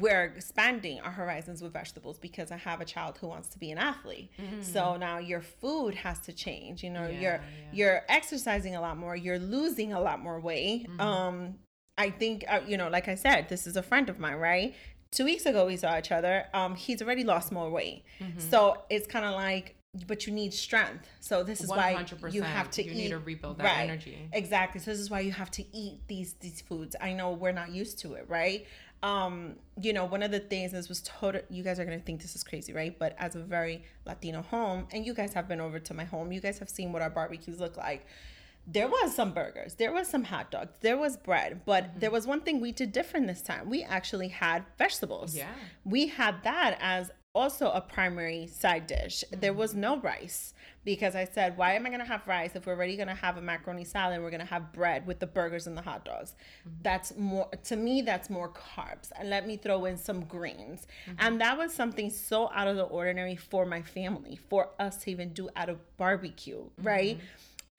we're 0.03 0.25
expanding 0.25 0.99
our 1.01 1.11
horizons 1.11 1.61
with 1.63 1.73
vegetables 1.73 2.17
because 2.19 2.49
I 2.51 2.57
have 2.57 2.79
a 2.79 2.85
child 2.85 3.17
who 3.19 3.27
wants 3.27 3.49
to 3.49 3.57
be 3.59 3.71
an 3.71 3.79
athlete. 3.79 4.29
So 4.61 4.95
now 4.97 5.17
your 5.17 5.41
food 5.41 5.95
has 5.95 6.19
to 6.27 6.31
change. 6.31 6.83
You 6.83 6.91
know, 6.91 7.07
Yeah, 7.07 7.19
you're 7.23 7.39
yeah. 7.41 7.71
you're 7.77 8.01
exercising 8.07 8.75
a 8.75 8.81
lot 8.81 8.97
more, 8.97 9.15
you're 9.25 9.39
losing 9.39 9.91
a 9.93 9.99
lot 9.99 10.19
more 10.27 10.39
weight. 10.39 10.87
Um 10.99 11.55
I 11.97 12.09
think 12.09 12.45
uh, 12.47 12.61
you 12.65 12.77
know, 12.77 12.87
like 12.97 13.07
I 13.09 13.15
said, 13.15 13.49
this 13.49 13.67
is 13.67 13.75
a 13.75 13.83
friend 13.83 14.07
of 14.09 14.17
mine, 14.17 14.35
right? 14.51 14.73
Two 15.11 15.25
weeks 15.25 15.45
ago 15.45 15.65
we 15.65 15.75
saw 15.75 15.97
each 15.97 16.11
other. 16.11 16.45
Um, 16.53 16.75
he's 16.75 17.01
already 17.01 17.25
lost 17.25 17.51
more 17.51 17.69
weight, 17.69 18.05
so 18.37 18.81
it's 18.89 19.07
kind 19.07 19.25
of 19.25 19.33
like, 19.33 19.75
but 20.07 20.25
you 20.25 20.31
need 20.31 20.53
strength. 20.53 21.05
So 21.19 21.43
this 21.43 21.59
is 21.59 21.67
why 21.67 21.91
you 22.31 22.43
have 22.43 22.71
to 22.71 22.83
you 22.83 22.91
eat. 22.91 22.95
need 22.95 23.09
to 23.09 23.19
rebuild 23.19 23.57
that 23.57 23.65
right. 23.65 23.89
energy. 23.89 24.29
Exactly. 24.31 24.79
So 24.79 24.89
this 24.89 25.01
is 25.01 25.09
why 25.09 25.19
you 25.19 25.33
have 25.33 25.51
to 25.51 25.65
eat 25.75 25.99
these 26.07 26.33
these 26.39 26.61
foods. 26.61 26.95
I 27.01 27.11
know 27.11 27.31
we're 27.31 27.51
not 27.51 27.71
used 27.71 27.99
to 27.99 28.13
it, 28.13 28.25
right? 28.29 28.65
Um, 29.03 29.55
you 29.81 29.91
know, 29.91 30.05
one 30.05 30.23
of 30.23 30.31
the 30.31 30.39
things 30.39 30.71
this 30.71 30.87
was 30.87 31.01
total. 31.01 31.41
You 31.49 31.61
guys 31.61 31.77
are 31.77 31.83
gonna 31.83 31.99
think 31.99 32.21
this 32.21 32.33
is 32.37 32.43
crazy, 32.45 32.71
right? 32.71 32.97
But 32.97 33.15
as 33.19 33.35
a 33.35 33.39
very 33.39 33.83
Latino 34.05 34.43
home, 34.43 34.87
and 34.93 35.05
you 35.05 35.13
guys 35.13 35.33
have 35.33 35.49
been 35.49 35.59
over 35.59 35.79
to 35.79 35.93
my 35.93 36.05
home, 36.05 36.31
you 36.31 36.39
guys 36.39 36.57
have 36.59 36.69
seen 36.69 36.93
what 36.93 37.01
our 37.01 37.09
barbecues 37.09 37.59
look 37.59 37.75
like 37.75 38.05
there 38.67 38.87
was 38.87 39.15
some 39.15 39.33
burgers. 39.33 39.75
There 39.75 39.91
was 39.91 40.07
some 40.07 40.25
hot 40.25 40.51
dogs. 40.51 40.73
There 40.81 40.97
was 40.97 41.17
bread. 41.17 41.61
But 41.65 41.83
Mm-hmm. 41.83 41.99
there 41.99 42.11
was 42.11 42.27
one 42.27 42.41
thing 42.41 42.59
we 42.61 42.71
did 42.71 42.91
different 42.91 43.27
this 43.27 43.41
time. 43.41 43.69
We 43.69 43.83
actually 43.83 44.29
had 44.29 44.65
vegetables. 44.77 45.35
Yeah. 45.35 45.49
we 45.83 46.07
had 46.07 46.43
that 46.43 46.77
as 46.79 47.11
also 47.33 47.71
a 47.71 47.81
primary 47.81 48.47
side 48.47 48.87
dish. 48.87 49.23
There 49.31 49.51
mm-hmm. 49.51 49.59
was 49.59 49.73
no 49.73 49.99
rice 49.99 50.53
because 50.83 51.15
i 51.15 51.25
said 51.25 51.57
why 51.57 51.73
am 51.73 51.85
i 51.85 51.89
going 51.89 52.01
to 52.01 52.05
have 52.05 52.27
rice 52.27 52.55
if 52.55 52.65
we're 52.65 52.73
already 52.73 52.95
going 52.95 53.07
to 53.07 53.13
have 53.13 53.37
a 53.37 53.41
macaroni 53.41 53.83
salad 53.83 54.15
and 54.15 54.23
we're 54.23 54.31
going 54.31 54.39
to 54.39 54.45
have 54.47 54.73
bread 54.73 55.05
with 55.05 55.19
the 55.19 55.27
burgers 55.27 55.67
and 55.67 55.77
the 55.77 55.81
hot 55.81 56.03
dogs? 56.03 56.33
Mm-hmm. 56.67 56.77
That's 56.81 57.15
more 57.17 57.49
to 57.65 57.75
me 57.75 58.01
that's 58.01 58.29
more 58.29 58.49
carbs. 58.49 59.11
And 59.17 59.29
let 59.29 59.47
me 59.47 59.57
throw 59.57 59.85
in 59.85 59.97
some 59.97 60.25
greens. 60.25 60.87
Mm-hmm. 61.05 61.15
And 61.19 61.41
that 61.41 61.57
was 61.57 61.73
something 61.73 62.09
so 62.09 62.49
out 62.53 62.67
of 62.67 62.75
the 62.75 62.83
ordinary 62.83 63.35
for 63.35 63.65
my 63.65 63.81
family 63.81 64.39
for 64.49 64.69
us 64.79 64.97
to 65.03 65.11
even 65.11 65.33
do 65.33 65.49
at 65.55 65.69
a 65.69 65.77
barbecue 65.97 66.63
right 66.81 67.19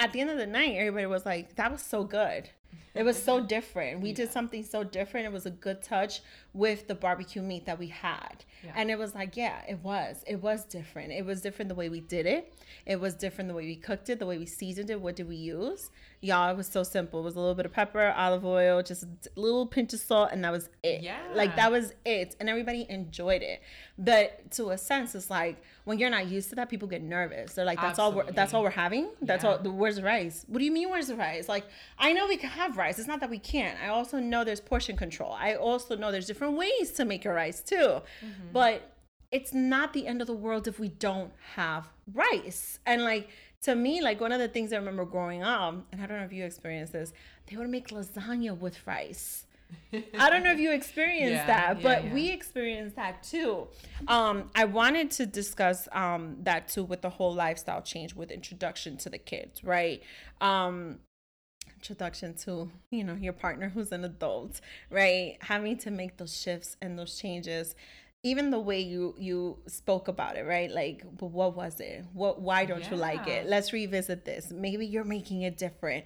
at 0.03 0.12
the 0.12 0.20
end 0.20 0.30
of 0.30 0.36
the 0.36 0.46
night, 0.48 0.74
everybody 0.76 1.07
was 1.07 1.24
like, 1.24 1.55
that 1.55 1.70
was 1.70 1.80
so 1.80 2.03
good. 2.03 2.50
It 2.95 3.05
was 3.05 3.20
so 3.22 3.40
different. 3.40 4.01
We 4.01 4.12
did 4.12 4.30
something 4.30 4.62
so 4.64 4.84
different. 4.84 5.26
It 5.26 5.32
was 5.32 5.47
a 5.47 5.51
good 5.51 5.82
touch 5.82 6.20
with 6.53 6.88
the 6.88 6.95
barbecue 6.95 7.40
meat 7.40 7.64
that 7.66 7.78
we 7.78 7.86
had. 7.88 8.45
Yeah. 8.62 8.72
And 8.76 8.90
it 8.90 8.99
was 8.99 9.14
like, 9.14 9.36
yeah, 9.36 9.62
it 9.68 9.78
was. 9.82 10.22
It 10.26 10.43
was 10.43 10.64
different. 10.64 11.11
It 11.12 11.24
was 11.24 11.40
different 11.40 11.68
the 11.70 11.74
way 11.74 11.88
we 11.88 12.01
did 12.01 12.26
it. 12.26 12.53
It 12.86 13.01
was 13.01 13.14
different 13.14 13.49
the 13.49 13.55
way 13.55 13.64
we 13.64 13.76
cooked 13.76 14.11
it, 14.11 14.18
the 14.18 14.26
way 14.26 14.36
we 14.38 14.47
seasoned 14.47 14.90
it. 14.90 15.01
What 15.01 15.16
did 15.16 15.28
we 15.28 15.36
use? 15.36 15.90
Y'all, 16.20 16.51
it 16.51 16.57
was 16.57 16.68
so 16.68 16.82
simple. 16.82 17.20
It 17.20 17.24
was 17.24 17.34
a 17.34 17.40
little 17.40 17.55
bit 17.55 17.66
of 17.66 17.72
pepper, 17.72 18.12
olive 18.16 18.45
oil, 18.45 18.82
just 18.82 19.03
a 19.05 19.09
little 19.40 19.66
pinch 19.66 19.93
of 19.93 20.01
salt, 20.01 20.28
and 20.30 20.45
that 20.45 20.53
was 20.53 20.68
it. 20.82 21.01
Yeah. 21.03 21.18
Like 21.34 21.57
that 21.57 21.72
was 21.72 21.95
it. 22.05 22.36
And 22.38 22.49
everybody 22.49 22.86
enjoyed 22.88 23.43
it. 23.43 23.62
But 23.99 24.51
to 24.53 24.70
a 24.70 24.78
sense, 24.78 25.14
it's 25.14 25.30
like 25.30 25.62
when 25.84 25.99
you're 25.99 26.11
not 26.11 26.28
used 26.28 26.51
to 26.51 26.57
that, 26.57 26.68
people 26.68 26.86
get 26.88 27.03
nervous. 27.03 27.55
They're 27.55 27.64
like, 27.64 27.80
that's 27.80 27.99
all 27.99 28.12
we're 28.12 28.30
that's 28.30 28.55
all 28.55 28.62
we're 28.62 28.70
having. 28.70 29.09
That's 29.20 29.43
Yeah. 29.45 29.51
all 29.51 29.59
the 29.59 29.70
where's 29.72 29.97
the 29.97 30.03
rice? 30.03 30.45
What 30.47 30.59
do 30.61 30.64
you 30.64 30.70
mean 30.72 30.90
where's 30.90 31.09
the 31.09 31.16
rice? 31.16 31.49
Like 31.49 31.64
I 31.99 32.12
know 32.12 32.26
we 32.28 32.36
can 32.36 32.51
have 32.51 32.76
rice. 32.76 32.82
It's 32.99 33.09
not 33.09 33.20
that 33.20 33.30
we 33.30 33.39
can't. 33.39 33.78
I 33.83 33.89
also 33.89 34.18
know 34.18 34.45
there's 34.45 34.61
portion 34.61 34.97
control. 34.97 35.33
I 35.33 35.55
also 35.55 35.97
know 35.97 36.12
there's 36.12 36.26
different 36.26 36.57
ways 36.57 36.93
to 36.93 37.05
make 37.05 37.24
your 37.24 37.35
rice 37.35 37.61
too. 37.62 37.76
Mm-hmm. 37.76 38.53
But 38.53 38.93
it's 39.30 39.55
not 39.55 39.93
the 39.93 40.07
end 40.07 40.20
of 40.20 40.26
the 40.26 40.35
world 40.35 40.68
if 40.68 40.78
we 40.78 40.89
don't 40.89 41.33
have 41.55 41.89
rice. 42.12 42.78
And 42.87 43.03
like 43.03 43.30
to 43.62 43.74
me, 43.74 44.03
like 44.03 44.20
one 44.20 44.33
of 44.33 44.41
the 44.41 44.49
things 44.49 44.72
I 44.72 44.76
remember 44.76 45.05
growing 45.05 45.43
up, 45.43 45.74
and 45.93 46.03
I 46.03 46.07
don't 46.07 46.18
know 46.18 46.24
if 46.24 46.33
you 46.33 46.45
experienced 46.45 46.93
this, 46.93 47.12
they 47.47 47.57
would 47.57 47.70
make 47.70 47.89
lasagna 47.89 48.57
with 48.57 48.87
rice. 48.87 49.47
I 50.18 50.28
don't 50.28 50.43
know 50.43 50.53
if 50.53 50.59
you 50.59 50.72
experienced 50.80 51.33
Yeah, 51.33 51.47
that, 51.47 51.76
yeah, 51.76 51.83
but 51.83 52.05
yeah. 52.05 52.14
we 52.14 52.30
experienced 52.30 52.97
that 52.97 53.22
too. 53.22 53.68
Um, 54.09 54.51
I 54.55 54.64
wanted 54.64 55.11
to 55.12 55.26
discuss 55.26 55.89
um, 55.93 56.37
that 56.43 56.68
too 56.68 56.85
with 56.85 57.03
the 57.03 57.11
whole 57.11 57.35
lifestyle 57.35 57.83
change 57.83 58.14
with 58.14 58.30
introduction 58.30 58.97
to 58.99 59.09
the 59.09 59.18
kids, 59.18 59.64
right? 59.64 60.03
Um, 60.41 60.99
introduction 61.76 62.34
to 62.34 62.70
you 62.90 63.04
know 63.04 63.14
your 63.14 63.32
partner 63.32 63.68
who's 63.68 63.92
an 63.92 64.04
adult, 64.04 64.60
right? 64.90 65.36
Having 65.40 65.78
to 65.78 65.90
make 65.90 66.16
those 66.16 66.36
shifts 66.36 66.76
and 66.80 66.98
those 66.98 67.18
changes. 67.18 67.74
Even 68.24 68.50
the 68.50 68.60
way 68.60 68.80
you 68.80 69.16
you 69.18 69.58
spoke 69.66 70.06
about 70.06 70.36
it, 70.36 70.46
right? 70.46 70.70
Like, 70.70 71.04
but 71.18 71.26
what 71.26 71.56
was 71.56 71.80
it? 71.80 72.04
What? 72.12 72.40
Why 72.40 72.64
don't 72.64 72.88
you 72.88 72.96
like 72.96 73.26
it? 73.26 73.48
Let's 73.48 73.72
revisit 73.72 74.24
this. 74.24 74.52
Maybe 74.52 74.86
you're 74.86 75.02
making 75.02 75.42
it 75.42 75.58
different. 75.58 76.04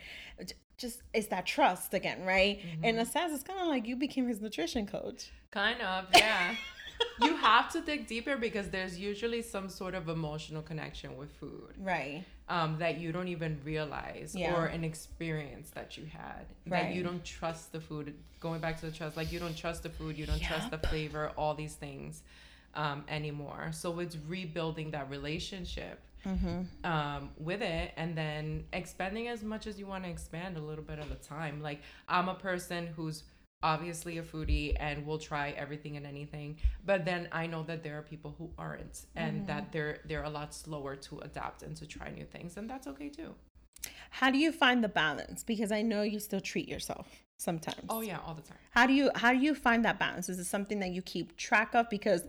Just 0.79 1.03
it's 1.13 1.27
that 1.29 1.45
trust 1.45 1.93
again, 1.93 2.25
right? 2.25 2.61
Mm-hmm. 2.61 2.85
In 2.85 2.99
a 2.99 3.07
sense, 3.07 3.35
it's 3.35 3.43
kind 3.43 3.61
of 3.61 3.67
like 3.67 3.87
you 3.87 3.97
became 3.97 4.27
his 4.29 4.41
nutrition 4.41 4.87
coach. 4.87 5.31
Kind 5.51 5.81
of, 5.83 6.07
yeah. 6.17 6.55
you 7.21 7.37
have 7.37 7.71
to 7.73 7.81
dig 7.83 8.07
deeper 8.07 8.37
because 8.37 8.71
there's 8.71 8.99
usually 8.99 9.43
some 9.43 9.69
sort 9.69 9.95
of 9.95 10.09
emotional 10.09 10.63
connection 10.63 11.17
with 11.17 11.31
food 11.33 11.75
Right. 11.79 12.25
Um, 12.49 12.79
that 12.79 12.99
you 12.99 13.11
don't 13.13 13.29
even 13.29 13.59
realize 13.65 14.35
Yeah. 14.35 14.55
or 14.55 14.67
an 14.67 14.85
experience 14.85 15.71
that 15.71 15.97
you 15.97 16.05
had 16.07 16.47
that 16.67 16.95
you 16.95 17.03
don't 17.03 17.25
trust 17.25 17.73
the 17.73 17.81
food 17.81 18.15
going 18.41 18.61
back 18.61 18.79
to 18.81 18.87
the 18.87 18.93
trust 18.93 19.17
like 19.17 19.33
you 19.33 19.39
don't 19.41 19.57
trust 19.57 19.83
the 19.83 19.89
food 19.91 20.17
you 20.17 20.27
don't 20.27 20.41
trust 20.41 20.71
the 20.71 20.79
flavor 20.79 21.33
all 21.37 21.55
these 21.55 21.75
things 21.75 22.23
um, 22.75 23.05
anymore 23.09 23.71
so 23.73 23.99
it's 23.99 24.17
rebuilding 24.29 24.91
that 24.93 25.09
relationship 25.11 26.01
Mm-hmm. 26.25 26.63
um, 26.85 27.31
with 27.39 27.63
it 27.63 27.93
and 27.97 28.19
then 28.19 28.65
expanding 28.73 29.29
as 29.29 29.45
much 29.45 29.69
as 29.69 29.79
you 29.79 29.87
want 29.87 30.03
to 30.03 30.11
expand 30.11 30.57
a 30.57 30.61
little 30.61 30.83
bit 30.83 30.99
at 30.99 31.07
a 31.09 31.15
time. 31.25 31.63
Like 31.63 31.83
I'm 32.09 32.29
a 32.29 32.35
person 32.35 32.89
who's 32.97 33.23
obviously 33.63 34.19
a 34.19 34.23
foodie 34.23 34.77
and 34.79 35.07
will 35.07 35.19
try 35.19 35.51
everything 35.51 35.97
and 35.97 36.07
anything, 36.07 36.57
but 36.85 37.05
then 37.05 37.29
I 37.33 37.47
know 37.47 37.63
that 37.65 37.83
there 37.83 37.99
are 37.99 38.03
people 38.03 38.35
who 38.39 38.51
aren't 38.59 39.07
and 39.15 39.47
that 39.47 39.65
mm-hmm. 39.65 39.73
they're 39.73 39.99
they're 40.07 40.25
a 40.25 40.31
lot 40.31 40.55
slower 40.55 40.97
to 40.97 41.21
adapt 41.21 41.63
and 41.63 41.77
to 41.77 41.87
try 41.87 42.11
new 42.11 42.25
things 42.25 42.57
and 42.57 42.69
that's 42.69 42.87
okay 42.87 43.09
too. 43.09 43.35
How 44.11 44.31
do 44.31 44.39
you 44.39 44.53
find 44.53 44.83
the 44.83 44.89
balance? 44.89 45.45
Because 45.45 45.73
I 45.73 45.83
know 45.83 46.03
you 46.03 46.21
still 46.21 46.41
treat 46.41 46.69
yourself 46.69 47.09
sometimes. 47.37 47.87
Oh 47.89 48.01
yeah, 48.01 48.19
all 48.27 48.35
the 48.35 48.43
time. 48.43 48.59
How 48.71 48.87
do 48.87 48.93
you 48.93 49.11
how 49.15 49.33
do 49.33 49.39
you 49.39 49.55
find 49.55 49.85
that 49.85 49.99
balance? 49.99 50.29
Is 50.29 50.39
it 50.39 50.45
something 50.45 50.81
that 50.81 50.91
you 50.91 51.03
keep 51.03 51.37
track 51.37 51.75
of? 51.75 51.89
Because 51.91 52.25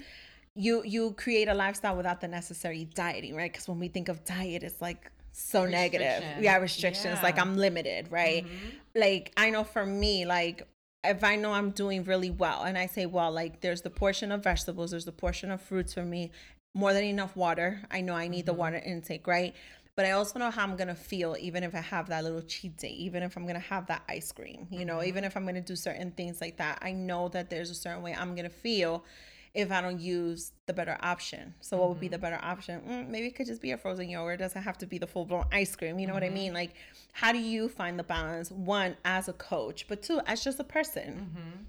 you 0.55 0.83
you 0.83 1.11
create 1.11 1.47
a 1.47 1.53
lifestyle 1.53 1.95
without 1.95 2.21
the 2.21 2.27
necessary 2.27 2.85
dieting, 2.93 3.35
right? 3.35 3.51
Because 3.51 3.67
when 3.67 3.79
we 3.79 3.87
think 3.87 4.09
of 4.09 4.23
diet, 4.25 4.63
it's 4.63 4.81
like 4.81 5.11
so 5.31 5.65
negative. 5.65 6.23
Yeah, 6.39 6.57
restrictions. 6.57 7.19
Like 7.21 7.39
I'm 7.39 7.55
limited, 7.55 8.11
right? 8.11 8.43
Mm-hmm. 8.43 8.99
Like 8.99 9.31
I 9.37 9.49
know 9.51 9.63
for 9.63 9.85
me, 9.85 10.25
like 10.25 10.67
if 11.07 11.23
I 11.23 11.35
know 11.35 11.53
I'm 11.53 11.71
doing 11.71 12.03
really 12.03 12.31
well, 12.31 12.63
and 12.63 12.77
I 12.77 12.87
say, 12.87 13.05
well, 13.05 13.31
like 13.31 13.61
there's 13.61 13.81
the 13.81 13.89
portion 13.89 14.31
of 14.31 14.43
vegetables, 14.43 14.91
there's 14.91 15.05
the 15.05 15.11
portion 15.11 15.51
of 15.51 15.61
fruits 15.61 15.93
for 15.93 16.03
me, 16.03 16.31
more 16.73 16.93
than 16.93 17.03
enough 17.03 17.35
water. 17.35 17.81
I 17.89 18.01
know 18.01 18.13
I 18.13 18.27
need 18.27 18.45
the 18.45 18.51
mm-hmm. 18.51 18.59
water 18.59 18.77
intake, 18.77 19.27
right? 19.27 19.55
But 19.95 20.05
I 20.05 20.11
also 20.11 20.37
know 20.37 20.51
how 20.51 20.63
I'm 20.63 20.75
gonna 20.75 20.93
feel, 20.93 21.35
even 21.39 21.63
if 21.63 21.73
I 21.73 21.79
have 21.79 22.07
that 22.09 22.23
little 22.23 22.43
cheat 22.43 22.77
day, 22.77 22.91
even 22.91 23.23
if 23.23 23.35
I'm 23.35 23.47
gonna 23.47 23.59
have 23.59 23.87
that 23.87 24.03
ice 24.07 24.31
cream, 24.31 24.67
you 24.69 24.85
know, 24.85 24.97
mm-hmm. 24.97 25.07
even 25.07 25.23
if 25.23 25.35
I'm 25.35 25.45
gonna 25.45 25.59
do 25.61 25.75
certain 25.75 26.11
things 26.11 26.39
like 26.39 26.57
that. 26.57 26.79
I 26.81 26.91
know 26.91 27.29
that 27.29 27.49
there's 27.49 27.71
a 27.71 27.75
certain 27.75 28.03
way 28.03 28.13
I'm 28.13 28.35
gonna 28.35 28.49
feel 28.49 29.03
if 29.57 29.71
I 29.71 29.81
don't 29.81 29.99
use 29.99 30.51
the 30.67 30.73
better 30.73 30.97
option. 31.01 31.55
So 31.61 31.77
what 31.77 31.89
would 31.89 31.99
be 31.99 32.05
mm-hmm. 32.05 32.11
the 32.11 32.17
better 32.19 32.39
option? 32.43 32.79
Mm, 32.87 33.09
maybe 33.09 33.25
it 33.25 33.35
could 33.35 33.47
just 33.47 33.59
be 33.59 33.71
a 33.71 33.77
frozen 33.77 34.07
yogurt. 34.07 34.35
It 34.35 34.43
doesn't 34.43 34.61
have 34.61 34.77
to 34.77 34.85
be 34.85 34.99
the 34.99 35.07
full 35.07 35.25
blown 35.25 35.45
ice 35.51 35.75
cream. 35.75 35.97
You 35.97 36.05
know 36.05 36.13
what 36.13 36.21
I 36.21 36.27
mm-hmm. 36.27 36.35
mean? 36.35 36.53
Like, 36.53 36.75
how 37.11 37.31
do 37.31 37.39
you 37.39 37.67
find 37.67 37.97
the 37.97 38.03
balance? 38.03 38.51
One, 38.51 38.95
as 39.03 39.27
a 39.27 39.33
coach, 39.33 39.87
but 39.87 40.03
two, 40.03 40.21
as 40.27 40.43
just 40.43 40.59
a 40.59 40.63
person. 40.63 41.31
Mm-hmm. 41.35 41.63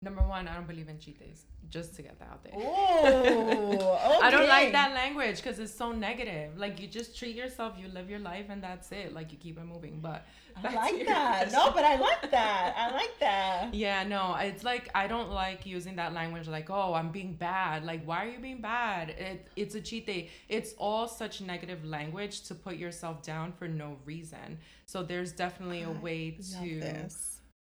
Number 0.00 0.22
one, 0.22 0.46
I 0.46 0.54
don't 0.54 0.66
believe 0.68 0.88
in 0.88 0.98
cheat 1.00 1.18
days. 1.18 1.44
Just 1.70 1.96
to 1.96 2.02
get 2.02 2.18
that 2.20 2.28
out 2.30 2.44
there. 2.44 2.52
Oh, 2.56 4.20
I 4.22 4.30
don't 4.30 4.48
like 4.48 4.72
that 4.72 4.94
language 4.94 5.36
because 5.36 5.58
it's 5.58 5.74
so 5.74 5.92
negative. 5.92 6.56
Like 6.56 6.80
you 6.80 6.86
just 6.86 7.18
treat 7.18 7.34
yourself, 7.36 7.74
you 7.78 7.88
live 7.88 8.08
your 8.08 8.20
life, 8.20 8.46
and 8.48 8.62
that's 8.62 8.90
it. 8.92 9.12
Like 9.12 9.32
you 9.32 9.38
keep 9.38 9.58
it 9.58 9.64
moving. 9.64 9.98
But 10.00 10.24
I 10.56 10.72
like 10.72 11.06
that. 11.06 11.50
No, 11.52 11.70
but 11.72 11.84
I 11.84 11.96
like 11.96 12.30
that. 12.30 12.74
I 12.76 12.92
like 12.92 13.18
that. 13.20 13.68
Yeah, 13.74 14.04
no, 14.04 14.34
it's 14.36 14.64
like 14.64 14.88
I 14.94 15.08
don't 15.08 15.30
like 15.30 15.66
using 15.66 15.96
that 15.96 16.14
language 16.14 16.48
like, 16.48 16.70
oh, 16.70 16.94
I'm 16.94 17.10
being 17.10 17.34
bad. 17.34 17.84
Like, 17.84 18.04
why 18.04 18.24
are 18.24 18.28
you 18.28 18.38
being 18.38 18.60
bad? 18.62 19.10
It, 19.10 19.48
it's 19.56 19.74
a 19.74 19.80
cheat 19.80 20.06
day. 20.06 20.30
It's 20.48 20.72
all 20.78 21.06
such 21.08 21.40
negative 21.40 21.84
language 21.84 22.42
to 22.42 22.54
put 22.54 22.76
yourself 22.76 23.22
down 23.22 23.52
for 23.52 23.68
no 23.68 23.98
reason. 24.06 24.58
So 24.86 25.02
there's 25.02 25.32
definitely 25.32 25.82
a 25.82 25.90
way 25.90 26.38
to. 26.62 27.08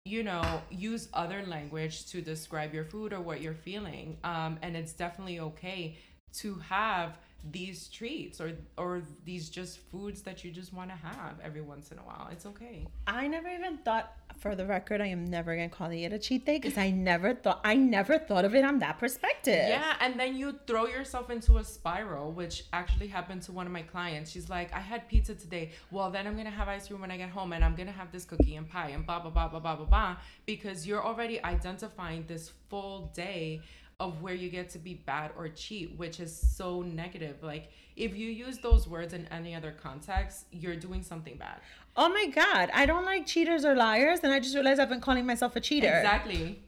You 0.07 0.23
know, 0.23 0.61
use 0.71 1.09
other 1.13 1.43
language 1.45 2.05
to 2.11 2.21
describe 2.21 2.73
your 2.73 2.85
food 2.85 3.13
or 3.13 3.19
what 3.19 3.41
you're 3.41 3.53
feeling. 3.53 4.17
Um, 4.23 4.57
and 4.61 4.75
it's 4.75 4.93
definitely 4.93 5.39
okay 5.39 5.97
to 6.37 6.55
have 6.55 7.17
these 7.51 7.87
treats 7.87 8.41
or 8.41 8.53
or 8.77 9.03
these 9.23 9.49
just 9.49 9.79
foods 9.91 10.21
that 10.23 10.43
you 10.43 10.51
just 10.51 10.73
want 10.73 10.89
to 10.89 10.95
have 10.95 11.39
every 11.43 11.61
once 11.61 11.91
in 11.91 11.99
a 11.99 12.01
while. 12.01 12.27
It's 12.31 12.45
okay. 12.45 12.87
I 13.05 13.27
never 13.27 13.47
even 13.47 13.77
thought 13.77 14.13
for 14.39 14.55
the 14.55 14.65
record, 14.65 15.01
I 15.01 15.07
am 15.07 15.25
never 15.25 15.55
gonna 15.55 15.69
call 15.69 15.91
it 15.91 16.13
a 16.13 16.19
cheat 16.19 16.45
day 16.45 16.59
because 16.59 16.77
I 16.77 16.91
never 16.91 17.33
thought 17.33 17.61
I 17.63 17.75
never 17.75 18.17
thought 18.17 18.45
of 18.45 18.55
it 18.55 18.63
on 18.63 18.79
that 18.79 18.99
perspective. 18.99 19.69
Yeah, 19.69 19.95
and 19.99 20.19
then 20.19 20.35
you 20.35 20.59
throw 20.67 20.85
yourself 20.85 21.29
into 21.29 21.57
a 21.57 21.63
spiral, 21.63 22.31
which 22.31 22.65
actually 22.73 23.07
happened 23.07 23.41
to 23.43 23.51
one 23.51 23.65
of 23.65 23.73
my 23.73 23.81
clients. 23.81 24.31
She's 24.31 24.49
like, 24.49 24.73
I 24.73 24.79
had 24.79 25.07
pizza 25.07 25.35
today. 25.35 25.71
Well, 25.91 26.09
then 26.11 26.27
I'm 26.27 26.37
gonna 26.37 26.49
have 26.49 26.67
ice 26.67 26.87
cream 26.87 27.01
when 27.01 27.11
I 27.11 27.17
get 27.17 27.29
home, 27.29 27.53
and 27.53 27.63
I'm 27.63 27.75
gonna 27.75 27.91
have 27.91 28.11
this 28.11 28.25
cookie 28.25 28.55
and 28.55 28.69
pie 28.69 28.89
and 28.89 29.05
blah 29.05 29.19
blah 29.19 29.31
blah 29.31 29.47
blah 29.47 29.59
blah 29.59 29.75
blah 29.75 29.85
blah, 29.85 30.17
because 30.45 30.87
you're 30.87 31.05
already 31.05 31.43
identifying 31.43 32.25
this 32.27 32.51
full 32.69 33.11
day 33.13 33.61
of 33.99 34.21
where 34.21 34.35
you 34.35 34.49
get 34.49 34.69
to 34.69 34.77
be 34.77 34.93
bad 34.93 35.31
or 35.35 35.47
cheat, 35.49 35.97
which 35.97 36.19
is 36.19 36.35
so 36.55 36.81
negative. 36.83 37.41
Like 37.41 37.71
if 37.95 38.15
you 38.15 38.29
use 38.29 38.59
those 38.59 38.87
words 38.87 39.13
in 39.13 39.25
any 39.31 39.55
other 39.55 39.71
context, 39.71 40.45
you're 40.51 40.75
doing 40.75 41.01
something 41.01 41.35
bad. 41.37 41.59
Oh 41.99 42.09
my 42.09 42.27
god, 42.27 42.69
I 42.73 42.85
don't 42.85 43.05
like 43.05 43.25
cheaters 43.25 43.65
or 43.65 43.75
liars, 43.75 44.19
and 44.23 44.31
I 44.31 44.39
just 44.39 44.53
realized 44.55 44.79
I've 44.79 44.89
been 44.89 45.01
calling 45.01 45.25
myself 45.25 45.55
a 45.55 45.59
cheater. 45.59 45.87
Exactly. 45.87 46.59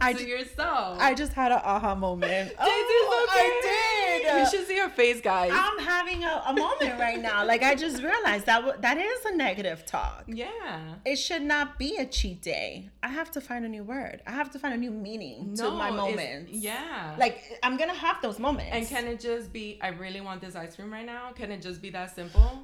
I 0.00 0.12
to 0.16 0.28
yourself. 0.28 0.98
I 1.00 1.14
just 1.14 1.32
had 1.32 1.52
an 1.52 1.60
aha 1.64 1.94
moment. 1.94 2.52
Oh, 2.60 2.64
oh, 3.14 3.26
I 3.30 3.60
did. 3.62 4.38
You 4.38 4.50
should 4.50 4.66
see 4.68 4.78
her 4.78 4.88
face, 4.88 5.20
guys. 5.20 5.50
I'm 5.52 5.78
having 5.84 6.24
a, 6.24 6.42
a 6.46 6.52
moment 6.54 6.98
right 7.00 7.20
now. 7.20 7.44
Like 7.44 7.62
I 7.62 7.74
just 7.74 8.02
realized 8.02 8.46
that 8.46 8.60
w- 8.60 8.76
that 8.80 8.96
is 8.98 9.24
a 9.26 9.36
negative 9.36 9.84
talk. 9.86 10.24
yeah. 10.26 10.94
It 11.04 11.16
should 11.16 11.42
not 11.42 11.78
be 11.78 11.96
a 11.96 12.06
cheat 12.06 12.42
day. 12.42 12.90
I 13.02 13.08
have 13.08 13.30
to 13.32 13.40
find 13.40 13.64
a 13.64 13.68
new 13.68 13.82
word. 13.84 14.22
I 14.26 14.32
have 14.32 14.50
to 14.52 14.58
find 14.58 14.74
a 14.74 14.76
new 14.76 14.90
meaning 14.90 15.54
to 15.56 15.70
my 15.70 15.90
moments. 15.90 16.52
Yeah. 16.52 17.16
Like 17.18 17.42
I'm 17.62 17.76
gonna 17.76 17.94
have 17.94 18.20
those 18.22 18.38
moments. 18.38 18.70
and 18.72 18.86
can 18.88 19.06
it 19.06 19.18
just 19.20 19.52
be? 19.52 19.78
I 19.82 19.88
really 19.88 20.20
want 20.20 20.40
this 20.40 20.54
ice 20.54 20.76
cream 20.76 20.92
right 20.92 21.06
now. 21.06 21.32
Can 21.34 21.50
it 21.50 21.60
just 21.62 21.80
be 21.82 21.90
that 21.90 22.14
simple? 22.14 22.62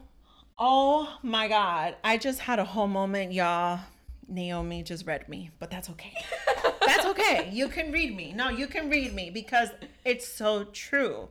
Oh 0.59 1.19
my 1.23 1.47
god. 1.47 1.97
I 2.03 2.17
just 2.19 2.41
had 2.41 2.59
a 2.59 2.65
whole 2.65 2.89
moment, 2.89 3.33
y'all. 3.33 3.81
Naomi 4.27 4.83
just 4.83 5.07
read 5.07 5.29
me, 5.29 5.51
but 5.59 5.71
that's 5.71 5.89
okay. 5.91 6.13
that's 6.87 7.07
okay. 7.07 7.49
You 7.53 7.69
can 7.69 7.93
read 7.93 8.15
me. 8.15 8.33
No, 8.33 8.49
you 8.49 8.67
can 8.67 8.91
read 8.91 9.15
me 9.15 9.31
because 9.31 9.71
it's 10.05 10.27
so 10.27 10.65
true. 10.65 11.29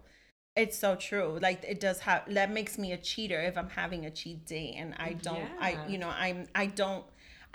It's 0.56 0.78
so 0.78 0.96
true. 0.96 1.38
Like 1.42 1.64
it 1.64 1.80
does 1.80 2.00
have 2.00 2.24
that 2.34 2.52
makes 2.52 2.78
me 2.78 2.94
a 2.94 2.98
cheater 2.98 3.40
if 3.40 3.58
I'm 3.58 3.70
having 3.70 4.06
a 4.06 4.10
cheat 4.10 4.46
day 4.46 4.76
and 4.78 4.96
I 4.98 5.14
don't 5.14 5.50
I 5.60 5.78
you 5.88 5.98
know, 5.98 6.10
I'm 6.10 6.48
I 6.56 6.68
don't 6.68 7.04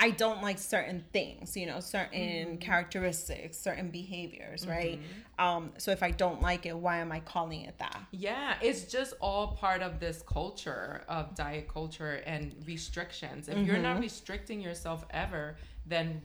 I 0.02 0.10
don't 0.10 0.42
like 0.42 0.58
certain 0.58 1.04
things, 1.12 1.56
you 1.56 1.64
know, 1.64 1.78
certain 1.78 2.18
mm-hmm. 2.18 2.56
characteristics, 2.56 3.56
certain 3.56 3.90
behaviors, 3.90 4.66
right? 4.66 4.98
Mm-hmm. 4.98 5.44
Um 5.44 5.72
so 5.78 5.92
if 5.92 6.02
I 6.02 6.10
don't 6.10 6.42
like 6.42 6.66
it, 6.66 6.76
why 6.76 6.96
am 6.96 7.12
I 7.12 7.20
calling 7.20 7.62
it 7.62 7.78
that? 7.78 8.02
Yeah, 8.10 8.56
it's 8.60 8.82
just 8.82 9.14
all 9.20 9.52
part 9.52 9.80
of 9.80 10.00
this 10.00 10.20
culture 10.22 11.04
of 11.08 11.36
diet 11.36 11.68
culture 11.68 12.20
and 12.26 12.52
restrictions. 12.66 13.48
If 13.48 13.64
you're 13.64 13.78
not 13.78 13.92
mm-hmm. 13.92 14.02
restricting 14.02 14.60
yourself 14.60 15.04
ever, 15.10 15.56
then 15.86 16.22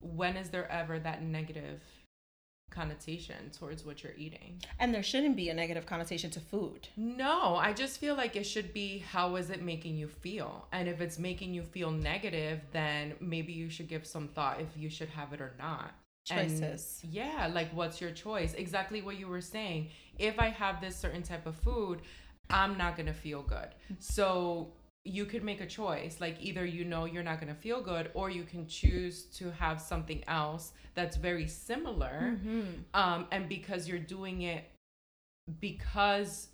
when 0.00 0.36
is 0.36 0.50
there 0.50 0.70
ever 0.70 0.98
that 0.98 1.22
negative 1.22 1.80
connotation 2.70 3.50
towards 3.58 3.84
what 3.84 4.02
you're 4.02 4.14
eating? 4.16 4.60
And 4.78 4.94
there 4.94 5.02
shouldn't 5.02 5.36
be 5.36 5.48
a 5.48 5.54
negative 5.54 5.86
connotation 5.86 6.30
to 6.32 6.40
food. 6.40 6.88
No, 6.96 7.56
I 7.56 7.72
just 7.72 7.98
feel 7.98 8.14
like 8.14 8.36
it 8.36 8.44
should 8.44 8.72
be 8.72 8.98
how 8.98 9.36
is 9.36 9.50
it 9.50 9.62
making 9.62 9.96
you 9.96 10.08
feel? 10.08 10.66
And 10.72 10.88
if 10.88 11.00
it's 11.00 11.18
making 11.18 11.54
you 11.54 11.62
feel 11.62 11.90
negative, 11.90 12.60
then 12.72 13.14
maybe 13.20 13.52
you 13.52 13.70
should 13.70 13.88
give 13.88 14.06
some 14.06 14.28
thought 14.28 14.60
if 14.60 14.68
you 14.76 14.90
should 14.90 15.08
have 15.10 15.32
it 15.32 15.40
or 15.40 15.54
not. 15.58 15.92
And 16.30 16.50
Choices. 16.50 17.00
yeah, 17.08 17.48
like 17.52 17.72
what's 17.72 18.00
your 18.00 18.10
choice? 18.10 18.54
Exactly 18.54 19.00
what 19.00 19.16
you 19.18 19.28
were 19.28 19.40
saying. 19.40 19.90
If 20.18 20.38
I 20.40 20.48
have 20.48 20.80
this 20.80 20.96
certain 20.96 21.22
type 21.22 21.46
of 21.46 21.54
food, 21.56 22.00
I'm 22.50 22.76
not 22.76 22.96
going 22.96 23.06
to 23.06 23.12
feel 23.14 23.42
good. 23.42 23.68
So 24.00 24.72
you 25.06 25.24
could 25.24 25.44
make 25.44 25.60
a 25.60 25.66
choice. 25.66 26.20
Like 26.20 26.36
either 26.40 26.64
you 26.64 26.84
know 26.84 27.04
you're 27.04 27.22
not 27.22 27.40
going 27.40 27.54
to 27.54 27.60
feel 27.60 27.80
good 27.82 28.10
or 28.14 28.30
you 28.30 28.42
can 28.44 28.66
choose 28.66 29.24
to 29.38 29.50
have 29.52 29.80
something 29.80 30.22
else 30.28 30.72
that's 30.94 31.16
very 31.16 31.46
similar. 31.46 32.36
Um 32.94 33.26
and 33.30 33.48
because 33.48 33.88
you're 33.88 33.98
doing 33.98 34.42
it 34.42 34.64
because 35.60 36.48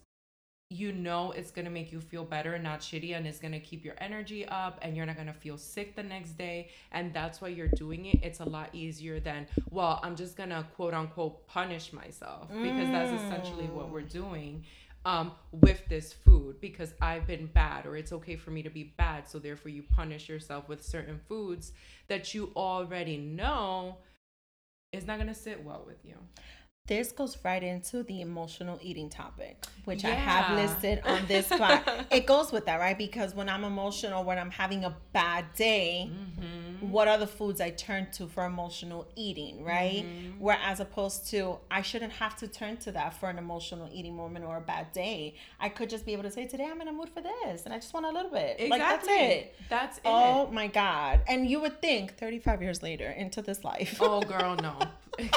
you 0.68 0.90
know 0.90 1.32
it's 1.32 1.50
going 1.50 1.66
to 1.66 1.70
make 1.70 1.92
you 1.92 2.00
feel 2.00 2.24
better 2.24 2.54
and 2.54 2.64
not 2.64 2.80
shitty 2.80 3.14
and 3.14 3.26
it's 3.26 3.38
going 3.38 3.52
to 3.52 3.60
keep 3.60 3.84
your 3.84 3.94
energy 3.98 4.46
up 4.46 4.78
and 4.80 4.96
you're 4.96 5.04
not 5.04 5.16
going 5.16 5.26
to 5.26 5.32
feel 5.34 5.58
sick 5.58 5.94
the 5.94 6.02
next 6.02 6.32
day 6.38 6.70
and 6.92 7.12
that's 7.12 7.42
why 7.42 7.48
you're 7.48 7.68
doing 7.68 8.06
it 8.06 8.18
it's 8.22 8.40
a 8.40 8.44
lot 8.44 8.70
easier 8.72 9.20
than 9.20 9.46
well 9.70 10.00
i'm 10.02 10.16
just 10.16 10.34
going 10.34 10.48
to 10.48 10.64
quote 10.74 10.94
unquote 10.94 11.46
punish 11.46 11.92
myself 11.92 12.48
because 12.48 12.88
that's 12.88 13.12
essentially 13.22 13.66
what 13.66 13.90
we're 13.90 14.00
doing 14.00 14.64
um, 15.04 15.32
with 15.50 15.86
this 15.88 16.12
food 16.12 16.60
because 16.60 16.94
I've 17.00 17.26
been 17.26 17.46
bad 17.46 17.86
or 17.86 17.96
it's 17.96 18.12
okay 18.12 18.36
for 18.36 18.50
me 18.50 18.62
to 18.62 18.70
be 18.70 18.94
bad. 18.96 19.28
So 19.28 19.38
therefore 19.38 19.70
you 19.70 19.82
punish 19.82 20.28
yourself 20.28 20.68
with 20.68 20.84
certain 20.84 21.20
foods 21.28 21.72
that 22.08 22.34
you 22.34 22.52
already 22.56 23.16
know 23.16 23.96
is 24.92 25.06
not 25.06 25.18
gonna 25.18 25.34
sit 25.34 25.64
well 25.64 25.82
with 25.86 26.04
you. 26.04 26.16
This 26.86 27.12
goes 27.12 27.38
right 27.44 27.62
into 27.62 28.02
the 28.02 28.20
emotional 28.22 28.78
eating 28.82 29.08
topic, 29.08 29.64
which 29.84 30.04
I 30.04 30.10
have 30.10 30.56
listed 30.56 31.00
on 31.04 31.26
this 31.28 31.46
spot. 31.46 31.88
it 32.10 32.26
goes 32.26 32.50
with 32.50 32.66
that, 32.66 32.80
right? 32.80 32.98
Because 32.98 33.36
when 33.36 33.48
I'm 33.48 33.62
emotional, 33.62 34.24
when 34.24 34.36
I'm 34.36 34.50
having 34.50 34.84
a 34.84 34.96
bad 35.12 35.46
day, 35.54 36.10
Mm-hmm. 36.12 36.71
What 36.90 37.08
are 37.08 37.16
the 37.18 37.26
foods 37.26 37.60
I 37.60 37.70
turn 37.70 38.08
to 38.12 38.26
for 38.26 38.44
emotional 38.44 39.06
eating, 39.16 39.64
right? 39.64 40.04
Mm-hmm. 40.04 40.38
Whereas 40.40 40.80
opposed 40.80 41.28
to, 41.30 41.58
I 41.70 41.82
shouldn't 41.82 42.12
have 42.14 42.36
to 42.36 42.48
turn 42.48 42.76
to 42.78 42.92
that 42.92 43.14
for 43.14 43.30
an 43.30 43.38
emotional 43.38 43.88
eating 43.92 44.16
moment 44.16 44.44
or 44.44 44.56
a 44.56 44.60
bad 44.60 44.92
day. 44.92 45.34
I 45.60 45.68
could 45.68 45.88
just 45.88 46.04
be 46.04 46.12
able 46.12 46.24
to 46.24 46.30
say, 46.30 46.46
today 46.46 46.66
I'm 46.70 46.80
in 46.80 46.88
a 46.88 46.92
mood 46.92 47.08
for 47.08 47.20
this, 47.20 47.64
and 47.64 47.72
I 47.72 47.78
just 47.78 47.94
want 47.94 48.06
a 48.06 48.10
little 48.10 48.30
bit. 48.30 48.56
Exactly. 48.58 48.68
Like 48.68 48.80
that's 48.80 49.08
it. 49.08 49.54
That's 49.68 49.96
it. 49.98 50.02
Oh 50.04 50.48
my 50.50 50.66
God. 50.66 51.20
And 51.28 51.48
you 51.48 51.60
would 51.60 51.80
think 51.80 52.16
35 52.18 52.62
years 52.62 52.82
later 52.82 53.10
into 53.10 53.40
this 53.42 53.64
life. 53.64 53.98
Oh, 54.00 54.20
girl, 54.32 54.56
no. 54.56 54.76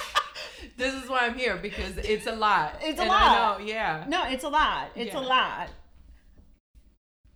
this 0.78 0.94
is 0.94 1.10
why 1.10 1.20
I'm 1.28 1.36
here 1.38 1.58
because 1.58 1.98
it's 1.98 2.28
a 2.28 2.36
lot. 2.36 2.80
It's 2.82 3.00
a 3.00 3.04
And 3.04 3.10
lot. 3.10 3.22
I 3.22 3.58
know, 3.60 3.66
yeah. 3.66 4.06
No, 4.08 4.24
it's 4.28 4.44
a 4.44 4.50
lot. 4.50 4.90
It's 4.96 5.14
Yeah. 5.14 5.20
a 5.20 5.22
lot. 5.22 5.70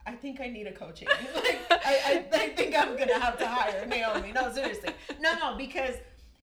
I 0.06 0.14
think 0.14 0.42
I 0.42 0.48
need 0.48 0.68
a 0.68 0.72
coaching. 0.72 1.08
like, 1.36 1.60
I, 1.70 2.26
I, 2.34 2.38
I 2.38 2.50
think 2.50 2.76
I'm 2.76 2.98
gonna 2.98 3.20
have 3.20 3.38
to 3.40 3.48
hire 3.48 3.86
Naomi. 3.86 4.32
No, 4.32 4.52
seriously. 4.52 4.94
No, 5.20 5.34
no, 5.36 5.56
because 5.58 5.96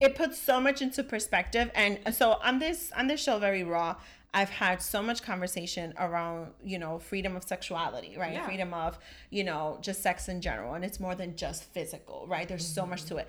it 0.01 0.15
puts 0.15 0.39
so 0.39 0.61
much 0.61 0.81
into 0.81 1.05
perspective. 1.05 1.71
And 1.75 1.99
so 2.13 2.39
on 2.43 2.59
this 2.59 2.91
on 2.97 3.07
this 3.07 3.23
show, 3.23 3.39
very 3.39 3.63
raw. 3.63 3.97
I've 4.33 4.51
had 4.51 4.81
so 4.81 5.03
much 5.03 5.23
conversation 5.25 5.93
around, 5.99 6.53
you 6.63 6.79
know, 6.79 7.01
freedom 7.01 7.35
of 7.35 7.43
sexuality, 7.43 8.17
right? 8.17 8.35
Yeah. 8.35 8.47
Freedom 8.47 8.73
of, 8.73 8.97
you 9.31 9.43
know, 9.43 9.79
just 9.81 10.03
sex 10.03 10.29
in 10.29 10.41
general. 10.41 10.75
And 10.75 10.85
it's 10.85 11.01
more 11.01 11.17
than 11.17 11.35
just 11.35 11.65
physical, 11.65 12.27
right? 12.29 12.47
There's 12.47 12.67
so 12.67 12.87
much 12.87 13.01
mm-hmm. 13.01 13.17
to 13.17 13.23
it. 13.23 13.29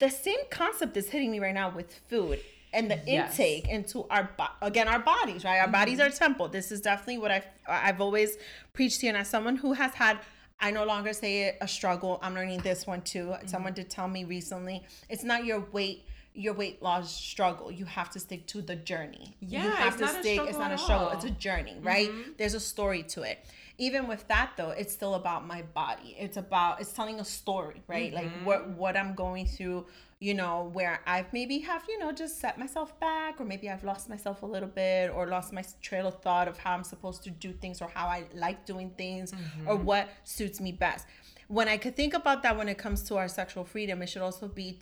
The 0.00 0.10
same 0.10 0.40
concept 0.50 0.98
is 0.98 1.08
hitting 1.08 1.30
me 1.30 1.40
right 1.40 1.54
now 1.54 1.70
with 1.70 1.94
food 2.08 2.40
and 2.74 2.90
the 2.90 3.00
Yes. 3.06 3.30
intake 3.38 3.68
into 3.68 4.04
our 4.10 4.30
bo- 4.36 4.56
again 4.62 4.88
our 4.88 4.98
bodies 4.98 5.44
right? 5.44 5.60
Our 5.60 5.68
bodies 5.68 5.98
mm-hmm. 5.98 6.08
are 6.12 6.16
temple. 6.26 6.48
This 6.48 6.70
is 6.72 6.80
definitely 6.80 7.18
what 7.18 7.30
i've 7.30 7.46
i've 7.68 8.00
always 8.00 8.36
preached 8.72 9.00
to 9.00 9.06
you. 9.06 9.10
And 9.10 9.18
as 9.18 9.28
someone 9.28 9.56
who 9.56 9.72
has 9.72 9.94
had 9.94 10.18
i 10.60 10.70
no 10.70 10.84
longer 10.84 11.12
say 11.12 11.42
it 11.44 11.58
a 11.60 11.68
struggle. 11.68 12.18
I'm 12.22 12.34
learning 12.34 12.60
this 12.60 12.86
one 12.86 13.02
too. 13.02 13.26
Mm-hmm. 13.28 13.46
Someone 13.46 13.72
did 13.72 13.88
tell 13.90 14.08
me 14.08 14.24
recently 14.24 14.82
it's 15.08 15.24
not 15.24 15.44
your 15.44 15.60
weight 15.72 16.04
your 16.36 16.52
weight 16.52 16.82
loss 16.82 17.14
struggle. 17.14 17.70
You 17.70 17.84
have 17.84 18.10
to 18.10 18.18
stick 18.18 18.44
to 18.48 18.60
the 18.60 18.74
journey. 18.74 19.36
You 19.40 19.60
Yeah, 19.60 19.70
have 19.76 20.00
it's 20.00 20.12
to 20.12 20.20
stick 20.20 20.40
it's 20.48 20.58
not 20.58 20.72
a 20.72 20.78
struggle 20.78 21.10
it's 21.10 21.24
a 21.24 21.30
journey 21.30 21.76
right? 21.80 22.10
Mm-hmm. 22.10 22.30
There's 22.38 22.54
a 22.54 22.60
story 22.60 23.04
to 23.14 23.22
it. 23.22 23.38
Even 23.78 24.06
with 24.06 24.26
that 24.28 24.50
though 24.56 24.70
it's 24.70 24.92
still 24.92 25.14
about 25.14 25.46
my 25.46 25.62
body. 25.62 26.16
It's 26.18 26.36
about 26.36 26.80
it's 26.80 26.92
telling 26.92 27.20
a 27.20 27.24
story 27.24 27.82
right? 27.88 28.12
Like 28.12 28.30
what 28.44 28.68
what 28.70 28.96
i'm 28.96 29.14
going 29.14 29.46
through 29.46 29.86
you 30.20 30.34
know 30.34 30.70
where 30.72 31.00
i've 31.06 31.32
maybe 31.32 31.58
have 31.58 31.82
you 31.88 31.98
know 31.98 32.12
just 32.12 32.40
set 32.40 32.58
myself 32.58 32.98
back 33.00 33.40
or 33.40 33.44
maybe 33.44 33.68
i've 33.68 33.84
lost 33.84 34.08
myself 34.08 34.42
a 34.42 34.46
little 34.46 34.68
bit 34.68 35.10
or 35.10 35.26
lost 35.26 35.52
my 35.52 35.64
trail 35.82 36.06
of 36.06 36.20
thought 36.22 36.48
of 36.48 36.56
how 36.58 36.72
i'm 36.72 36.84
supposed 36.84 37.22
to 37.22 37.30
do 37.30 37.52
things 37.52 37.80
or 37.80 37.88
how 37.88 38.06
i 38.06 38.24
like 38.34 38.64
doing 38.64 38.90
things 38.96 39.32
or 39.66 39.74
mm-hmm. 39.74 39.84
what 39.84 40.08
suits 40.24 40.60
me 40.60 40.72
best 40.72 41.06
when 41.48 41.68
i 41.68 41.76
could 41.76 41.96
think 41.96 42.14
about 42.14 42.42
that 42.42 42.56
when 42.56 42.68
it 42.68 42.78
comes 42.78 43.02
to 43.02 43.16
our 43.16 43.28
sexual 43.28 43.64
freedom 43.64 44.02
it 44.02 44.08
should 44.08 44.22
also 44.22 44.48
be 44.48 44.78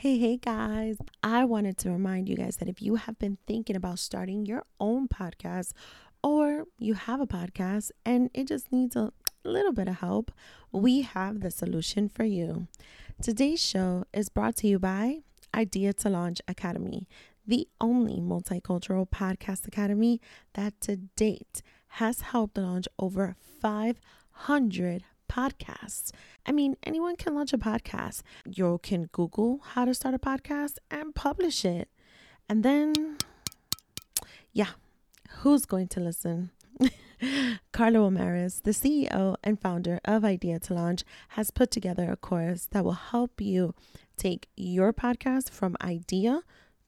Hey, 0.00 0.16
hey 0.16 0.38
guys. 0.38 0.96
I 1.22 1.44
wanted 1.44 1.76
to 1.78 1.90
remind 1.90 2.26
you 2.26 2.34
guys 2.34 2.56
that 2.56 2.70
if 2.70 2.80
you 2.80 2.94
have 2.94 3.18
been 3.18 3.36
thinking 3.46 3.76
about 3.76 3.98
starting 3.98 4.46
your 4.46 4.64
own 4.80 5.08
podcast 5.08 5.74
or 6.22 6.64
you 6.78 6.94
have 6.94 7.20
a 7.20 7.26
podcast 7.26 7.90
and 8.06 8.30
it 8.32 8.48
just 8.48 8.72
needs 8.72 8.96
a 8.96 9.12
little 9.44 9.72
bit 9.72 9.88
of 9.88 9.96
help, 9.96 10.32
we 10.72 11.02
have 11.02 11.40
the 11.40 11.50
solution 11.50 12.08
for 12.08 12.24
you. 12.24 12.66
Today's 13.22 13.60
show 13.60 14.04
is 14.14 14.30
brought 14.30 14.56
to 14.56 14.66
you 14.66 14.78
by 14.78 15.18
Idea 15.54 15.92
to 15.92 16.08
Launch 16.08 16.40
Academy, 16.48 17.06
the 17.46 17.68
only 17.78 18.18
multicultural 18.18 19.06
podcast 19.08 19.66
academy 19.66 20.22
that 20.54 20.80
to 20.82 20.96
date 20.96 21.60
has 22.00 22.22
helped 22.22 22.56
launch 22.56 22.88
over 22.98 23.36
500 23.60 25.04
podcasts. 25.30 26.12
I 26.46 26.52
mean, 26.52 26.76
anyone 26.82 27.16
can 27.16 27.34
launch 27.34 27.52
a 27.52 27.58
podcast. 27.58 28.22
You 28.46 28.80
can 28.82 29.10
Google 29.12 29.60
how 29.74 29.84
to 29.84 29.92
start 29.92 30.14
a 30.14 30.18
podcast 30.18 30.76
and 30.90 31.14
publish 31.14 31.64
it. 31.64 31.90
And 32.48 32.62
then 32.62 33.18
Yeah, 34.52 34.70
who's 35.40 35.66
going 35.66 35.88
to 35.88 36.00
listen? 36.00 36.50
Carla 37.72 38.00
Ramirez, 38.00 38.60
the 38.62 38.70
CEO 38.70 39.36
and 39.42 39.60
founder 39.60 40.00
of 40.04 40.24
Idea 40.24 40.58
to 40.60 40.74
Launch, 40.74 41.04
has 41.30 41.50
put 41.50 41.70
together 41.70 42.10
a 42.10 42.16
course 42.16 42.68
that 42.72 42.84
will 42.84 42.92
help 42.92 43.40
you 43.40 43.74
take 44.16 44.48
your 44.56 44.92
podcast 44.92 45.50
from 45.50 45.76
idea 45.82 46.42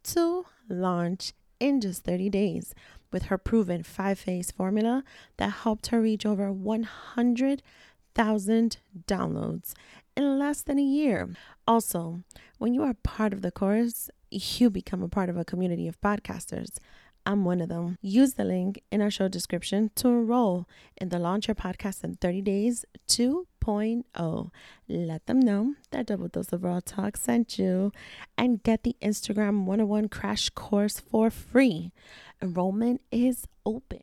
to 0.05 0.47
launch 0.69 1.33
in 1.61 1.81
just 1.81 2.05
30 2.05 2.31
days 2.31 2.75
with 3.13 3.25
her 3.25 3.39
proven 3.39 3.83
five 3.83 4.19
phase 4.19 4.51
formula 4.51 5.05
that 5.37 5.51
helped 5.51 5.89
her 5.89 6.01
reach 6.01 6.27
over 6.27 6.51
100,000 6.51 8.77
downloads 9.07 9.75
in 10.17 10.39
less 10.39 10.63
than 10.63 10.79
a 10.79 10.83
year. 10.83 11.29
Also, 11.67 12.23
when 12.59 12.75
you 12.75 12.83
are 12.83 12.95
part 13.03 13.33
of 13.33 13.43
the 13.43 13.51
course, 13.51 14.11
you 14.31 14.71
become 14.71 15.03
a 15.03 15.09
part 15.09 15.29
of 15.29 15.37
a 15.37 15.45
community 15.45 15.87
of 15.87 16.01
podcasters. 16.01 16.79
I'm 17.25 17.45
one 17.45 17.61
of 17.61 17.69
them. 17.69 17.99
Use 18.01 18.35
the 18.35 18.45
link 18.45 18.83
in 18.91 19.01
our 19.01 19.11
show 19.11 19.29
description 19.29 19.91
to 19.97 20.09
enroll 20.09 20.67
in 20.97 21.09
the 21.11 21.19
Launch 21.19 21.49
Your 21.49 21.55
Podcast 21.55 22.03
in 22.03 22.15
30 22.17 22.43
Days 22.43 22.85
2.0. 23.09 24.51
Let 24.89 25.27
them 25.27 25.41
know 25.41 25.75
that 25.91 26.07
Double 26.07 26.29
Dose 26.29 26.53
of 26.53 26.65
Raw 26.65 26.81
Talk 26.85 27.17
sent 27.17 27.59
you 27.59 27.93
and 28.37 28.63
get 28.63 28.83
the 28.83 28.97
Instagram 29.01 29.65
101 29.65 30.09
crash 30.09 30.51
course 30.51 30.99
for 30.99 31.31
free. 31.31 31.93
Enrollment 32.41 33.01
is 33.13 33.47
open 33.65 34.03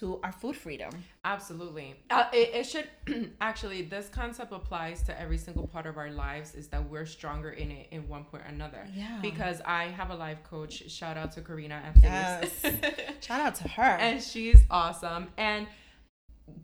to 0.00 0.18
our 0.24 0.32
food 0.32 0.56
freedom. 0.56 0.90
Absolutely. 1.24 1.94
Uh, 2.10 2.24
it, 2.32 2.50
it 2.54 2.66
should 2.66 2.88
actually, 3.40 3.82
this 3.82 4.08
concept 4.08 4.52
applies 4.52 5.02
to 5.04 5.20
every 5.20 5.38
single 5.38 5.66
part 5.66 5.86
of 5.86 5.96
our 5.96 6.10
lives 6.10 6.54
is 6.54 6.68
that 6.68 6.88
we're 6.88 7.06
stronger 7.06 7.50
in 7.50 7.70
it 7.70 7.88
in 7.90 8.08
one 8.08 8.24
point 8.24 8.42
or 8.44 8.46
another. 8.46 8.86
Yeah. 8.94 9.18
Because 9.20 9.60
I 9.64 9.84
have 9.84 10.10
a 10.10 10.14
life 10.16 10.42
coach. 10.42 10.90
Shout 10.90 11.16
out 11.16 11.32
to 11.32 11.42
Karina 11.42 11.82
Yes. 12.02 12.62
Shout 13.20 13.40
out 13.40 13.54
to 13.56 13.68
her. 13.68 13.82
and 13.82 14.22
she's 14.22 14.62
awesome. 14.70 15.28
And 15.36 15.66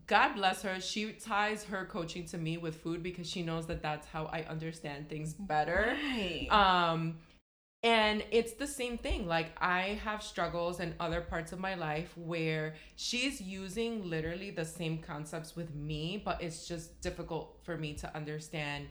God 0.07 0.33
bless 0.33 0.63
her. 0.63 0.79
She 0.81 1.13
ties 1.13 1.63
her 1.65 1.85
coaching 1.85 2.25
to 2.25 2.37
me 2.37 2.57
with 2.57 2.75
food 2.75 3.03
because 3.03 3.29
she 3.29 3.41
knows 3.43 3.67
that 3.67 3.81
that's 3.81 4.07
how 4.07 4.25
I 4.25 4.43
understand 4.43 5.09
things 5.09 5.33
better. 5.33 5.95
Right. 6.03 6.47
Um, 6.49 7.17
and 7.87 8.21
it's 8.31 8.51
the 8.51 8.67
same 8.67 8.97
thing. 8.97 9.27
Like 9.27 9.51
I 9.61 9.97
have 10.03 10.21
struggles 10.21 10.81
in 10.81 10.93
other 10.99 11.21
parts 11.21 11.53
of 11.53 11.59
my 11.59 11.75
life 11.75 12.11
where 12.17 12.75
she's 12.97 13.39
using 13.39 14.09
literally 14.09 14.51
the 14.51 14.65
same 14.65 14.97
concepts 14.97 15.55
with 15.55 15.73
me, 15.73 16.21
but 16.23 16.43
it's 16.43 16.67
just 16.67 16.99
difficult 16.99 17.59
for 17.63 17.77
me 17.77 17.93
to 17.93 18.13
understand 18.13 18.87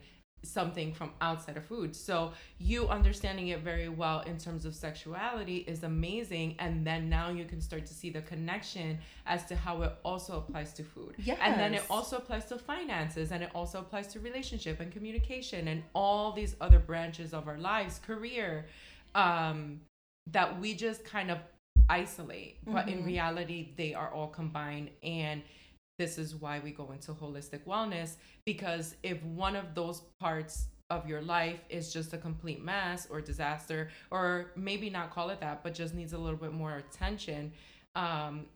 something 0.47 0.93
from 0.93 1.11
outside 1.21 1.57
of 1.57 1.65
food. 1.65 1.95
So 1.95 2.33
you 2.59 2.89
understanding 2.89 3.49
it 3.49 3.61
very 3.61 3.89
well 3.89 4.21
in 4.21 4.39
terms 4.39 4.65
of 4.65 4.75
sexuality 4.75 5.59
is 5.67 5.83
amazing 5.83 6.55
and 6.59 6.87
then 6.87 7.09
now 7.09 7.31
you 7.31 7.45
can 7.45 7.61
start 7.61 7.87
to 7.87 7.95
see 7.95 8.11
the 8.11 8.23
connection 8.23 8.99
as 9.27 9.45
to 9.47 9.57
how 9.57 9.83
it 9.83 9.93
also 10.05 10.39
applies 10.39 10.73
to 10.75 10.85
food. 10.85 11.17
And 11.41 11.59
then 11.59 11.75
it 11.75 11.85
also 11.91 12.17
applies 12.19 12.45
to 12.47 12.59
finances 12.59 13.33
and 13.33 13.43
it 13.43 13.51
also 13.55 13.81
applies 13.81 14.07
to 14.09 14.21
relationship 14.21 14.81
and 14.81 14.93
communication 14.93 15.69
and 15.69 15.83
all 15.95 16.33
these 16.33 16.55
other 16.61 16.79
branches 16.79 17.35
of 17.35 17.49
our 17.49 17.59
lives, 17.59 17.99
career 17.99 18.67
um 19.15 19.81
that 20.33 20.61
we 20.61 20.75
just 20.75 21.05
kind 21.05 21.31
of 21.31 21.39
isolate, 21.89 22.59
but 22.67 22.89
in 22.89 23.03
Mhm. 23.03 23.07
reality 23.07 23.69
they 23.77 23.95
are 23.95 24.11
all 24.13 24.29
combined 24.29 24.91
and 25.03 25.43
this 25.99 26.19
is 26.19 26.35
why 26.35 26.59
we 26.59 26.71
go 26.71 26.93
into 26.93 27.13
holistic 27.13 27.65
wellness 27.67 28.17
because 28.45 28.97
if 29.03 29.23
one 29.25 29.57
of 29.57 29.75
those 29.75 30.03
parts 30.21 30.69
of 30.91 31.09
your 31.09 31.21
life 31.21 31.61
is 31.69 31.93
just 31.93 32.13
a 32.13 32.19
complete 32.19 32.63
mess 32.63 33.09
or 33.11 33.21
disaster 33.21 33.89
or 34.11 34.53
maybe 34.57 34.89
not 34.89 35.11
call 35.11 35.31
it 35.31 35.41
that 35.41 35.63
but 35.63 35.75
just 35.75 35.95
needs 35.95 36.13
a 36.13 36.19
little 36.19 36.39
bit 36.39 36.53
more 36.53 36.77
attention 36.77 37.53
um 37.95 38.47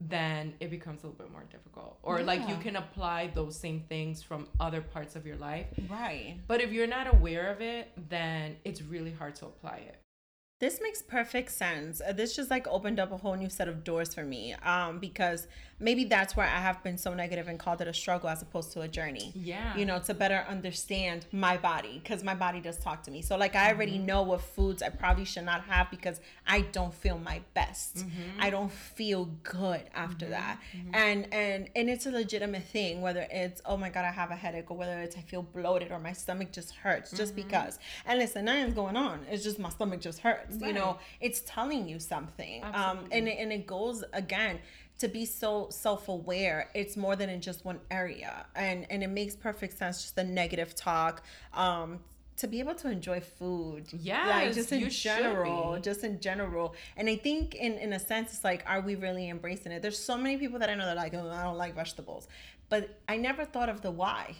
then 0.00 0.52
it 0.60 0.70
becomes 0.70 1.02
a 1.02 1.06
little 1.06 1.18
bit 1.24 1.32
more 1.32 1.44
difficult. 1.50 1.98
Or 2.02 2.22
like 2.22 2.46
you 2.48 2.56
can 2.56 2.76
apply 2.76 3.30
those 3.34 3.56
same 3.56 3.82
things 3.88 4.22
from 4.22 4.46
other 4.60 4.82
parts 4.82 5.16
of 5.16 5.26
your 5.26 5.36
life. 5.36 5.66
Right. 5.88 6.36
but 6.46 6.60
if 6.60 6.70
you're 6.70 6.86
not 6.86 7.12
aware 7.12 7.50
of 7.50 7.60
it 7.62 7.90
then 8.10 8.56
it's 8.64 8.82
really 8.82 9.12
hard 9.12 9.34
to 9.36 9.46
apply 9.46 9.76
it 9.88 9.96
This 10.58 10.80
makes 10.80 11.02
perfect 11.02 11.52
sense. 11.52 12.00
Uh, 12.00 12.12
This 12.12 12.34
just 12.34 12.50
like 12.50 12.66
opened 12.68 12.98
up 12.98 13.12
a 13.12 13.18
whole 13.18 13.34
new 13.34 13.50
set 13.50 13.68
of 13.68 13.84
doors 13.84 14.14
for 14.14 14.24
me. 14.24 14.54
Um, 14.54 14.98
because 14.98 15.46
maybe 15.78 16.04
that's 16.04 16.34
where 16.34 16.46
I 16.46 16.60
have 16.60 16.82
been 16.82 16.96
so 16.96 17.12
negative 17.12 17.48
and 17.48 17.58
called 17.58 17.82
it 17.82 17.88
a 17.88 17.92
struggle 17.92 18.30
as 18.30 18.40
opposed 18.40 18.72
to 18.72 18.80
a 18.80 18.88
journey. 18.88 19.32
yeah 19.34 19.76
You 19.76 19.84
know, 19.84 19.98
to 20.00 20.14
better 20.14 20.46
understand 20.48 21.26
my 21.32 21.58
body 21.58 22.00
because 22.02 22.24
my 22.24 22.34
body 22.34 22.60
does 22.60 22.78
talk 22.78 23.02
to 23.02 23.10
me. 23.10 23.20
So 23.20 23.36
like 23.36 23.54
I 23.54 23.72
already 23.72 23.96
mm-hmm. 23.96 24.06
know 24.06 24.22
what 24.22 24.40
foods 24.40 24.82
I 24.82 24.88
probably 24.88 25.26
should 25.26 25.44
not 25.44 25.64
have 25.64 25.90
because 25.90 26.20
I 26.46 26.62
don't 26.62 26.94
feel 26.94 27.18
my 27.18 27.42
best. 27.52 27.98
Mm-hmm. 27.98 28.40
I 28.40 28.48
don't 28.48 28.72
feel 28.72 29.26
good 29.42 29.82
after 29.94 30.26
mm-hmm. 30.26 30.32
that. 30.32 30.60
And 30.94 31.32
and 31.32 31.68
and 31.76 31.90
it's 31.90 32.06
a 32.06 32.10
legitimate 32.10 32.64
thing 32.64 33.02
whether 33.02 33.26
it's 33.30 33.60
oh 33.66 33.76
my 33.76 33.90
god 33.90 34.04
I 34.06 34.12
have 34.12 34.30
a 34.30 34.36
headache 34.36 34.70
or 34.70 34.76
whether 34.76 34.98
it's 35.00 35.16
I 35.16 35.20
feel 35.20 35.42
bloated 35.42 35.92
or 35.92 35.98
my 35.98 36.12
stomach 36.12 36.52
just 36.52 36.74
hurts 36.76 37.10
just 37.10 37.36
because. 37.36 37.78
And 38.06 38.18
listen, 38.18 38.46
nothing's 38.46 38.74
going 38.74 38.96
on. 38.96 39.26
It's 39.30 39.44
just 39.44 39.58
my 39.58 39.68
stomach 39.68 40.00
just 40.00 40.20
hurts. 40.20 40.45
You 40.50 40.72
know, 40.72 40.98
it's 41.20 41.42
telling 41.46 41.88
you 41.88 41.98
something. 41.98 42.62
Um 42.64 43.06
and 43.12 43.28
it, 43.28 43.38
and 43.38 43.52
it 43.52 43.66
goes 43.66 44.04
again 44.12 44.58
to 44.98 45.08
be 45.08 45.26
so 45.26 45.68
self-aware 45.70 46.70
it's 46.74 46.96
more 46.96 47.16
than 47.16 47.28
in 47.28 47.40
just 47.40 47.64
one 47.64 47.78
area 47.90 48.46
and 48.54 48.86
and 48.90 49.02
it 49.02 49.08
makes 49.08 49.36
perfect 49.36 49.76
sense 49.76 50.00
just 50.02 50.16
the 50.16 50.24
negative 50.24 50.74
talk 50.74 51.22
um 51.52 52.00
to 52.38 52.46
be 52.46 52.60
able 52.60 52.74
to 52.74 52.90
enjoy 52.90 53.18
food. 53.18 53.86
Like 54.26 54.52
just 54.52 54.70
in 54.70 54.90
general 54.90 55.78
just 55.80 56.04
in 56.04 56.20
general 56.20 56.74
and 56.96 57.08
i 57.08 57.16
think 57.16 57.54
in 57.54 57.72
in 57.74 57.92
a 57.94 57.98
sense 57.98 58.34
it's 58.34 58.44
like 58.44 58.62
are 58.66 58.80
we 58.80 58.94
really 58.94 59.28
embracing 59.28 59.72
it? 59.72 59.80
There's 59.82 59.98
so 59.98 60.16
many 60.16 60.36
people 60.36 60.58
that 60.58 60.68
i 60.70 60.74
know 60.74 60.84
that 60.86 60.96
are 60.96 61.02
like 61.02 61.14
oh, 61.14 61.30
i 61.30 61.42
don't 61.42 61.58
like 61.58 61.74
vegetables 61.74 62.28
but 62.68 62.98
i 63.08 63.16
never 63.16 63.44
thought 63.44 63.68
of 63.68 63.80
the 63.80 63.90
why. 63.90 64.34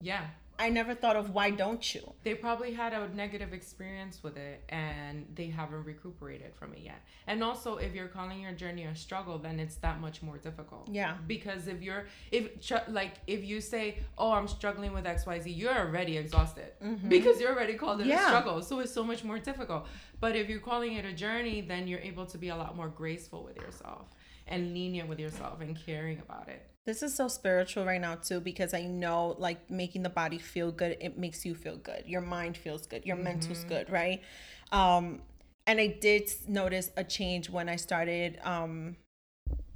Yeah 0.00 0.24
i 0.58 0.68
never 0.68 0.94
thought 0.94 1.16
of 1.16 1.30
why 1.34 1.50
don't 1.50 1.94
you 1.94 2.12
they 2.24 2.34
probably 2.34 2.72
had 2.72 2.92
a 2.92 3.08
negative 3.14 3.52
experience 3.52 4.22
with 4.22 4.36
it 4.36 4.62
and 4.68 5.26
they 5.34 5.46
haven't 5.46 5.84
recuperated 5.84 6.54
from 6.54 6.72
it 6.72 6.80
yet. 6.80 7.00
And 7.26 7.42
also, 7.42 7.76
if 7.76 7.94
you're 7.94 8.08
calling 8.08 8.40
your 8.40 8.52
journey 8.52 8.84
a 8.84 8.94
struggle, 8.94 9.38
then 9.38 9.58
it's 9.60 9.76
that 9.76 10.00
much 10.00 10.22
more 10.22 10.38
difficult. 10.38 10.88
Yeah. 10.90 11.16
Because 11.26 11.66
if 11.68 11.82
you're, 11.82 12.06
if 12.30 12.48
like, 12.88 13.14
if 13.26 13.44
you 13.44 13.60
say, 13.60 13.98
"Oh, 14.18 14.32
I'm 14.32 14.48
struggling 14.48 14.92
with 14.92 15.06
X, 15.06 15.26
Y, 15.26 15.38
Z," 15.40 15.50
you're 15.50 15.76
already 15.76 16.16
exhausted 16.16 16.72
because 17.08 17.40
you're 17.40 17.52
already 17.54 17.74
called 17.74 18.00
it 18.00 18.06
a 18.06 18.10
Mm-hmm. 18.12 18.26
Struggle. 18.26 18.62
So 18.62 18.80
it's 18.80 18.92
so 18.92 19.04
much 19.04 19.24
more 19.24 19.38
difficult. 19.38 19.86
But 20.20 20.36
if 20.36 20.48
you're 20.48 20.60
calling 20.60 20.94
it 20.94 21.04
a 21.04 21.12
journey, 21.12 21.60
then 21.60 21.88
you're 21.88 22.00
able 22.00 22.26
to 22.26 22.38
be 22.38 22.48
a 22.48 22.56
lot 22.56 22.76
more 22.76 22.88
graceful 22.88 23.42
with 23.44 23.56
yourself 23.56 24.06
and 24.46 24.72
lenient 24.74 25.08
with 25.08 25.18
yourself 25.20 25.60
and 25.60 25.76
caring 25.86 26.18
about 26.18 26.48
it. 26.48 26.66
This 26.84 27.02
is 27.02 27.14
so 27.14 27.28
spiritual 27.28 27.84
right 27.84 28.00
now 28.00 28.16
too 28.16 28.40
because 28.40 28.74
I 28.74 28.82
know 28.82 29.36
like 29.38 29.70
making 29.70 30.02
the 30.02 30.10
body 30.10 30.38
feel 30.38 30.72
good 30.72 30.96
it 31.00 31.16
makes 31.16 31.44
you 31.46 31.54
feel 31.54 31.76
good. 31.76 32.04
Your 32.06 32.20
mind 32.20 32.56
feels 32.56 32.86
good. 32.86 33.06
Your 33.06 33.16
mental's 33.16 33.64
good, 33.64 33.88
right? 33.90 34.20
Um 34.72 35.22
and 35.66 35.78
I 35.78 35.86
did 35.86 36.28
notice 36.48 36.90
a 36.96 37.04
change 37.04 37.48
when 37.48 37.68
I 37.68 37.76
started 37.76 38.40
um 38.42 38.96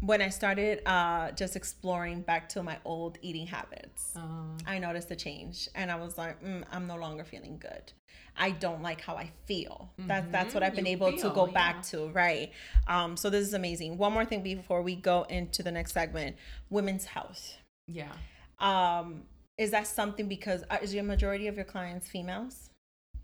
when 0.00 0.20
I 0.20 0.30
started 0.30 0.82
uh 0.84 1.30
just 1.30 1.54
exploring 1.54 2.22
back 2.22 2.48
to 2.50 2.62
my 2.62 2.78
old 2.84 3.18
eating 3.22 3.46
habits. 3.46 4.14
Uh, 4.16 4.58
I 4.66 4.80
noticed 4.80 5.10
a 5.12 5.16
change 5.16 5.68
and 5.76 5.92
I 5.92 5.96
was 5.96 6.18
like, 6.18 6.42
mm, 6.42 6.64
I'm 6.72 6.88
no 6.88 6.96
longer 6.96 7.22
feeling 7.22 7.58
good. 7.58 7.92
I 8.38 8.50
don't 8.50 8.82
like 8.82 9.00
how 9.00 9.16
I 9.16 9.30
feel. 9.46 9.90
That's 9.98 10.30
that's 10.30 10.54
what 10.54 10.62
I've 10.62 10.74
been 10.74 10.86
you 10.86 10.92
able 10.92 11.16
to 11.16 11.30
go 11.30 11.46
yeah. 11.46 11.52
back 11.52 11.82
to, 11.86 12.08
right? 12.08 12.52
Um, 12.86 13.16
so 13.16 13.30
this 13.30 13.46
is 13.46 13.54
amazing. 13.54 13.98
One 13.98 14.12
more 14.12 14.24
thing 14.24 14.42
before 14.42 14.82
we 14.82 14.94
go 14.96 15.24
into 15.28 15.62
the 15.62 15.72
next 15.72 15.92
segment: 15.92 16.36
women's 16.70 17.04
health. 17.06 17.56
yeah. 17.86 18.12
Um, 18.58 19.22
is 19.58 19.70
that 19.70 19.86
something 19.86 20.28
because 20.28 20.64
uh, 20.70 20.78
is 20.82 20.94
your 20.94 21.04
majority 21.04 21.46
of 21.46 21.56
your 21.56 21.64
clients 21.64 22.08
females? 22.08 22.70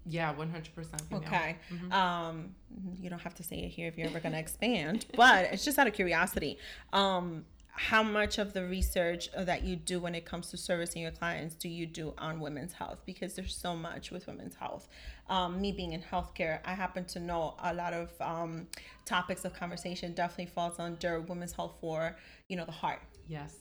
Yeah, 0.04 0.34
100% 0.34 0.66
female. 1.08 1.22
Okay. 1.24 1.56
Mhm. 1.70 1.92
Um, 1.92 2.54
you 2.98 3.08
don't 3.08 3.20
have 3.20 3.34
to 3.36 3.42
say 3.42 3.56
it 3.58 3.68
here 3.68 3.86
if 3.86 3.96
you're 3.96 4.08
ever 4.08 4.18
going 4.20 4.32
to 4.32 4.38
expand, 4.38 5.06
but 5.16 5.46
it's 5.52 5.64
just 5.64 5.78
out 5.78 5.86
of 5.86 5.92
curiosity. 5.92 6.58
Um, 6.92 7.44
how 7.74 8.02
much 8.02 8.38
of 8.38 8.52
the 8.52 8.64
research 8.64 9.30
that 9.36 9.64
you 9.64 9.76
do 9.76 9.98
when 9.98 10.14
it 10.14 10.24
comes 10.24 10.50
to 10.50 10.56
servicing 10.56 11.02
your 11.02 11.10
clients 11.10 11.54
do 11.54 11.68
you 11.68 11.86
do 11.86 12.12
on 12.18 12.38
women's 12.38 12.74
health? 12.74 13.00
Because 13.06 13.34
there's 13.34 13.54
so 13.54 13.74
much 13.74 14.10
with 14.10 14.26
women's 14.26 14.54
health. 14.54 14.88
Um, 15.28 15.60
me 15.60 15.72
being 15.72 15.92
in 15.92 16.02
healthcare, 16.02 16.60
I 16.64 16.74
happen 16.74 17.06
to 17.06 17.20
know 17.20 17.54
a 17.62 17.72
lot 17.72 17.94
of 17.94 18.10
um, 18.20 18.66
topics 19.06 19.44
of 19.44 19.54
conversation 19.54 20.12
definitely 20.12 20.52
falls 20.52 20.78
under 20.78 21.20
women's 21.20 21.52
health 21.52 21.76
for 21.80 22.16
you 22.48 22.56
know 22.56 22.66
the 22.66 22.72
heart 22.72 23.00
Yes. 23.28 23.54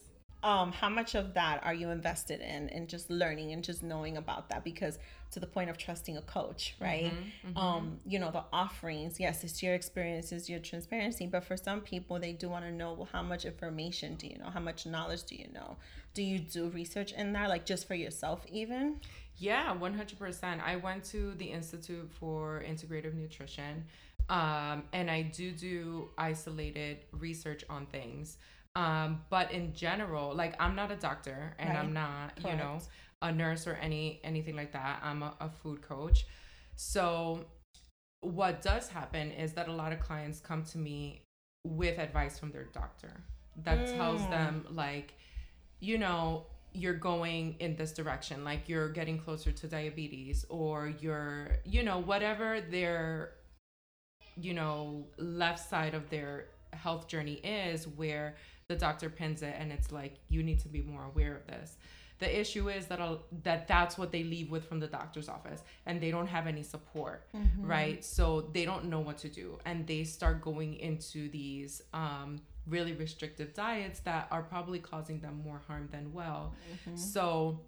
Um 0.44 0.72
how 0.72 0.90
much 0.90 1.16
of 1.16 1.34
that 1.36 1.62
are 1.64 1.74
you 1.74 1.90
invested 1.90 2.40
in 2.42 2.70
and 2.70 2.88
just 2.90 3.10
learning 3.10 3.52
and 3.52 3.64
just 3.64 3.84
knowing 3.84 4.18
about 4.18 4.50
that? 4.50 4.64
Because 4.64 4.98
to 5.32 5.40
the 5.40 5.48
point 5.48 5.70
of 5.70 5.78
trusting 5.78 6.18
a 6.18 6.22
coach 6.22 6.76
right? 6.82 7.14
um 7.56 8.00
you 8.06 8.20
know 8.20 8.32
the 8.32 8.44
offerings 8.52 9.18
yes 9.20 9.44
it's 9.46 9.64
your 9.64 9.74
experience 9.74 10.32
it's 10.34 10.50
your 10.50 10.60
transparency 10.60 11.26
but 11.26 11.44
for 11.44 11.56
some 11.56 11.80
people 11.80 12.20
they 12.20 12.34
do 12.34 12.50
want 12.50 12.66
to 12.66 12.72
know 12.72 12.94
well, 12.94 13.08
how 13.12 13.22
much 13.22 13.46
information 13.46 14.16
do 14.16 14.28
you 14.28 14.38
know? 14.38 14.50
How 14.50 14.60
much 14.60 14.86
knowledge 14.86 15.24
do 15.24 15.36
you 15.36 15.48
know? 15.54 15.78
Do 16.14 16.22
you 16.24 16.40
do 16.40 16.68
research 16.70 17.14
in 17.14 17.32
that 17.34 17.48
like 17.50 17.66
just 17.66 17.88
for 17.88 17.96
yourself 17.96 18.46
even? 18.52 19.00
Yeah, 19.38 19.76
100%. 19.76 20.62
I 20.64 20.76
went 20.76 21.04
to 21.06 21.34
the 21.36 21.46
Institute 21.46 22.10
for 22.20 22.64
Integrative 22.68 23.14
Nutrition 23.16 23.86
Um, 24.30 24.84
and 24.94 25.10
I 25.12 25.24
do 25.24 25.52
do 25.52 26.10
isolated 26.18 27.00
research 27.12 27.64
on 27.70 27.86
things. 27.88 28.38
Um, 28.76 29.22
but 29.30 29.52
in 29.52 29.74
general, 29.74 30.34
like 30.34 30.56
I'm 30.60 30.76
not 30.76 30.92
a 30.92 30.96
doctor 30.96 31.56
and 31.60 31.70
Right. 31.70 31.78
I'm 31.78 31.94
not, 31.94 32.34
you 32.40 32.56
know, 32.56 32.80
a 33.22 33.32
nurse 33.32 33.68
or 33.68 33.74
any 33.76 34.20
anything 34.24 34.56
like 34.56 34.72
that. 34.74 35.02
I'm 35.04 35.24
a, 35.24 35.36
a 35.42 35.50
food 35.50 35.82
coach. 35.82 36.26
So 36.76 37.46
what 38.22 38.62
does 38.62 38.88
happen 38.90 39.32
is 39.32 39.54
that 39.54 39.68
a 39.68 39.72
lot 39.74 39.92
of 39.92 40.00
clients 40.00 40.40
come 40.40 40.64
to 40.66 40.78
me 40.78 41.24
with 41.66 41.98
advice 42.00 42.40
from 42.40 42.52
their 42.52 42.66
doctor 42.66 43.12
that 43.64 43.88
tells 43.88 44.22
Mm. 44.24 44.30
them 44.30 44.66
like, 44.72 45.14
you 45.80 45.98
know, 45.98 46.46
you're 46.74 46.94
going 46.94 47.56
in 47.60 47.76
this 47.76 47.92
direction, 47.92 48.44
like 48.46 48.70
you're 48.70 48.90
getting 48.90 49.20
closer 49.20 49.52
to 49.52 49.68
diabetes 49.68 50.46
or 50.50 50.94
you're, 51.00 51.58
you 51.66 51.84
know, 51.84 52.00
whatever 52.00 52.62
their 52.62 53.32
you 54.36 54.54
know, 54.54 55.06
left 55.18 55.70
side 55.70 55.94
of 55.94 56.10
their 56.10 56.46
health 56.74 57.08
journey 57.08 57.36
is 57.44 57.88
where 57.88 58.36
the 58.72 58.78
doctor 58.88 59.10
pins 59.10 59.42
it 59.50 59.56
and 59.60 59.68
it's 59.72 59.92
like 59.92 60.14
you 60.34 60.42
need 60.50 60.60
to 60.66 60.70
be 60.70 60.82
more 60.94 61.04
aware 61.12 61.36
of 61.40 61.46
this. 61.54 61.78
The 62.20 62.30
issue 62.44 62.70
is 62.70 62.86
that 62.86 63.00
I'll, 63.02 63.24
that 63.44 63.68
that's 63.68 63.98
what 63.98 64.10
they 64.12 64.24
leave 64.24 64.50
with 64.52 64.64
from 64.70 64.80
the 64.80 64.88
doctor's 64.88 65.28
office 65.38 65.62
and 65.88 66.00
they 66.04 66.12
don't 66.16 66.28
have 66.28 66.46
any 66.54 66.64
support, 66.64 67.20
right? 67.76 68.04
So 68.06 68.26
they 68.56 68.64
don't 68.70 68.86
know 68.94 69.00
what 69.08 69.18
to 69.26 69.30
do 69.42 69.48
and 69.66 69.86
they 69.92 70.04
start 70.06 70.42
going 70.42 70.76
into 70.90 71.30
these 71.30 71.74
um 71.94 72.30
really 72.68 72.94
restrictive 72.94 73.50
diets 73.56 74.00
that 74.02 74.28
are 74.32 74.44
probably 74.44 74.80
causing 74.80 75.20
them 75.20 75.42
more 75.44 75.62
harm 75.68 75.90
than 75.92 76.14
well. 76.14 76.54
So 76.96 77.62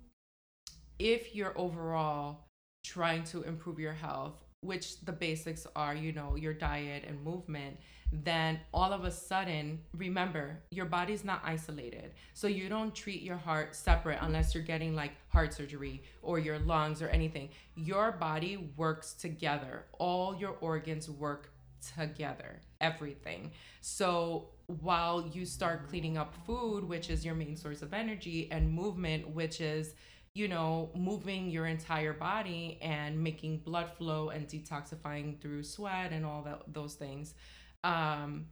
if 0.99 1.35
you're 1.35 1.57
overall 1.57 2.45
trying 2.85 3.23
to 3.25 3.41
improve 3.43 3.79
your 3.79 3.93
health, 3.93 4.37
which 4.61 5.01
the 5.01 5.11
basics 5.11 5.65
are, 5.75 5.95
you 5.95 6.11
know, 6.13 6.35
your 6.35 6.53
diet 6.53 7.03
and 7.07 7.21
movement, 7.23 7.77
then 8.23 8.59
all 8.73 8.93
of 8.93 9.05
a 9.05 9.11
sudden, 9.11 9.79
remember, 9.97 10.59
your 10.69 10.85
body's 10.85 11.25
not 11.25 11.41
isolated. 11.43 12.11
So 12.35 12.47
you 12.47 12.69
don't 12.69 12.93
treat 12.93 13.23
your 13.23 13.37
heart 13.37 13.75
separate 13.75 14.19
unless 14.21 14.53
you're 14.53 14.63
getting 14.63 14.95
like 14.95 15.13
heart 15.29 15.53
surgery 15.53 16.03
or 16.21 16.37
your 16.37 16.59
lungs 16.59 17.01
or 17.01 17.07
anything. 17.07 17.49
Your 17.75 18.11
body 18.11 18.69
works 18.77 19.13
together. 19.13 19.85
All 19.97 20.35
your 20.35 20.55
organs 20.61 21.09
work 21.09 21.49
together, 21.95 22.61
everything. 22.79 23.51
So 23.81 24.49
while 24.67 25.27
you 25.33 25.45
start 25.45 25.89
cleaning 25.89 26.17
up 26.17 26.35
food, 26.45 26.83
which 26.83 27.09
is 27.09 27.25
your 27.25 27.35
main 27.35 27.57
source 27.57 27.81
of 27.81 27.93
energy, 27.93 28.47
and 28.51 28.71
movement, 28.71 29.27
which 29.29 29.59
is 29.59 29.95
you 30.35 30.47
know, 30.47 30.89
moving 30.95 31.49
your 31.51 31.67
entire 31.67 32.11
body 32.11 32.79
and 32.81 33.23
making 33.23 33.59
blood 33.59 33.87
flow 33.97 34.29
and 34.29 34.47
detoxifying 34.47 35.39
through 35.39 35.61
sweat 35.61 36.11
and 36.11 36.25
all 36.25 36.41
that, 36.41 36.61
those 36.73 36.95
things, 36.95 37.35
um, 37.83 38.47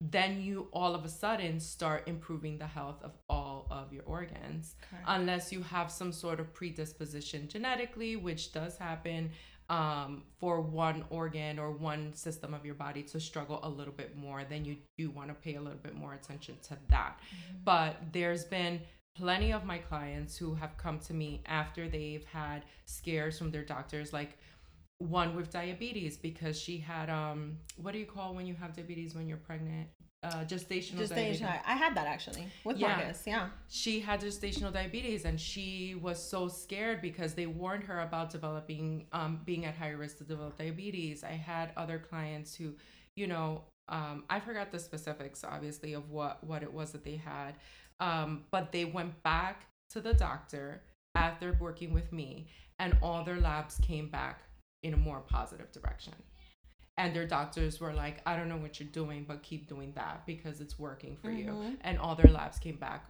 then 0.00 0.42
you 0.42 0.68
all 0.72 0.94
of 0.94 1.04
a 1.04 1.08
sudden 1.08 1.58
start 1.58 2.06
improving 2.06 2.58
the 2.58 2.66
health 2.66 3.02
of 3.02 3.12
all 3.28 3.66
of 3.70 3.92
your 3.92 4.02
organs. 4.04 4.76
Okay. 4.92 5.02
Unless 5.06 5.52
you 5.52 5.62
have 5.62 5.90
some 5.90 6.12
sort 6.12 6.38
of 6.38 6.52
predisposition 6.52 7.48
genetically, 7.48 8.16
which 8.16 8.52
does 8.52 8.76
happen 8.76 9.30
um, 9.68 10.22
for 10.38 10.60
one 10.60 11.04
organ 11.10 11.58
or 11.58 11.72
one 11.72 12.14
system 12.14 12.54
of 12.54 12.64
your 12.64 12.74
body 12.74 13.02
to 13.04 13.18
struggle 13.18 13.58
a 13.62 13.68
little 13.68 13.92
bit 13.92 14.16
more, 14.16 14.44
then 14.44 14.64
you 14.64 14.76
do 14.98 15.10
want 15.10 15.28
to 15.28 15.34
pay 15.34 15.54
a 15.54 15.60
little 15.60 15.78
bit 15.78 15.94
more 15.94 16.14
attention 16.14 16.56
to 16.64 16.76
that. 16.90 17.18
But 17.64 17.96
there's 18.12 18.44
been 18.44 18.80
plenty 19.16 19.52
of 19.52 19.64
my 19.64 19.78
clients 19.78 20.36
who 20.36 20.54
have 20.54 20.76
come 20.76 20.98
to 21.00 21.14
me 21.14 21.42
after 21.46 21.88
they've 21.88 22.24
had 22.26 22.64
scares 22.84 23.38
from 23.38 23.50
their 23.50 23.64
doctors 23.64 24.12
like 24.12 24.38
one 24.98 25.36
with 25.36 25.50
diabetes 25.50 26.16
because 26.16 26.58
she 26.58 26.78
had 26.78 27.10
um 27.10 27.58
what 27.76 27.92
do 27.92 27.98
you 27.98 28.06
call 28.06 28.34
when 28.34 28.46
you 28.46 28.54
have 28.54 28.74
diabetes 28.74 29.14
when 29.14 29.28
you're 29.28 29.36
pregnant 29.36 29.88
uh 30.22 30.42
gestational 30.44 30.96
Just 30.98 31.14
diabetes 31.14 31.42
I 31.42 31.74
had 31.74 31.94
that 31.96 32.06
actually 32.06 32.46
with 32.64 32.78
Yeah. 32.78 32.96
Marcus. 32.96 33.22
Yeah. 33.26 33.48
she 33.68 34.00
had 34.00 34.20
gestational 34.22 34.72
diabetes 34.72 35.26
and 35.26 35.38
she 35.38 35.94
was 36.00 36.18
so 36.22 36.48
scared 36.48 37.02
because 37.02 37.34
they 37.34 37.46
warned 37.46 37.84
her 37.84 38.00
about 38.00 38.30
developing 38.30 39.06
um, 39.12 39.40
being 39.44 39.66
at 39.66 39.74
higher 39.74 39.98
risk 39.98 40.16
to 40.18 40.24
develop 40.24 40.56
diabetes 40.56 41.22
i 41.22 41.32
had 41.32 41.72
other 41.76 41.98
clients 41.98 42.54
who 42.54 42.72
you 43.16 43.26
know 43.26 43.62
um, 43.90 44.24
i 44.30 44.40
forgot 44.40 44.72
the 44.72 44.78
specifics 44.78 45.44
obviously 45.44 45.92
of 45.92 46.10
what 46.10 46.42
what 46.42 46.62
it 46.62 46.72
was 46.72 46.92
that 46.92 47.04
they 47.04 47.16
had 47.16 47.54
um, 48.00 48.44
but 48.50 48.72
they 48.72 48.86
went 48.86 49.22
back 49.22 49.66
to 49.90 50.00
the 50.00 50.14
doctor 50.14 50.80
after 51.14 51.56
working 51.60 51.92
with 51.92 52.12
me 52.12 52.46
and 52.78 52.96
all 53.02 53.22
their 53.24 53.40
labs 53.40 53.76
came 53.78 54.08
back 54.08 54.40
in 54.86 54.92
a 54.94 55.02
more 55.08 55.20
positive 55.36 55.70
direction. 55.78 56.14
And 56.98 57.14
their 57.14 57.26
doctors 57.38 57.74
were 57.82 57.92
like 58.04 58.16
i 58.28 58.32
don't 58.36 58.48
know 58.52 58.56
what 58.64 58.74
you're 58.78 58.94
doing 59.02 59.20
but 59.30 59.36
keep 59.50 59.62
doing 59.74 59.90
that 60.00 60.16
because 60.32 60.56
it's 60.64 60.76
working 60.88 61.14
for 61.22 61.30
you. 61.40 61.50
Mhm. 61.52 61.76
and 61.86 61.94
all 62.02 62.14
their 62.20 62.32
labs 62.38 62.58
came 62.66 62.78
back 62.88 63.00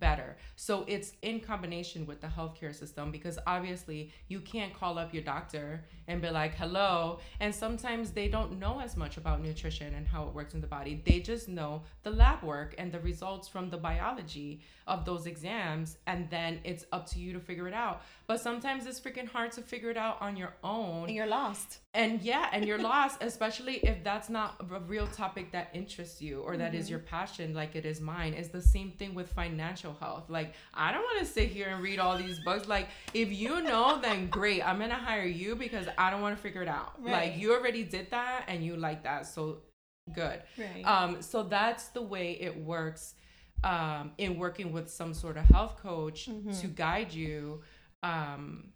better. 0.00 0.30
So 0.56 0.84
it's 0.94 1.12
in 1.22 1.36
combination 1.38 2.00
with 2.10 2.20
the 2.20 2.26
healthcare 2.38 2.74
system 2.82 3.12
because 3.16 3.38
obviously 3.46 3.98
you 4.32 4.40
can't 4.40 4.74
call 4.80 4.94
up 5.02 5.14
your 5.14 5.22
doctor 5.34 5.66
and 6.08 6.20
be 6.20 6.28
like 6.42 6.54
hello. 6.62 7.20
And 7.42 7.54
sometimes 7.54 8.10
they 8.10 8.28
don't 8.36 8.52
know 8.58 8.80
as 8.86 8.96
much 8.96 9.14
about 9.16 9.38
nutrition 9.48 9.94
and 9.94 10.04
how 10.12 10.22
it 10.26 10.34
works 10.34 10.54
in 10.54 10.60
the 10.60 10.66
body. 10.78 10.92
They 11.08 11.20
just 11.20 11.46
know 11.48 11.72
the 12.02 12.10
lab 12.22 12.42
work 12.42 12.74
and 12.78 12.90
the 12.90 12.98
results 13.10 13.46
from 13.46 13.70
the 13.70 13.80
biology 13.90 14.50
of 14.88 14.98
those 15.04 15.24
exams 15.32 15.88
and 16.10 16.20
then 16.30 16.52
it's 16.70 16.84
up 16.96 17.04
to 17.12 17.16
you 17.20 17.32
to 17.36 17.40
figure 17.48 17.68
it 17.68 17.74
out 17.86 17.96
but 18.28 18.40
sometimes 18.40 18.86
it's 18.86 18.98
freaking 18.98 19.28
hard 19.28 19.52
to 19.52 19.62
figure 19.62 19.90
it 19.90 19.96
out 19.96 20.16
on 20.20 20.36
your 20.36 20.52
own 20.64 21.04
And 21.04 21.14
you're 21.14 21.26
lost. 21.26 21.78
and 21.94 22.20
yeah 22.22 22.48
and 22.52 22.64
you're 22.66 22.78
lost 22.94 23.18
especially 23.22 23.74
if 23.90 24.02
that's 24.02 24.28
not 24.28 24.56
a 24.60 24.80
real 24.80 25.06
topic 25.06 25.52
that 25.52 25.68
interests 25.72 26.20
you 26.20 26.40
or 26.40 26.56
that 26.56 26.74
is 26.74 26.90
your 26.90 26.98
passion 26.98 27.54
like 27.54 27.76
it 27.76 27.86
is 27.86 28.00
mine 28.00 28.34
it's 28.34 28.48
the 28.48 28.60
same 28.62 28.90
thing 28.92 29.14
with 29.14 29.28
financial 29.32 29.94
health 30.00 30.24
like 30.28 30.54
i 30.74 30.90
don't 30.92 31.02
want 31.02 31.18
to 31.20 31.24
sit 31.26 31.48
here 31.48 31.68
and 31.68 31.82
read 31.82 31.98
all 31.98 32.16
these 32.18 32.38
books 32.40 32.66
like 32.68 32.88
if 33.14 33.32
you 33.32 33.62
know 33.62 33.98
then 34.02 34.26
great 34.28 34.66
i'm 34.66 34.78
gonna 34.78 34.94
hire 34.94 35.24
you 35.42 35.54
because 35.54 35.86
i 35.96 36.10
don't 36.10 36.20
want 36.22 36.36
to 36.36 36.42
figure 36.42 36.62
it 36.62 36.68
out 36.68 36.92
Right. 37.00 37.12
like 37.12 37.38
you 37.40 37.54
already 37.54 37.84
did 37.84 38.10
that 38.10 38.44
and 38.48 38.64
you 38.64 38.76
like 38.76 39.02
that 39.04 39.26
so 39.26 39.58
good 40.14 40.40
Right. 40.58 40.82
um, 40.84 41.22
so 41.22 41.42
that's 41.42 41.88
the 41.88 42.02
way 42.02 42.32
it 42.40 42.56
works 42.56 43.14
um, 43.64 44.12
in 44.18 44.38
working 44.38 44.70
with 44.72 44.90
some 44.90 45.14
sort 45.14 45.36
of 45.36 45.44
health 45.46 45.78
coach 45.78 46.28
Mhm. 46.28 46.60
to 46.60 46.66
guide 46.66 47.10
you. 47.12 47.62
Um, 48.02 48.72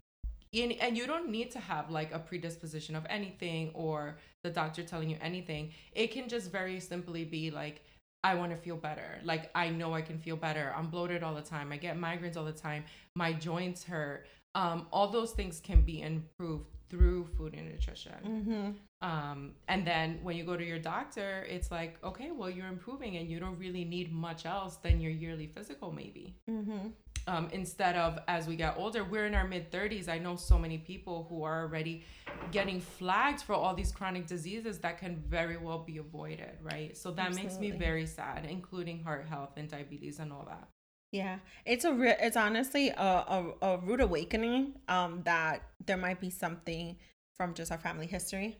in, 0.51 0.73
and 0.73 0.97
you 0.97 1.07
don't 1.07 1.29
need 1.29 1.51
to 1.51 1.59
have 1.59 1.89
like 1.89 2.13
a 2.13 2.19
predisposition 2.19 2.95
of 2.95 3.05
anything 3.09 3.71
or 3.73 4.17
the 4.43 4.49
doctor 4.49 4.83
telling 4.83 5.09
you 5.09 5.17
anything. 5.21 5.71
It 5.93 6.11
can 6.11 6.27
just 6.27 6.51
very 6.51 6.79
simply 6.79 7.23
be 7.23 7.51
like, 7.51 7.83
I 8.23 8.35
want 8.35 8.51
to 8.51 8.57
feel 8.57 8.75
better. 8.75 9.19
Like, 9.23 9.49
I 9.55 9.69
know 9.69 9.93
I 9.93 10.01
can 10.01 10.19
feel 10.19 10.35
better. 10.35 10.73
I'm 10.77 10.87
bloated 10.87 11.23
all 11.23 11.33
the 11.33 11.41
time. 11.41 11.71
I 11.71 11.77
get 11.77 11.97
migraines 11.97 12.37
all 12.37 12.45
the 12.45 12.51
time. 12.51 12.83
My 13.15 13.33
joints 13.33 13.83
hurt. 13.83 14.27
Um, 14.53 14.87
all 14.91 15.07
those 15.07 15.31
things 15.31 15.59
can 15.59 15.81
be 15.81 16.01
improved 16.01 16.67
through 16.89 17.27
food 17.37 17.55
and 17.55 17.71
nutrition. 17.71 18.11
mm-hmm. 18.23 18.71
Um, 19.01 19.53
and 19.67 19.87
then 19.87 20.19
when 20.21 20.35
you 20.35 20.43
go 20.43 20.55
to 20.55 20.63
your 20.63 20.77
doctor, 20.77 21.47
it's 21.49 21.71
like, 21.71 21.97
okay, 22.03 22.29
well, 22.29 22.49
you're 22.49 22.67
improving 22.67 23.17
and 23.17 23.27
you 23.27 23.39
don't 23.39 23.57
really 23.57 23.83
need 23.83 24.13
much 24.13 24.45
else 24.45 24.75
than 24.75 25.01
your 25.01 25.11
yearly 25.11 25.47
physical, 25.47 25.91
maybe. 25.91 26.35
Mm-hmm. 26.47 26.89
Um, 27.27 27.49
instead 27.51 27.95
of 27.95 28.19
as 28.27 28.47
we 28.47 28.55
get 28.55 28.75
older, 28.77 29.03
we're 29.03 29.25
in 29.25 29.35
our 29.35 29.47
mid 29.47 29.71
30s. 29.71 30.09
I 30.09 30.17
know 30.17 30.35
so 30.35 30.57
many 30.57 30.77
people 30.77 31.25
who 31.29 31.43
are 31.43 31.61
already 31.61 32.03
getting 32.51 32.79
flagged 32.81 33.41
for 33.41 33.53
all 33.53 33.73
these 33.75 33.91
chronic 33.91 34.25
diseases 34.27 34.79
that 34.79 34.97
can 34.97 35.17
very 35.27 35.57
well 35.57 35.79
be 35.79 35.97
avoided, 35.97 36.57
right? 36.63 36.97
So 36.97 37.11
that 37.11 37.35
makes 37.35 37.59
me 37.59 37.71
very 37.71 38.05
sad, 38.05 38.45
including 38.49 39.03
heart 39.03 39.27
health 39.27 39.51
and 39.57 39.69
diabetes 39.69 40.19
and 40.19 40.31
all 40.33 40.45
that. 40.47 40.67
Yeah, 41.11 41.39
it's 41.65 41.83
a 41.85 41.93
re- 41.93 42.15
it's 42.19 42.37
honestly 42.37 42.89
a, 42.89 42.95
a, 43.03 43.53
a 43.61 43.77
rude 43.79 43.99
awakening 44.01 44.75
um 44.87 45.21
that 45.25 45.61
there 45.85 45.97
might 45.97 46.21
be 46.21 46.29
something 46.29 46.95
from 47.35 47.53
just 47.53 47.71
our 47.71 47.77
family 47.77 48.07
history, 48.07 48.57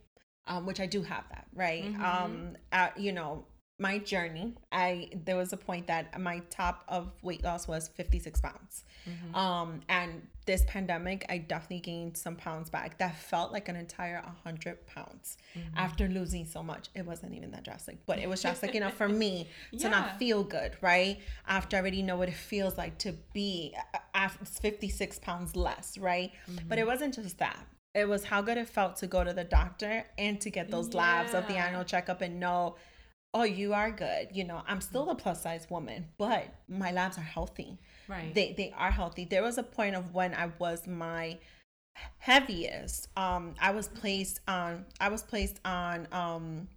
um 0.48 0.66
which 0.66 0.80
I 0.80 0.86
do 0.86 1.02
have 1.02 1.24
that 1.30 1.48
right. 1.54 1.86
Mhm. 1.94 2.04
Um, 2.04 2.58
at, 2.72 3.00
you 3.00 3.14
know 3.14 3.46
my 3.82 3.98
journey, 3.98 4.54
I 4.72 5.10
there 5.26 5.36
was 5.36 5.52
a 5.54 5.58
point 5.58 5.88
that 5.88 6.04
my 6.22 6.40
top 6.52 6.84
of 6.88 7.12
weight 7.24 7.44
loss 7.44 7.68
was 7.68 7.88
fifty 7.88 8.20
six 8.20 8.40
pounds, 8.40 8.84
Mhm. 9.10 9.36
um 9.36 9.82
and 9.90 10.28
this 10.46 10.64
pandemic 10.68 11.26
I 11.30 11.38
definitely 11.40 11.80
gained 11.80 12.16
some 12.18 12.36
pounds 12.36 12.70
back. 12.70 12.98
That 13.00 13.16
felt 13.16 13.52
like 13.52 13.68
an 13.70 13.76
entire 13.76 14.22
hundred 14.44 14.86
pounds 14.86 15.38
Mhm. 15.56 15.62
after 15.76 16.08
losing 16.08 16.46
so 16.46 16.62
much. 16.62 16.90
It 16.94 17.06
wasn't 17.06 17.34
even 17.34 17.50
that 17.52 17.64
drastic, 17.64 18.06
but 18.06 18.20
it 18.20 18.28
was 18.30 18.42
drastic 18.42 18.76
enough 18.76 18.94
for 18.94 19.10
me 19.10 19.48
to 19.72 19.78
Yeah. 19.78 19.90
not 19.90 20.20
feel 20.20 20.44
good, 20.44 20.78
right? 20.82 21.20
After 21.48 21.76
I 21.78 21.80
already 21.80 22.04
know 22.04 22.18
what 22.18 22.30
it 22.30 22.36
feels 22.54 22.78
like 22.78 22.98
to 23.00 23.14
be 23.34 23.76
56 24.46 25.20
pounds 25.20 25.56
less, 25.56 25.98
right? 25.98 26.32
But 26.68 26.78
it 26.78 26.86
wasn't 26.86 27.16
just 27.16 27.38
that. 27.40 27.66
It 27.94 28.08
was 28.08 28.24
how 28.26 28.42
good 28.42 28.58
it 28.58 28.70
felt 28.70 28.96
to 28.98 29.08
go 29.08 29.24
to 29.24 29.34
the 29.34 29.44
doctor 29.44 30.06
and 30.18 30.40
to 30.42 30.50
get 30.50 30.72
those 30.72 30.94
labs 30.94 31.34
of 31.34 31.46
the 31.48 31.56
annual 31.58 31.84
checkup 31.84 32.22
and 32.22 32.40
know, 32.40 32.78
oh, 33.34 33.44
you 33.44 33.74
are 33.74 33.92
good. 33.92 34.30
You 34.34 34.44
know, 34.44 34.62
I'm 34.68 34.82
still 34.82 35.10
a 35.10 35.16
plus 35.16 35.42
size 35.44 35.68
woman, 35.70 36.08
but 36.18 36.54
my 36.68 36.92
labs 36.92 37.18
are 37.18 37.22
healthy 37.22 37.78
Right. 38.08 38.34
they 38.34 38.54
they 38.54 38.74
are 38.78 38.92
healthy. 38.92 39.26
There 39.26 39.42
was 39.44 39.58
a 39.58 39.64
point 39.64 39.96
of 39.96 40.14
when 40.14 40.34
I 40.34 40.52
was 40.60 40.86
my 40.88 41.38
heaviest, 42.20 43.08
um, 43.18 43.56
I 43.62 43.72
was 43.72 43.88
placed 43.88 44.40
on 44.48 44.86
I 45.00 45.10
was 45.10 45.24
placed 45.24 45.60
on 45.66 46.08
um 46.12 46.68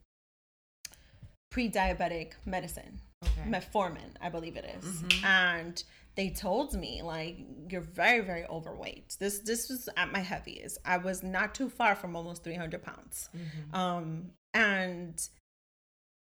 pre-diabetic 1.51 2.33
medicine. 2.45 3.01
Okay. 3.25 3.49
Metformin, 3.49 4.11
I 4.21 4.29
believe 4.29 4.57
it 4.57 4.65
is. 4.79 5.03
Mhm. 5.03 5.25
And 5.25 5.85
they 6.17 6.31
told 6.31 6.75
me 6.75 7.03
like 7.03 7.39
you're 7.71 7.81
very 7.81 8.21
very 8.21 8.45
overweight. 8.47 9.17
This 9.19 9.39
this 9.41 9.69
was 9.69 9.89
at 9.97 10.13
my 10.13 10.21
heaviest. 10.21 10.79
I 10.85 10.99
was 10.99 11.23
not 11.23 11.55
too 11.55 11.69
far 11.71 11.95
from 11.97 12.15
almost 12.17 12.45
300 12.45 12.83
pounds. 12.83 13.29
Mhm. 13.35 13.75
Um, 13.75 14.33
and 14.53 15.29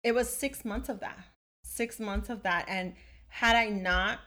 it 0.04 0.14
was 0.14 0.28
six 0.28 0.64
months 0.64 0.88
of 0.88 1.00
that. 1.00 1.18
Six 1.64 2.00
months 2.00 2.28
of 2.28 2.42
that. 2.42 2.66
And 2.68 2.94
had 3.28 3.56
I 3.56 3.68
not 3.68 4.20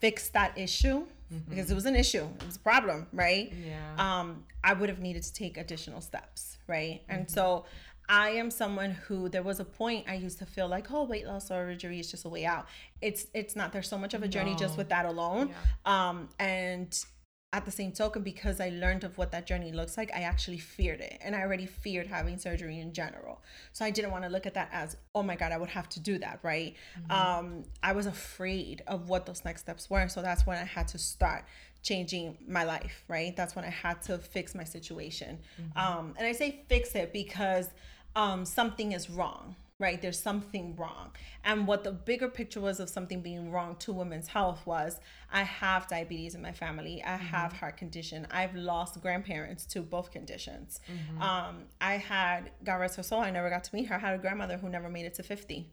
fixed 0.00 0.32
that 0.32 0.56
issue, 0.58 1.06
because 1.48 1.70
it 1.70 1.74
was 1.74 1.86
an 1.86 1.96
issue, 1.96 2.28
it 2.40 2.46
was 2.46 2.56
a 2.56 2.60
problem, 2.60 3.06
right? 3.12 3.52
Yeah. 3.64 3.94
Um, 3.96 4.44
I 4.62 4.74
would 4.74 4.88
have 4.88 4.98
needed 4.98 5.22
to 5.22 5.32
take 5.32 5.56
additional 5.56 6.00
steps, 6.00 6.58
right? 6.66 7.02
And 7.08 7.30
so 7.30 7.64
I 8.08 8.30
am 8.30 8.50
someone 8.50 8.90
who 8.90 9.28
there 9.28 9.42
was 9.42 9.60
a 9.60 9.64
point 9.64 10.06
I 10.08 10.14
used 10.14 10.38
to 10.40 10.46
feel 10.46 10.68
like, 10.68 10.90
oh, 10.90 11.04
weight 11.04 11.26
loss 11.26 11.48
surgery 11.48 12.00
is 12.00 12.10
just 12.10 12.24
a 12.24 12.28
way 12.28 12.44
out. 12.44 12.66
It's 13.00 13.26
it's 13.32 13.56
not. 13.56 13.72
There's 13.72 13.88
so 13.88 13.96
much 13.96 14.12
of 14.12 14.22
a 14.22 14.28
journey 14.28 14.54
just 14.54 14.76
with 14.76 14.88
that 14.90 15.06
alone. 15.06 15.50
Yeah. 15.86 16.08
Um, 16.08 16.28
and 16.38 17.04
at 17.52 17.64
the 17.64 17.70
same 17.70 17.92
token, 17.92 18.22
because 18.22 18.60
I 18.60 18.70
learned 18.70 19.04
of 19.04 19.18
what 19.18 19.30
that 19.32 19.46
journey 19.46 19.72
looks 19.72 19.96
like, 19.98 20.10
I 20.14 20.22
actually 20.22 20.58
feared 20.58 21.00
it. 21.00 21.18
And 21.20 21.36
I 21.36 21.42
already 21.42 21.66
feared 21.66 22.06
having 22.06 22.38
surgery 22.38 22.80
in 22.80 22.92
general. 22.92 23.42
So 23.72 23.84
I 23.84 23.90
didn't 23.90 24.10
want 24.10 24.24
to 24.24 24.30
look 24.30 24.46
at 24.46 24.54
that 24.54 24.70
as, 24.72 24.96
oh 25.14 25.22
my 25.22 25.36
God, 25.36 25.52
I 25.52 25.58
would 25.58 25.68
have 25.68 25.88
to 25.90 26.00
do 26.00 26.18
that, 26.18 26.38
right? 26.42 26.74
Um, 27.10 27.64
I 27.82 27.92
was 27.92 28.06
afraid 28.06 28.82
of 28.86 29.08
what 29.08 29.26
those 29.26 29.44
next 29.44 29.62
steps 29.62 29.90
were. 29.90 30.08
So 30.08 30.22
that's 30.22 30.46
when 30.46 30.56
I 30.56 30.64
had 30.64 30.88
to 30.88 30.98
start 30.98 31.44
changing 31.82 32.38
my 32.46 32.64
life, 32.64 33.04
right? 33.08 33.36
That's 33.36 33.54
when 33.54 33.64
I 33.64 33.70
had 33.70 34.00
to 34.02 34.16
fix 34.18 34.54
my 34.54 34.64
situation. 34.64 35.40
Um, 35.76 36.14
and 36.16 36.26
I 36.26 36.32
say 36.32 36.62
fix 36.68 36.94
it 36.94 37.12
because 37.12 37.68
um, 38.16 38.44
something 38.44 38.92
is 38.92 39.10
wrong, 39.10 39.56
right? 39.82 40.00
There's 40.00 40.18
something 40.18 40.76
wrong. 40.76 41.10
And 41.44 41.66
what 41.66 41.82
the 41.82 41.90
bigger 41.90 42.28
picture 42.28 42.60
was 42.60 42.78
of 42.80 42.88
something 42.88 43.20
being 43.20 43.50
wrong 43.50 43.76
to 43.80 43.92
women's 43.92 44.28
health 44.28 44.64
was 44.64 45.00
I 45.30 45.42
have 45.42 45.88
diabetes 45.88 46.34
in 46.36 46.40
my 46.40 46.52
family, 46.52 47.02
I 47.04 47.16
have 47.16 47.52
heart 47.52 47.76
condition, 47.76 48.26
I've 48.30 48.54
lost 48.54 49.00
grandparents 49.02 49.66
to 49.66 49.82
both 49.82 50.12
conditions. 50.12 50.80
Um, 51.20 51.64
I 51.80 51.94
had, 51.94 52.52
God 52.64 52.76
rest 52.76 52.96
her 52.96 53.02
soul, 53.02 53.20
I 53.20 53.30
never 53.30 53.50
got 53.50 53.64
to 53.64 53.74
meet 53.74 53.86
her. 53.88 53.96
I 53.96 53.98
had 53.98 54.14
a 54.14 54.18
grandmother 54.18 54.56
who 54.56 54.68
never 54.68 54.88
made 54.88 55.04
it 55.04 55.14
to 55.14 55.22
50 55.22 55.68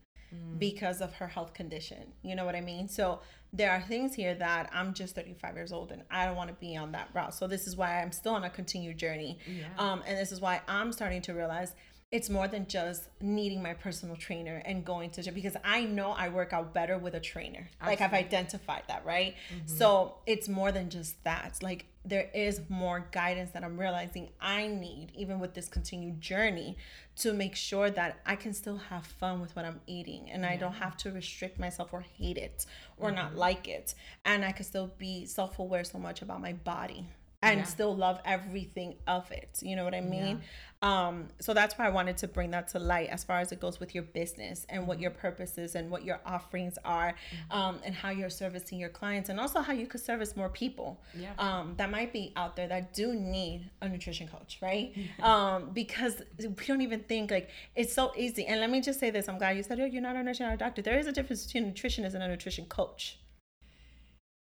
because 0.59 1.01
of 1.01 1.13
her 1.15 1.27
health 1.27 1.53
condition. 1.53 2.13
You 2.21 2.35
know 2.35 2.45
what 2.45 2.55
I 2.55 2.61
mean? 2.61 2.87
So 2.87 3.21
there 3.51 3.71
are 3.71 3.81
things 3.81 4.13
here 4.13 4.35
that 4.35 4.69
I'm 4.71 4.93
just 4.93 5.15
35 5.15 5.55
years 5.55 5.71
old 5.71 5.91
and 5.91 6.03
I 6.11 6.25
don't 6.25 6.35
want 6.35 6.49
to 6.49 6.55
be 6.55 6.77
on 6.77 6.91
that 6.91 7.09
route. 7.15 7.33
So 7.33 7.47
this 7.47 7.65
is 7.65 7.75
why 7.75 7.99
I'm 7.99 8.11
still 8.11 8.35
on 8.35 8.43
a 8.43 8.49
continued 8.49 8.97
journey. 8.99 9.39
Yeah. 9.47 9.65
Um, 9.79 10.03
and 10.05 10.17
this 10.17 10.31
is 10.31 10.39
why 10.39 10.61
I'm 10.67 10.91
starting 10.91 11.23
to 11.23 11.33
realize 11.33 11.73
it's 12.11 12.27
more 12.27 12.47
than 12.47 12.65
just 12.65 13.03
needing 13.21 13.61
my 13.61 13.73
personal 13.73 14.15
trainer 14.15 14.63
and 14.65 14.83
going 14.83 15.11
to 15.11 15.21
gym 15.21 15.35
because 15.35 15.55
I 15.63 15.83
know 15.83 16.09
I 16.09 16.29
work 16.29 16.53
out 16.53 16.73
better 16.73 16.97
with 16.97 17.13
a 17.13 17.19
trainer. 17.19 17.69
Like 17.85 18.01
I've 18.01 18.13
identified 18.13 18.81
that, 18.87 19.05
right? 19.05 19.35
Mm-hmm. 19.53 19.67
So 19.67 20.15
it's 20.25 20.49
more 20.49 20.71
than 20.71 20.89
just 20.89 21.23
that. 21.23 21.59
Like 21.61 21.85
there 22.03 22.31
is 22.33 22.61
more 22.67 23.07
guidance 23.11 23.51
that 23.51 23.63
I'm 23.63 23.79
realizing 23.79 24.29
I 24.41 24.65
need, 24.65 25.11
even 25.13 25.39
with 25.39 25.53
this 25.53 25.67
continued 25.67 26.19
journey, 26.19 26.77
to 27.17 27.31
make 27.31 27.55
sure 27.55 27.91
that 27.91 28.21
I 28.25 28.35
can 28.35 28.55
still 28.55 28.77
have 28.77 29.05
fun 29.05 29.39
with 29.39 29.55
what 29.55 29.65
I'm 29.65 29.79
eating 29.85 30.31
and 30.31 30.47
I 30.47 30.55
don't 30.57 30.73
have 30.73 30.97
to 30.97 31.11
restrict 31.11 31.59
myself 31.59 31.93
or 31.93 32.01
hate 32.01 32.37
it 32.39 32.65
or 32.97 33.11
not 33.11 33.29
mm-hmm. 33.29 33.39
like 33.39 33.67
it. 33.67 33.93
And 34.25 34.43
I 34.43 34.51
can 34.51 34.65
still 34.65 34.89
be 34.97 35.27
self 35.27 35.59
aware 35.59 35.83
so 35.83 35.99
much 35.99 36.23
about 36.23 36.41
my 36.41 36.53
body 36.53 37.05
and 37.41 37.59
Yeah. 37.59 37.65
still 37.65 37.95
love 37.95 38.19
everything 38.25 38.95
of 39.07 39.31
it. 39.31 39.59
You 39.61 39.75
know 39.75 39.83
what 39.83 39.95
I 39.95 40.01
mean? 40.01 40.41
Um, 40.81 41.27
so 41.39 41.53
that's 41.53 41.77
why 41.77 41.85
I 41.87 41.89
wanted 41.89 42.15
to 42.17 42.27
bring 42.27 42.51
that 42.51 42.69
to 42.69 42.79
light 42.79 43.09
as 43.09 43.23
far 43.25 43.39
as 43.39 43.51
it 43.51 43.59
goes 43.59 43.81
with 43.81 43.93
your 43.93 44.03
business 44.05 44.65
and 44.69 44.87
what 44.87 44.97
your 44.99 45.11
purposes 45.11 45.75
and 45.75 45.91
what 45.91 46.05
your 46.05 46.21
offerings 46.25 46.77
are, 46.85 47.15
um, 47.51 47.79
and 47.83 47.93
how 47.93 48.11
you're 48.11 48.29
servicing 48.29 48.79
your 48.79 48.87
clients, 48.89 49.27
and 49.29 49.39
also 49.41 49.59
how 49.59 49.73
you 49.73 49.87
could 49.87 49.99
service 49.99 50.37
more 50.37 50.47
people 50.49 51.01
Yeah. 51.13 51.31
um, 51.37 51.73
that 51.77 51.91
might 51.91 52.13
be 52.13 52.31
out 52.37 52.55
there 52.55 52.67
that 52.69 52.93
do 52.93 53.13
need 53.13 53.69
a 53.81 53.89
nutrition 53.89 54.27
coach, 54.27 54.59
right? 54.61 54.95
Um, 55.19 55.71
because 55.73 56.21
we 56.39 56.65
don't 56.65 56.81
even 56.81 57.01
think 57.01 57.29
like 57.29 57.49
it's 57.75 57.93
so 57.93 58.13
easy. 58.15 58.45
And 58.45 58.61
let 58.61 58.69
me 58.69 58.79
just 58.79 58.99
say 58.99 59.09
this: 59.09 59.27
I'm 59.27 59.37
glad 59.37 59.57
you 59.57 59.63
said, 59.63 59.79
"Oh, 59.79 59.85
you're 59.85 60.01
not 60.01 60.15
a 60.15 60.53
a 60.53 60.57
doctor." 60.57 60.81
There 60.81 60.97
is 60.97 61.07
a 61.07 61.11
difference 61.11 61.45
between 61.45 61.65
a 61.65 61.71
nutritionist 61.71 62.13
and 62.13 62.23
a 62.23 62.27
nutrition 62.27 62.65
coach. 62.65 63.19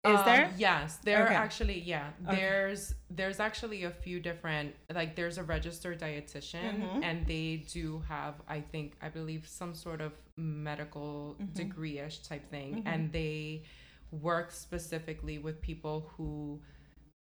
Is 0.04 0.18
Um, 0.18 0.24
there? 0.24 0.52
Yes, 0.56 0.96
there 1.04 1.24
Okay. 1.26 1.34
are 1.34 1.38
actually 1.38 1.78
yeah. 1.80 2.10
Okay. 2.26 2.36
There's 2.36 2.94
there's 3.08 3.38
actually 3.38 3.84
a 3.84 3.90
few 3.90 4.18
different 4.18 4.74
like 4.92 5.14
there's 5.14 5.38
a 5.38 5.44
registered 5.44 6.00
dietitian 6.00 6.74
Mhm. 6.82 7.04
and 7.04 7.26
they 7.26 7.58
do 7.72 8.00
have 8.08 8.34
I 8.48 8.60
think 8.60 8.96
I 9.00 9.08
believe 9.08 9.46
some 9.46 9.74
sort 9.74 10.00
of 10.00 10.12
medical 10.36 11.36
Mm-hmm. 11.38 11.52
degree-ish 11.52 12.18
type 12.26 12.50
thing 12.50 12.82
and 12.86 13.12
they 13.12 13.62
work 14.10 14.50
specifically 14.50 15.38
with 15.38 15.60
people 15.60 16.10
who 16.16 16.60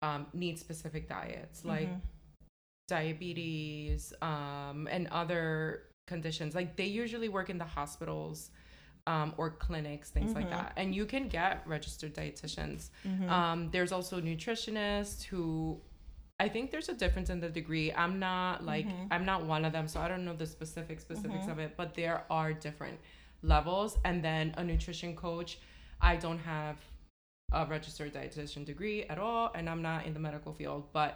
um, 0.02 0.28
need 0.34 0.58
specific 0.58 1.10
diets 1.10 1.66
like 1.66 1.90
Mhm. 1.90 2.02
diabetes 2.88 4.14
um, 4.22 4.88
and 4.90 5.08
other 5.10 5.84
conditions. 6.08 6.56
Like 6.56 6.78
they 6.78 6.86
usually 6.88 7.28
work 7.28 7.50
in 7.50 7.58
the 7.58 7.66
hospitals 7.66 8.52
um, 9.14 9.34
or 9.40 9.48
clinics, 9.66 10.08
things 10.16 10.32
like 10.38 10.48
Mhm. 10.48 10.56
that. 10.58 10.70
And 10.80 10.88
you 10.98 11.06
can 11.14 11.24
get 11.40 11.54
registered 11.76 12.14
dietitians. 12.20 12.82
Mhm. 13.12 13.28
Um, 13.38 13.58
there's 13.74 13.92
also 13.98 14.16
nutritionists 14.22 15.24
who 15.32 15.44
I 16.46 16.48
think 16.48 16.72
there's 16.72 16.88
a 16.96 16.98
difference 17.04 17.30
in 17.36 17.40
the 17.46 17.50
degree. 17.62 17.88
I'm 18.04 18.16
not 18.30 18.64
like 18.74 18.88
Mhm. 18.88 19.08
I'm 19.14 19.26
not 19.32 19.40
one 19.56 19.64
of 19.68 19.72
them, 19.78 19.88
so 19.94 19.98
I 20.00 20.08
don't 20.12 20.24
know 20.28 20.36
the 20.44 20.50
specific 20.58 20.98
specifics 21.08 21.46
Mhm. 21.48 21.52
of 21.54 21.58
it, 21.66 21.72
but 21.76 21.88
there 22.02 22.18
are 22.40 22.54
different 22.68 22.98
levels. 23.54 23.92
And 24.08 24.24
then 24.28 24.54
a 24.62 24.64
nutrition 24.64 25.12
coach, 25.26 25.52
I 26.12 26.14
don't 26.26 26.40
have 26.56 26.78
a 27.52 27.66
registered 27.66 28.12
dietitian 28.14 28.64
degree 28.72 29.00
at 29.14 29.18
all, 29.18 29.46
and 29.56 29.64
I'm 29.72 29.82
not 29.82 30.06
in 30.08 30.14
the 30.14 30.24
medical 30.30 30.54
field, 30.60 30.84
but 30.94 31.12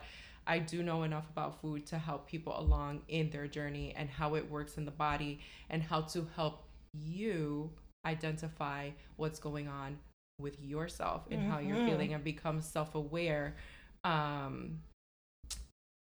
I 0.45 0.59
do 0.59 0.77
know 0.89 0.99
enough 1.03 1.27
about 1.29 1.51
food 1.61 1.85
to 1.91 1.97
help 2.09 2.21
people 2.33 2.53
along 2.63 2.93
in 3.07 3.25
their 3.29 3.47
journey 3.57 3.87
and 3.99 4.09
how 4.19 4.29
it 4.39 4.45
works 4.55 4.73
in 4.79 4.83
the 4.91 4.97
body 5.07 5.33
and 5.69 5.79
how 5.91 6.01
to 6.13 6.19
help 6.35 6.55
you 6.93 7.71
identify 8.05 8.89
what's 9.17 9.39
going 9.39 9.67
on 9.67 9.97
with 10.39 10.59
yourself 10.61 11.27
and 11.31 11.43
how 11.43 11.59
you're 11.59 11.77
Mhm. 11.77 11.85
feeling 11.85 12.13
and 12.13 12.23
become 12.23 12.61
self-aware 12.61 13.55
um, 14.03 14.79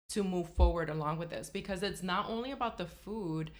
to 0.09 0.23
move 0.23 0.49
forward 0.49 0.89
along 0.89 1.17
with 1.17 1.29
this. 1.29 1.49
Because 1.49 1.83
it's 1.83 2.03
not 2.03 2.29
only 2.29 2.51
about 2.51 2.77
the 2.77 2.85
food 2.85 3.51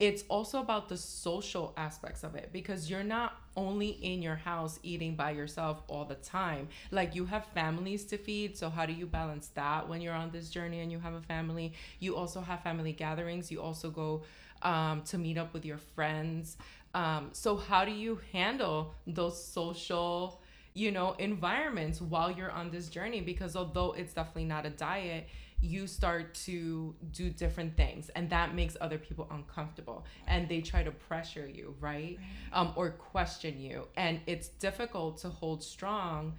it's 0.00 0.24
also 0.28 0.60
about 0.60 0.88
the 0.88 0.96
social 0.96 1.72
aspects 1.76 2.24
of 2.24 2.34
it. 2.34 2.50
Because 2.52 2.90
you're 2.90 3.04
not 3.04 3.40
only 3.56 3.90
in 3.90 4.22
your 4.22 4.34
house 4.34 4.78
eating 4.82 5.14
by 5.14 5.30
yourself 5.30 5.82
all 5.88 6.04
the 6.04 6.16
time. 6.16 6.68
Like 6.90 7.14
you 7.14 7.26
have 7.26 7.46
families 7.46 8.04
to 8.06 8.18
feed 8.18 8.56
so 8.58 8.70
how 8.70 8.86
do 8.86 8.92
you 8.92 9.06
balance 9.06 9.48
that 9.54 9.88
when 9.88 10.00
you're 10.00 10.14
on 10.14 10.30
this 10.30 10.50
journey 10.50 10.80
and 10.80 10.90
you 10.90 10.98
have 10.98 11.14
a 11.14 11.20
family? 11.20 11.74
You 12.00 12.16
also 12.16 12.40
have 12.40 12.62
family 12.62 12.92
gatherings. 12.92 13.52
You 13.52 13.62
also 13.62 13.90
go 13.90 14.22
um, 14.62 15.02
to 15.02 15.18
meet 15.18 15.38
up 15.38 15.54
with 15.54 15.64
your 15.64 15.78
friends 15.78 16.56
um, 16.94 17.30
so 17.32 17.56
how 17.56 17.84
do 17.84 17.90
you 17.90 18.20
handle 18.32 18.94
those 19.06 19.42
social 19.42 20.40
you 20.74 20.90
know 20.90 21.14
environments 21.18 22.00
while 22.00 22.30
you're 22.30 22.50
on 22.50 22.70
this 22.70 22.88
journey? 22.88 23.20
Because 23.20 23.56
although 23.56 23.92
it's 23.92 24.14
definitely 24.14 24.44
not 24.44 24.66
a 24.66 24.70
diet 24.70 25.28
you 25.60 25.86
start 25.86 26.34
to 26.34 26.94
do 27.10 27.30
different 27.30 27.74
things 27.74 28.10
and 28.10 28.28
that 28.28 28.54
makes 28.54 28.76
other 28.82 28.98
people 28.98 29.26
uncomfortable 29.30 30.04
and 30.26 30.46
they 30.48 30.60
try 30.60 30.82
to 30.82 30.90
pressure 30.90 31.48
you 31.48 31.74
right? 31.80 32.18
Um, 32.52 32.72
or 32.76 32.90
question 32.90 33.58
you. 33.58 33.88
And 33.96 34.20
it's 34.26 34.48
difficult 34.48 35.16
to 35.18 35.28
hold 35.28 35.62
strong 35.62 36.34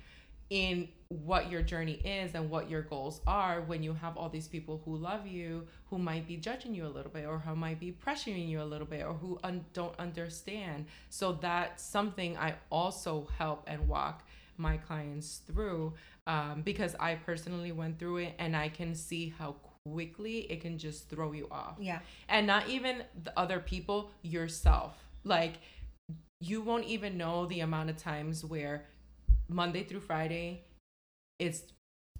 in 0.50 0.88
what 1.10 1.52
your 1.52 1.62
journey 1.62 2.00
is 2.04 2.34
and 2.36 2.50
what 2.50 2.70
your 2.70 2.82
goals 2.82 3.22
are 3.28 3.62
when 3.62 3.84
you 3.84 3.94
have 3.94 4.18
all 4.18 4.30
these 4.30 4.48
people 4.48 4.82
who 4.86 4.96
love 4.96 5.26
you 5.28 5.66
who 5.90 5.98
might 5.98 6.28
be 6.28 6.36
judging 6.36 6.74
you 6.74 6.86
a 6.86 6.90
little 6.90 7.12
bit 7.12 7.26
or 7.26 7.40
who 7.40 7.56
might 7.56 7.80
be 7.80 7.92
pressuring 7.92 8.48
you 8.48 8.62
a 8.62 8.64
little 8.64 8.88
bit 8.88 9.06
or 9.06 9.14
who 9.14 9.40
un- 9.44 9.66
don't 9.74 9.98
understand. 10.00 10.86
So 11.10 11.34
that's 11.34 11.84
something 11.84 12.38
i 12.38 12.56
also 12.72 13.28
help 13.38 13.64
and 13.68 13.88
walk 13.88 14.24
my 14.58 14.78
clients 14.78 15.42
through 15.48 15.94
um, 16.28 16.62
because 16.64 16.96
i 17.00 17.16
personally 17.16 17.72
went 17.72 18.00
through 18.00 18.18
it 18.18 18.34
and 18.40 18.56
i 18.56 18.70
can 18.70 18.96
see 18.96 19.34
how 19.38 19.56
quickly 19.92 20.40
it 20.52 20.62
can 20.62 20.78
just 20.78 21.10
throw 21.10 21.32
you 21.32 21.48
off. 21.52 21.76
Yeah. 21.80 22.00
and 22.28 22.48
not 22.48 22.68
even 22.70 23.04
the 23.24 23.38
other 23.38 23.60
people 23.60 24.10
yourself. 24.24 24.94
Like 25.24 25.54
you 26.40 26.62
won't 26.62 26.86
even 26.86 27.18
know 27.18 27.46
the 27.46 27.60
amount 27.62 27.90
of 27.90 27.98
times 27.98 28.44
where 28.44 28.86
monday 29.50 29.84
through 29.84 30.00
friday 30.00 30.64
it's 31.40 31.64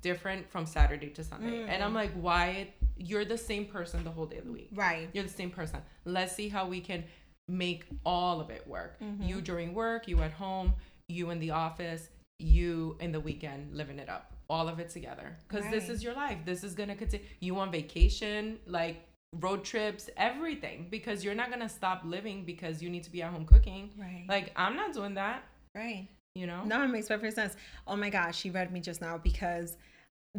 different 0.02 0.50
from 0.52 0.66
saturday 0.66 1.10
to 1.10 1.24
sunday. 1.24 1.66
And 1.68 1.84
i'm 1.84 1.94
like 1.94 2.12
why? 2.14 2.70
You're 2.98 3.26
the 3.26 3.38
same 3.38 3.66
person 3.66 4.04
the 4.04 4.12
whole 4.12 4.26
day 4.26 4.38
of 4.38 4.46
the 4.46 4.52
week. 4.52 4.70
Right. 4.74 5.10
you're 5.14 5.24
the 5.24 5.30
same 5.30 5.52
person. 5.52 5.80
Let's 6.06 6.34
see 6.34 6.48
how 6.48 6.68
we 6.68 6.80
can 6.80 7.04
make 7.48 7.86
all 8.06 8.40
of 8.40 8.50
it 8.50 8.68
work. 8.68 9.00
Mm-hmm. 9.02 9.24
you 9.24 9.42
during 9.42 9.74
work 9.74 10.08
you 10.08 10.22
at 10.22 10.32
home 10.32 10.74
you 11.08 11.30
in 11.32 11.40
the 11.40 11.52
office 11.52 12.10
you 12.40 12.98
in 13.00 13.12
the 13.12 13.20
weekend 13.20 13.76
living 13.76 14.00
it 14.00 14.10
up. 14.10 14.32
All 14.50 14.68
of 14.70 14.80
it 14.80 14.90
together. 14.90 15.36
Because 15.48 15.66
this 15.72 15.90
is 15.90 16.04
your 16.04 16.14
life. 16.14 16.38
This 16.46 16.64
is 16.64 16.76
gonna 16.76 16.96
continue 16.96 17.26
you 17.40 17.58
on 17.58 17.72
vacation 17.72 18.60
like 18.68 18.98
road 19.34 19.64
trips 19.64 20.10
everything. 20.18 20.88
Because 20.92 21.24
you're 21.24 21.36
not 21.36 21.50
gonna 21.50 21.70
stop 21.70 22.02
living 22.06 22.46
because 22.46 22.82
you 22.82 22.90
need 22.90 23.04
to 23.04 23.12
be 23.12 23.24
at 23.24 23.32
home 23.32 23.46
cooking. 23.46 23.90
Right. 23.98 24.26
like 24.30 24.52
i'm 24.56 24.76
not 24.76 24.94
doing 24.94 25.16
that. 25.16 25.44
Right. 25.74 26.08
You 26.36 26.46
know 26.46 26.64
No, 26.66 26.84
it 26.84 26.90
makes 26.90 27.08
perfect 27.08 27.34
sense. 27.36 27.56
Oh 27.88 27.96
my 27.96 28.10
gosh, 28.10 28.38
she 28.38 28.50
read 28.52 28.72
me 28.72 28.82
just 28.82 29.02
now 29.02 29.18
because 29.18 29.78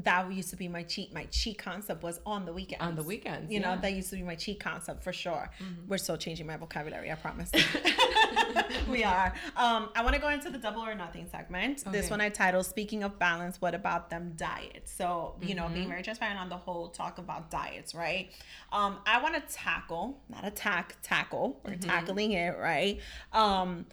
that 0.04 0.30
used 0.30 0.50
to 0.50 0.56
be 0.56 0.68
my 0.68 0.82
cheat. 0.82 1.14
My 1.14 1.24
cheat 1.30 1.56
concept 1.56 2.02
was 2.02 2.20
on 2.26 2.44
the 2.44 2.52
weekends. 2.52 2.84
on 2.84 2.96
the 2.96 3.02
weekends 3.02 3.50
You 3.50 3.60
know, 3.60 3.78
that 3.80 3.94
used 3.94 4.10
to 4.10 4.16
be 4.16 4.22
my 4.22 4.34
cheat 4.34 4.60
concept 4.60 5.02
for 5.02 5.10
sure. 5.10 5.48
Mhm. 5.58 5.88
We're 5.88 5.96
still 5.96 6.18
changing 6.18 6.46
my 6.46 6.58
vocabulary, 6.58 7.10
I 7.10 7.14
promise. 7.14 7.50
we 8.90 9.04
are. 9.04 9.32
Um, 9.56 9.88
I 9.96 10.02
want 10.02 10.14
to 10.14 10.20
go 10.20 10.28
into 10.28 10.50
the 10.50 10.58
double 10.58 10.82
or 10.82 10.94
nothing 10.94 11.26
segment. 11.30 11.82
This 11.90 12.10
one 12.10 12.20
I 12.20 12.28
titled 12.28 12.66
Speaking 12.66 13.04
of 13.04 13.18
Balance, 13.18 13.58
What 13.62 13.74
About 13.74 14.10
Them 14.10 14.34
Diets? 14.36 14.92
So, 14.92 15.36
you 15.40 15.54
know, 15.54 15.66
being 15.70 15.88
very 15.88 16.02
transparent 16.02 16.38
on 16.38 16.50
the 16.50 16.58
whole 16.58 16.88
talk 16.88 17.16
about 17.16 17.50
diets, 17.50 17.94
right? 17.94 18.30
Um, 18.72 18.98
I 19.06 19.22
want 19.22 19.34
to 19.36 19.54
tackle, 19.54 20.20
not 20.28 20.44
attack, 20.44 20.96
tackle. 21.02 21.58
We're 21.64 21.72
Mhm. 21.76 21.80
tackling 21.86 22.32
it, 22.32 22.58
right? 22.58 23.00
Um, 23.32 23.86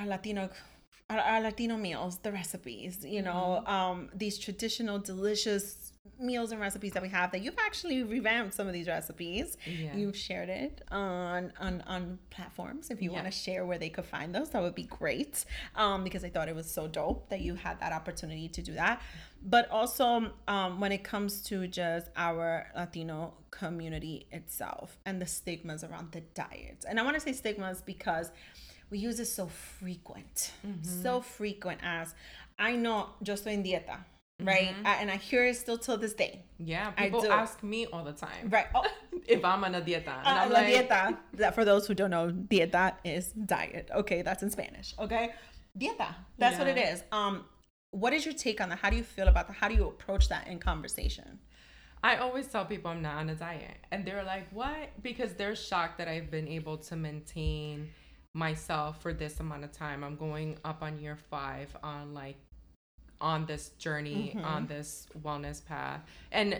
our 0.00 0.06
Latino 0.06 0.48
our, 1.08 1.18
our 1.18 1.40
Latino 1.40 1.76
meals, 1.76 2.18
the 2.18 2.30
recipes, 2.30 3.04
you 3.04 3.20
know, 3.20 3.64
um, 3.66 4.10
these 4.14 4.38
traditional 4.38 4.96
delicious 5.00 5.92
meals 6.20 6.52
and 6.52 6.60
recipes 6.60 6.92
that 6.92 7.02
we 7.02 7.08
have 7.08 7.32
that 7.32 7.42
you've 7.42 7.56
actually 7.58 8.04
revamped 8.04 8.54
some 8.54 8.68
of 8.68 8.72
these 8.72 8.86
recipes. 8.86 9.56
Yeah. 9.66 9.96
You've 9.96 10.16
shared 10.16 10.48
it 10.48 10.82
on 10.92 11.52
on 11.58 11.82
on 11.88 12.18
platforms. 12.30 12.90
If 12.90 13.02
you 13.02 13.10
Yeah. 13.10 13.16
want 13.22 13.26
to 13.26 13.32
share 13.32 13.66
where 13.66 13.78
they 13.78 13.88
could 13.90 14.04
find 14.04 14.32
those, 14.32 14.50
that 14.50 14.62
would 14.62 14.76
be 14.76 14.84
great. 14.84 15.44
Um, 15.74 16.04
because 16.04 16.24
I 16.24 16.30
thought 16.30 16.48
it 16.48 16.54
was 16.54 16.70
so 16.70 16.86
dope 16.86 17.28
that 17.30 17.40
you 17.40 17.56
had 17.56 17.80
that 17.80 17.92
opportunity 17.92 18.48
to 18.48 18.62
do 18.62 18.74
that. 18.74 19.02
But 19.42 19.68
also, 19.70 20.32
um, 20.46 20.80
when 20.80 20.92
it 20.92 21.02
comes 21.02 21.40
to 21.44 21.66
just 21.66 22.08
our 22.16 22.70
Latino 22.76 23.34
community 23.50 24.26
itself 24.30 24.98
and 25.06 25.20
the 25.20 25.26
stigmas 25.26 25.82
around 25.82 26.12
the 26.12 26.20
diet, 26.20 26.84
and 26.88 27.00
I 27.00 27.02
want 27.02 27.14
to 27.14 27.20
say 27.20 27.32
stigmas 27.32 27.82
because 27.82 28.30
we 28.90 28.98
use 28.98 29.20
it 29.20 29.26
so 29.26 29.46
frequent, 29.46 30.52
so 30.82 31.20
frequent 31.20 31.80
as 31.82 32.14
I 32.58 32.76
know 32.76 33.10
yo 33.24 33.34
estoy 33.34 33.52
en 33.52 33.62
dieta, 33.64 33.98
right? 34.42 34.74
I- 34.84 34.96
and 35.00 35.10
I 35.10 35.16
hear 35.16 35.46
it 35.46 35.56
still 35.56 35.78
till 35.78 35.96
this 35.96 36.12
day, 36.14 36.42
yeah 36.58 36.90
people 36.90 37.20
ask 37.32 37.62
me 37.62 37.86
all 37.92 38.04
the 38.04 38.12
time 38.12 38.48
right? 38.50 38.66
Oh, 38.74 38.84
if 39.26 39.44
i'm 39.44 39.62
on 39.64 39.74
a 39.74 39.80
dieta 39.80 40.14
and 40.24 40.26
uh, 40.26 40.40
i'm 40.42 40.50
la 40.50 40.58
like 40.60 40.66
dieta. 40.88 41.16
That 41.34 41.54
for 41.54 41.64
those 41.64 41.86
who 41.86 41.94
don't 41.94 42.10
know, 42.10 42.26
dieta 42.30 42.94
is 43.04 43.32
diet. 43.32 43.90
Okay, 44.00 44.22
that's 44.22 44.42
in 44.42 44.50
Spanish. 44.50 44.94
Okay, 44.98 45.24
dieta. 45.78 46.14
That's 46.38 46.58
what 46.58 46.68
it 46.68 46.78
is. 46.78 47.02
Um, 47.12 47.44
what 47.92 48.12
is 48.12 48.24
your 48.26 48.34
take 48.34 48.60
on 48.60 48.68
that? 48.70 48.78
How 48.78 48.90
do 48.90 48.96
you 48.96 49.02
feel 49.16 49.28
about 49.28 49.46
that? 49.48 49.56
How 49.62 49.68
do 49.68 49.74
you 49.74 49.86
approach 49.88 50.28
that 50.28 50.46
in 50.48 50.58
conversation? 50.58 51.38
I 52.02 52.16
always 52.16 52.46
tell 52.48 52.64
people 52.64 52.90
I'm 52.90 53.02
not 53.02 53.16
on 53.16 53.28
a 53.30 53.34
diet, 53.34 53.76
and 53.90 54.04
they're 54.06 54.24
like, 54.34 54.46
"What?" 54.52 54.86
Because 55.02 55.34
they're 55.34 55.54
shocked 55.56 55.96
that 55.98 56.08
I've 56.08 56.30
been 56.30 56.48
able 56.48 56.76
to 56.88 56.96
maintain 56.96 57.90
myself 58.34 59.00
for 59.02 59.12
this 59.12 59.40
amount 59.40 59.64
of 59.64 59.72
time. 59.72 60.04
I'm 60.04 60.16
going 60.16 60.58
up 60.64 60.82
on 60.82 60.98
year 61.00 61.16
five 61.16 61.74
on 61.82 62.14
like 62.14 62.36
on 63.20 63.44
this 63.44 63.68
journey 63.78 64.32
Mhm. 64.34 64.44
on 64.46 64.66
this 64.66 65.06
wellness 65.22 65.62
path 65.62 66.00
and 66.32 66.58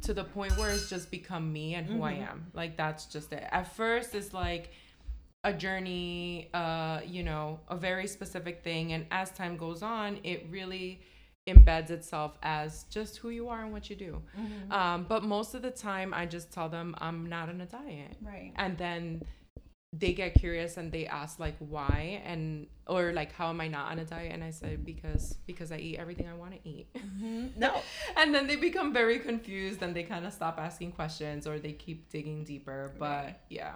to 0.00 0.14
the 0.14 0.24
point 0.24 0.56
where 0.56 0.70
it's 0.70 0.88
just 0.88 1.10
become 1.10 1.52
me 1.52 1.74
and 1.74 1.86
who 1.86 2.02
i 2.02 2.14
Mhm. 2.14 2.28
am 2.30 2.46
like 2.54 2.78
that's 2.78 3.04
just 3.04 3.30
it 3.30 3.46
at 3.52 3.70
first 3.74 4.14
it's 4.14 4.32
like 4.32 4.72
a 5.44 5.52
journey 5.52 6.48
uh 6.54 7.02
you 7.04 7.22
know 7.22 7.60
a 7.68 7.76
very 7.76 8.06
specific 8.06 8.62
thing 8.62 8.94
and 8.94 9.04
as 9.10 9.30
time 9.32 9.58
goes 9.58 9.82
on 9.82 10.18
it 10.24 10.46
really 10.48 11.02
embeds 11.46 11.90
itself 11.90 12.38
as 12.42 12.84
just 12.84 13.18
who 13.18 13.28
you 13.28 13.50
are 13.50 13.62
and 13.62 13.70
what 13.70 13.90
you 13.90 13.96
do 13.96 14.22
um 14.70 15.04
but 15.04 15.22
most 15.22 15.54
of 15.54 15.60
the 15.60 15.70
time 15.70 16.14
i 16.14 16.24
just 16.24 16.50
tell 16.50 16.70
them 16.70 16.94
i'm 17.00 17.26
not 17.26 17.50
on 17.50 17.60
a 17.60 17.66
diet 17.66 18.16
Right. 18.22 18.52
and 18.56 18.78
then 18.78 19.22
they 19.92 20.12
get 20.12 20.34
curious 20.34 20.76
and 20.76 20.92
they 20.92 21.06
ask 21.06 21.38
like 21.38 21.56
why 21.60 22.20
and 22.26 22.66
or 22.86 23.12
like 23.12 23.32
how 23.32 23.48
am 23.48 23.58
i 23.60 23.66
not 23.68 23.90
on 23.90 23.98
a 23.98 24.04
diet 24.04 24.32
and 24.32 24.44
i 24.44 24.50
said 24.50 24.84
because 24.84 25.36
because 25.46 25.72
i 25.72 25.76
eat 25.78 25.96
everything 25.98 26.28
i 26.28 26.34
want 26.34 26.52
to 26.52 26.68
eat 26.68 26.86
No. 27.56 27.80
and 28.16 28.34
then 28.34 28.46
they 28.46 28.56
become 28.56 28.92
very 28.92 29.18
confused 29.18 29.82
and 29.82 29.96
they 29.96 30.02
kind 30.02 30.26
of 30.26 30.32
stop 30.34 30.58
asking 30.58 30.92
questions 30.92 31.46
or 31.46 31.58
they 31.58 31.72
keep 31.72 32.10
digging 32.10 32.44
deeper 32.44 32.92
but 32.98 33.40
yeah 33.48 33.74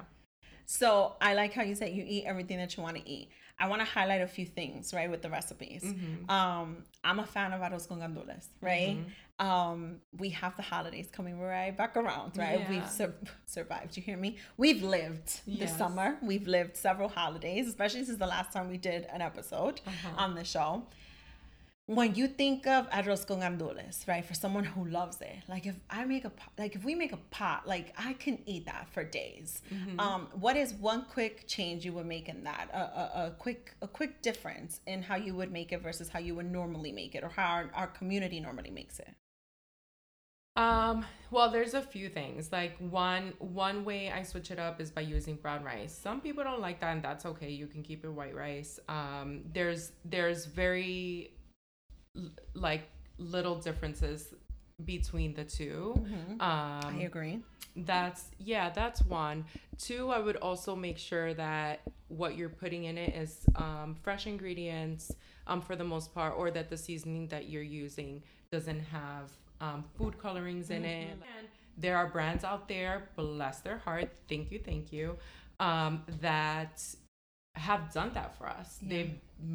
So 0.67 1.17
I 1.21 1.35
like 1.35 1.53
how 1.53 1.63
you 1.63 1.75
said 1.75 1.91
you 1.93 2.05
eat 2.07 2.25
everything 2.25 2.57
that 2.59 2.77
you 2.77 2.83
want 2.83 2.97
to 2.97 3.05
eat. 3.09 3.29
I 3.59 3.69
want 3.69 3.81
to 3.83 3.85
highlight 3.85 4.23
a 4.23 4.27
few 4.27 4.47
things, 4.47 4.95
right, 4.95 5.11
with 5.11 5.21
the 5.21 5.29
recipes. 5.29 5.83
Mhm. 5.85 6.31
Um, 6.31 6.85
I'm 7.05 7.19
a 7.19 7.27
fan 7.27 7.53
of 7.53 7.61
arroz 7.61 7.87
con 7.89 7.99
gandules, 8.01 8.47
right? 8.61 8.97
Mhm. 8.97 9.11
Um, 9.51 9.81
we 10.23 10.29
have 10.41 10.55
the 10.61 10.63
holidays 10.75 11.09
coming 11.17 11.37
right 11.41 11.77
back 11.83 11.97
around, 12.03 12.31
right? 12.37 12.61
Yeah. 12.61 12.71
We've 12.71 12.89
sur- 12.99 13.15
survived. 13.57 13.97
You 13.97 14.03
hear 14.09 14.17
me? 14.27 14.31
We've 14.57 14.83
lived 14.99 15.29
this 15.61 15.73
summer. 15.83 16.09
We've 16.31 16.47
lived 16.59 16.75
several 16.77 17.09
holidays, 17.21 17.65
especially 17.75 18.05
since 18.09 18.19
the 18.27 18.31
last 18.37 18.53
time 18.55 18.67
we 18.75 18.79
did 18.79 19.01
an 19.17 19.21
episode 19.31 19.77
Uh-huh. 19.87 20.25
on 20.25 20.31
the 20.41 20.45
show. 20.55 20.69
When 21.87 22.15
you 22.15 22.27
think 22.29 22.61
of 22.77 22.89
arroz 22.91 23.27
con 23.27 23.41
gandules, 23.41 24.07
right, 24.07 24.25
for 24.25 24.35
someone 24.45 24.65
who 24.75 24.83
loves 25.01 25.19
it, 25.21 25.39
like 25.49 25.65
if 25.67 25.75
I 25.91 26.05
make 26.05 26.25
a 26.25 26.31
pot, 26.31 26.53
like 26.57 26.77
if 26.77 26.85
we 26.85 26.95
make 26.95 27.13
a 27.13 27.23
pot, 27.39 27.67
like 27.67 27.93
I 27.99 28.13
can 28.25 28.39
eat 28.47 28.65
that 28.67 28.85
for 28.95 29.03
days. 29.03 29.61
Mm-hmm. 29.75 29.99
Um, 29.99 30.29
what 30.45 30.57
is 30.57 30.69
one 30.75 31.03
quick 31.17 31.35
change 31.49 31.85
you 31.85 31.93
would 31.95 32.07
make 32.07 32.29
in 32.29 32.45
that? 32.45 32.69
A, 32.73 32.83
a, 33.03 33.27
a 33.27 33.31
quick 33.45 33.75
a 33.83 33.89
quick 33.89 34.23
difference 34.23 34.81
in 34.87 35.03
how 35.03 35.17
you 35.17 35.35
would 35.35 35.51
make 35.51 35.73
it 35.73 35.81
versus 35.83 36.09
how 36.09 36.21
you 36.21 36.35
would 36.37 36.51
normally 36.61 36.93
make 36.93 37.13
it, 37.17 37.25
or 37.25 37.31
how 37.39 37.49
our, 37.57 37.65
our 37.75 37.89
community 37.89 38.39
normally 38.39 38.71
makes 38.71 39.01
it. 39.01 39.13
Um, 40.57 41.07
well, 41.31 41.51
there's 41.51 41.75
a 41.75 41.81
few 41.81 42.09
things. 42.11 42.53
Like 42.53 42.77
one 42.79 43.33
one 43.39 43.85
way 43.85 44.11
I 44.11 44.23
switch 44.23 44.51
it 44.51 44.59
up 44.59 44.81
is 44.81 44.91
by 44.91 45.01
using 45.01 45.37
brown 45.37 45.65
rice. 45.65 45.97
Some 45.97 46.21
people 46.21 46.45
don't 46.45 46.61
like 46.61 46.81
that 46.81 46.93
and 46.93 47.03
that's 47.03 47.25
okay. 47.25 47.51
You 47.51 47.67
can 47.67 47.83
keep 47.83 48.05
it 48.05 48.11
white 48.11 48.35
rice. 48.35 48.79
Um, 48.89 49.43
there's 49.53 49.93
there's 50.05 50.45
very 50.47 51.33
like 52.55 52.89
little 53.19 53.57
differences 53.57 54.35
between 54.85 55.35
the 55.35 55.45
2 55.45 55.95
Um 56.41 56.41
I 56.41 57.03
agree. 57.07 57.41
that's 57.77 58.25
yeah, 58.39 58.71
that's 58.71 59.03
one. 59.05 59.45
Two, 59.79 60.11
I 60.11 60.19
would 60.19 60.37
also 60.37 60.77
make 60.77 60.99
sure 60.99 61.33
that 61.35 61.81
what 62.09 62.37
you're 62.37 62.51
putting 62.51 62.85
in 62.85 62.99
it 62.99 63.15
is 63.15 63.41
um, 63.57 63.97
fresh 64.03 64.27
ingredients 64.27 65.11
um, 65.47 65.63
for 65.63 65.77
the 65.77 65.85
most 65.85 66.13
part, 66.15 66.35
or 66.37 66.51
that 66.51 66.69
the 66.69 66.77
seasoning 66.77 67.29
that 67.29 67.49
you're 67.49 67.63
using 67.63 68.23
doesn't 68.51 68.81
have 68.81 69.31
um, 69.63 69.85
food 69.97 70.19
colorings 70.19 70.69
in 70.71 70.85
it. 70.85 71.13
And 71.39 71.49
there 71.79 71.97
are 71.97 72.09
brands 72.09 72.45
out 72.45 72.69
there, 72.69 73.09
bless 73.17 73.61
their 73.61 73.79
heart, 73.79 74.11
thank 74.29 74.51
you, 74.53 74.59
thank 74.59 74.93
you, 74.93 75.17
um, 75.61 76.03
that 76.21 76.83
have 77.55 77.93
done 77.93 78.11
that 78.15 78.37
for 78.37 78.47
us. 78.49 78.79
Yeah. 78.83 78.89
They've 78.89 79.15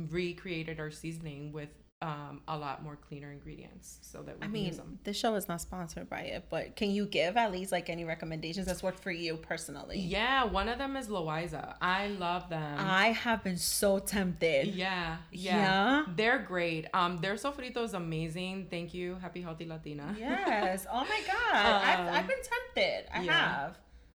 recreated 0.09 0.79
our 0.79 0.89
seasoning 0.89 1.51
with 1.51 1.69
um, 2.01 2.41
a 2.47 2.55
lot 2.55 2.83
more 2.83 2.95
cleaner 2.95 3.31
ingredients 3.31 3.97
so 4.01 4.21
that 4.21 4.35
we 4.37 4.41
I 4.41 4.45
can 4.45 4.51
mean, 4.51 4.65
use 4.67 4.77
them. 4.77 4.99
the 5.03 5.13
show 5.13 5.33
is 5.33 5.47
not 5.47 5.61
sponsored 5.61 6.07
by 6.07 6.19
it, 6.21 6.45
but 6.49 6.75
can 6.75 6.91
you 6.91 7.07
give 7.07 7.35
at 7.37 7.51
least 7.51 7.71
like 7.71 7.89
any 7.89 8.05
recommendations 8.05 8.67
that's 8.67 8.83
worked 8.83 8.99
for 8.99 9.09
you 9.09 9.35
personally? 9.35 9.99
Yeah, 9.99 10.43
one 10.43 10.69
of 10.69 10.77
them 10.77 10.95
is 10.95 11.07
Loisa. 11.07 11.75
I 11.81 12.09
love 12.09 12.49
them. 12.49 12.77
I 12.79 13.07
have 13.13 13.43
been 13.43 13.57
so 13.57 13.97
tempted. 13.97 14.67
yeah, 14.67 15.17
yeah, 15.31 15.55
Yeah? 15.57 16.05
They're 16.15 16.37
great. 16.39 16.85
Um, 16.93 17.17
their 17.19 17.33
sofrito 17.33 17.83
is 17.83 17.95
amazing. 17.95 18.67
Thank 18.69 18.93
you. 18.93 19.15
Happy 19.15 19.41
Healthy 19.41 19.65
Latina. 19.65 20.15
Yes. 20.19 20.85
Oh 20.91 20.99
my 21.03 21.21
god. 21.25 21.81
I've, 21.83 21.99
Um, 22.07 22.13
I've 22.13 22.27
been 22.27 22.37
tempted. 22.75 23.05
I 23.11 23.23
yeah. 23.23 23.55
have. 23.55 23.77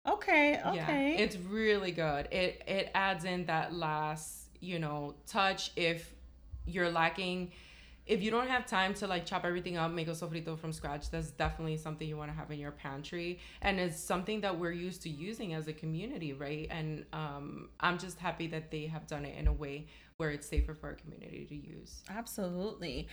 Okay. 0.08 0.60
Okay. 0.66 1.14
Yeah, 1.16 1.22
it's 1.24 1.36
really 1.36 1.92
good. 1.92 2.26
It 2.32 2.62
it 2.66 2.90
adds 2.94 3.24
in 3.24 3.46
that 3.46 3.72
last, 3.72 4.48
you 4.60 4.78
know, 4.80 5.14
touch 5.28 5.70
if 5.76 6.12
you're 6.66 6.90
lacking 6.90 7.52
if 8.08 8.22
you 8.22 8.30
don't 8.30 8.48
have 8.48 8.66
time 8.66 8.94
to 8.94 9.06
like 9.06 9.26
chop 9.26 9.44
everything 9.44 9.76
up, 9.76 9.92
make 9.92 10.08
a 10.08 10.12
sofrito 10.12 10.58
from 10.58 10.72
scratch, 10.72 11.10
that's 11.10 11.30
definitely 11.30 11.76
something 11.76 12.08
you 12.08 12.16
want 12.16 12.30
to 12.30 12.36
have 12.36 12.50
in 12.50 12.58
your 12.58 12.72
pantry. 12.72 13.38
And 13.60 13.78
it's 13.78 14.00
something 14.00 14.40
that 14.40 14.58
we're 14.58 14.72
used 14.72 15.02
to 15.02 15.10
using 15.10 15.52
as 15.52 15.68
a 15.68 15.74
community, 15.74 16.32
right? 16.32 16.66
And 16.70 17.04
um, 17.12 17.68
I'm 17.80 17.98
just 17.98 18.18
happy 18.18 18.46
that 18.48 18.70
they 18.70 18.86
have 18.86 19.06
done 19.06 19.26
it 19.26 19.38
in 19.38 19.46
a 19.46 19.52
way 19.52 19.86
where 20.16 20.30
it's 20.30 20.48
safer 20.48 20.74
for 20.74 20.88
our 20.88 20.94
community 20.94 21.44
to 21.48 21.54
use. 21.54 22.02
Absolutely. 22.08 23.08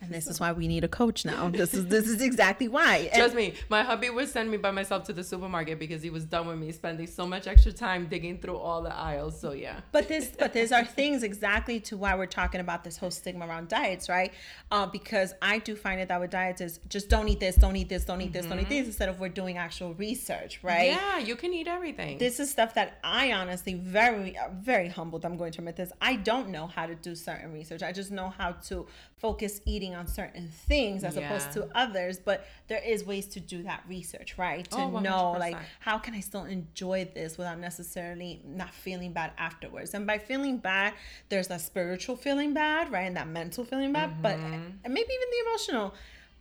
And 0.00 0.10
this 0.12 0.26
is 0.26 0.38
why 0.38 0.52
we 0.52 0.68
need 0.68 0.84
a 0.84 0.88
coach 0.88 1.24
now. 1.24 1.48
This 1.56 1.72
is 1.74 1.86
this 1.86 2.06
is 2.08 2.20
exactly 2.20 2.68
why. 2.68 2.96
And- 3.12 3.14
Trust 3.14 3.34
me, 3.34 3.54
my 3.68 3.82
hubby 3.82 4.10
would 4.10 4.28
send 4.28 4.50
me 4.50 4.56
by 4.58 4.70
myself 4.70 5.04
to 5.04 5.12
the 5.12 5.24
supermarket 5.24 5.78
because 5.78 6.02
he 6.02 6.10
was 6.10 6.24
done 6.24 6.46
with 6.46 6.58
me 6.58 6.70
spending 6.72 7.06
so 7.06 7.26
much 7.26 7.46
extra 7.46 7.72
time 7.72 8.06
digging 8.06 8.38
through 8.38 8.56
all 8.58 8.82
the 8.82 8.94
aisles. 8.94 9.40
So 9.40 9.52
yeah. 9.52 9.80
but 9.92 10.06
this 10.08 10.32
but 10.38 10.52
these 10.52 10.70
are 10.72 10.84
things 10.84 11.22
exactly 11.22 11.80
to 11.80 11.96
why 11.96 12.14
we're 12.14 12.26
talking 12.26 12.60
about 12.60 12.84
this 12.84 12.96
whole 12.96 13.10
stigma 13.10 13.46
around 13.46 13.68
diets 13.68 14.08
right 14.08 14.32
uh, 14.70 14.86
because 14.86 15.34
i 15.42 15.58
do 15.58 15.74
find 15.74 16.00
it 16.00 16.08
that 16.08 16.20
with 16.20 16.30
diets 16.30 16.60
is 16.60 16.80
just 16.88 17.08
don't 17.08 17.28
eat 17.28 17.40
this 17.40 17.56
don't 17.56 17.76
eat 17.76 17.88
this 17.88 18.04
don't 18.04 18.20
eat 18.20 18.32
this 18.32 18.46
don't 18.46 18.60
eat 18.60 18.68
this 18.68 18.86
instead 18.86 19.08
of 19.08 19.18
we're 19.20 19.28
doing 19.28 19.56
actual 19.58 19.94
research 19.94 20.60
right 20.62 20.88
Yeah, 20.90 21.18
you 21.18 21.36
can 21.36 21.52
eat 21.54 21.68
everything. 21.68 22.18
this 22.18 22.38
is 22.40 22.50
stuff 22.50 22.74
that 22.74 22.98
I 23.02 23.32
honestly 23.32 23.74
very 23.74 24.36
very 24.60 24.88
humbled. 24.88 25.24
I'm 25.24 25.36
going 25.36 25.52
to 25.52 25.60
admit 25.60 25.76
this. 25.76 25.92
I 26.00 26.16
don't 26.16 26.48
know 26.50 26.66
how 26.66 26.86
to 26.86 26.94
do 26.94 27.14
certain 27.14 27.52
research. 27.52 27.82
I 27.82 27.92
just 27.92 28.10
know 28.10 28.28
how 28.30 28.52
to 28.68 28.86
focus 29.18 29.55
eating 29.64 29.94
on 29.94 30.06
certain 30.06 30.48
things 30.48 31.04
as 31.04 31.16
opposed 31.16 31.52
to 31.52 31.68
others. 31.74 32.18
But 32.18 32.46
there 32.68 32.82
is 32.84 33.04
ways 33.04 33.26
to 33.28 33.40
do 33.40 33.62
that 33.62 33.82
research, 33.88 34.36
right? 34.38 34.68
To 34.70 34.76
Oh, 34.76 34.98
know 35.00 35.32
like 35.32 35.56
how 35.80 35.98
can 35.98 36.14
I 36.14 36.20
still 36.20 36.44
enjoy 36.44 37.08
this 37.14 37.38
without 37.38 37.58
necessarily 37.58 38.42
not 38.44 38.70
feeling 38.74 39.12
bad 39.12 39.32
afterwards. 39.38 39.94
And 39.94 40.06
by 40.06 40.18
feeling 40.18 40.58
bad, 40.58 40.94
there's 41.28 41.48
that 41.48 41.60
spiritual 41.60 42.16
feeling 42.16 42.54
bad, 42.54 42.90
right, 42.92 43.06
and 43.06 43.16
that 43.16 43.28
mental 43.28 43.64
feeling 43.64 43.92
bad, 43.92 44.22
but 44.22 44.36
and 44.84 44.94
maybe 44.94 45.08
even 45.12 45.28
the 45.30 45.48
emotional. 45.50 45.94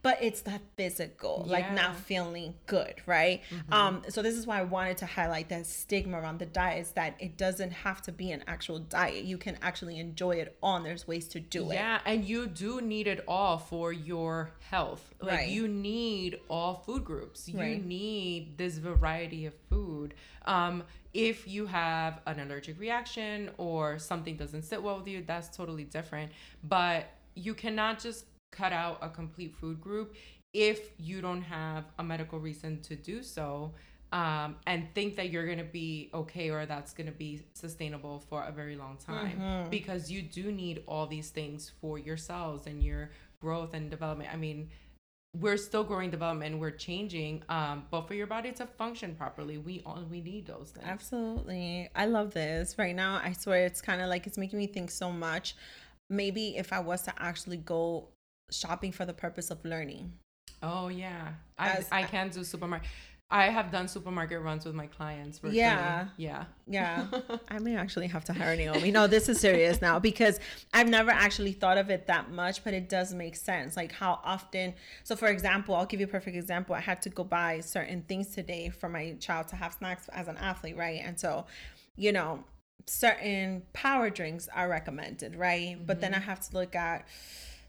But 0.05 0.19
it's 0.21 0.41
that 0.41 0.61
physical, 0.77 1.45
like 1.47 1.73
not 1.73 1.95
feeling 1.95 2.53
good, 2.67 2.93
right? 3.07 3.41
Um, 3.71 4.03
so 4.09 4.21
this 4.21 4.35
is 4.35 4.45
why 4.45 4.59
I 4.59 4.63
wanted 4.63 4.97
to 4.97 5.07
highlight 5.07 5.49
that 5.49 5.65
stigma 5.65 6.19
around 6.19 6.37
the 6.37 6.45
diet 6.45 6.81
is 6.83 6.91
that 6.91 7.15
it 7.17 7.37
doesn't 7.37 7.71
have 7.71 8.03
to 8.03 8.11
be 8.11 8.29
an 8.31 8.43
actual 8.45 8.77
diet. 8.77 9.23
You 9.23 9.39
can 9.39 9.57
actually 9.63 9.97
enjoy 9.97 10.33
it 10.33 10.55
on. 10.61 10.83
There's 10.83 11.07
ways 11.07 11.27
to 11.29 11.39
do 11.39 11.71
it. 11.71 11.73
Yeah, 11.73 12.01
and 12.05 12.23
you 12.23 12.45
do 12.45 12.81
need 12.81 13.07
it 13.07 13.23
all 13.27 13.57
for 13.57 13.91
your 13.91 14.51
health. 14.69 15.11
Like 15.21 15.39
Right. 15.39 15.49
you 15.49 15.67
need 15.67 16.39
all 16.49 16.75
food 16.85 17.03
groups. 17.03 17.49
You 17.49 17.59
Right. 17.59 17.83
need 17.83 18.59
this 18.59 18.77
variety 18.77 19.47
of 19.47 19.55
food. 19.71 20.13
Um, 20.45 20.83
if 21.15 21.47
you 21.47 21.65
have 21.65 22.21
an 22.27 22.39
allergic 22.41 22.79
reaction 22.79 23.49
or 23.57 23.97
something 23.97 24.37
doesn't 24.37 24.61
sit 24.61 24.83
well 24.83 24.99
with 24.99 25.07
you, 25.07 25.23
that's 25.23 25.49
totally 25.57 25.85
different. 25.85 26.31
But 26.63 27.07
you 27.33 27.55
cannot 27.55 27.99
just 27.99 28.25
cut 28.55 28.73
out 28.73 28.99
a 29.01 29.09
complete 29.09 29.55
food 29.55 29.81
group 29.81 30.15
if 30.53 30.91
you 30.97 31.21
don't 31.21 31.41
have 31.41 31.85
a 31.99 32.03
medical 32.03 32.39
reason 32.39 32.81
to 32.81 32.95
do 32.95 33.21
so. 33.21 33.73
Um, 34.11 34.55
and 34.65 34.87
think 34.93 35.17
that 35.17 35.29
you're 35.29 35.45
gonna 35.45 35.63
be 35.63 36.09
okay 36.13 36.49
or 36.49 36.65
that's 36.65 36.93
gonna 36.93 37.11
be 37.11 37.41
sustainable 37.53 38.23
for 38.29 38.43
a 38.43 38.51
very 38.51 38.77
long 38.77 38.97
time 38.97 39.67
because 39.69 40.09
you 40.09 40.21
do 40.21 40.51
need 40.51 40.83
all 40.87 41.05
these 41.05 41.31
things 41.31 41.71
for 41.81 41.99
your 41.99 42.15
cells 42.15 42.65
and 42.65 42.81
your 42.81 43.09
growth 43.41 43.73
and 43.73 43.89
development. 43.89 44.29
I 44.31 44.37
mean, 44.37 44.69
we're 45.39 45.57
still 45.57 45.83
growing 45.83 46.11
development, 46.11 46.59
we're 46.59 46.71
changing, 46.71 47.43
um, 47.49 47.85
but 47.91 48.07
for 48.07 48.13
your 48.13 48.27
body 48.27 48.51
to 48.53 48.65
function 48.65 49.15
properly, 49.15 49.57
we 49.57 49.81
all 49.85 50.01
we 50.09 50.21
need 50.21 50.45
those 50.45 50.71
things. 50.73 50.87
Absolutely. 50.87 51.89
I 51.95 52.05
love 52.05 52.33
this. 52.33 52.77
Right 52.77 52.95
now, 52.95 53.19
I 53.21 53.33
swear 53.33 53.65
it's 53.65 53.81
kind 53.81 54.01
of 54.01 54.07
like 54.07 54.27
it's 54.27 54.37
making 54.37 54.59
me 54.59 54.67
think 54.67 54.91
so 54.91 55.11
much. 55.11 55.55
Maybe 56.09 56.55
if 56.55 56.71
I 56.71 56.79
was 56.79 57.01
to 57.03 57.13
actually 57.17 57.57
go 57.57 58.09
shopping 58.51 58.91
for 58.91 59.05
the 59.05 59.13
purpose 59.13 59.51
of 59.51 59.63
learning. 59.65 60.13
Oh 60.61 60.87
yeah, 60.87 61.33
I 61.57 61.69
As- 61.69 61.87
I 61.91 62.03
can 62.03 62.29
do 62.29 62.43
supermarket. 62.43 62.87
I 63.31 63.45
have 63.45 63.71
done 63.71 63.87
supermarket 63.87 64.39
runs 64.41 64.65
with 64.65 64.75
my 64.75 64.85
clients. 64.85 65.39
virtually. 65.39 65.57
Yeah. 65.57 66.09
yeah. 66.15 66.45
Yeah. 66.67 67.07
I 67.49 67.57
may 67.57 67.75
actually 67.75 68.07
have 68.07 68.23
to 68.25 68.33
hire 68.33 68.55
Naomi. 68.55 68.91
No, 68.91 69.07
this 69.07 69.27
is 69.27 69.39
serious 69.39 69.81
now 69.81 69.97
because 69.97 70.39
I've 70.73 70.87
never 70.87 71.09
actually 71.09 71.53
thought 71.53 71.79
of 71.79 71.89
it 71.89 72.05
that 72.05 72.29
much, 72.29 72.63
but 72.63 72.75
it 72.75 72.87
does 72.87 73.15
make 73.15 73.35
sense. 73.35 73.75
Like 73.75 73.91
how 73.91 74.19
often, 74.23 74.75
so 75.03 75.15
for 75.15 75.27
example, 75.27 75.73
I'll 75.73 75.87
give 75.87 75.99
you 75.99 76.05
a 76.05 76.09
perfect 76.09 76.37
example. 76.37 76.75
I 76.75 76.81
had 76.81 77.01
to 77.01 77.09
go 77.09 77.23
buy 77.23 77.61
certain 77.61 78.03
things 78.03 78.27
today 78.27 78.69
for 78.69 78.89
my 78.89 79.15
child 79.19 79.47
to 79.49 79.55
have 79.55 79.73
snacks 79.73 80.07
as 80.09 80.27
an 80.27 80.37
athlete, 80.37 80.77
right? 80.77 81.01
And 81.03 81.19
so, 81.19 81.47
you 81.95 82.11
know, 82.11 82.43
certain 82.85 83.63
power 83.73 84.11
drinks 84.11 84.47
are 84.53 84.69
recommended, 84.69 85.35
right? 85.35 85.77
But 85.83 85.99
then 85.99 86.11
mm-hmm. 86.11 86.21
I 86.21 86.25
have 86.25 86.47
to 86.47 86.55
look 86.55 86.75
at 86.75 87.07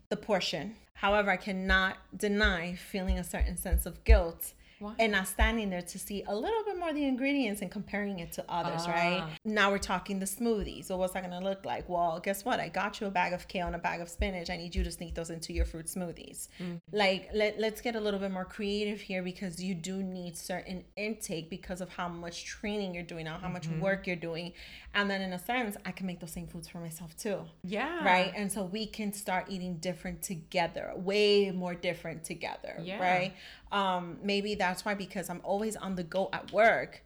the 0.08 0.16
portion. 0.16 0.76
However, 0.94 1.30
I 1.30 1.36
cannot 1.36 1.98
deny 2.16 2.74
feeling 2.74 3.18
a 3.18 3.24
certain 3.24 3.56
sense 3.56 3.86
of 3.86 4.04
guilt 4.04 4.52
And 4.98 5.12
not 5.12 5.26
standing 5.28 5.70
there 5.70 5.82
to 5.82 5.98
see 5.98 6.22
a 6.26 6.34
little 6.34 6.62
bit 6.64 6.78
more 6.78 6.90
of 6.90 6.94
the 6.94 7.04
ingredients 7.04 7.62
and 7.62 7.70
comparing 7.70 8.18
it 8.18 8.32
to 8.32 8.44
others, 8.48 8.86
right? 8.86 9.20
Ah. 9.22 9.30
Now 9.44 9.70
we're 9.70 9.78
talking 9.78 10.18
the 10.18 10.26
smoothies. 10.26 10.86
So 10.86 10.96
what's 10.96 11.14
that 11.14 11.22
gonna 11.22 11.40
look 11.40 11.64
like? 11.64 11.88
Well, 11.88 12.20
guess 12.20 12.44
what? 12.44 12.60
I 12.60 12.68
got 12.68 13.00
you 13.00 13.06
a 13.06 13.10
bag 13.10 13.32
of 13.32 13.48
kale 13.48 13.66
and 13.66 13.74
a 13.76 13.78
bag 13.78 14.00
of 14.00 14.08
spinach. 14.08 14.50
I 14.50 14.56
need 14.56 14.74
you 14.74 14.84
to 14.84 14.90
sneak 14.92 15.14
those 15.14 15.30
into 15.30 15.52
your 15.52 15.64
fruit 15.64 15.86
smoothies. 15.86 16.48
Like 16.92 17.30
let, 17.34 17.58
let's 17.58 17.80
get 17.80 17.96
a 17.96 18.00
little 18.00 18.20
bit 18.20 18.30
more 18.30 18.44
creative 18.44 19.00
here 19.00 19.22
because 19.22 19.62
you 19.62 19.74
do 19.74 20.02
need 20.02 20.36
certain 20.36 20.84
intake 20.96 21.48
because 21.50 21.80
of 21.80 21.88
how 21.90 22.08
much 22.08 22.44
training 22.44 22.94
you're 22.94 23.02
doing 23.02 23.24
now, 23.24 23.38
how 23.38 23.48
much 23.48 23.68
work 23.68 24.06
you're 24.06 24.16
doing. 24.16 24.52
And 24.94 25.10
then 25.10 25.20
in 25.22 25.32
a 25.32 25.38
sense, 25.38 25.76
I 25.84 25.92
can 25.92 26.06
make 26.06 26.20
those 26.20 26.32
same 26.32 26.46
foods 26.46 26.68
for 26.68 26.78
myself 26.78 27.16
too 27.16 27.40
Yeah. 27.64 28.04
right 28.04 28.32
and 28.36 28.50
so 28.50 28.64
we 28.64 28.86
can 28.86 29.12
start 29.12 29.46
eating 29.48 29.76
different 29.76 30.22
together 30.22 30.92
way 30.96 31.50
more 31.50 31.74
different 31.74 32.24
together 32.24 32.76
Yeah. 32.82 32.98
right 33.00 33.34
um 33.72 34.18
maybe 34.22 34.54
that's 34.54 34.84
why 34.84 34.94
because 34.94 35.28
i'm 35.28 35.40
always 35.42 35.76
on 35.76 35.94
the 35.96 36.02
go 36.02 36.28
at 36.32 36.52
work 36.52 37.02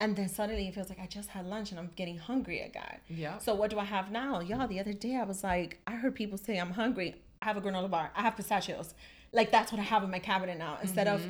and 0.00 0.16
then 0.16 0.28
suddenly 0.28 0.66
it 0.68 0.74
feels 0.74 0.88
like 0.88 0.98
i 1.00 1.06
just 1.06 1.28
had 1.30 1.46
lunch 1.46 1.70
and 1.70 1.78
i'm 1.78 1.90
getting 1.94 2.18
hungry 2.18 2.60
again. 2.60 2.98
Yeah. 3.08 3.38
so 3.38 3.54
what 3.54 3.70
do 3.70 3.78
i 3.78 3.84
have 3.84 4.10
now? 4.10 4.40
Y'all 4.40 4.66
the 4.66 4.80
other 4.80 4.92
day 4.92 5.16
i 5.16 5.24
was 5.24 5.44
like 5.44 5.78
i 5.86 5.92
heard 5.92 6.14
people 6.14 6.38
say 6.38 6.58
i'm 6.58 6.72
hungry. 6.72 7.14
I 7.42 7.46
have 7.46 7.56
a 7.56 7.60
granola 7.60 7.90
bar. 7.90 8.10
I 8.14 8.22
have 8.22 8.36
pistachios. 8.36 8.94
Like 9.32 9.50
that's 9.50 9.70
what 9.72 9.80
i 9.80 9.84
have 9.84 10.02
in 10.02 10.10
my 10.10 10.18
cabinet 10.18 10.58
now. 10.58 10.78
Instead 10.82 11.06
of 11.06 11.22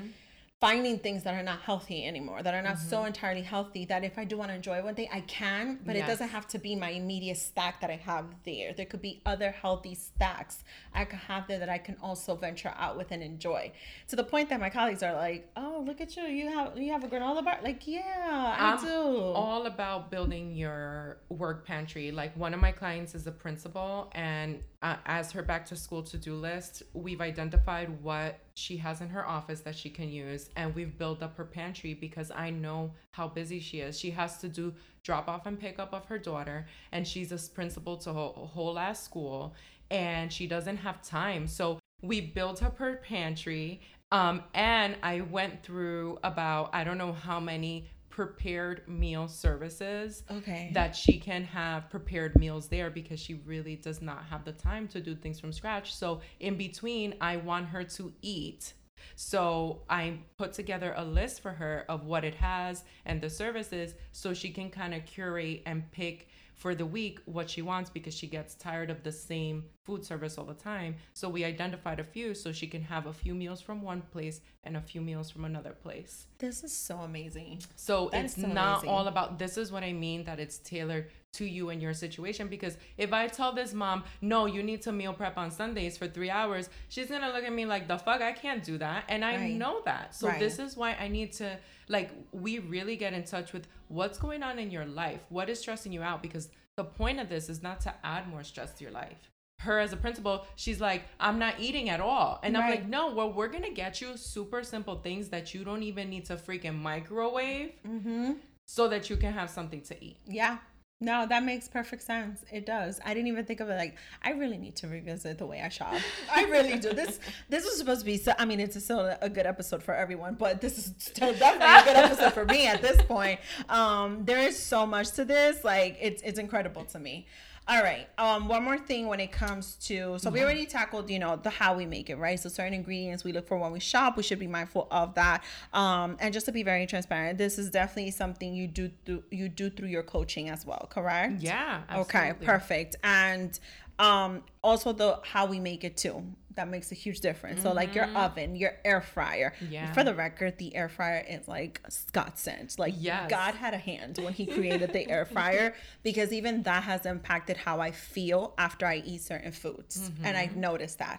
finding 0.60 0.98
things 0.98 1.22
that 1.22 1.34
are 1.34 1.42
not 1.42 1.60
healthy 1.60 2.06
anymore 2.06 2.42
that 2.42 2.52
are 2.52 2.60
not 2.60 2.78
so 2.78 3.04
entirely 3.04 3.40
healthy 3.40 3.86
that 3.86 4.04
if 4.04 4.18
i 4.18 4.24
do 4.24 4.36
want 4.36 4.50
to 4.50 4.54
enjoy 4.54 4.82
one 4.82 4.94
day 4.94 5.08
i 5.12 5.20
can 5.22 5.78
but 5.86 5.96
it 5.96 6.06
doesn't 6.06 6.28
have 6.28 6.46
to 6.46 6.58
be 6.58 6.76
my 6.76 6.90
immediate 6.90 7.36
stack 7.36 7.80
that 7.80 7.90
i 7.90 7.96
have 7.96 8.26
there. 8.44 8.72
There 8.74 8.86
could 8.86 9.02
be 9.02 9.22
other 9.24 9.50
healthy 9.50 9.94
stacks 9.94 10.64
i 10.94 11.04
could 11.04 11.18
have 11.20 11.48
there 11.48 11.58
that 11.58 11.68
i 11.68 11.78
can 11.78 11.96
also 12.02 12.34
venture 12.34 12.72
out 12.76 12.96
with 12.96 13.10
and 13.10 13.22
enjoy. 13.22 13.72
To 14.08 14.16
the 14.16 14.24
point 14.24 14.50
that 14.50 14.60
my 14.60 14.70
colleagues 14.70 15.02
are 15.02 15.14
like 15.14 15.50
oh 15.56 15.82
look 15.86 16.00
at 16.00 16.16
you 16.16 16.24
you 16.24 16.48
have 16.48 16.76
you 16.76 16.92
have 16.92 17.04
a 17.04 17.08
granola 17.08 17.44
bar. 17.44 17.58
Like 17.62 17.86
yeah 17.86 18.54
i 18.58 18.72
I'm 18.72 18.84
do. 18.84 19.32
all 19.34 19.66
about 19.66 20.10
building 20.10 20.54
your 20.54 21.18
work 21.28 21.66
pantry. 21.66 22.10
Like 22.10 22.36
one 22.36 22.54
of 22.54 22.60
my 22.60 22.72
clients 22.72 23.14
is 23.14 23.26
a 23.26 23.32
principal, 23.32 24.10
and 24.12 24.60
uh, 24.82 24.96
as 25.06 25.32
her 25.32 25.42
back 25.42 25.66
to 25.66 25.76
school 25.76 26.02
to 26.04 26.16
do 26.16 26.34
list, 26.34 26.82
we've 26.92 27.20
identified 27.20 28.02
what 28.02 28.38
she 28.54 28.76
has 28.78 29.00
in 29.00 29.08
her 29.08 29.26
office 29.26 29.60
that 29.60 29.76
she 29.76 29.90
can 29.90 30.10
use, 30.10 30.50
and 30.56 30.74
we've 30.74 30.96
built 30.96 31.22
up 31.22 31.36
her 31.36 31.44
pantry 31.44 31.94
because 31.94 32.30
I 32.30 32.50
know 32.50 32.92
how 33.12 33.28
busy 33.28 33.60
she 33.60 33.80
is. 33.80 33.98
She 33.98 34.10
has 34.10 34.38
to 34.38 34.48
do 34.48 34.74
drop 35.02 35.28
off 35.28 35.46
and 35.46 35.58
pick 35.58 35.78
up 35.78 35.92
of 35.92 36.04
her 36.06 36.18
daughter, 36.18 36.66
and 36.92 37.06
she's 37.06 37.32
a 37.32 37.50
principal 37.50 37.96
to 37.98 38.10
a 38.10 38.14
whole, 38.14 38.78
ass 38.78 39.02
school, 39.02 39.54
and 39.90 40.32
she 40.32 40.46
doesn't 40.46 40.76
have 40.76 41.02
time. 41.02 41.46
So 41.46 41.78
we 42.02 42.20
built 42.20 42.62
up 42.62 42.78
her 42.78 42.96
pantry 42.96 43.80
um, 44.12 44.42
and 44.54 44.96
I 45.02 45.20
went 45.20 45.62
through 45.62 46.18
about 46.24 46.70
I 46.72 46.84
don't 46.84 46.98
know 46.98 47.12
how 47.12 47.38
many 47.38 47.88
prepared 48.20 48.86
meal 48.86 49.26
services 49.26 50.24
okay 50.30 50.70
that 50.74 50.94
she 50.94 51.18
can 51.18 51.42
have 51.42 51.88
prepared 51.88 52.38
meals 52.38 52.68
there 52.68 52.90
because 52.90 53.18
she 53.18 53.40
really 53.46 53.76
does 53.76 54.02
not 54.02 54.22
have 54.28 54.44
the 54.44 54.52
time 54.52 54.86
to 54.86 55.00
do 55.00 55.14
things 55.14 55.40
from 55.40 55.54
scratch. 55.54 55.94
So 55.94 56.20
in 56.38 56.58
between, 56.58 57.14
I 57.18 57.38
want 57.38 57.68
her 57.68 57.82
to 57.82 58.12
eat. 58.20 58.74
So 59.16 59.80
I 59.88 60.18
put 60.36 60.52
together 60.52 60.92
a 60.98 61.02
list 61.02 61.40
for 61.40 61.52
her 61.52 61.86
of 61.88 62.04
what 62.04 62.26
it 62.26 62.34
has 62.34 62.84
and 63.06 63.22
the 63.22 63.30
services 63.30 63.94
so 64.12 64.34
she 64.34 64.50
can 64.50 64.68
kind 64.68 64.92
of 64.92 65.06
curate 65.06 65.62
and 65.64 65.90
pick 65.90 66.28
for 66.56 66.74
the 66.74 66.84
week 66.84 67.20
what 67.24 67.48
she 67.48 67.62
wants 67.62 67.88
because 67.88 68.12
she 68.12 68.26
gets 68.26 68.54
tired 68.54 68.90
of 68.90 69.02
the 69.02 69.12
same 69.12 69.64
food 69.90 70.04
service 70.04 70.38
all 70.38 70.44
the 70.44 70.54
time. 70.72 70.94
So 71.14 71.28
we 71.28 71.44
identified 71.44 71.98
a 71.98 72.04
few 72.04 72.32
so 72.34 72.52
she 72.52 72.68
can 72.68 72.82
have 72.82 73.06
a 73.06 73.12
few 73.12 73.34
meals 73.34 73.60
from 73.60 73.82
one 73.82 74.02
place 74.12 74.40
and 74.62 74.76
a 74.76 74.80
few 74.80 75.00
meals 75.00 75.28
from 75.30 75.44
another 75.44 75.72
place. 75.86 76.12
this 76.38 76.62
is 76.68 76.72
so 76.88 76.94
amazing 77.10 77.58
So 77.76 77.94
That 78.12 78.24
it's 78.24 78.36
so 78.40 78.46
not 78.46 78.78
amazing. 78.78 78.90
all 78.90 79.06
about 79.08 79.38
this 79.42 79.54
is 79.62 79.72
what 79.74 79.82
I 79.82 79.92
mean 79.92 80.20
that 80.28 80.38
it's 80.44 80.58
tailored 80.58 81.06
to 81.38 81.44
you 81.56 81.64
and 81.72 81.80
your 81.86 81.94
situation 82.06 82.44
because 82.56 82.74
if 83.04 83.10
I 83.12 83.22
tell 83.38 83.52
this 83.52 83.72
mom, 83.82 83.98
no, 84.20 84.40
you 84.54 84.62
need 84.70 84.80
to 84.86 84.92
meal 85.00 85.12
prep 85.20 85.36
on 85.44 85.50
Sundays 85.50 85.94
for 85.98 86.06
three 86.16 86.30
hours, 86.40 86.64
she's 86.88 87.08
gonna 87.12 87.32
look 87.34 87.44
at 87.50 87.52
me 87.60 87.64
like 87.74 87.84
the 87.92 87.98
fuck, 88.06 88.20
I 88.30 88.32
can't 88.44 88.62
do 88.72 88.76
that. 88.86 89.00
And 89.12 89.24
I 89.24 89.34
Right. 89.36 89.54
know 89.62 89.74
that. 89.90 90.06
So 90.20 90.28
Right. 90.28 90.38
this 90.44 90.56
is 90.66 90.70
why 90.80 90.90
I 91.04 91.08
need 91.18 91.30
to 91.40 91.48
like 91.96 92.10
we 92.44 92.52
really 92.76 92.96
get 93.04 93.12
in 93.18 93.24
touch 93.34 93.48
with 93.56 93.66
what's 93.88 94.18
going 94.24 94.42
on 94.48 94.54
in 94.64 94.68
your 94.76 94.86
life. 95.02 95.22
What 95.36 95.46
is 95.52 95.58
stressing 95.64 95.92
you 95.96 96.02
out? 96.10 96.20
Because 96.28 96.46
the 96.80 96.84
point 96.84 97.18
of 97.22 97.28
this 97.34 97.48
is 97.54 97.60
not 97.68 97.78
to 97.86 97.92
add 98.14 98.24
more 98.32 98.44
stress 98.44 98.70
to 98.76 98.84
your 98.84 98.92
life. 99.04 99.22
Her 99.60 99.78
as 99.78 99.92
a 99.92 99.96
principal, 99.96 100.46
she's 100.56 100.80
like, 100.80 101.04
I'm 101.18 101.38
not 101.38 101.54
eating 101.58 101.88
at 101.90 102.00
all. 102.00 102.40
And 102.42 102.56
I'm 102.56 102.68
like, 102.68 102.88
no, 102.88 103.12
well, 103.14 103.32
we're 103.32 103.48
gonna 103.48 103.70
get 103.70 104.00
you 104.00 104.16
super 104.16 104.62
simple 104.64 104.96
things 104.96 105.28
that 105.28 105.54
you 105.54 105.64
don't 105.64 105.82
even 105.82 106.10
need 106.10 106.24
to 106.26 106.36
freaking 106.36 106.78
microwave 106.78 107.72
mm-hmm 107.86 108.32
so 108.66 108.86
that 108.86 109.10
you 109.10 109.16
can 109.16 109.32
have 109.32 109.50
something 109.50 109.80
to 109.80 109.94
eat. 110.04 110.16
yeah 110.28 110.58
No, 111.00 111.26
that 111.26 111.42
makes 111.44 111.66
perfect 111.66 112.02
sense. 112.02 112.44
It 112.52 112.66
does. 112.66 113.00
I 113.04 113.14
didn't 113.14 113.28
even 113.28 113.44
think 113.46 113.60
of 113.60 113.68
it 113.70 113.76
like 113.76 113.96
I 114.22 114.30
really 114.32 114.58
need 114.58 114.76
to 114.76 114.86
revisit 114.86 115.38
the 115.38 115.46
way 115.46 115.60
I 115.60 115.70
shop. 115.70 115.94
I 116.32 116.44
really 116.44 116.78
do. 116.78 116.90
This 116.92 117.18
this 117.48 117.64
was 117.64 117.78
supposed 117.78 118.00
to 118.00 118.06
be 118.06 118.16
so 118.18 118.32
I 118.38 118.44
mean 118.44 118.60
it's 118.60 118.80
still 118.84 119.16
a 119.20 119.30
good 119.30 119.46
episode 119.46 119.82
for 119.82 119.94
everyone, 119.94 120.34
but 120.34 120.60
this 120.60 120.78
is 120.78 120.90
definitely 121.14 121.66
a 121.66 121.84
good 121.84 121.96
episode 122.04 122.32
for 122.32 122.44
me 122.44 122.66
at 122.66 122.80
this 122.82 123.00
point. 123.02 123.40
Um 123.68 124.24
there 124.24 124.42
is 124.46 124.56
so 124.58 124.86
much 124.86 125.12
to 125.12 125.24
this. 125.24 125.64
Like 125.64 125.96
it's 126.00 126.22
it's 126.22 126.38
incredible 126.38 126.84
to 126.92 126.98
me. 126.98 127.26
All 127.70 127.84
right. 127.84 128.08
Um, 128.18 128.48
one 128.48 128.64
more 128.64 128.78
thing 128.78 129.06
when 129.06 129.20
it 129.20 129.30
comes 129.30 129.76
to 129.86 130.18
so 130.18 130.28
we 130.28 130.42
already 130.42 130.66
tackled, 130.66 131.08
you 131.08 131.20
know, 131.20 131.36
the 131.36 131.50
how 131.50 131.76
we 131.76 131.86
make 131.86 132.10
it, 132.10 132.16
right? 132.16 132.38
So 132.38 132.48
certain 132.48 132.74
ingredients 132.74 133.22
we 133.22 133.32
look 133.32 133.46
for 133.46 133.58
when 133.58 133.70
we 133.70 133.78
shop, 133.78 134.16
we 134.16 134.24
should 134.24 134.40
be 134.40 134.48
mindful 134.48 134.88
of 134.90 135.14
that. 135.14 135.44
Um, 135.72 136.16
and 136.18 136.34
just 136.34 136.46
to 136.46 136.52
be 136.52 136.64
very 136.64 136.84
transparent, 136.86 137.38
this 137.38 137.60
is 137.60 137.70
definitely 137.70 138.10
something 138.10 138.52
you 138.52 138.66
do 138.66 138.90
through 139.06 139.22
you 139.30 139.48
do 139.48 139.70
through 139.70 139.86
your 139.86 140.02
coaching 140.02 140.48
as 140.48 140.66
well, 140.66 140.88
correct? 140.90 141.40
Yeah. 141.40 141.82
Okay, 141.94 142.32
perfect. 142.42 142.96
And 143.04 143.56
um 144.00 144.42
also 144.64 144.92
the 144.92 145.20
how 145.22 145.46
we 145.46 145.60
make 145.60 145.84
it 145.84 145.96
too 145.96 146.24
that 146.60 146.68
makes 146.68 146.92
a 146.92 146.94
huge 147.04 147.20
difference. 147.28 147.62
So 147.62 147.72
like 147.72 147.94
your 147.98 148.08
oven 148.24 148.54
your 148.64 148.74
air 148.84 149.00
fryer. 149.14 149.48
Yeah. 149.76 149.92
for 149.96 150.04
the 150.04 150.14
record 150.14 150.52
the 150.58 150.70
air 150.80 150.88
fryer 150.88 151.24
is 151.34 151.48
like 151.56 151.80
god 152.12 152.32
sent 152.46 152.78
like 152.78 152.94
Yes. 152.98 153.30
god 153.30 153.54
had 153.64 153.72
a 153.80 153.82
hand 153.90 154.18
when 154.24 154.32
he 154.40 154.44
created 154.46 154.92
the 154.92 155.04
air 155.14 155.24
fryer 155.36 155.74
because 156.02 156.28
even 156.38 156.62
that 156.64 156.82
has 156.90 157.06
impacted 157.14 157.56
how 157.56 157.76
i 157.80 157.90
feel 157.90 158.40
after 158.66 158.84
i 158.94 158.96
eat 159.12 159.22
certain 159.32 159.52
foods. 159.52 159.94
And 160.26 160.36
i've 160.36 160.56
noticed 160.68 160.98
that. 161.04 161.18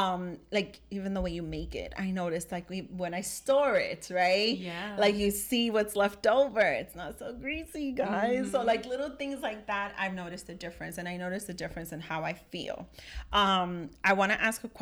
Um 0.00 0.20
like 0.58 0.80
even 0.90 1.10
the 1.14 1.20
way 1.26 1.32
you 1.38 1.42
make 1.58 1.74
it 1.84 1.90
i 2.06 2.10
noticed 2.22 2.48
like 2.56 2.66
we, 2.72 2.80
when 3.02 3.12
i 3.14 3.22
store 3.38 3.76
it 3.76 4.02
right? 4.22 4.56
Yeah. 4.56 4.96
like 5.04 5.14
you 5.22 5.30
see 5.30 5.64
what's 5.76 5.94
left 6.04 6.26
over. 6.26 6.60
It's 6.82 6.94
not 7.02 7.18
so 7.18 7.28
greasy 7.44 7.88
guys. 7.92 8.50
So 8.52 8.58
like 8.72 8.82
little 8.94 9.10
things 9.20 9.38
like 9.48 9.60
that 9.72 9.88
i've 10.02 10.14
noticed 10.24 10.46
the 10.52 10.54
difference. 10.66 10.94
And 10.98 11.06
i 11.08 11.16
noticed 11.26 11.46
the 11.52 11.54
difference 11.64 11.90
in 11.96 12.00
how 12.10 12.20
i 12.30 12.34
feel. 12.52 12.76
Um 13.32 13.70
i 14.04 14.12
want 14.20 14.30
to 14.34 14.38
ask 14.48 14.58
a 14.64 14.68
question 14.68 14.81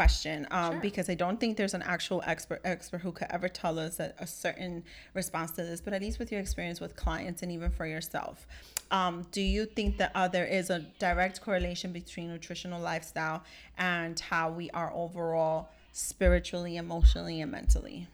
um 0.51 0.81
Sure. 0.81 0.81
because 0.81 1.09
i 1.10 1.14
don't 1.14 1.39
think 1.40 1.56
there's 1.56 1.74
an 1.74 1.82
actual 1.82 2.22
expert 2.27 2.60
expert 2.64 3.01
who 3.01 3.12
could 3.12 3.27
ever 3.31 3.48
tell 3.48 3.78
us 3.78 4.01
a, 4.01 4.12
a 4.18 4.27
certain 4.27 4.82
response 5.14 5.51
to 5.52 5.62
this 5.62 5.81
but 5.81 5.93
at 5.93 6.01
least 6.01 6.18
with 6.18 6.31
your 6.32 6.40
experience 6.40 6.81
with 6.81 6.97
clients 6.97 7.43
and 7.43 7.52
even 7.52 7.70
for 7.70 7.86
yourself 7.86 8.47
um, 8.93 9.27
do 9.31 9.40
you 9.40 9.66
think 9.66 9.98
that 9.98 10.10
uh, 10.14 10.27
there 10.27 10.47
is 10.47 10.70
a 10.70 10.81
direct 10.98 11.40
correlation 11.40 11.93
between 11.93 12.28
nutritional 12.28 12.81
lifestyle 12.81 13.43
and 13.78 14.18
how 14.18 14.51
we 14.51 14.70
are 14.70 14.93
overall 14.94 15.68
spiritually 15.93 16.77
emotionally 16.77 17.40
and 17.40 17.51
mentally 17.52 18.09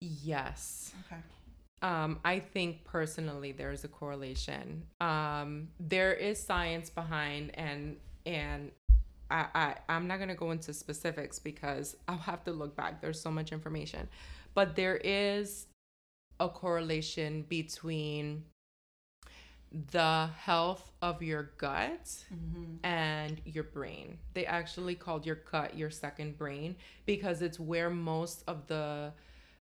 Yes. 0.00 0.92
okay 1.06 1.20
Um, 1.82 2.20
I 2.24 2.38
think 2.40 2.84
personally 2.84 3.52
there's 3.52 3.84
a 3.84 3.88
correlation. 3.88 4.84
Um, 5.00 5.68
there 5.80 6.12
is 6.12 6.40
science 6.42 6.90
behind 6.90 7.50
and 7.54 7.96
and 8.24 8.70
I, 9.32 9.46
I 9.54 9.74
I'm 9.88 10.06
not 10.06 10.18
gonna 10.18 10.34
go 10.34 10.50
into 10.50 10.72
specifics 10.74 11.38
because 11.38 11.96
I'll 12.06 12.18
have 12.18 12.44
to 12.44 12.52
look 12.52 12.76
back. 12.76 13.00
There's 13.00 13.20
so 13.20 13.30
much 13.30 13.52
information. 13.52 14.08
But 14.54 14.76
there 14.76 14.96
is 14.96 15.66
a 16.38 16.48
correlation 16.48 17.46
between 17.48 18.44
the 19.90 20.28
health 20.38 20.92
of 21.00 21.22
your 21.22 21.52
gut 21.56 22.14
and 22.82 23.40
your 23.46 23.64
brain. 23.64 24.18
They 24.34 24.44
actually 24.44 24.94
called 24.94 25.24
your 25.24 25.40
gut 25.50 25.76
your 25.76 25.90
second 25.90 26.36
brain 26.36 26.76
because 27.06 27.40
it's 27.40 27.58
where 27.58 27.88
most 27.88 28.44
of 28.46 28.66
the 28.66 29.12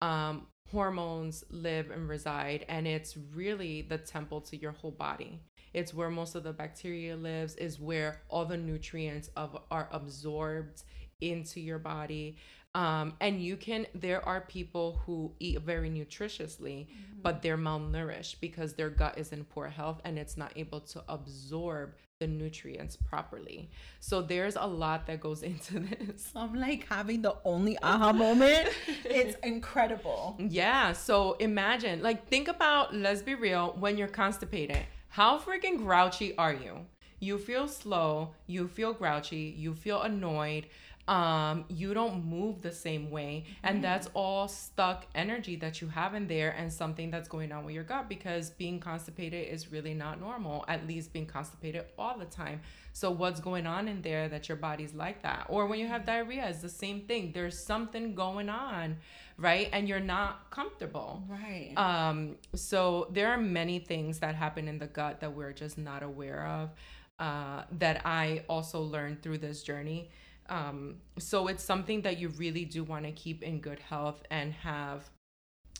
um, 0.02 0.46
hormones 0.70 1.44
live 1.50 1.90
and 1.90 2.08
reside, 2.08 2.66
and 2.68 2.86
it's 2.86 3.16
really 3.34 3.82
the 3.82 3.98
temple 3.98 4.42
to 4.42 4.56
your 4.56 4.72
whole 4.72 4.90
body. 4.90 5.40
It's 5.76 5.92
where 5.92 6.08
most 6.08 6.34
of 6.34 6.42
the 6.42 6.54
bacteria 6.54 7.16
lives, 7.16 7.54
is 7.56 7.78
where 7.78 8.22
all 8.30 8.46
the 8.46 8.56
nutrients 8.56 9.28
of 9.36 9.58
are 9.70 9.88
absorbed 9.92 10.82
into 11.20 11.60
your 11.60 11.78
body. 11.78 12.38
Um, 12.74 13.12
and 13.20 13.42
you 13.42 13.56
can 13.58 13.86
there 13.94 14.26
are 14.26 14.40
people 14.40 15.02
who 15.04 15.32
eat 15.38 15.60
very 15.60 15.90
nutritiously, 15.90 16.86
but 17.22 17.42
they're 17.42 17.58
malnourished 17.58 18.40
because 18.40 18.72
their 18.72 18.88
gut 18.88 19.18
is 19.18 19.32
in 19.32 19.44
poor 19.44 19.68
health 19.68 20.00
and 20.04 20.18
it's 20.18 20.38
not 20.38 20.52
able 20.56 20.80
to 20.80 21.04
absorb 21.08 21.92
the 22.20 22.26
nutrients 22.26 22.96
properly. 22.96 23.70
So 24.00 24.22
there's 24.22 24.56
a 24.56 24.66
lot 24.66 25.06
that 25.08 25.20
goes 25.20 25.42
into 25.50 25.80
this. 25.80 26.30
I'm 26.34 26.54
like 26.54 26.86
having 26.88 27.20
the 27.20 27.36
only 27.44 27.78
aha 27.82 28.12
moment. 28.14 28.68
It's 29.04 29.36
incredible. 29.42 30.36
Yeah. 30.38 30.92
So 30.92 31.34
imagine, 31.34 32.02
like, 32.02 32.28
think 32.28 32.48
about, 32.48 32.94
let's 32.94 33.20
be 33.20 33.34
real, 33.34 33.76
when 33.78 33.98
you're 33.98 34.08
constipated, 34.08 34.86
how 35.16 35.38
freaking 35.38 35.78
grouchy 35.78 36.36
are 36.36 36.52
you? 36.52 36.84
You 37.20 37.38
feel 37.38 37.68
slow, 37.68 38.34
you 38.46 38.68
feel 38.68 38.92
grouchy, 38.92 39.54
you 39.56 39.72
feel 39.72 40.02
annoyed, 40.02 40.66
um, 41.08 41.64
you 41.68 41.94
don't 41.94 42.26
move 42.26 42.60
the 42.60 42.70
same 42.70 43.10
way. 43.10 43.44
And 43.62 43.82
that's 43.82 44.10
all 44.12 44.46
stuck 44.46 45.06
energy 45.14 45.56
that 45.56 45.80
you 45.80 45.88
have 45.88 46.14
in 46.14 46.26
there 46.26 46.50
and 46.50 46.70
something 46.70 47.10
that's 47.10 47.28
going 47.28 47.50
on 47.50 47.64
with 47.64 47.74
your 47.74 47.84
gut 47.84 48.10
because 48.10 48.50
being 48.50 48.78
constipated 48.78 49.48
is 49.48 49.72
really 49.72 49.94
not 49.94 50.20
normal, 50.20 50.66
at 50.68 50.86
least 50.86 51.14
being 51.14 51.24
constipated 51.24 51.86
all 51.98 52.18
the 52.18 52.26
time. 52.26 52.60
So, 52.92 53.10
what's 53.10 53.40
going 53.40 53.66
on 53.66 53.88
in 53.88 54.02
there 54.02 54.28
that 54.28 54.48
your 54.50 54.56
body's 54.56 54.92
like 54.92 55.22
that? 55.22 55.46
Or 55.48 55.66
when 55.66 55.78
you 55.78 55.86
have 55.86 56.04
diarrhea, 56.04 56.46
it's 56.48 56.60
the 56.60 56.68
same 56.68 57.02
thing. 57.02 57.32
There's 57.32 57.58
something 57.58 58.14
going 58.14 58.50
on, 58.50 58.96
right? 59.38 59.68
And 59.72 59.88
you're 59.88 60.00
not 60.00 60.50
comfortable. 60.50 61.22
Right. 61.28 61.72
Um, 61.76 62.36
so 62.54 63.08
there 63.10 63.28
are 63.28 63.38
many 63.38 63.78
things 63.78 64.18
that 64.20 64.34
happen 64.34 64.68
in 64.68 64.78
the 64.78 64.86
gut 64.86 65.20
that 65.20 65.34
we're 65.34 65.52
just 65.52 65.78
not 65.78 66.02
aware 66.02 66.46
of. 66.46 66.70
Uh, 67.18 67.62
that 67.78 68.02
I 68.04 68.44
also 68.46 68.80
learned 68.80 69.22
through 69.22 69.38
this 69.38 69.62
journey. 69.62 70.10
Um, 70.50 70.96
so 71.18 71.48
it's 71.48 71.64
something 71.64 72.02
that 72.02 72.18
you 72.18 72.28
really 72.28 72.66
do 72.66 72.84
want 72.84 73.06
to 73.06 73.12
keep 73.12 73.42
in 73.42 73.60
good 73.60 73.78
health 73.78 74.22
and 74.30 74.52
have 74.52 75.08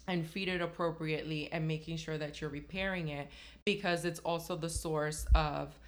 and 0.08 0.26
feed 0.26 0.48
it 0.48 0.60
appropriately 0.60 1.50
and 1.52 1.66
making 1.66 1.96
sure 1.96 2.16
that 2.16 2.40
you're 2.40 2.50
repairing 2.50 3.08
it 3.08 3.28
because 3.64 4.04
it's 4.04 4.20
also 4.20 4.56
the 4.56 4.70
source 4.70 5.26
of 5.34 5.78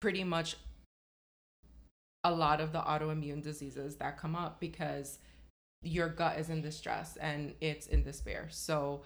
pretty 0.00 0.24
much 0.24 0.56
a 2.24 2.30
lot 2.30 2.60
of 2.60 2.72
the 2.72 2.80
autoimmune 2.80 3.42
diseases 3.42 3.96
that 3.96 4.18
come 4.18 4.34
up 4.34 4.58
because 4.58 5.18
your 5.84 6.08
gut 6.08 6.38
is 6.38 6.50
in 6.50 6.62
distress 6.62 7.16
and 7.18 7.54
it's 7.60 7.86
in 7.86 8.02
despair. 8.02 8.48
So 8.50 9.02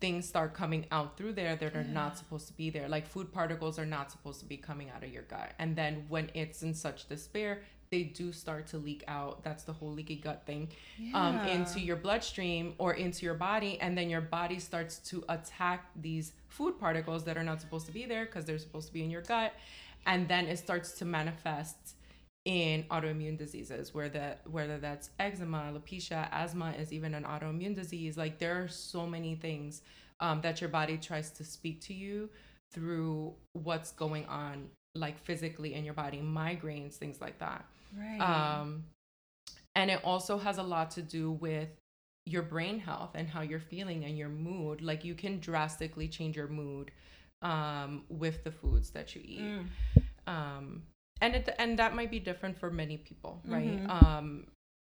things 0.00 0.26
start 0.26 0.54
coming 0.54 0.86
out 0.90 1.16
through 1.16 1.32
there 1.32 1.56
that 1.56 1.76
are 1.76 1.84
not 1.84 2.18
supposed 2.18 2.48
to 2.48 2.52
be 2.54 2.68
there. 2.70 2.88
Like 2.88 3.06
food 3.06 3.32
particles 3.32 3.78
are 3.78 3.86
not 3.86 4.10
supposed 4.10 4.40
to 4.40 4.46
be 4.46 4.56
coming 4.56 4.90
out 4.90 5.04
of 5.04 5.10
your 5.10 5.22
gut. 5.22 5.52
And 5.58 5.76
then 5.76 6.04
when 6.08 6.30
it's 6.34 6.62
in 6.62 6.74
such 6.74 7.08
despair, 7.08 7.60
they 7.90 8.02
do 8.02 8.32
start 8.32 8.66
to 8.68 8.78
leak 8.78 9.04
out. 9.06 9.44
That's 9.44 9.62
the 9.62 9.72
whole 9.72 9.92
leaky 9.92 10.16
gut 10.16 10.42
thing 10.46 10.68
um, 11.14 11.38
into 11.40 11.78
your 11.78 11.96
bloodstream 11.96 12.74
or 12.78 12.94
into 12.94 13.24
your 13.24 13.34
body. 13.34 13.78
And 13.80 13.96
then 13.96 14.10
your 14.10 14.20
body 14.20 14.58
starts 14.58 14.98
to 15.10 15.24
attack 15.28 15.86
these 15.94 16.32
food 16.48 16.78
particles 16.78 17.24
that 17.24 17.36
are 17.36 17.44
not 17.44 17.60
supposed 17.60 17.86
to 17.86 17.92
be 17.92 18.04
there 18.04 18.24
because 18.26 18.44
they're 18.44 18.58
supposed 18.58 18.88
to 18.88 18.92
be 18.92 19.04
in 19.04 19.10
your 19.10 19.22
gut. 19.22 19.54
And 20.06 20.26
then 20.28 20.46
it 20.46 20.58
starts 20.58 20.92
to 20.98 21.04
manifest 21.04 21.94
in 22.44 22.84
autoimmune 22.84 23.38
diseases 23.38 23.94
where 23.94 24.08
the 24.08 24.36
whether 24.50 24.76
that's 24.78 25.10
eczema 25.18 25.72
alopecia 25.72 26.28
asthma 26.30 26.74
is 26.78 26.92
even 26.92 27.14
an 27.14 27.24
autoimmune 27.24 27.74
disease 27.74 28.18
like 28.18 28.38
there 28.38 28.62
are 28.62 28.68
so 28.68 29.06
many 29.06 29.34
things 29.34 29.80
um, 30.20 30.40
that 30.42 30.60
your 30.60 30.68
body 30.68 30.98
tries 30.98 31.30
to 31.30 31.42
speak 31.44 31.80
to 31.80 31.94
you 31.94 32.28
through 32.72 33.32
what's 33.54 33.92
going 33.92 34.26
on 34.26 34.68
like 34.94 35.18
physically 35.24 35.74
in 35.74 35.84
your 35.84 35.94
body 35.94 36.20
migraines 36.20 36.94
things 36.94 37.20
like 37.20 37.38
that 37.38 37.64
right. 37.98 38.20
um, 38.20 38.84
and 39.74 39.90
it 39.90 40.00
also 40.04 40.36
has 40.36 40.58
a 40.58 40.62
lot 40.62 40.90
to 40.90 41.02
do 41.02 41.32
with 41.32 41.68
your 42.26 42.42
brain 42.42 42.78
health 42.78 43.10
and 43.14 43.28
how 43.28 43.40
you're 43.40 43.58
feeling 43.60 44.04
and 44.04 44.18
your 44.18 44.28
mood 44.28 44.82
like 44.82 45.02
you 45.04 45.14
can 45.14 45.40
drastically 45.40 46.08
change 46.08 46.36
your 46.36 46.48
mood 46.48 46.90
um, 47.42 48.04
with 48.08 48.44
the 48.44 48.50
foods 48.50 48.90
that 48.90 49.14
you 49.14 49.22
eat 49.24 49.40
Mm. 50.26 50.80
And 51.20 51.34
it 51.36 51.54
and 51.58 51.78
that 51.78 51.94
might 51.94 52.10
be 52.10 52.18
different 52.18 52.58
for 52.58 52.70
many 52.70 52.96
people 52.96 53.40
right 53.46 53.80
Mhm. 53.82 54.02
um 54.02 54.46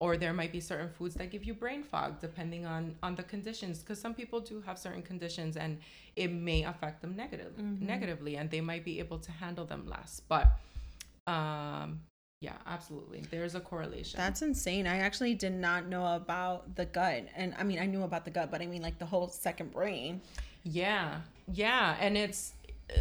or 0.01 0.17
there 0.17 0.33
might 0.33 0.51
be 0.51 0.59
certain 0.59 0.89
foods 0.89 1.15
that 1.15 1.31
give 1.31 1.43
you 1.45 1.53
brain 1.53 1.81
fog 1.83 2.19
depending 2.19 2.65
on 2.65 2.95
on 3.01 3.15
the 3.15 3.23
conditions 3.23 3.79
because 3.79 3.99
some 3.99 4.13
people 4.13 4.39
do 4.41 4.61
have 4.61 4.77
certain 4.77 5.01
conditions 5.01 5.55
and 5.57 5.79
it 6.15 6.31
may 6.31 6.63
affect 6.63 7.01
them 7.01 7.15
negative 7.15 7.53
Mhm. 7.57 7.81
negatively 7.81 8.35
and 8.37 8.49
they 8.49 8.61
might 8.61 8.83
be 8.83 8.99
able 8.99 9.19
to 9.19 9.31
handle 9.31 9.65
them 9.65 9.87
less 9.87 10.21
but 10.27 10.47
um 11.27 12.01
yeah 12.41 12.57
absolutely 12.67 13.21
there's 13.31 13.55
a 13.55 13.59
correlation 13.59 14.17
That's 14.17 14.41
insane. 14.41 14.85
I 14.87 14.97
actually 14.97 15.33
did 15.35 15.53
not 15.53 15.87
know 15.87 16.15
about 16.15 16.75
the 16.75 16.85
gut. 16.85 17.25
And 17.35 17.55
I 17.57 17.63
mean, 17.63 17.79
I 17.79 17.85
knew 17.85 18.03
about 18.03 18.25
the 18.25 18.31
gut, 18.31 18.51
but 18.51 18.61
I 18.61 18.67
mean, 18.67 18.81
like 18.81 18.99
the 18.99 19.05
whole 19.05 19.29
second 19.29 19.71
brain. 19.71 20.21
Yeah, 20.63 21.21
yeah, 21.51 21.95
and 21.99 22.17
it's 22.17 22.53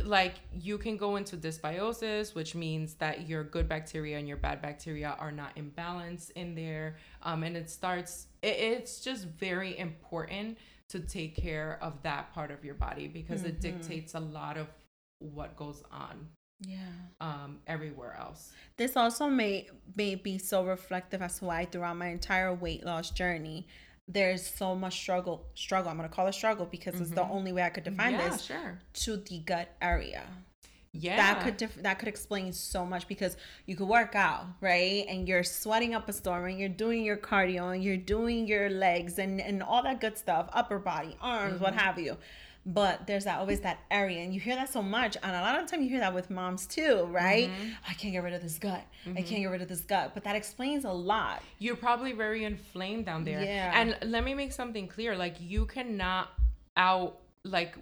like 0.04 0.34
you 0.52 0.78
can 0.78 0.96
go 0.96 1.16
into 1.16 1.36
dysbiosis, 1.36 2.34
which 2.34 2.54
means 2.54 2.94
that 2.94 3.28
your 3.28 3.44
good 3.44 3.68
bacteria 3.68 4.18
and 4.18 4.26
your 4.26 4.36
bad 4.38 4.62
bacteria 4.62 5.14
are 5.18 5.32
not 5.32 5.52
in 5.56 5.68
balance 5.70 6.30
in 6.30 6.54
there, 6.54 6.96
um, 7.22 7.42
and 7.42 7.56
it 7.56 7.68
starts. 7.70 8.26
It, 8.42 8.56
it's 8.58 9.00
just 9.00 9.26
very 9.26 9.78
important 9.78 10.58
to 10.88 11.00
take 11.00 11.34
care 11.36 11.78
of 11.82 12.02
that 12.02 12.32
part 12.32 12.50
of 12.50 12.64
your 12.64 12.74
body 12.74 13.08
because 13.08 13.44
it 13.44 13.56
Mhm. 13.58 13.60
dictates 13.60 14.14
a 14.14 14.20
lot 14.20 14.56
of 14.56 14.68
what 15.18 15.56
goes 15.56 15.82
on 15.90 16.28
Yeah. 16.60 16.78
um, 17.20 17.60
everywhere 17.66 18.14
else. 18.18 18.52
This 18.76 18.96
also 18.96 19.28
may 19.28 19.68
may 19.96 20.14
be 20.14 20.38
so 20.38 20.64
reflective 20.64 21.22
as 21.22 21.40
why 21.42 21.64
throughout 21.66 21.96
my 21.96 22.08
entire 22.08 22.52
weight 22.54 22.84
loss 22.84 23.10
journey, 23.10 23.66
there's 24.08 24.46
so 24.46 24.74
much 24.74 24.94
struggle. 25.00 25.46
Struggle. 25.54 25.90
I'm 25.90 25.96
gonna 25.96 26.08
call 26.08 26.26
it 26.26 26.34
struggle 26.34 26.66
because 26.66 27.00
it's 27.00 27.10
the 27.10 27.22
Mhm. 27.24 27.30
only 27.30 27.52
way 27.52 27.62
I 27.62 27.70
could 27.70 27.84
define 27.84 28.12
yeah, 28.12 28.28
this 28.28 28.42
sure. 28.42 28.78
to 28.94 29.16
the 29.16 29.38
gut 29.40 29.68
area. 29.80 30.24
Yeah, 30.96 31.16
That 31.16 31.42
could 31.42 31.56
def- 31.56 31.82
that 31.82 31.98
could 31.98 32.06
explain 32.06 32.52
so 32.52 32.86
much 32.86 33.08
because 33.08 33.36
you 33.66 33.74
could 33.74 33.88
work 33.88 34.14
out 34.14 34.46
right, 34.60 35.04
and 35.08 35.26
you're 35.26 35.42
sweating 35.42 35.92
up 35.92 36.08
a 36.08 36.12
storm, 36.12 36.44
and 36.44 36.56
you're 36.60 36.68
doing 36.68 37.02
your 37.02 37.16
cardio, 37.16 37.74
and 37.74 37.82
you're 37.82 37.96
doing 37.96 38.46
your 38.46 38.70
legs, 38.70 39.18
and 39.18 39.40
and 39.40 39.60
all 39.60 39.82
that 39.82 40.00
good 40.00 40.16
stuff, 40.16 40.48
upper 40.52 40.78
body, 40.78 41.16
arms, 41.20 41.60
what 41.60 41.74
have 41.74 41.98
you. 41.98 42.16
But 42.66 43.06
there's 43.06 43.24
that 43.24 43.38
always 43.40 43.60
that 43.60 43.78
area, 43.90 44.20
and 44.22 44.32
you 44.32 44.40
hear 44.40 44.54
that 44.56 44.72
so 44.72 44.80
much, 44.82 45.18
and 45.22 45.36
a 45.36 45.40
lot 45.42 45.58
of 45.60 45.66
the 45.66 45.70
time 45.70 45.82
you 45.82 45.90
hear 45.90 46.00
that 46.00 46.14
with 46.14 46.30
moms 46.30 46.66
too, 46.66 47.04
right? 47.10 47.50
I 47.86 47.92
can't 47.92 48.12
get 48.14 48.22
rid 48.22 48.32
of 48.32 48.40
this 48.42 48.58
gut. 48.58 48.82
I 49.06 49.20
can't 49.20 49.42
get 49.42 49.48
rid 49.48 49.60
of 49.60 49.68
this 49.68 49.82
gut, 49.82 50.12
but 50.14 50.24
that 50.24 50.34
explains 50.34 50.86
a 50.86 50.90
lot. 50.90 51.42
you're 51.58 51.76
probably 51.76 52.12
very 52.12 52.42
inflamed 52.44 53.04
down 53.04 53.24
there. 53.24 53.42
Yeah. 53.42 53.72
And 53.74 53.98
let 54.10 54.24
me 54.24 54.32
make 54.34 54.52
something 54.52 54.88
clear. 54.88 55.14
Like 55.14 55.36
you 55.40 55.66
cannot 55.66 56.30
out 56.76 57.18
like 57.44 57.76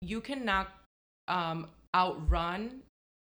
you 0.00 0.20
cannot 0.20 0.68
um 1.28 1.68
outrun 1.94 2.80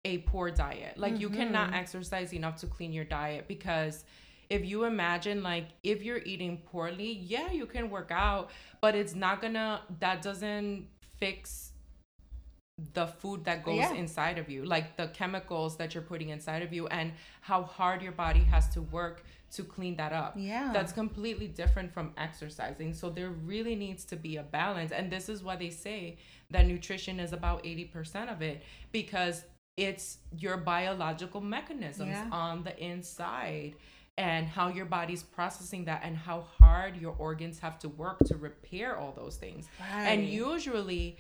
a 0.06 0.18
poor 0.20 0.50
diet. 0.52 0.98
Like 0.98 1.20
you 1.20 1.30
cannot 1.30 1.68
Mm-hmm. 1.68 1.76
exercise 1.76 2.34
enough 2.34 2.58
to 2.58 2.68
clean 2.68 2.92
your 2.92 3.06
diet 3.06 3.48
because 3.48 4.04
if 4.50 4.66
you 4.66 4.84
imagine 4.86 5.44
like 5.44 5.68
if 5.84 6.04
you're 6.04 6.22
eating 6.26 6.58
poorly, 6.66 7.12
yeah, 7.12 7.52
you 7.52 7.66
can 7.66 7.90
work 7.90 8.12
out, 8.12 8.50
but 8.82 8.96
it's 8.96 9.16
not 9.16 9.42
gonna 9.42 9.82
that 10.00 10.22
doesn't 10.22 10.88
fix 11.18 11.72
the 12.94 13.06
food 13.06 13.46
that 13.46 13.64
goes 13.64 13.78
Yeah. 13.78 13.94
inside 13.94 14.38
of 14.40 14.50
you, 14.50 14.66
like 14.66 14.98
the 14.98 15.08
chemicals 15.10 15.78
that 15.78 15.94
you're 15.94 16.04
putting 16.04 16.30
inside 16.30 16.64
of 16.64 16.74
you, 16.74 16.88
and 16.88 17.14
how 17.42 17.64
hard 17.64 18.02
your 18.02 18.12
body 18.12 18.44
has 18.46 18.68
to 18.70 18.82
work 18.82 19.24
to 19.52 19.64
clean 19.64 19.96
that 19.98 20.12
up. 20.12 20.34
Yeah. 20.36 20.72
That's 20.74 20.92
completely 20.92 21.48
different 21.48 21.94
from 21.94 22.14
exercising. 22.18 22.94
So 22.96 23.12
there 23.12 23.30
really 23.30 23.76
needs 23.76 24.04
to 24.06 24.16
be 24.16 24.38
a 24.38 24.44
balance. 24.44 24.92
And 24.92 25.12
this 25.12 25.30
is 25.30 25.44
why 25.44 25.56
they 25.56 25.70
say 25.70 26.18
that 26.50 26.66
nutrition 26.66 27.20
is 27.20 27.32
about 27.32 27.64
80% 27.64 28.32
of 28.32 28.42
it 28.42 28.64
because 28.92 29.46
it's 29.78 30.18
your 30.36 30.58
biological 30.58 31.42
mechanisms 31.42 32.10
Yeah. 32.10 32.30
on 32.32 32.64
the 32.64 32.78
inside 32.84 33.76
and 34.18 34.48
how 34.48 34.68
your 34.70 34.86
body's 34.86 35.24
processing 35.24 35.86
that 35.86 36.02
and 36.04 36.16
how 36.16 36.42
hard 36.60 36.98
your 36.98 37.16
organs 37.18 37.60
have 37.60 37.80
to 37.80 37.90
work 37.90 38.20
to 38.26 38.36
repair 38.36 38.98
all 38.98 39.12
those 39.12 39.38
things. 39.38 39.68
Right. 39.80 40.08
And 40.08 40.28
usually 40.28 41.18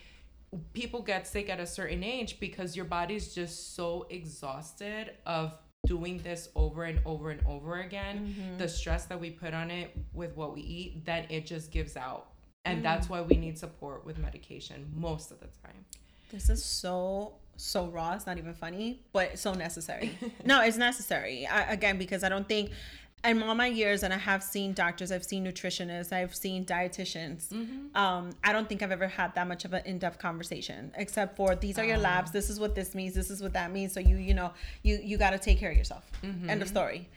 people 0.73 1.01
get 1.01 1.27
sick 1.27 1.49
at 1.49 1.59
a 1.59 1.65
certain 1.65 2.03
age 2.03 2.39
because 2.39 2.75
your 2.75 2.85
body's 2.85 3.33
just 3.33 3.75
so 3.75 4.05
exhausted 4.09 5.11
of 5.25 5.57
doing 5.85 6.19
this 6.19 6.49
over 6.55 6.83
and 6.83 6.99
over 7.05 7.31
and 7.31 7.41
over 7.47 7.81
again. 7.81 8.27
Mm-hmm. 8.27 8.57
The 8.57 8.69
stress 8.69 9.05
that 9.05 9.19
we 9.19 9.31
put 9.31 9.53
on 9.53 9.71
it 9.71 9.91
with 10.13 10.35
what 10.37 10.53
we 10.53 10.61
eat 10.61 11.05
then 11.05 11.25
it 11.29 11.45
just 11.45 11.71
gives 11.71 11.97
out. 11.97 12.27
And 12.65 12.79
mm. 12.79 12.83
that's 12.83 13.09
why 13.09 13.21
we 13.21 13.35
need 13.35 13.57
support 13.57 14.05
with 14.05 14.17
medication 14.17 14.89
most 14.95 15.31
of 15.31 15.39
the 15.39 15.47
time. 15.47 15.85
This 16.31 16.49
is 16.49 16.63
so 16.63 17.35
so 17.57 17.87
raw. 17.87 18.13
It's 18.13 18.25
not 18.25 18.37
even 18.37 18.53
funny, 18.53 19.01
but 19.11 19.37
so 19.39 19.53
necessary. 19.53 20.17
no, 20.45 20.61
it's 20.61 20.77
necessary. 20.77 21.45
I, 21.45 21.73
again, 21.73 21.97
because 21.97 22.23
I 22.23 22.29
don't 22.29 22.47
think. 22.47 22.71
In 23.25 23.41
all 23.41 23.55
my 23.55 23.67
years, 23.67 24.03
and 24.03 24.13
I 24.13 24.17
have 24.17 24.43
seen 24.43 24.73
doctors, 24.73 25.09
I've 25.09 25.23
seen 25.23 25.45
nutritionists, 25.45 26.11
I've 26.11 26.35
seen 26.35 26.65
dietitians. 26.65 27.47
Mm-hmm. 27.47 27.95
Um, 27.95 28.31
I 28.43 28.51
don't 28.51 28.67
think 28.67 28.83
I've 28.83 28.91
ever 28.91 29.07
had 29.07 29.33
that 29.35 29.47
much 29.47 29.63
of 29.63 29.71
an 29.71 29.81
in-depth 29.85 30.19
conversation, 30.19 30.91
except 30.97 31.37
for 31.37 31.55
these 31.55 31.79
are 31.79 31.85
your 31.85 31.99
ah. 31.99 32.01
labs. 32.01 32.31
This 32.31 32.49
is 32.49 32.59
what 32.59 32.75
this 32.75 32.93
means. 32.93 33.15
This 33.15 33.29
is 33.29 33.41
what 33.41 33.53
that 33.53 33.71
means. 33.71 33.93
So 33.93 34.01
you, 34.01 34.17
you 34.17 34.33
know, 34.33 34.51
you 34.81 34.99
you 35.01 35.17
got 35.17 35.29
to 35.29 35.39
take 35.39 35.57
care 35.57 35.71
of 35.71 35.77
yourself. 35.77 36.03
Mm-hmm. 36.21 36.49
End 36.49 36.61
of 36.61 36.67
story. 36.67 37.07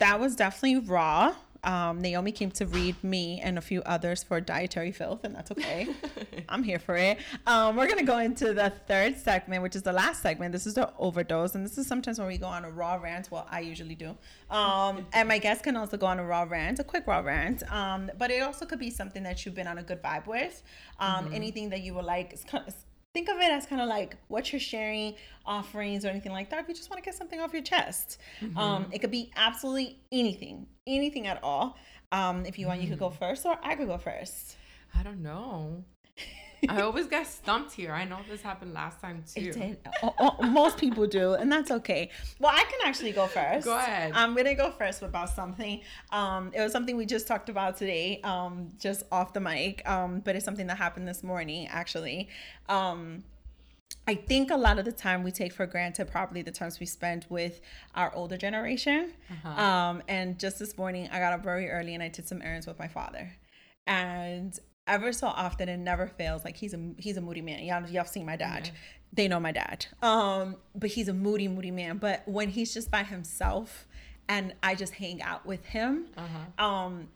That 0.00 0.20
was 0.20 0.36
definitely 0.36 0.80
raw. 0.86 1.34
Um, 1.64 2.00
Naomi 2.00 2.32
came 2.32 2.50
to 2.52 2.66
read 2.66 3.02
me 3.02 3.40
and 3.42 3.58
a 3.58 3.60
few 3.60 3.82
others 3.82 4.22
for 4.22 4.40
dietary 4.40 4.92
filth, 4.92 5.24
and 5.24 5.34
that's 5.34 5.50
okay. 5.50 5.88
I'm 6.48 6.62
here 6.62 6.78
for 6.78 6.96
it. 6.96 7.18
Um, 7.46 7.76
we're 7.76 7.88
gonna 7.88 8.04
go 8.04 8.18
into 8.18 8.52
the 8.52 8.70
third 8.86 9.16
segment, 9.18 9.62
which 9.62 9.74
is 9.74 9.82
the 9.82 9.92
last 9.92 10.22
segment. 10.22 10.52
This 10.52 10.66
is 10.66 10.74
the 10.74 10.92
overdose, 10.98 11.54
and 11.54 11.64
this 11.64 11.78
is 11.78 11.86
sometimes 11.86 12.18
when 12.18 12.28
we 12.28 12.38
go 12.38 12.46
on 12.46 12.64
a 12.64 12.70
raw 12.70 12.94
rant. 12.94 13.30
Well, 13.30 13.46
I 13.50 13.60
usually 13.60 13.94
do. 13.94 14.16
Um, 14.50 15.06
and 15.12 15.28
my 15.28 15.38
guests 15.38 15.62
can 15.62 15.76
also 15.76 15.96
go 15.96 16.06
on 16.06 16.18
a 16.18 16.24
raw 16.24 16.42
rant, 16.42 16.78
a 16.78 16.84
quick 16.84 17.06
raw 17.06 17.20
rant. 17.20 17.62
Um, 17.72 18.10
but 18.18 18.30
it 18.30 18.42
also 18.42 18.66
could 18.66 18.78
be 18.78 18.90
something 18.90 19.22
that 19.22 19.44
you've 19.44 19.54
been 19.54 19.66
on 19.66 19.78
a 19.78 19.82
good 19.82 20.02
vibe 20.02 20.26
with. 20.26 20.62
Um, 21.00 21.32
Anything 21.32 21.70
that 21.70 21.80
you 21.80 21.94
would 21.94 22.04
like. 22.04 22.36
It's 23.14 23.26
kind 23.26 23.28
of, 23.28 23.28
think 23.28 23.28
of 23.28 23.40
it 23.40 23.52
as 23.52 23.66
kind 23.66 23.82
of 23.82 23.88
like 23.88 24.16
what 24.28 24.52
you're 24.52 24.60
sharing, 24.60 25.14
offerings, 25.46 26.04
or 26.04 26.08
anything 26.08 26.32
like 26.32 26.50
that. 26.50 26.60
If 26.60 26.68
you 26.68 26.74
just 26.74 26.90
want 26.90 27.02
to 27.02 27.04
get 27.04 27.14
something 27.14 27.40
off 27.40 27.52
your 27.52 27.62
chest, 27.62 28.18
um, 28.56 28.86
it 28.92 28.98
could 29.00 29.10
be 29.10 29.30
absolutely 29.36 29.98
anything, 30.12 30.66
anything 30.86 31.26
at 31.26 31.42
all. 31.42 31.76
Um, 32.12 32.44
if 32.46 32.58
you 32.58 32.66
want, 32.66 32.80
you 32.82 32.88
could 32.88 32.98
go 32.98 33.10
first, 33.10 33.46
or 33.46 33.58
I 33.62 33.74
could 33.74 33.88
go 33.88 33.98
first. 33.98 34.56
i 34.94 35.02
don't 35.02 35.22
know 35.22 35.84
i 36.68 36.80
always 36.80 37.06
get 37.06 37.26
stumped 37.26 37.72
here 37.72 37.92
i 37.92 38.04
know 38.04 38.18
this 38.28 38.42
happened 38.42 38.72
last 38.72 39.00
time 39.00 39.22
too 39.32 39.40
It 39.40 39.52
did. 39.54 39.78
Most 40.42 40.78
people 40.78 41.06
do, 41.06 41.34
and 41.34 41.50
that's 41.50 41.70
okay. 41.70 42.10
Well, 42.38 42.52
I 42.54 42.64
can 42.64 42.80
actually 42.84 43.12
go 43.12 43.26
first. 43.26 43.64
Go 43.64 43.76
ahead. 43.76 44.12
I'm 44.14 44.34
gonna 44.34 44.54
go 44.54 44.70
first 44.70 45.02
about 45.02 45.30
something. 45.30 45.80
Um, 46.10 46.50
it 46.54 46.60
was 46.60 46.72
something 46.72 46.96
we 46.96 47.06
just 47.06 47.26
talked 47.26 47.48
about 47.48 47.76
today, 47.76 48.20
um, 48.22 48.68
just 48.78 49.02
off 49.10 49.32
the 49.32 49.40
mic. 49.40 49.88
Um, 49.88 50.20
but 50.20 50.36
it's 50.36 50.44
something 50.44 50.66
that 50.66 50.76
happened 50.78 51.06
this 51.08 51.22
morning, 51.22 51.66
actually. 51.68 52.28
Um, 52.68 53.24
I 54.06 54.14
think 54.14 54.50
a 54.50 54.56
lot 54.56 54.78
of 54.78 54.84
the 54.84 54.92
time 54.92 55.22
we 55.22 55.30
take 55.30 55.52
for 55.52 55.66
granted 55.66 56.10
probably 56.10 56.42
the 56.42 56.50
times 56.52 56.78
we 56.80 56.86
spend 56.86 57.26
with 57.30 57.60
our 57.94 58.14
older 58.14 58.36
generation. 58.36 59.12
Um, 59.44 60.02
and 60.08 60.38
just 60.38 60.58
this 60.58 60.76
morning, 60.76 61.08
I 61.10 61.18
got 61.18 61.32
up 61.32 61.42
very 61.42 61.70
early 61.70 61.94
and 61.94 62.02
I 62.02 62.08
did 62.08 62.28
some 62.28 62.42
errands 62.42 62.66
with 62.66 62.78
my 62.78 62.88
father. 62.88 63.32
And 63.86 64.58
ever 64.86 65.12
so 65.12 65.26
often, 65.28 65.68
and 65.68 65.84
never 65.84 66.06
fails. 66.06 66.44
Like 66.44 66.56
he's 66.56 66.74
a 66.74 66.80
he's 66.98 67.16
a 67.16 67.20
moody 67.20 67.40
man. 67.42 67.64
Y'all 67.64 67.88
y'all 67.88 68.04
seen 68.04 68.26
my 68.26 68.36
dad. 68.36 68.70
They 69.12 69.28
know 69.28 69.40
my 69.40 69.52
dad. 69.52 69.86
Um, 70.02 70.56
but 70.74 70.90
he's 70.90 71.08
a 71.08 71.14
moody 71.14 71.48
moody 71.48 71.70
man. 71.70 71.98
But 71.98 72.22
when 72.26 72.48
he's 72.48 72.74
just 72.74 72.90
by 72.90 73.04
himself, 73.04 73.86
and 74.28 74.54
I 74.62 74.74
just 74.74 74.94
hang 74.94 75.22
out 75.22 75.46
with 75.46 75.64
him, 75.66 76.06
um, 76.58 77.08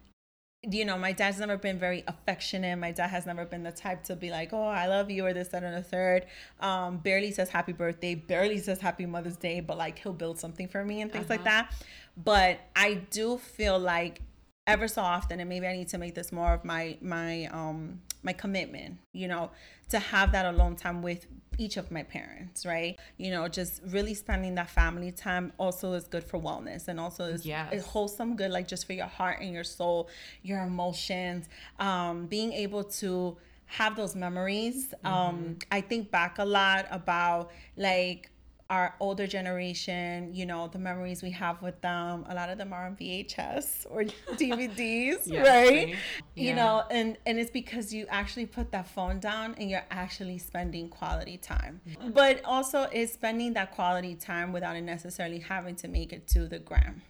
you 0.63 0.85
know, 0.85 0.99
my 0.99 1.13
dad's 1.13 1.39
never 1.39 1.57
been 1.57 1.79
very 1.79 2.03
affectionate. 2.09 2.77
My 2.77 2.91
dad 2.91 3.09
has 3.09 3.27
never 3.27 3.45
been 3.45 3.63
the 3.63 3.71
type 3.73 4.03
to 4.05 4.17
be 4.17 4.31
like, 4.31 4.53
"Oh, 4.53 4.67
I 4.67 4.87
love 4.87 5.11
you," 5.11 5.25
or 5.25 5.33
this, 5.33 5.49
that, 5.49 5.63
and 5.63 5.77
the 5.77 5.83
third. 5.83 6.27
Um, 6.61 6.99
barely 6.99 7.31
says 7.31 7.49
happy 7.49 7.73
birthday, 7.73 8.15
barely 8.17 8.59
says 8.59 8.81
happy 8.81 9.07
Mother's 9.07 9.37
Day, 9.37 9.61
but 9.61 9.79
like 9.79 9.99
he'll 10.01 10.13
build 10.13 10.39
something 10.39 10.67
for 10.69 10.85
me 10.85 11.01
and 11.01 11.13
things 11.13 11.29
like 11.31 11.45
that. 11.45 11.73
But 12.17 12.59
I 12.75 12.95
do 12.95 13.39
feel 13.39 13.79
like 13.79 14.21
ever 14.69 14.87
so 14.87 15.03
often, 15.03 15.41
and 15.41 15.49
maybe 15.49 15.67
I 15.67 15.77
need 15.77 15.89
to 15.89 15.99
make 15.99 16.15
this 16.15 16.31
more 16.31 16.53
of 16.53 16.65
my 16.65 16.97
my 17.01 17.47
um 17.47 18.01
my 18.23 18.33
commitment, 18.33 18.99
you 19.13 19.27
know, 19.29 19.51
to 19.91 19.99
have 19.99 20.33
that 20.33 20.47
alone 20.55 20.77
time 20.77 21.03
with 21.03 21.27
each 21.57 21.77
of 21.77 21.91
my 21.91 22.03
parents, 22.05 22.65
right? 22.67 22.99
You 23.17 23.31
know, 23.33 23.49
just 23.49 23.81
really 23.87 24.15
spending 24.15 24.55
that 24.57 24.71
family 24.71 25.11
time 25.11 25.53
also 25.59 25.95
is 25.95 26.07
good 26.07 26.23
for 26.23 26.39
wellness 26.39 26.87
and 26.89 27.01
also 27.01 27.25
is, 27.25 27.45
Yes. 27.45 27.73
is 27.73 27.85
wholesome 27.85 28.37
good 28.37 28.51
like 28.53 28.69
just 28.69 28.87
for 28.87 28.93
your 28.93 29.07
heart 29.07 29.41
and 29.41 29.53
your 29.53 29.65
soul, 29.65 30.09
your 30.43 30.61
emotions, 30.63 31.49
um 31.81 32.27
being 32.27 32.53
able 32.53 32.85
to 33.03 33.37
have 33.67 33.97
those 33.97 34.15
memories. 34.15 34.95
Um 35.05 35.57
I 35.73 35.81
think 35.81 36.11
back 36.11 36.39
a 36.39 36.45
lot 36.45 36.87
about 36.91 37.51
like 37.77 38.31
our 38.71 38.95
older 39.01 39.27
generation, 39.27 40.35
you 40.35 40.45
know, 40.45 40.69
the 40.69 40.79
memories 40.79 41.23
we 41.23 41.31
have 41.31 41.63
with 41.63 41.81
them, 41.81 42.27
a 42.29 42.35
lot 42.35 42.51
of 42.51 42.59
them 42.59 42.73
are 42.73 42.85
on 42.87 42.97
VHS 42.97 43.87
or 43.89 44.03
DVDs, 44.37 45.23
Yeah, 45.25 45.41
right? 45.41 45.69
same. 45.69 45.97
You 46.35 46.55
know, 46.55 46.85
and 46.91 47.17
and 47.25 47.39
it's 47.39 47.51
because 47.51 47.95
you 47.95 48.07
actually 48.11 48.47
put 48.47 48.71
that 48.73 48.87
phone 48.87 49.21
down 49.21 49.55
and 49.59 49.71
you're 49.71 49.87
actually 49.91 50.39
spending 50.39 50.89
quality 50.91 51.39
time. 51.39 51.81
But 52.13 52.45
also 52.45 52.83
it's 52.93 53.13
spending 53.13 53.55
that 53.55 53.75
quality 53.75 54.15
time 54.15 54.53
without 54.53 54.77
it 54.77 54.83
necessarily 54.83 55.39
having 55.39 55.75
to 55.77 55.89
make 55.89 56.13
it 56.13 56.27
to 56.29 56.47
the 56.47 56.59
gram. 56.59 57.03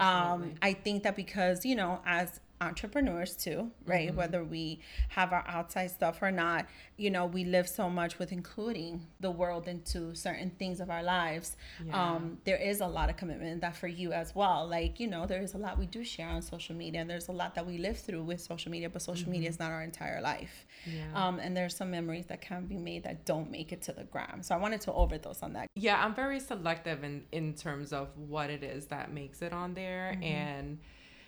Um. 0.00 0.54
I 0.60 0.72
think 0.72 1.04
that 1.04 1.14
because, 1.14 1.64
you 1.64 1.76
know, 1.76 2.00
as 2.04 2.40
entrepreneurs 2.60 3.36
too, 3.36 3.70
right? 3.84 4.08
Mm-hmm. 4.08 4.16
Whether 4.16 4.44
we 4.44 4.80
have 5.10 5.32
our 5.32 5.44
outside 5.46 5.90
stuff 5.90 6.22
or 6.22 6.30
not, 6.30 6.66
you 6.96 7.10
know, 7.10 7.26
we 7.26 7.44
live 7.44 7.68
so 7.68 7.88
much 7.90 8.18
with 8.18 8.32
including 8.32 9.06
the 9.20 9.30
world 9.30 9.68
into 9.68 10.14
certain 10.14 10.50
things 10.58 10.80
of 10.80 10.88
our 10.90 11.02
lives. 11.02 11.56
Yeah. 11.84 12.00
Um, 12.14 12.38
there 12.44 12.56
is 12.56 12.80
a 12.80 12.86
lot 12.86 13.10
of 13.10 13.16
commitment 13.16 13.60
that 13.60 13.76
for 13.76 13.88
you 13.88 14.12
as 14.12 14.34
well. 14.34 14.66
Like, 14.66 14.98
you 15.00 15.06
know, 15.06 15.26
there 15.26 15.42
is 15.42 15.54
a 15.54 15.58
lot 15.58 15.78
we 15.78 15.86
do 15.86 16.02
share 16.04 16.28
on 16.28 16.42
social 16.42 16.74
media 16.74 17.00
and 17.02 17.10
there's 17.10 17.28
a 17.28 17.32
lot 17.32 17.54
that 17.56 17.66
we 17.66 17.78
live 17.78 17.98
through 17.98 18.22
with 18.22 18.40
social 18.40 18.70
media, 18.72 18.88
but 18.88 19.02
social 19.02 19.30
media 19.30 19.48
is 19.48 19.58
not 19.58 19.70
our 19.70 19.82
entire 19.82 20.20
life. 20.20 20.66
Mm-hmm. 20.88 20.96
Yeah. 20.98 21.26
Um, 21.26 21.38
and 21.38 21.56
there's 21.56 21.76
some 21.76 21.90
memories 21.90 22.26
that 22.26 22.40
can 22.40 22.66
be 22.66 22.76
made 22.78 23.02
that 23.04 23.24
don't 23.26 23.50
make 23.50 23.72
it 23.72 23.82
to 23.82 23.92
the 23.92 24.04
gram. 24.04 24.42
So 24.42 24.54
I 24.54 24.58
wanted 24.58 24.80
to 24.82 24.92
overdose 24.92 25.42
on 25.42 25.52
that. 25.54 25.66
yeah 25.74 26.02
i'm 26.04 26.14
very 26.14 26.40
selective 26.40 27.04
in 27.04 27.24
in 27.32 27.52
terms 27.54 27.92
of 27.92 28.08
what 28.16 28.48
it 28.50 28.62
is 28.62 28.86
that 28.86 29.12
makes 29.12 29.42
it 29.42 29.52
on 29.52 29.74
there 29.74 30.12
Mm-hmm. 30.14 30.22
and 30.22 30.78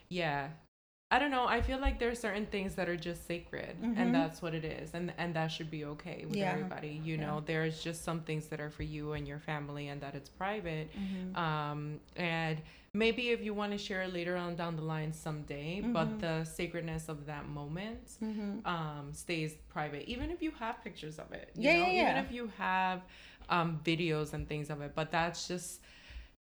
yeah 0.08 0.48
I 1.10 1.18
don't 1.18 1.30
know. 1.30 1.46
I 1.46 1.62
feel 1.62 1.78
like 1.80 1.98
there 1.98 2.10
are 2.10 2.14
certain 2.14 2.44
things 2.46 2.74
that 2.74 2.86
are 2.88 2.96
just 2.96 3.26
sacred, 3.26 3.76
Mhm. 3.82 3.96
and 3.96 4.14
that's 4.14 4.42
what 4.42 4.52
it 4.54 4.64
is, 4.64 4.92
and 4.92 5.12
and 5.16 5.34
that 5.34 5.48
should 5.48 5.70
be 5.70 5.84
okay 5.86 6.26
with 6.28 6.36
Yeah. 6.36 6.52
everybody. 6.52 7.00
You 7.02 7.16
Yeah. 7.16 7.26
know, 7.26 7.40
there's 7.40 7.82
just 7.82 8.04
some 8.04 8.20
things 8.20 8.48
that 8.48 8.60
are 8.60 8.68
for 8.68 8.82
you 8.82 9.12
and 9.14 9.26
your 9.26 9.38
family, 9.38 9.88
and 9.88 10.00
that 10.02 10.14
it's 10.14 10.28
private. 10.28 10.90
Mhm. 10.94 11.34
Um, 11.36 12.00
and 12.16 12.60
maybe 12.92 13.30
if 13.30 13.42
you 13.42 13.54
want 13.54 13.72
to 13.72 13.78
share 13.78 14.02
it 14.02 14.12
later 14.12 14.36
on 14.36 14.54
down 14.54 14.76
the 14.76 14.82
line 14.82 15.12
someday, 15.14 15.80
Mhm. 15.80 15.92
but 15.94 16.18
the 16.20 16.44
sacredness 16.44 17.08
of 17.08 17.24
that 17.24 17.48
moment 17.48 18.18
Mhm. 18.22 18.66
um, 18.66 19.12
stays 19.14 19.54
private, 19.70 20.04
even 20.08 20.30
if 20.30 20.42
you 20.42 20.50
have 20.52 20.82
pictures 20.84 21.18
of 21.18 21.32
it. 21.32 21.52
You 21.56 21.62
Yeah, 21.64 21.74
know? 21.76 21.86
yeah, 21.86 21.92
yeah. 21.92 22.02
Even 22.10 22.16
if 22.24 22.30
you 22.32 22.52
have 22.58 23.00
um, 23.48 23.80
videos 23.82 24.34
and 24.34 24.46
things 24.46 24.68
of 24.68 24.82
it, 24.82 24.92
but 24.94 25.10
that's 25.10 25.48
just 25.48 25.80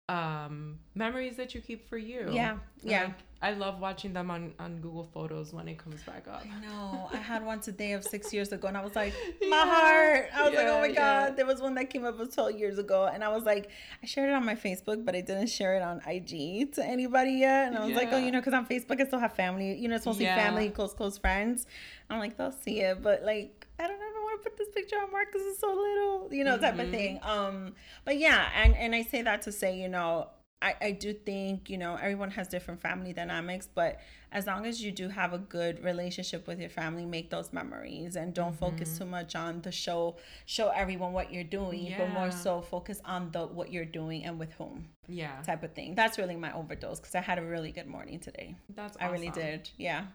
um 0.08 0.78
memories 0.94 1.36
that 1.36 1.56
you 1.56 1.62
keep 1.62 1.88
for 1.90 1.98
you 1.98 2.30
Yeah, 2.32 2.58
yeah. 2.84 3.04
Like, 3.06 3.16
i 3.42 3.52
love 3.52 3.80
watching 3.80 4.14
them 4.14 4.32
on 4.32 4.54
on 4.60 4.80
google 4.82 5.04
photos 5.14 5.54
when 5.54 5.68
it 5.68 5.78
comes 5.78 6.02
back 6.04 6.28
up 6.28 6.44
I 6.46 6.60
know. 6.66 7.10
I 7.12 7.18
had 7.18 7.46
one 7.46 7.60
today 7.60 7.94
of 7.94 8.04
six 8.04 8.34
years 8.34 8.52
ago, 8.52 8.68
and 8.68 8.78
I 8.78 8.84
was 8.84 8.96
like, 8.96 9.14
my 9.42 9.48
Yeah. 9.48 9.66
heart. 9.66 10.30
I 10.36 10.44
was 10.46 10.54
like, 10.54 10.68
oh 10.68 10.80
my 10.80 10.88
yeah. 10.88 10.94
god. 11.28 11.36
There 11.38 11.46
was 11.46 11.62
one 11.62 11.76
that 11.76 11.90
came 11.90 12.06
up 12.06 12.18
was 12.18 12.34
12 12.34 12.58
years 12.60 12.78
ago, 12.78 13.10
and 13.12 13.24
I 13.24 13.30
was 13.30 13.44
like, 13.44 13.70
I 14.02 14.06
shared 14.06 14.30
it 14.30 14.34
on 14.34 14.46
my 14.46 14.56
Facebook, 14.56 15.06
but 15.06 15.16
I 15.16 15.22
didn't 15.22 15.48
share 15.48 15.76
it 15.76 15.82
on 15.82 16.02
IG 16.08 16.74
to 16.74 16.86
anybody 16.86 17.34
yet. 17.34 17.68
And 17.68 17.78
I 17.78 17.86
was 17.86 17.96
like, 17.96 18.10
oh, 18.12 18.18
you 18.18 18.32
know, 18.32 18.40
because 18.40 18.54
on 18.54 18.66
Facebook 18.68 19.02
I 19.02 19.06
still 19.06 19.20
have 19.20 19.34
family. 19.36 19.76
You 19.76 19.88
know, 19.88 19.96
it's 19.96 20.06
mostly 20.06 20.26
Yeah. 20.26 20.36
family, 20.36 20.70
close, 20.70 20.94
close 20.94 21.18
friends. 21.18 21.66
I'm 22.10 22.20
like, 22.20 22.38
they'll 22.38 22.52
see 22.52 22.82
it, 22.82 23.02
but 23.02 23.24
like, 23.24 23.68
I 23.80 23.88
don't 23.88 24.00
know 24.00 24.06
want 24.24 24.44
to 24.44 24.50
put 24.50 24.58
this 24.58 24.70
picture 24.74 24.98
on 24.98 25.12
Mark 25.12 25.32
because 25.32 25.46
it's 25.48 25.60
so 25.60 25.68
little, 25.74 26.30
you 26.32 26.44
know, 26.44 26.58
type 26.58 26.80
of 26.80 26.88
Mhm. 26.88 26.92
thing. 26.92 27.20
Um, 27.22 27.76
but 28.06 28.18
yeah, 28.18 28.50
and 28.56 28.76
and 28.76 28.94
I 28.96 29.04
say 29.04 29.22
that 29.22 29.42
to 29.44 29.52
say, 29.52 29.78
you 29.80 29.90
know. 29.90 30.30
I, 30.66 30.76
I 30.82 30.92
do 30.92 31.14
think 31.14 31.70
you 31.70 31.78
know 31.78 31.96
everyone 31.96 32.32
has 32.32 32.48
different 32.48 32.82
family 32.82 33.14
dynamics 33.14 33.70
but 33.74 34.00
as 34.32 34.48
long 34.48 34.66
as 34.66 34.84
you 34.84 34.92
do 34.92 35.10
have 35.10 35.32
a 35.32 35.38
good 35.38 35.84
relationship 35.84 36.48
with 36.48 36.60
your 36.60 36.72
family 36.72 37.06
make 37.06 37.30
those 37.30 37.54
memories 37.54 38.16
and 38.16 38.34
don't 38.34 38.58
focus 38.58 38.90
Mm-hmm. 38.90 38.98
too 39.04 39.10
much 39.10 39.36
on 39.36 39.62
the 39.62 39.72
show 39.72 40.16
show 40.46 40.70
everyone 40.70 41.14
what 41.14 41.32
you're 41.32 41.44
doing 41.44 41.94
but 41.98 42.10
more 42.10 42.32
so 42.32 42.62
focus 42.62 43.00
on 43.06 43.32
the 43.32 43.46
what 43.46 43.72
you're 43.72 43.86
doing 43.86 44.26
and 44.26 44.40
with 44.40 44.54
whom 44.54 44.88
yeah. 45.08 45.42
type 45.46 45.64
of 45.64 45.72
thing. 45.74 45.94
That's 45.96 46.18
really 46.18 46.36
my 46.36 46.52
overdose 46.54 47.00
because 47.00 47.16
i 47.16 47.22
had 47.22 47.38
a 47.38 47.44
really 47.44 47.72
good 47.72 47.88
morning 47.88 48.20
today. 48.20 48.56
That's 48.76 48.98
i 49.00 49.08
really 49.10 49.30
did. 49.30 49.70
Yeah. 49.78 50.06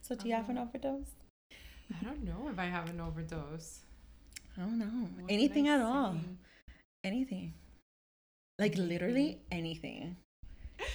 So 0.00 0.14
do 0.14 0.28
you 0.28 0.34
have 0.34 0.48
an 0.48 0.58
overdose? 0.58 1.10
I 2.00 2.04
don't 2.04 2.24
know 2.24 2.48
if 2.50 2.58
i 2.58 2.64
have 2.64 2.88
an 2.88 3.00
overdose. 3.00 3.80
I 4.56 4.62
don't 4.62 4.78
know. 4.78 5.08
What 5.20 5.30
anything 5.30 5.68
at 5.68 5.80
all? 5.80 6.16
anything 7.04 7.52
like 8.58 8.76
literally 8.76 9.40
anything 9.50 10.16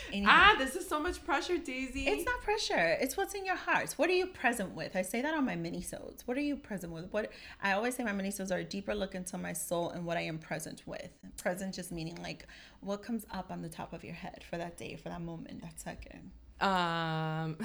anything 0.10 0.26
ah 0.30 0.56
this 0.58 0.76
is 0.76 0.88
so 0.88 1.00
much 1.00 1.24
pressure 1.26 1.58
daisy 1.58 2.08
It's 2.08 2.26
not 2.26 2.42
pressure. 2.42 2.98
It's 3.02 3.18
what's 3.18 3.34
in 3.34 3.46
your 3.46 3.56
heart. 3.56 3.94
What 3.98 4.10
are 4.10 4.14
you 4.14 4.28
present 4.28 4.74
with? 4.74 4.96
I 4.96 5.02
say 5.02 5.22
that 5.22 5.34
on 5.34 5.46
my 5.46 5.56
mini-sodes. 5.56 6.26
What 6.26 6.38
are 6.38 6.42
you 6.42 6.56
present 6.56 6.94
with? 6.94 7.12
What 7.12 7.32
I 7.62 7.74
always 7.74 7.96
say 7.96 8.04
my 8.04 8.14
mini-sodes 8.14 8.52
are 8.52 8.60
a 8.60 8.64
deeper 8.64 8.96
look 8.96 9.14
into 9.16 9.38
my 9.38 9.52
soul 9.54 9.90
and 9.90 10.06
what 10.06 10.16
I 10.18 10.22
am 10.22 10.38
present 10.38 10.84
with. 10.86 11.10
Present 11.38 11.74
just 11.74 11.92
meaning 11.92 12.18
like 12.22 12.48
what 12.80 13.04
comes 13.04 13.26
up 13.32 13.52
on 13.52 13.62
the 13.62 13.70
top 13.70 13.92
of 13.92 14.04
your 14.06 14.14
head 14.14 14.44
for 14.50 14.58
that 14.58 14.78
day, 14.78 14.96
for 14.96 15.10
that 15.10 15.22
moment, 15.22 15.62
that 15.62 15.80
second. 15.80 16.32
um 16.62 17.58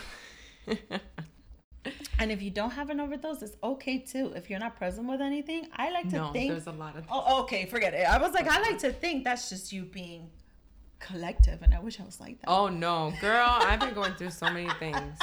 And 2.19 2.33
if 2.33 2.43
you 2.43 2.51
don't 2.51 2.71
have 2.71 2.91
an 2.91 3.01
overdose, 3.01 3.43
it's 3.43 3.57
okay 3.63 3.99
too. 3.99 4.33
If 4.35 4.51
you're 4.51 4.59
not 4.59 4.77
present 4.77 5.09
with 5.09 5.21
anything, 5.21 5.69
I 5.75 5.91
like 5.91 6.05
to 6.05 6.11
think. 6.11 6.23
no 6.23 6.33
think 6.33 6.51
there's 6.51 6.67
a 6.67 6.73
lot 6.73 6.97
of 6.97 7.05
oh, 7.11 7.25
oh, 7.27 7.43
okay, 7.43 7.67
forget 7.67 7.95
it. 7.95 8.09
I 8.09 8.19
was 8.19 8.33
like, 8.35 8.49
I 8.49 8.61
like 8.61 8.79
to 8.79 8.93
think 8.93 9.25
that's 9.25 9.49
just 9.49 9.73
you 9.73 9.85
being 9.85 10.31
collective, 10.99 11.63
and 11.63 11.73
I 11.73 11.81
wish 11.81 12.01
I 12.01 12.05
was 12.05 12.21
like 12.21 12.41
that. 12.41 12.49
Oh 12.49 12.69
no, 12.69 13.13
girl, 13.21 13.49
I've 13.49 13.81
been 13.81 13.95
going 13.95 14.15
through 14.15 14.31
so 14.31 14.51
many 14.51 14.69
things. 14.79 15.19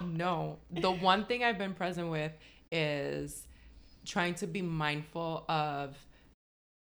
No, 0.00 0.58
the 0.70 0.90
one 0.90 1.24
thing 1.26 1.44
I've 1.44 1.58
been 1.58 1.74
present 1.74 2.10
with 2.10 2.32
is 2.72 3.46
trying 4.04 4.34
to 4.34 4.46
be 4.46 4.62
mindful 4.62 5.44
of 5.48 5.96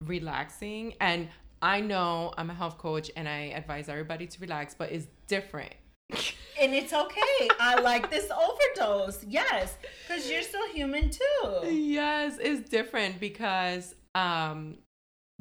relaxing. 0.05 0.95
And 0.99 1.30
I 1.61 1.81
know 1.81 2.34
I'm 2.38 2.49
a 2.49 2.53
health 2.53 2.77
coach 2.77 3.11
and 3.15 3.27
I 3.27 3.53
advise 3.55 3.89
everybody 3.89 4.27
to 4.27 4.39
relax, 4.39 4.73
but 4.73 4.91
it's 4.91 5.07
different. 5.27 5.73
And 6.61 6.73
it's 6.75 6.93
okay. 6.93 7.49
I 7.59 7.79
like 7.81 8.11
this 8.11 8.29
overdose. 8.29 9.23
Yes, 9.27 9.75
because 10.07 10.29
you're 10.29 10.43
still 10.43 10.67
human 10.69 11.09
too. 11.09 11.67
yes, 11.67 12.38
it's 12.39 12.69
different 12.69 13.19
because 13.19 13.95
um 14.13 14.77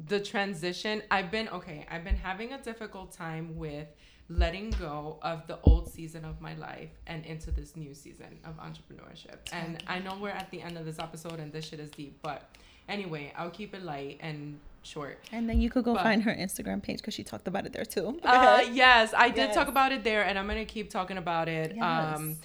the 0.03 0.19
transition 0.19 1.03
I've 1.11 1.29
been 1.29 1.47
okay, 1.49 1.85
I've 1.91 2.03
been 2.03 2.15
having 2.15 2.53
a 2.53 2.57
difficult 2.57 3.11
time 3.11 3.55
with 3.55 3.87
letting 4.29 4.71
go 4.71 5.19
of 5.21 5.45
the 5.47 5.59
old 5.63 5.91
season 5.91 6.23
of 6.25 6.39
my 6.41 6.55
life 6.55 6.89
and 7.05 7.25
into 7.25 7.51
this 7.51 7.75
new 7.75 7.93
season 7.93 8.39
of 8.45 8.57
entrepreneurship. 8.57 9.37
And 9.51 9.83
I 9.87 9.99
know 9.99 10.17
we're 10.19 10.29
at 10.29 10.49
the 10.51 10.61
end 10.61 10.77
of 10.77 10.85
this 10.85 10.99
episode 10.99 11.39
and 11.39 11.51
this 11.51 11.67
shit 11.67 11.79
is 11.79 11.91
deep, 11.91 12.19
but 12.21 12.49
anyway, 12.87 13.33
I'll 13.37 13.49
keep 13.49 13.75
it 13.75 13.83
light 13.83 14.19
and 14.21 14.59
short. 14.83 15.19
And 15.31 15.49
then 15.49 15.61
you 15.61 15.69
could 15.69 15.83
go 15.83 15.93
But- 15.93 16.03
find 16.03 16.23
her 16.23 16.33
Instagram 16.33 16.81
page 16.81 16.97
because 16.97 17.13
she 17.13 17.23
talked 17.23 17.47
about 17.47 17.65
it 17.65 17.73
there 17.73 17.85
too. 17.85 18.19
Uh, 18.23 18.63
yes, 18.71 19.13
I 19.15 19.29
did 19.29 19.37
Yes. 19.47 19.55
talk 19.55 19.67
about 19.67 19.91
it 19.91 20.03
there, 20.03 20.23
and 20.23 20.37
I'm 20.39 20.47
gonna 20.47 20.65
keep 20.65 20.89
talking 20.89 21.17
about 21.17 21.47
it 21.47 21.77
um, 21.79 22.37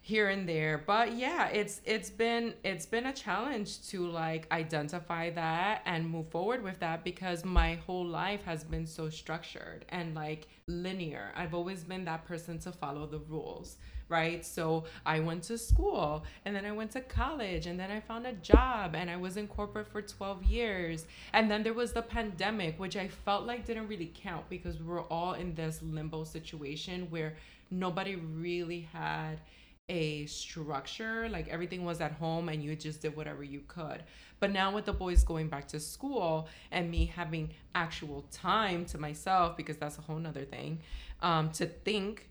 here 0.00 0.28
and 0.28 0.48
there. 0.48 0.78
But 0.86 1.14
yeah, 1.14 1.46
it's 1.48 1.80
it's 1.84 2.10
been 2.10 2.54
it's 2.64 2.86
been 2.86 3.06
a 3.06 3.12
challenge 3.12 3.88
to 3.90 4.06
like 4.06 4.46
identify 4.52 5.30
that 5.30 5.82
and 5.86 6.08
move 6.08 6.28
forward 6.30 6.62
with 6.62 6.78
that 6.80 7.04
because 7.04 7.44
my 7.44 7.74
whole 7.86 8.04
life 8.06 8.42
has 8.44 8.64
been 8.64 8.86
so 8.86 9.08
structured 9.10 9.84
and 9.90 10.14
like 10.14 10.48
linear. 10.66 11.32
I've 11.36 11.54
always 11.54 11.84
been 11.84 12.04
that 12.06 12.24
person 12.24 12.58
to 12.60 12.72
follow 12.72 13.06
the 13.06 13.18
rules. 13.18 13.76
Right. 14.12 14.44
So 14.44 14.84
I 15.06 15.20
went 15.20 15.42
to 15.44 15.56
school 15.56 16.24
and 16.44 16.54
then 16.54 16.66
I 16.66 16.72
went 16.72 16.90
to 16.90 17.00
college 17.00 17.66
and 17.66 17.80
then 17.80 17.90
I 17.90 17.98
found 17.98 18.26
a 18.26 18.34
job 18.34 18.94
and 18.94 19.08
I 19.10 19.16
was 19.16 19.38
in 19.38 19.48
corporate 19.48 19.86
for 19.86 20.02
12 20.02 20.44
years. 20.44 21.06
And 21.32 21.50
then 21.50 21.62
there 21.62 21.72
was 21.72 21.94
the 21.94 22.02
pandemic, 22.02 22.78
which 22.78 22.94
I 22.94 23.08
felt 23.08 23.46
like 23.46 23.64
didn't 23.64 23.88
really 23.88 24.12
count 24.14 24.50
because 24.50 24.78
we 24.78 24.84
were 24.84 25.04
all 25.04 25.32
in 25.32 25.54
this 25.54 25.80
limbo 25.82 26.24
situation 26.24 27.06
where 27.08 27.36
nobody 27.70 28.16
really 28.16 28.86
had 28.92 29.40
a 29.88 30.26
structure. 30.26 31.26
Like 31.30 31.48
everything 31.48 31.82
was 31.82 32.02
at 32.02 32.12
home 32.12 32.50
and 32.50 32.62
you 32.62 32.76
just 32.76 33.00
did 33.00 33.16
whatever 33.16 33.42
you 33.42 33.62
could. 33.66 34.02
But 34.40 34.52
now 34.52 34.74
with 34.74 34.84
the 34.84 34.92
boys 34.92 35.24
going 35.24 35.48
back 35.48 35.68
to 35.68 35.80
school 35.80 36.48
and 36.70 36.90
me 36.90 37.06
having 37.06 37.48
actual 37.74 38.26
time 38.30 38.84
to 38.86 38.98
myself, 38.98 39.56
because 39.56 39.78
that's 39.78 39.96
a 39.96 40.02
whole 40.02 40.18
nother 40.18 40.44
thing, 40.44 40.80
um, 41.22 41.50
to 41.52 41.64
think 41.64 42.28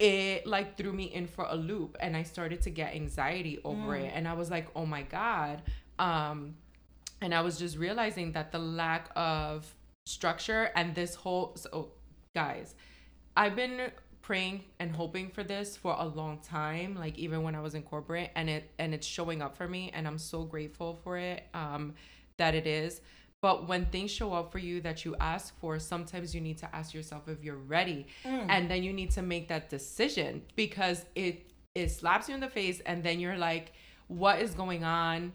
it 0.00 0.46
like 0.46 0.76
threw 0.78 0.92
me 0.92 1.04
in 1.04 1.26
for 1.26 1.46
a 1.48 1.54
loop 1.54 1.96
and 2.00 2.16
I 2.16 2.22
started 2.22 2.62
to 2.62 2.70
get 2.70 2.94
anxiety 2.94 3.60
over 3.64 3.94
it 3.94 4.10
and 4.14 4.26
I 4.26 4.32
was 4.32 4.50
like, 4.50 4.66
"Oh 4.74 4.86
my 4.86 5.02
god." 5.02 5.62
Um 5.98 6.56
and 7.20 7.34
I 7.34 7.42
was 7.42 7.58
just 7.58 7.76
realizing 7.76 8.32
that 8.32 8.50
the 8.50 8.58
lack 8.58 9.10
of 9.14 9.72
structure 10.06 10.70
and 10.74 10.94
this 10.94 11.14
whole 11.14 11.54
so 11.56 11.92
guys, 12.34 12.74
I've 13.36 13.54
been 13.54 13.90
praying 14.22 14.64
and 14.78 14.90
hoping 14.90 15.28
for 15.30 15.44
this 15.44 15.76
for 15.76 15.94
a 15.98 16.06
long 16.06 16.38
time, 16.40 16.94
like 16.96 17.18
even 17.18 17.42
when 17.42 17.54
I 17.54 17.60
was 17.60 17.74
in 17.74 17.82
corporate 17.82 18.30
and 18.34 18.48
it 18.48 18.70
and 18.78 18.94
it's 18.94 19.06
showing 19.06 19.42
up 19.42 19.54
for 19.54 19.68
me 19.68 19.90
and 19.92 20.08
I'm 20.08 20.18
so 20.18 20.44
grateful 20.44 20.98
for 21.04 21.18
it 21.18 21.44
um 21.52 21.94
that 22.38 22.54
it 22.54 22.66
is. 22.66 23.02
But 23.42 23.66
when 23.66 23.86
things 23.86 24.10
show 24.10 24.34
up 24.34 24.52
for 24.52 24.58
you 24.58 24.80
that 24.82 25.04
you 25.04 25.16
ask 25.18 25.58
for, 25.58 25.78
sometimes 25.78 26.34
you 26.34 26.40
need 26.40 26.58
to 26.58 26.74
ask 26.74 26.92
yourself 26.92 27.26
if 27.26 27.42
you're 27.42 27.56
ready. 27.56 28.06
Mm. 28.24 28.46
And 28.48 28.70
then 28.70 28.82
you 28.82 28.92
need 28.92 29.10
to 29.12 29.22
make 29.22 29.48
that 29.48 29.70
decision 29.70 30.42
because 30.56 31.06
it 31.14 31.46
it 31.74 31.88
slaps 31.90 32.28
you 32.28 32.34
in 32.34 32.40
the 32.40 32.48
face 32.48 32.80
and 32.80 33.02
then 33.02 33.20
you're 33.20 33.38
like, 33.38 33.72
what 34.08 34.40
is 34.40 34.54
going 34.54 34.84
on? 34.84 35.32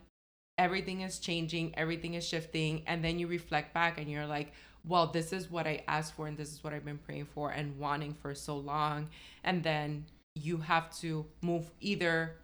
Everything 0.57 1.01
is 1.01 1.19
changing, 1.19 1.73
everything 1.77 2.13
is 2.13 2.27
shifting, 2.27 2.83
and 2.87 3.03
then 3.03 3.19
you 3.19 3.27
reflect 3.27 3.73
back 3.73 3.97
and 3.97 4.09
you're 4.09 4.25
like, 4.25 4.51
well, 4.85 5.07
this 5.07 5.33
is 5.33 5.49
what 5.49 5.65
I 5.65 5.83
asked 5.87 6.13
for 6.13 6.27
and 6.27 6.37
this 6.37 6.51
is 6.51 6.63
what 6.63 6.73
I've 6.73 6.85
been 6.85 6.97
praying 6.99 7.25
for 7.33 7.51
and 7.51 7.77
wanting 7.79 8.13
for 8.13 8.35
so 8.35 8.57
long. 8.57 9.09
And 9.43 9.63
then 9.63 10.05
you 10.35 10.57
have 10.57 10.95
to 10.99 11.25
move 11.41 11.71
either 11.79 12.35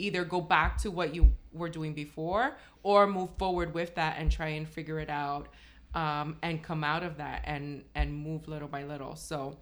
either 0.00 0.24
go 0.24 0.40
back 0.40 0.78
to 0.78 0.90
what 0.90 1.14
you 1.14 1.30
were 1.52 1.68
doing 1.68 1.94
before 1.94 2.56
or 2.82 3.06
move 3.06 3.30
forward 3.38 3.74
with 3.74 3.94
that 3.94 4.16
and 4.18 4.30
try 4.30 4.48
and 4.48 4.68
figure 4.68 4.98
it 4.98 5.10
out 5.10 5.48
um, 5.94 6.36
and 6.42 6.62
come 6.62 6.84
out 6.84 7.02
of 7.02 7.16
that 7.16 7.42
and 7.44 7.84
and 7.94 8.14
move 8.14 8.48
little 8.48 8.68
by 8.68 8.84
little. 8.84 9.16
So 9.16 9.56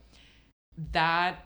that 0.92 1.44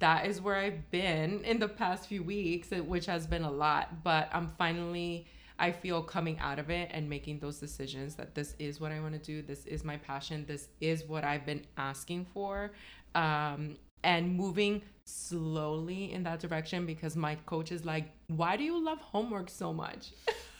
that 0.00 0.26
is 0.26 0.40
where 0.40 0.56
i've 0.56 0.90
been 0.90 1.42
in 1.44 1.58
the 1.58 1.68
past 1.68 2.08
few 2.08 2.22
weeks 2.22 2.70
which 2.70 3.06
has 3.06 3.26
been 3.26 3.42
a 3.42 3.50
lot 3.50 4.02
but 4.02 4.28
i'm 4.32 4.48
finally 4.56 5.26
i 5.58 5.70
feel 5.70 6.02
coming 6.02 6.38
out 6.38 6.58
of 6.58 6.70
it 6.70 6.88
and 6.92 7.08
making 7.08 7.38
those 7.38 7.58
decisions 7.58 8.14
that 8.14 8.34
this 8.34 8.54
is 8.58 8.80
what 8.80 8.92
i 8.92 9.00
want 9.00 9.12
to 9.12 9.18
do 9.18 9.42
this 9.42 9.66
is 9.66 9.84
my 9.84 9.96
passion 9.98 10.44
this 10.46 10.68
is 10.80 11.04
what 11.04 11.22
i've 11.22 11.44
been 11.44 11.62
asking 11.76 12.24
for 12.32 12.72
um, 13.14 13.76
and 14.02 14.34
moving 14.34 14.80
slowly 15.06 16.12
in 16.12 16.22
that 16.24 16.40
direction 16.40 16.86
because 16.86 17.16
my 17.16 17.34
coach 17.46 17.72
is 17.72 17.84
like, 17.84 18.10
why 18.28 18.56
do 18.56 18.64
you 18.64 18.82
love 18.82 18.98
homework 19.00 19.50
so 19.50 19.72
much? 19.72 20.12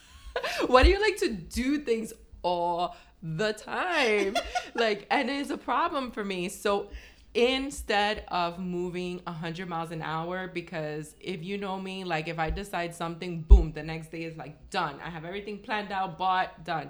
why 0.66 0.82
do 0.82 0.90
you 0.90 1.00
like 1.00 1.16
to 1.18 1.32
do 1.32 1.78
things 1.78 2.12
all 2.42 2.96
the 3.22 3.52
time? 3.52 4.36
like, 4.74 5.06
and 5.10 5.30
it's 5.30 5.50
a 5.50 5.56
problem 5.56 6.10
for 6.10 6.24
me. 6.24 6.48
So 6.48 6.90
instead 7.34 8.24
of 8.28 8.60
moving 8.60 9.20
100 9.26 9.68
miles 9.68 9.90
an 9.90 10.02
hour 10.02 10.46
because 10.46 11.16
if 11.20 11.42
you 11.42 11.58
know 11.58 11.80
me 11.80 12.04
like 12.04 12.28
if 12.28 12.38
i 12.38 12.48
decide 12.48 12.94
something 12.94 13.42
boom 13.42 13.72
the 13.72 13.82
next 13.82 14.12
day 14.12 14.22
is 14.22 14.36
like 14.36 14.70
done 14.70 14.94
i 15.04 15.10
have 15.10 15.24
everything 15.24 15.58
planned 15.58 15.90
out 15.90 16.16
bought 16.16 16.64
done 16.64 16.88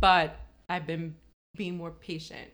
but 0.00 0.40
i've 0.68 0.88
been 0.88 1.14
being 1.54 1.76
more 1.76 1.92
patient 1.92 2.50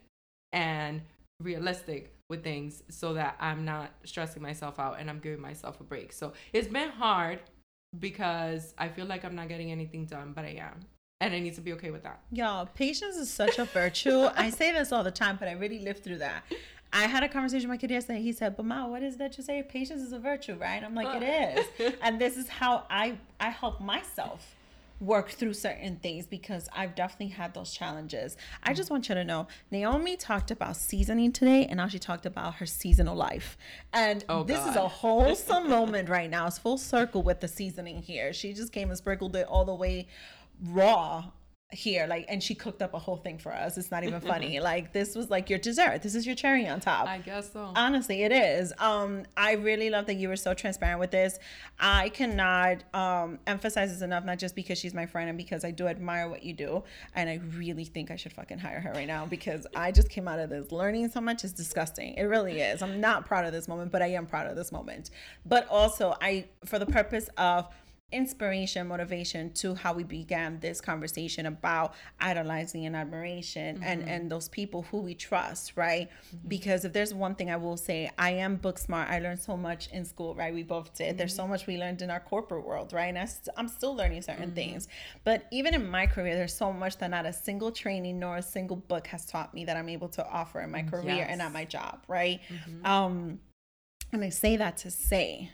and 0.51 1.01
realistic 1.41 2.12
with 2.33 2.43
things 2.43 2.83
so 2.89 3.13
that 3.13 3.35
i'm 3.39 3.63
not 3.63 3.91
stressing 4.03 4.41
myself 4.41 4.79
out 4.79 4.99
and 4.99 5.09
i'm 5.09 5.19
giving 5.19 5.39
myself 5.39 5.79
a 5.79 5.83
break 5.83 6.11
so 6.11 6.33
it's 6.51 6.67
been 6.67 6.89
hard 6.89 7.39
because 7.99 8.73
i 8.77 8.87
feel 8.87 9.05
like 9.05 9.23
i'm 9.23 9.35
not 9.35 9.47
getting 9.47 9.71
anything 9.71 10.05
done 10.05 10.33
but 10.33 10.43
i 10.43 10.55
am 10.69 10.79
and 11.21 11.33
I 11.33 11.39
need 11.39 11.55
to 11.55 11.61
be 11.61 11.71
okay 11.73 11.89
with 11.89 12.03
that. 12.03 12.19
Y'all, 12.33 12.65
patience 12.65 13.15
is 13.15 13.31
such 13.31 13.57
a 13.57 13.63
virtue. 13.63 14.27
I 14.35 14.49
say 14.49 14.73
this 14.73 14.91
all 14.91 15.05
the 15.05 15.11
time, 15.11 15.37
but 15.39 15.47
I 15.47 15.53
really 15.53 15.79
live 15.79 16.03
through 16.03 16.17
that. 16.17 16.43
I 16.91 17.03
had 17.03 17.23
a 17.23 17.29
conversation 17.29 17.69
with 17.69 17.75
my 17.75 17.79
kid 17.79 17.91
yesterday. 17.91 18.21
He 18.21 18.33
said, 18.33 18.57
"But 18.57 18.65
ma, 18.65 18.87
what 18.87 19.01
is 19.01 19.15
that 19.17 19.37
you 19.37 19.43
say? 19.43 19.63
Patience 19.63 20.01
is 20.01 20.11
a 20.11 20.19
virtue, 20.19 20.55
right?" 20.55 20.83
I'm 20.83 20.93
like, 20.93 21.21
"It 21.21 21.23
uh. 21.23 21.61
is," 21.61 21.93
and 22.01 22.19
this 22.19 22.35
is 22.35 22.49
how 22.49 22.85
I 22.89 23.17
I 23.39 23.49
help 23.49 23.79
myself 23.79 24.55
work 25.03 25.29
through 25.29 25.53
certain 25.53 25.97
things 25.97 26.25
because 26.25 26.69
I've 26.73 26.95
definitely 26.95 27.35
had 27.35 27.53
those 27.53 27.73
challenges. 27.73 28.37
I 28.63 28.73
just 28.73 28.89
want 28.89 29.09
you 29.09 29.15
to 29.15 29.23
know 29.23 29.47
Naomi 29.69 30.15
talked 30.15 30.51
about 30.51 30.77
seasoning 30.77 31.31
today 31.31 31.65
and 31.65 31.77
now 31.77 31.87
she 31.87 31.99
talked 31.99 32.25
about 32.25 32.55
her 32.55 32.65
seasonal 32.65 33.15
life. 33.15 33.57
And 33.91 34.23
oh, 34.29 34.43
this 34.43 34.59
God. 34.59 34.69
is 34.69 34.75
a 34.75 34.87
wholesome 34.87 35.69
moment 35.69 36.09
right 36.09 36.29
now. 36.29 36.47
It's 36.47 36.57
full 36.57 36.77
circle 36.77 37.21
with 37.21 37.41
the 37.41 37.47
seasoning 37.47 38.01
here. 38.01 38.33
She 38.33 38.53
just 38.53 38.71
came 38.71 38.89
and 38.89 38.97
sprinkled 38.97 39.35
it 39.35 39.47
all 39.47 39.65
the 39.65 39.75
way 39.75 40.07
raw 40.65 41.25
here 41.73 42.05
like 42.07 42.25
and 42.29 42.41
she 42.41 42.55
cooked 42.55 42.81
up 42.81 42.93
a 42.93 42.99
whole 42.99 43.17
thing 43.17 43.37
for 43.37 43.53
us. 43.53 43.77
It's 43.77 43.91
not 43.91 44.03
even 44.03 44.21
funny. 44.21 44.59
Like 44.63 44.93
this 44.93 45.15
was 45.15 45.29
like 45.29 45.49
your 45.49 45.59
dessert. 45.59 46.03
This 46.03 46.15
is 46.15 46.25
your 46.25 46.35
cherry 46.35 46.67
on 46.67 46.79
top. 46.79 47.07
I 47.07 47.17
guess 47.17 47.51
so. 47.51 47.71
Honestly 47.75 48.23
it 48.23 48.31
is. 48.31 48.71
Um 48.79 49.23
i 49.35 49.53
really 49.53 49.89
love 49.89 50.05
that 50.05 50.15
you 50.15 50.29
were 50.29 50.35
so 50.35 50.53
transparent 50.53 50.99
with 50.99 51.11
this. 51.11 51.39
I 51.79 52.09
cannot 52.09 52.83
um 52.93 53.39
emphasize 53.47 53.91
this 53.91 54.01
enough 54.01 54.23
not 54.23 54.37
just 54.37 54.55
because 54.55 54.77
she's 54.77 54.93
my 54.93 55.05
friend 55.05 55.27
and 55.27 55.37
because 55.37 55.65
i 55.65 55.71
do 55.71 55.87
admire 55.87 56.29
what 56.29 56.43
you 56.43 56.53
do. 56.53 56.83
And 57.15 57.29
i 57.29 57.39
really 57.57 57.85
think 57.85 58.11
i 58.11 58.15
should 58.15 58.33
fucking 58.33 58.59
hire 58.59 58.79
her 58.79 58.91
right 58.93 59.07
now 59.07 59.25
because 59.25 59.65
i 59.75 59.91
just 59.91 60.09
came 60.09 60.27
out 60.27 60.39
of 60.39 60.49
this 60.49 60.71
learning 60.71 61.09
so 61.09 61.19
much. 61.19 61.43
It's 61.43 61.53
disgusting. 61.53 62.13
It 62.13 62.23
really 62.23 62.61
is. 62.61 62.81
I'm 62.81 63.01
not 63.01 63.25
proud 63.25 63.45
of 63.45 63.51
this 63.51 63.67
moment 63.67 63.91
but 63.91 64.01
i 64.01 64.07
am 64.07 64.25
proud 64.25 64.47
of 64.47 64.55
this 64.55 64.71
moment. 64.71 65.09
But 65.45 65.67
also 65.67 66.15
i 66.21 66.45
for 66.65 66.79
the 66.79 66.85
purpose 66.85 67.29
of 67.37 67.67
inspiration, 68.13 68.87
motivation 68.87 69.51
to 69.53 69.75
how 69.75 69.93
we 69.93 70.03
began 70.03 70.59
this 70.59 70.79
conversation 70.79 71.45
about 71.45 71.93
idolizing 72.19 72.85
and 72.85 72.95
admiration 72.95 73.75
mm-hmm. 73.75 73.83
and 73.83 74.09
and 74.09 74.31
those 74.31 74.47
people 74.49 74.83
who 74.83 74.99
we 74.99 75.13
trust, 75.15 75.73
right? 75.75 76.09
Mm-hmm. 76.09 76.47
Because 76.47 76.85
if 76.85 76.93
there's 76.93 77.13
one 77.13 77.35
thing 77.35 77.49
I 77.49 77.57
will 77.57 77.77
say, 77.77 78.09
I 78.17 78.31
am 78.31 78.55
book 78.57 78.77
smart. 78.77 79.09
I 79.09 79.19
learned 79.19 79.39
so 79.39 79.57
much 79.57 79.87
in 79.91 80.05
school, 80.05 80.35
right? 80.35 80.53
We 80.53 80.63
both 80.63 80.95
did. 80.95 81.09
Mm-hmm. 81.09 81.17
There's 81.17 81.35
so 81.35 81.47
much 81.47 81.67
we 81.67 81.77
learned 81.77 82.01
in 82.01 82.09
our 82.09 82.19
corporate 82.19 82.65
world, 82.65 82.93
right? 82.93 83.07
And 83.07 83.17
I 83.17 83.25
st- 83.25 83.55
I'm 83.57 83.67
still 83.67 83.95
learning 83.95 84.21
certain 84.21 84.45
mm-hmm. 84.45 84.55
things. 84.55 84.87
But 85.23 85.47
even 85.51 85.73
in 85.73 85.89
my 85.89 86.07
career, 86.07 86.35
there's 86.35 86.55
so 86.55 86.71
much 86.71 86.97
that 86.99 87.09
not 87.09 87.25
a 87.25 87.33
single 87.33 87.71
training 87.71 88.19
nor 88.19 88.37
a 88.37 88.41
single 88.41 88.77
book 88.77 89.07
has 89.07 89.25
taught 89.25 89.53
me 89.53 89.65
that 89.65 89.75
I'm 89.75 89.89
able 89.89 90.09
to 90.09 90.27
offer 90.27 90.61
in 90.61 90.71
my 90.71 90.83
career 90.83 91.15
yes. 91.15 91.27
and 91.29 91.41
at 91.41 91.51
my 91.51 91.65
job, 91.65 92.03
right? 92.07 92.39
Mm-hmm. 92.49 92.85
Um 92.85 93.39
and 94.11 94.23
I 94.23 94.29
say 94.29 94.57
that 94.57 94.77
to 94.77 94.91
say 94.91 95.51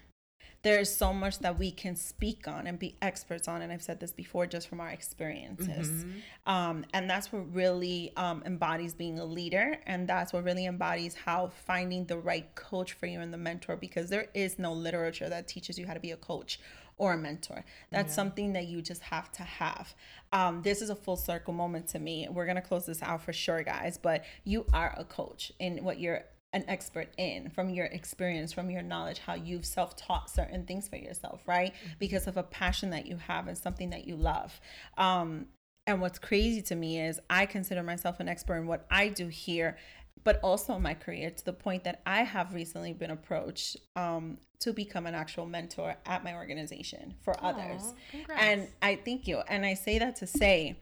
there 0.62 0.80
is 0.80 0.94
so 0.94 1.14
much 1.14 1.40
that 1.40 1.58
we 1.58 1.72
can 1.72 1.96
speak 1.96 2.48
on 2.48 2.68
and 2.68 2.78
be 2.80 2.96
experts 3.02 3.48
on 3.48 3.62
and 3.62 3.72
i've 3.72 3.82
said 3.82 4.00
this 4.00 4.12
before 4.12 4.46
just 4.46 4.68
from 4.68 4.80
our 4.80 4.90
experiences 4.90 5.90
mm-hmm. 5.90 6.52
um, 6.52 6.86
and 6.94 7.10
that's 7.10 7.32
what 7.32 7.54
really 7.54 8.12
um, 8.18 8.44
embodies 8.46 8.94
being 8.94 9.20
a 9.20 9.26
leader 9.26 9.78
and 9.86 10.08
that's 10.08 10.34
what 10.34 10.44
really 10.44 10.66
embodies 10.66 11.16
how 11.16 11.48
finding 11.66 12.06
the 12.06 12.18
right 12.18 12.54
coach 12.56 12.94
for 12.94 13.06
you 13.06 13.20
and 13.20 13.34
the 13.34 13.38
mentor 13.38 13.76
because 13.76 14.10
there 14.10 14.28
is 14.34 14.60
no 14.60 14.74
literature 14.74 15.30
that 15.30 15.48
teaches 15.48 15.78
you 15.78 15.88
how 15.88 15.94
to 15.94 16.00
be 16.00 16.12
a 16.12 16.18
coach 16.18 16.60
or 17.00 17.14
a 17.14 17.18
mentor. 17.18 17.66
That's 17.90 18.12
yeah. 18.12 18.16
something 18.16 18.54
that 18.54 18.68
you 18.68 18.84
just 18.84 19.02
have 19.02 19.32
to 19.32 19.44
have. 19.44 19.96
Um, 20.32 20.62
this 20.62 20.82
is 20.84 20.92
a 20.92 20.96
full 20.96 21.16
circle 21.16 21.54
moment 21.54 21.88
to 21.88 22.00
me. 22.00 22.28
We're 22.30 22.46
gonna 22.46 22.62
close 22.62 22.86
this 22.86 23.02
out 23.02 23.24
for 23.24 23.34
sure, 23.34 23.64
guys. 23.64 23.98
But 23.98 24.26
you 24.44 24.66
are 24.74 24.94
a 24.96 25.06
coach 25.06 25.52
in 25.60 25.84
what 25.84 26.00
you're 26.00 26.26
an 26.54 26.66
expert 26.68 27.10
in 27.18 27.50
from 27.50 27.70
your 27.70 27.86
experience, 27.86 28.52
from 28.52 28.70
your 28.70 28.82
knowledge, 28.82 29.20
how 29.20 29.36
you've 29.36 29.66
self 29.66 29.96
taught 29.96 30.30
certain 30.30 30.66
things 30.66 30.88
for 30.88 30.96
yourself, 30.96 31.42
right? 31.46 31.74
Mm-hmm. 31.74 31.94
Because 32.00 32.28
of 32.28 32.38
a 32.38 32.44
passion 32.44 32.90
that 32.92 33.06
you 33.06 33.18
have 33.18 33.48
and 33.48 33.58
something 33.58 33.92
that 33.92 34.08
you 34.08 34.16
love. 34.16 34.60
Um, 34.98 35.48
and 35.86 36.02
what's 36.02 36.20
crazy 36.20 36.62
to 36.64 36.76
me 36.76 37.00
is 37.00 37.20
I 37.30 37.46
consider 37.46 37.84
myself 37.84 38.20
an 38.20 38.28
expert 38.28 38.58
in 38.58 38.68
what 38.68 38.86
I 38.92 39.10
do 39.10 39.28
here, 39.28 39.78
but 40.24 40.40
also 40.44 40.76
in 40.76 40.82
my 40.82 40.94
career 40.94 41.30
to 41.30 41.46
the 41.46 41.54
point 41.54 41.84
that 41.84 42.02
I 42.06 42.24
have 42.24 42.54
recently 42.54 42.94
been 42.94 43.12
approached 43.12 43.78
um, 43.96 44.38
to 44.60 44.74
become 44.74 45.06
an 45.06 45.16
actual 45.16 45.46
mentor 45.46 45.96
at 46.06 46.24
my 46.24 46.36
organization 46.36 47.16
for 47.22 47.34
Aww, 47.34 47.54
others. 47.54 47.94
Congrats. 48.12 48.44
And 48.44 48.68
I 48.82 48.96
thank 48.96 49.28
you. 49.28 49.40
And 49.48 49.66
I 49.66 49.74
say 49.74 50.00
that 50.00 50.18
to 50.18 50.28
say, 50.28 50.78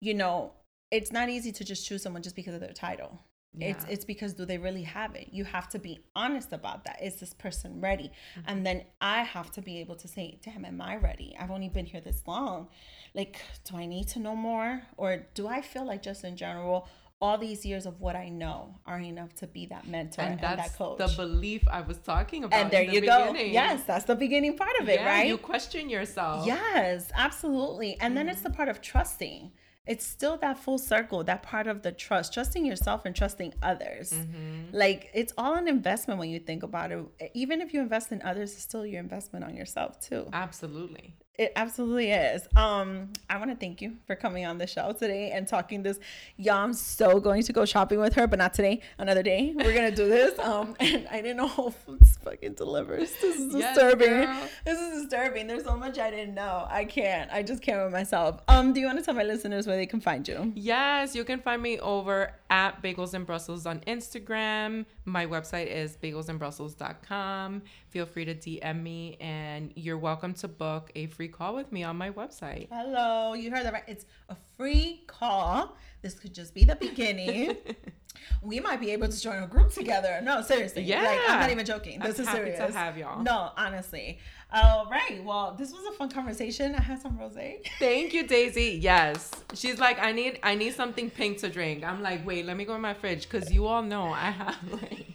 you 0.00 0.14
know, 0.14 0.52
it's 0.90 1.10
not 1.10 1.28
easy 1.28 1.50
to 1.52 1.64
just 1.64 1.86
choose 1.86 2.02
someone 2.02 2.22
just 2.22 2.36
because 2.36 2.54
of 2.54 2.60
their 2.60 2.72
title 2.72 3.20
yeah. 3.56 3.68
It's 3.68 3.84
it's 3.88 4.04
because 4.04 4.34
do 4.34 4.44
they 4.44 4.58
really 4.58 4.82
have 4.82 5.14
it? 5.14 5.28
You 5.32 5.44
have 5.44 5.68
to 5.70 5.78
be 5.78 6.00
honest 6.14 6.52
about 6.52 6.84
that. 6.84 7.02
Is 7.02 7.16
this 7.16 7.34
person 7.34 7.80
ready? 7.80 8.10
Mm-hmm. 8.38 8.40
And 8.46 8.66
then 8.66 8.84
I 9.00 9.22
have 9.22 9.50
to 9.52 9.62
be 9.62 9.80
able 9.80 9.96
to 9.96 10.08
say, 10.08 10.38
"Damn, 10.42 10.64
am 10.64 10.80
I 10.80 10.96
ready? 10.96 11.36
I've 11.38 11.50
only 11.50 11.68
been 11.68 11.86
here 11.86 12.00
this 12.00 12.22
long. 12.26 12.68
Like, 13.14 13.40
do 13.64 13.76
I 13.76 13.86
need 13.86 14.08
to 14.08 14.18
know 14.18 14.34
more, 14.34 14.82
or 14.96 15.26
do 15.34 15.46
I 15.46 15.60
feel 15.62 15.86
like 15.86 16.02
just 16.02 16.24
in 16.24 16.36
general?" 16.36 16.88
all 17.20 17.38
these 17.38 17.64
years 17.64 17.86
of 17.86 18.00
what 18.00 18.16
I 18.16 18.28
know 18.28 18.74
are 18.84 18.98
enough 18.98 19.34
to 19.36 19.46
be 19.46 19.64
that 19.66 19.86
mentor 19.86 20.20
and, 20.20 20.32
and 20.44 20.58
that 20.58 20.76
coach. 20.76 20.98
The 20.98 21.12
belief 21.16 21.66
I 21.68 21.80
was 21.80 21.96
talking 21.98 22.44
about. 22.44 22.60
And 22.60 22.70
there 22.70 22.82
you 22.82 23.00
the 23.00 23.06
go. 23.06 23.32
Yes, 23.34 23.82
that's 23.84 24.04
the 24.04 24.14
beginning 24.14 24.58
part 24.58 24.78
of 24.80 24.88
it, 24.90 25.00
yeah, 25.00 25.06
right? 25.06 25.26
You 25.26 25.38
question 25.38 25.88
yourself. 25.88 26.46
Yes, 26.46 27.10
absolutely. 27.14 27.92
And 27.92 28.10
mm-hmm. 28.10 28.14
then 28.14 28.28
it's 28.28 28.42
the 28.42 28.50
part 28.50 28.68
of 28.68 28.82
trusting 28.82 29.52
it's 29.86 30.06
still 30.06 30.36
that 30.38 30.58
full 30.58 30.78
circle, 30.78 31.24
that 31.24 31.42
part 31.42 31.66
of 31.66 31.82
the 31.82 31.92
trust, 31.92 32.32
trusting 32.32 32.64
yourself 32.64 33.04
and 33.04 33.14
trusting 33.14 33.54
others. 33.62 34.12
Mm-hmm. 34.12 34.76
Like 34.76 35.10
it's 35.12 35.32
all 35.36 35.54
an 35.54 35.68
investment 35.68 36.18
when 36.18 36.30
you 36.30 36.40
think 36.40 36.62
about 36.62 36.90
it. 36.92 37.04
Even 37.34 37.60
if 37.60 37.74
you 37.74 37.80
invest 37.80 38.10
in 38.10 38.22
others, 38.22 38.52
it's 38.52 38.62
still 38.62 38.86
your 38.86 39.00
investment 39.00 39.44
on 39.44 39.54
yourself 39.54 40.00
too. 40.00 40.28
Absolutely. 40.32 41.16
It 41.36 41.52
absolutely 41.56 42.12
is. 42.12 42.46
Um, 42.54 43.12
I 43.28 43.38
want 43.38 43.50
to 43.50 43.56
thank 43.56 43.82
you 43.82 43.96
for 44.06 44.14
coming 44.14 44.46
on 44.46 44.58
the 44.58 44.68
show 44.68 44.92
today 44.92 45.32
and 45.32 45.48
talking 45.48 45.82
this. 45.82 45.98
Yeah, 46.36 46.56
I'm 46.56 46.72
so 46.72 47.18
going 47.18 47.42
to 47.42 47.52
go 47.52 47.64
shopping 47.64 47.98
with 47.98 48.14
her, 48.14 48.28
but 48.28 48.38
not 48.38 48.54
today. 48.54 48.82
Another 48.98 49.22
day. 49.22 49.52
We're 49.56 49.74
gonna 49.74 49.90
do 49.90 50.08
this. 50.08 50.38
Um, 50.38 50.76
and 50.80 51.08
I 51.10 51.20
didn't 51.20 51.38
know 51.38 51.48
Whole 51.54 51.72
Foods 51.72 52.18
fucking 52.22 52.54
delivers. 52.54 53.12
This 53.20 53.36
is 53.36 53.52
yes, 53.52 53.74
disturbing. 53.74 54.08
Girl. 54.08 54.48
This 54.64 54.78
is 54.78 55.02
disturbing. 55.02 55.48
There's 55.48 55.64
so 55.64 55.76
much 55.76 55.98
I 55.98 56.10
didn't 56.10 56.34
know. 56.34 56.68
I 56.70 56.84
can't. 56.84 57.28
I 57.32 57.42
just 57.42 57.62
can't 57.62 57.82
with 57.82 57.92
myself. 57.92 58.40
Um, 58.46 58.72
do 58.72 58.78
you 58.78 58.86
want 58.86 59.00
to 59.00 59.04
tell 59.04 59.14
my 59.14 59.24
listeners 59.24 59.66
where 59.66 59.76
they 59.76 59.86
can 59.86 60.00
find 60.00 60.26
you? 60.28 60.52
Yes, 60.54 61.16
you 61.16 61.24
can 61.24 61.40
find 61.40 61.60
me 61.60 61.80
over 61.80 62.32
at 62.48 62.80
Bagels 62.80 63.12
in 63.12 63.24
Brussels 63.24 63.66
on 63.66 63.80
Instagram. 63.80 64.86
My 65.04 65.26
website 65.26 65.66
is 65.66 65.96
bagelsinbrussels.com. 65.96 67.62
Feel 67.94 68.06
free 68.06 68.24
to 68.24 68.34
DM 68.34 68.82
me, 68.82 69.16
and 69.20 69.72
you're 69.76 69.96
welcome 69.96 70.34
to 70.34 70.48
book 70.48 70.90
a 70.96 71.06
free 71.06 71.28
call 71.28 71.54
with 71.54 71.70
me 71.70 71.84
on 71.84 71.96
my 71.96 72.10
website. 72.10 72.66
Hello, 72.72 73.34
you 73.34 73.52
heard 73.52 73.64
that 73.64 73.72
right? 73.72 73.84
It's 73.86 74.04
a 74.28 74.36
free 74.56 75.04
call. 75.06 75.76
This 76.02 76.14
could 76.14 76.34
just 76.34 76.54
be 76.54 76.64
the 76.64 76.74
beginning. 76.74 77.56
we 78.42 78.58
might 78.58 78.80
be 78.80 78.90
able 78.90 79.06
to 79.06 79.20
join 79.20 79.44
a 79.44 79.46
group 79.46 79.72
together. 79.72 80.18
No, 80.24 80.42
seriously. 80.42 80.82
Yeah. 80.82 81.04
Like, 81.04 81.20
I'm 81.28 81.38
not 81.38 81.50
even 81.52 81.64
joking. 81.64 82.00
This 82.00 82.18
I'm 82.18 82.24
is 82.24 82.32
serious. 82.32 82.58
to 82.58 82.72
have 82.76 82.98
y'all. 82.98 83.22
No, 83.22 83.52
honestly. 83.56 84.18
All 84.52 84.88
right. 84.90 85.22
Well, 85.22 85.54
this 85.56 85.70
was 85.70 85.84
a 85.86 85.92
fun 85.92 86.10
conversation. 86.10 86.74
I 86.74 86.80
had 86.82 87.00
some 87.00 87.16
rosé. 87.16 87.64
Thank 87.78 88.12
you, 88.12 88.26
Daisy. 88.26 88.76
Yes. 88.82 89.30
She's 89.54 89.78
like, 89.78 90.00
I 90.00 90.10
need 90.10 90.40
I 90.42 90.56
need 90.56 90.74
something 90.74 91.10
pink 91.10 91.38
to 91.38 91.48
drink. 91.48 91.84
I'm 91.84 92.02
like, 92.02 92.26
wait, 92.26 92.44
let 92.44 92.56
me 92.56 92.64
go 92.64 92.74
in 92.74 92.80
my 92.80 92.94
fridge 92.94 93.28
because 93.30 93.52
you 93.52 93.66
all 93.66 93.82
know 93.82 94.06
I 94.06 94.32
have 94.32 94.58
like 94.72 95.06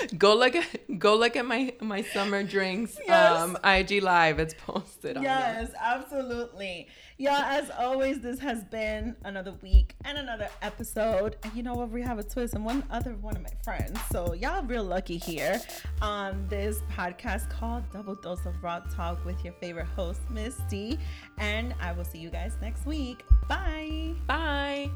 go 0.18 0.34
look 0.36 0.54
at 0.56 0.98
go 0.98 1.16
look 1.16 1.36
at 1.36 1.44
my 1.46 1.72
my 1.80 2.02
summer 2.02 2.42
drinks 2.42 2.98
yes. 3.06 3.40
um 3.40 3.56
IG 3.64 4.02
live. 4.02 4.38
It's 4.38 4.54
posted 4.54 5.16
on 5.16 5.22
Yes, 5.22 5.68
there. 5.70 5.76
absolutely. 5.82 6.88
Yeah, 7.20 7.58
as 7.60 7.68
always, 7.76 8.20
this 8.20 8.38
has 8.38 8.62
been 8.64 9.16
another 9.24 9.52
week 9.60 9.94
and 10.04 10.16
another 10.18 10.48
episode. 10.62 11.36
And 11.42 11.52
you 11.54 11.64
know 11.64 11.74
what? 11.74 11.90
We 11.90 12.00
have 12.02 12.18
a 12.20 12.22
twist 12.22 12.54
and 12.54 12.64
one 12.64 12.84
other 12.90 13.14
one 13.14 13.34
of 13.34 13.42
my 13.42 13.52
friends. 13.64 13.98
So 14.12 14.34
y'all 14.34 14.62
real 14.64 14.84
lucky 14.84 15.16
here 15.18 15.60
on 16.00 16.46
this 16.48 16.80
podcast 16.96 17.50
called 17.50 17.82
Double 17.92 18.14
Dose 18.14 18.46
of 18.46 18.62
Raw 18.62 18.80
Talk 18.94 19.24
with 19.24 19.42
your 19.44 19.52
favorite 19.54 19.86
host, 19.96 20.20
Miss 20.30 20.56
D. 20.70 20.96
And 21.38 21.74
I 21.80 21.90
will 21.92 22.04
see 22.04 22.18
you 22.18 22.30
guys 22.30 22.52
next 22.62 22.86
week. 22.86 23.24
Bye. 23.48 24.14
Bye. 24.28 24.90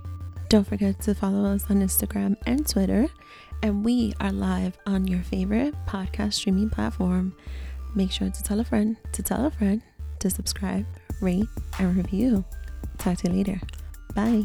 Don't 0.49 0.67
forget 0.67 1.01
to 1.03 1.15
follow 1.15 1.45
us 1.53 1.65
on 1.71 1.81
Instagram 1.81 2.37
and 2.47 2.69
Twitter. 2.69 3.09
And 3.63 3.85
we 3.85 4.13
are 4.21 4.33
live 4.33 4.77
on 4.87 5.07
your 5.07 5.23
favorite 5.23 5.75
podcast 5.87 6.35
streaming 6.35 6.69
platform. 6.69 7.35
Make 7.95 8.11
sure 8.11 8.31
to 8.31 8.43
tell 8.43 8.59
a 8.61 8.65
friend 8.65 8.97
to 9.13 9.23
tell 9.23 9.47
a 9.47 9.51
friend 9.51 9.83
to 10.19 10.31
subscribe 10.31 10.87
rate, 11.23 11.49
and 11.79 11.97
review. 11.97 12.45
Talk 12.99 13.19
to 13.19 13.31
you 13.31 13.37
later. 13.37 13.61
Bye. 14.15 14.45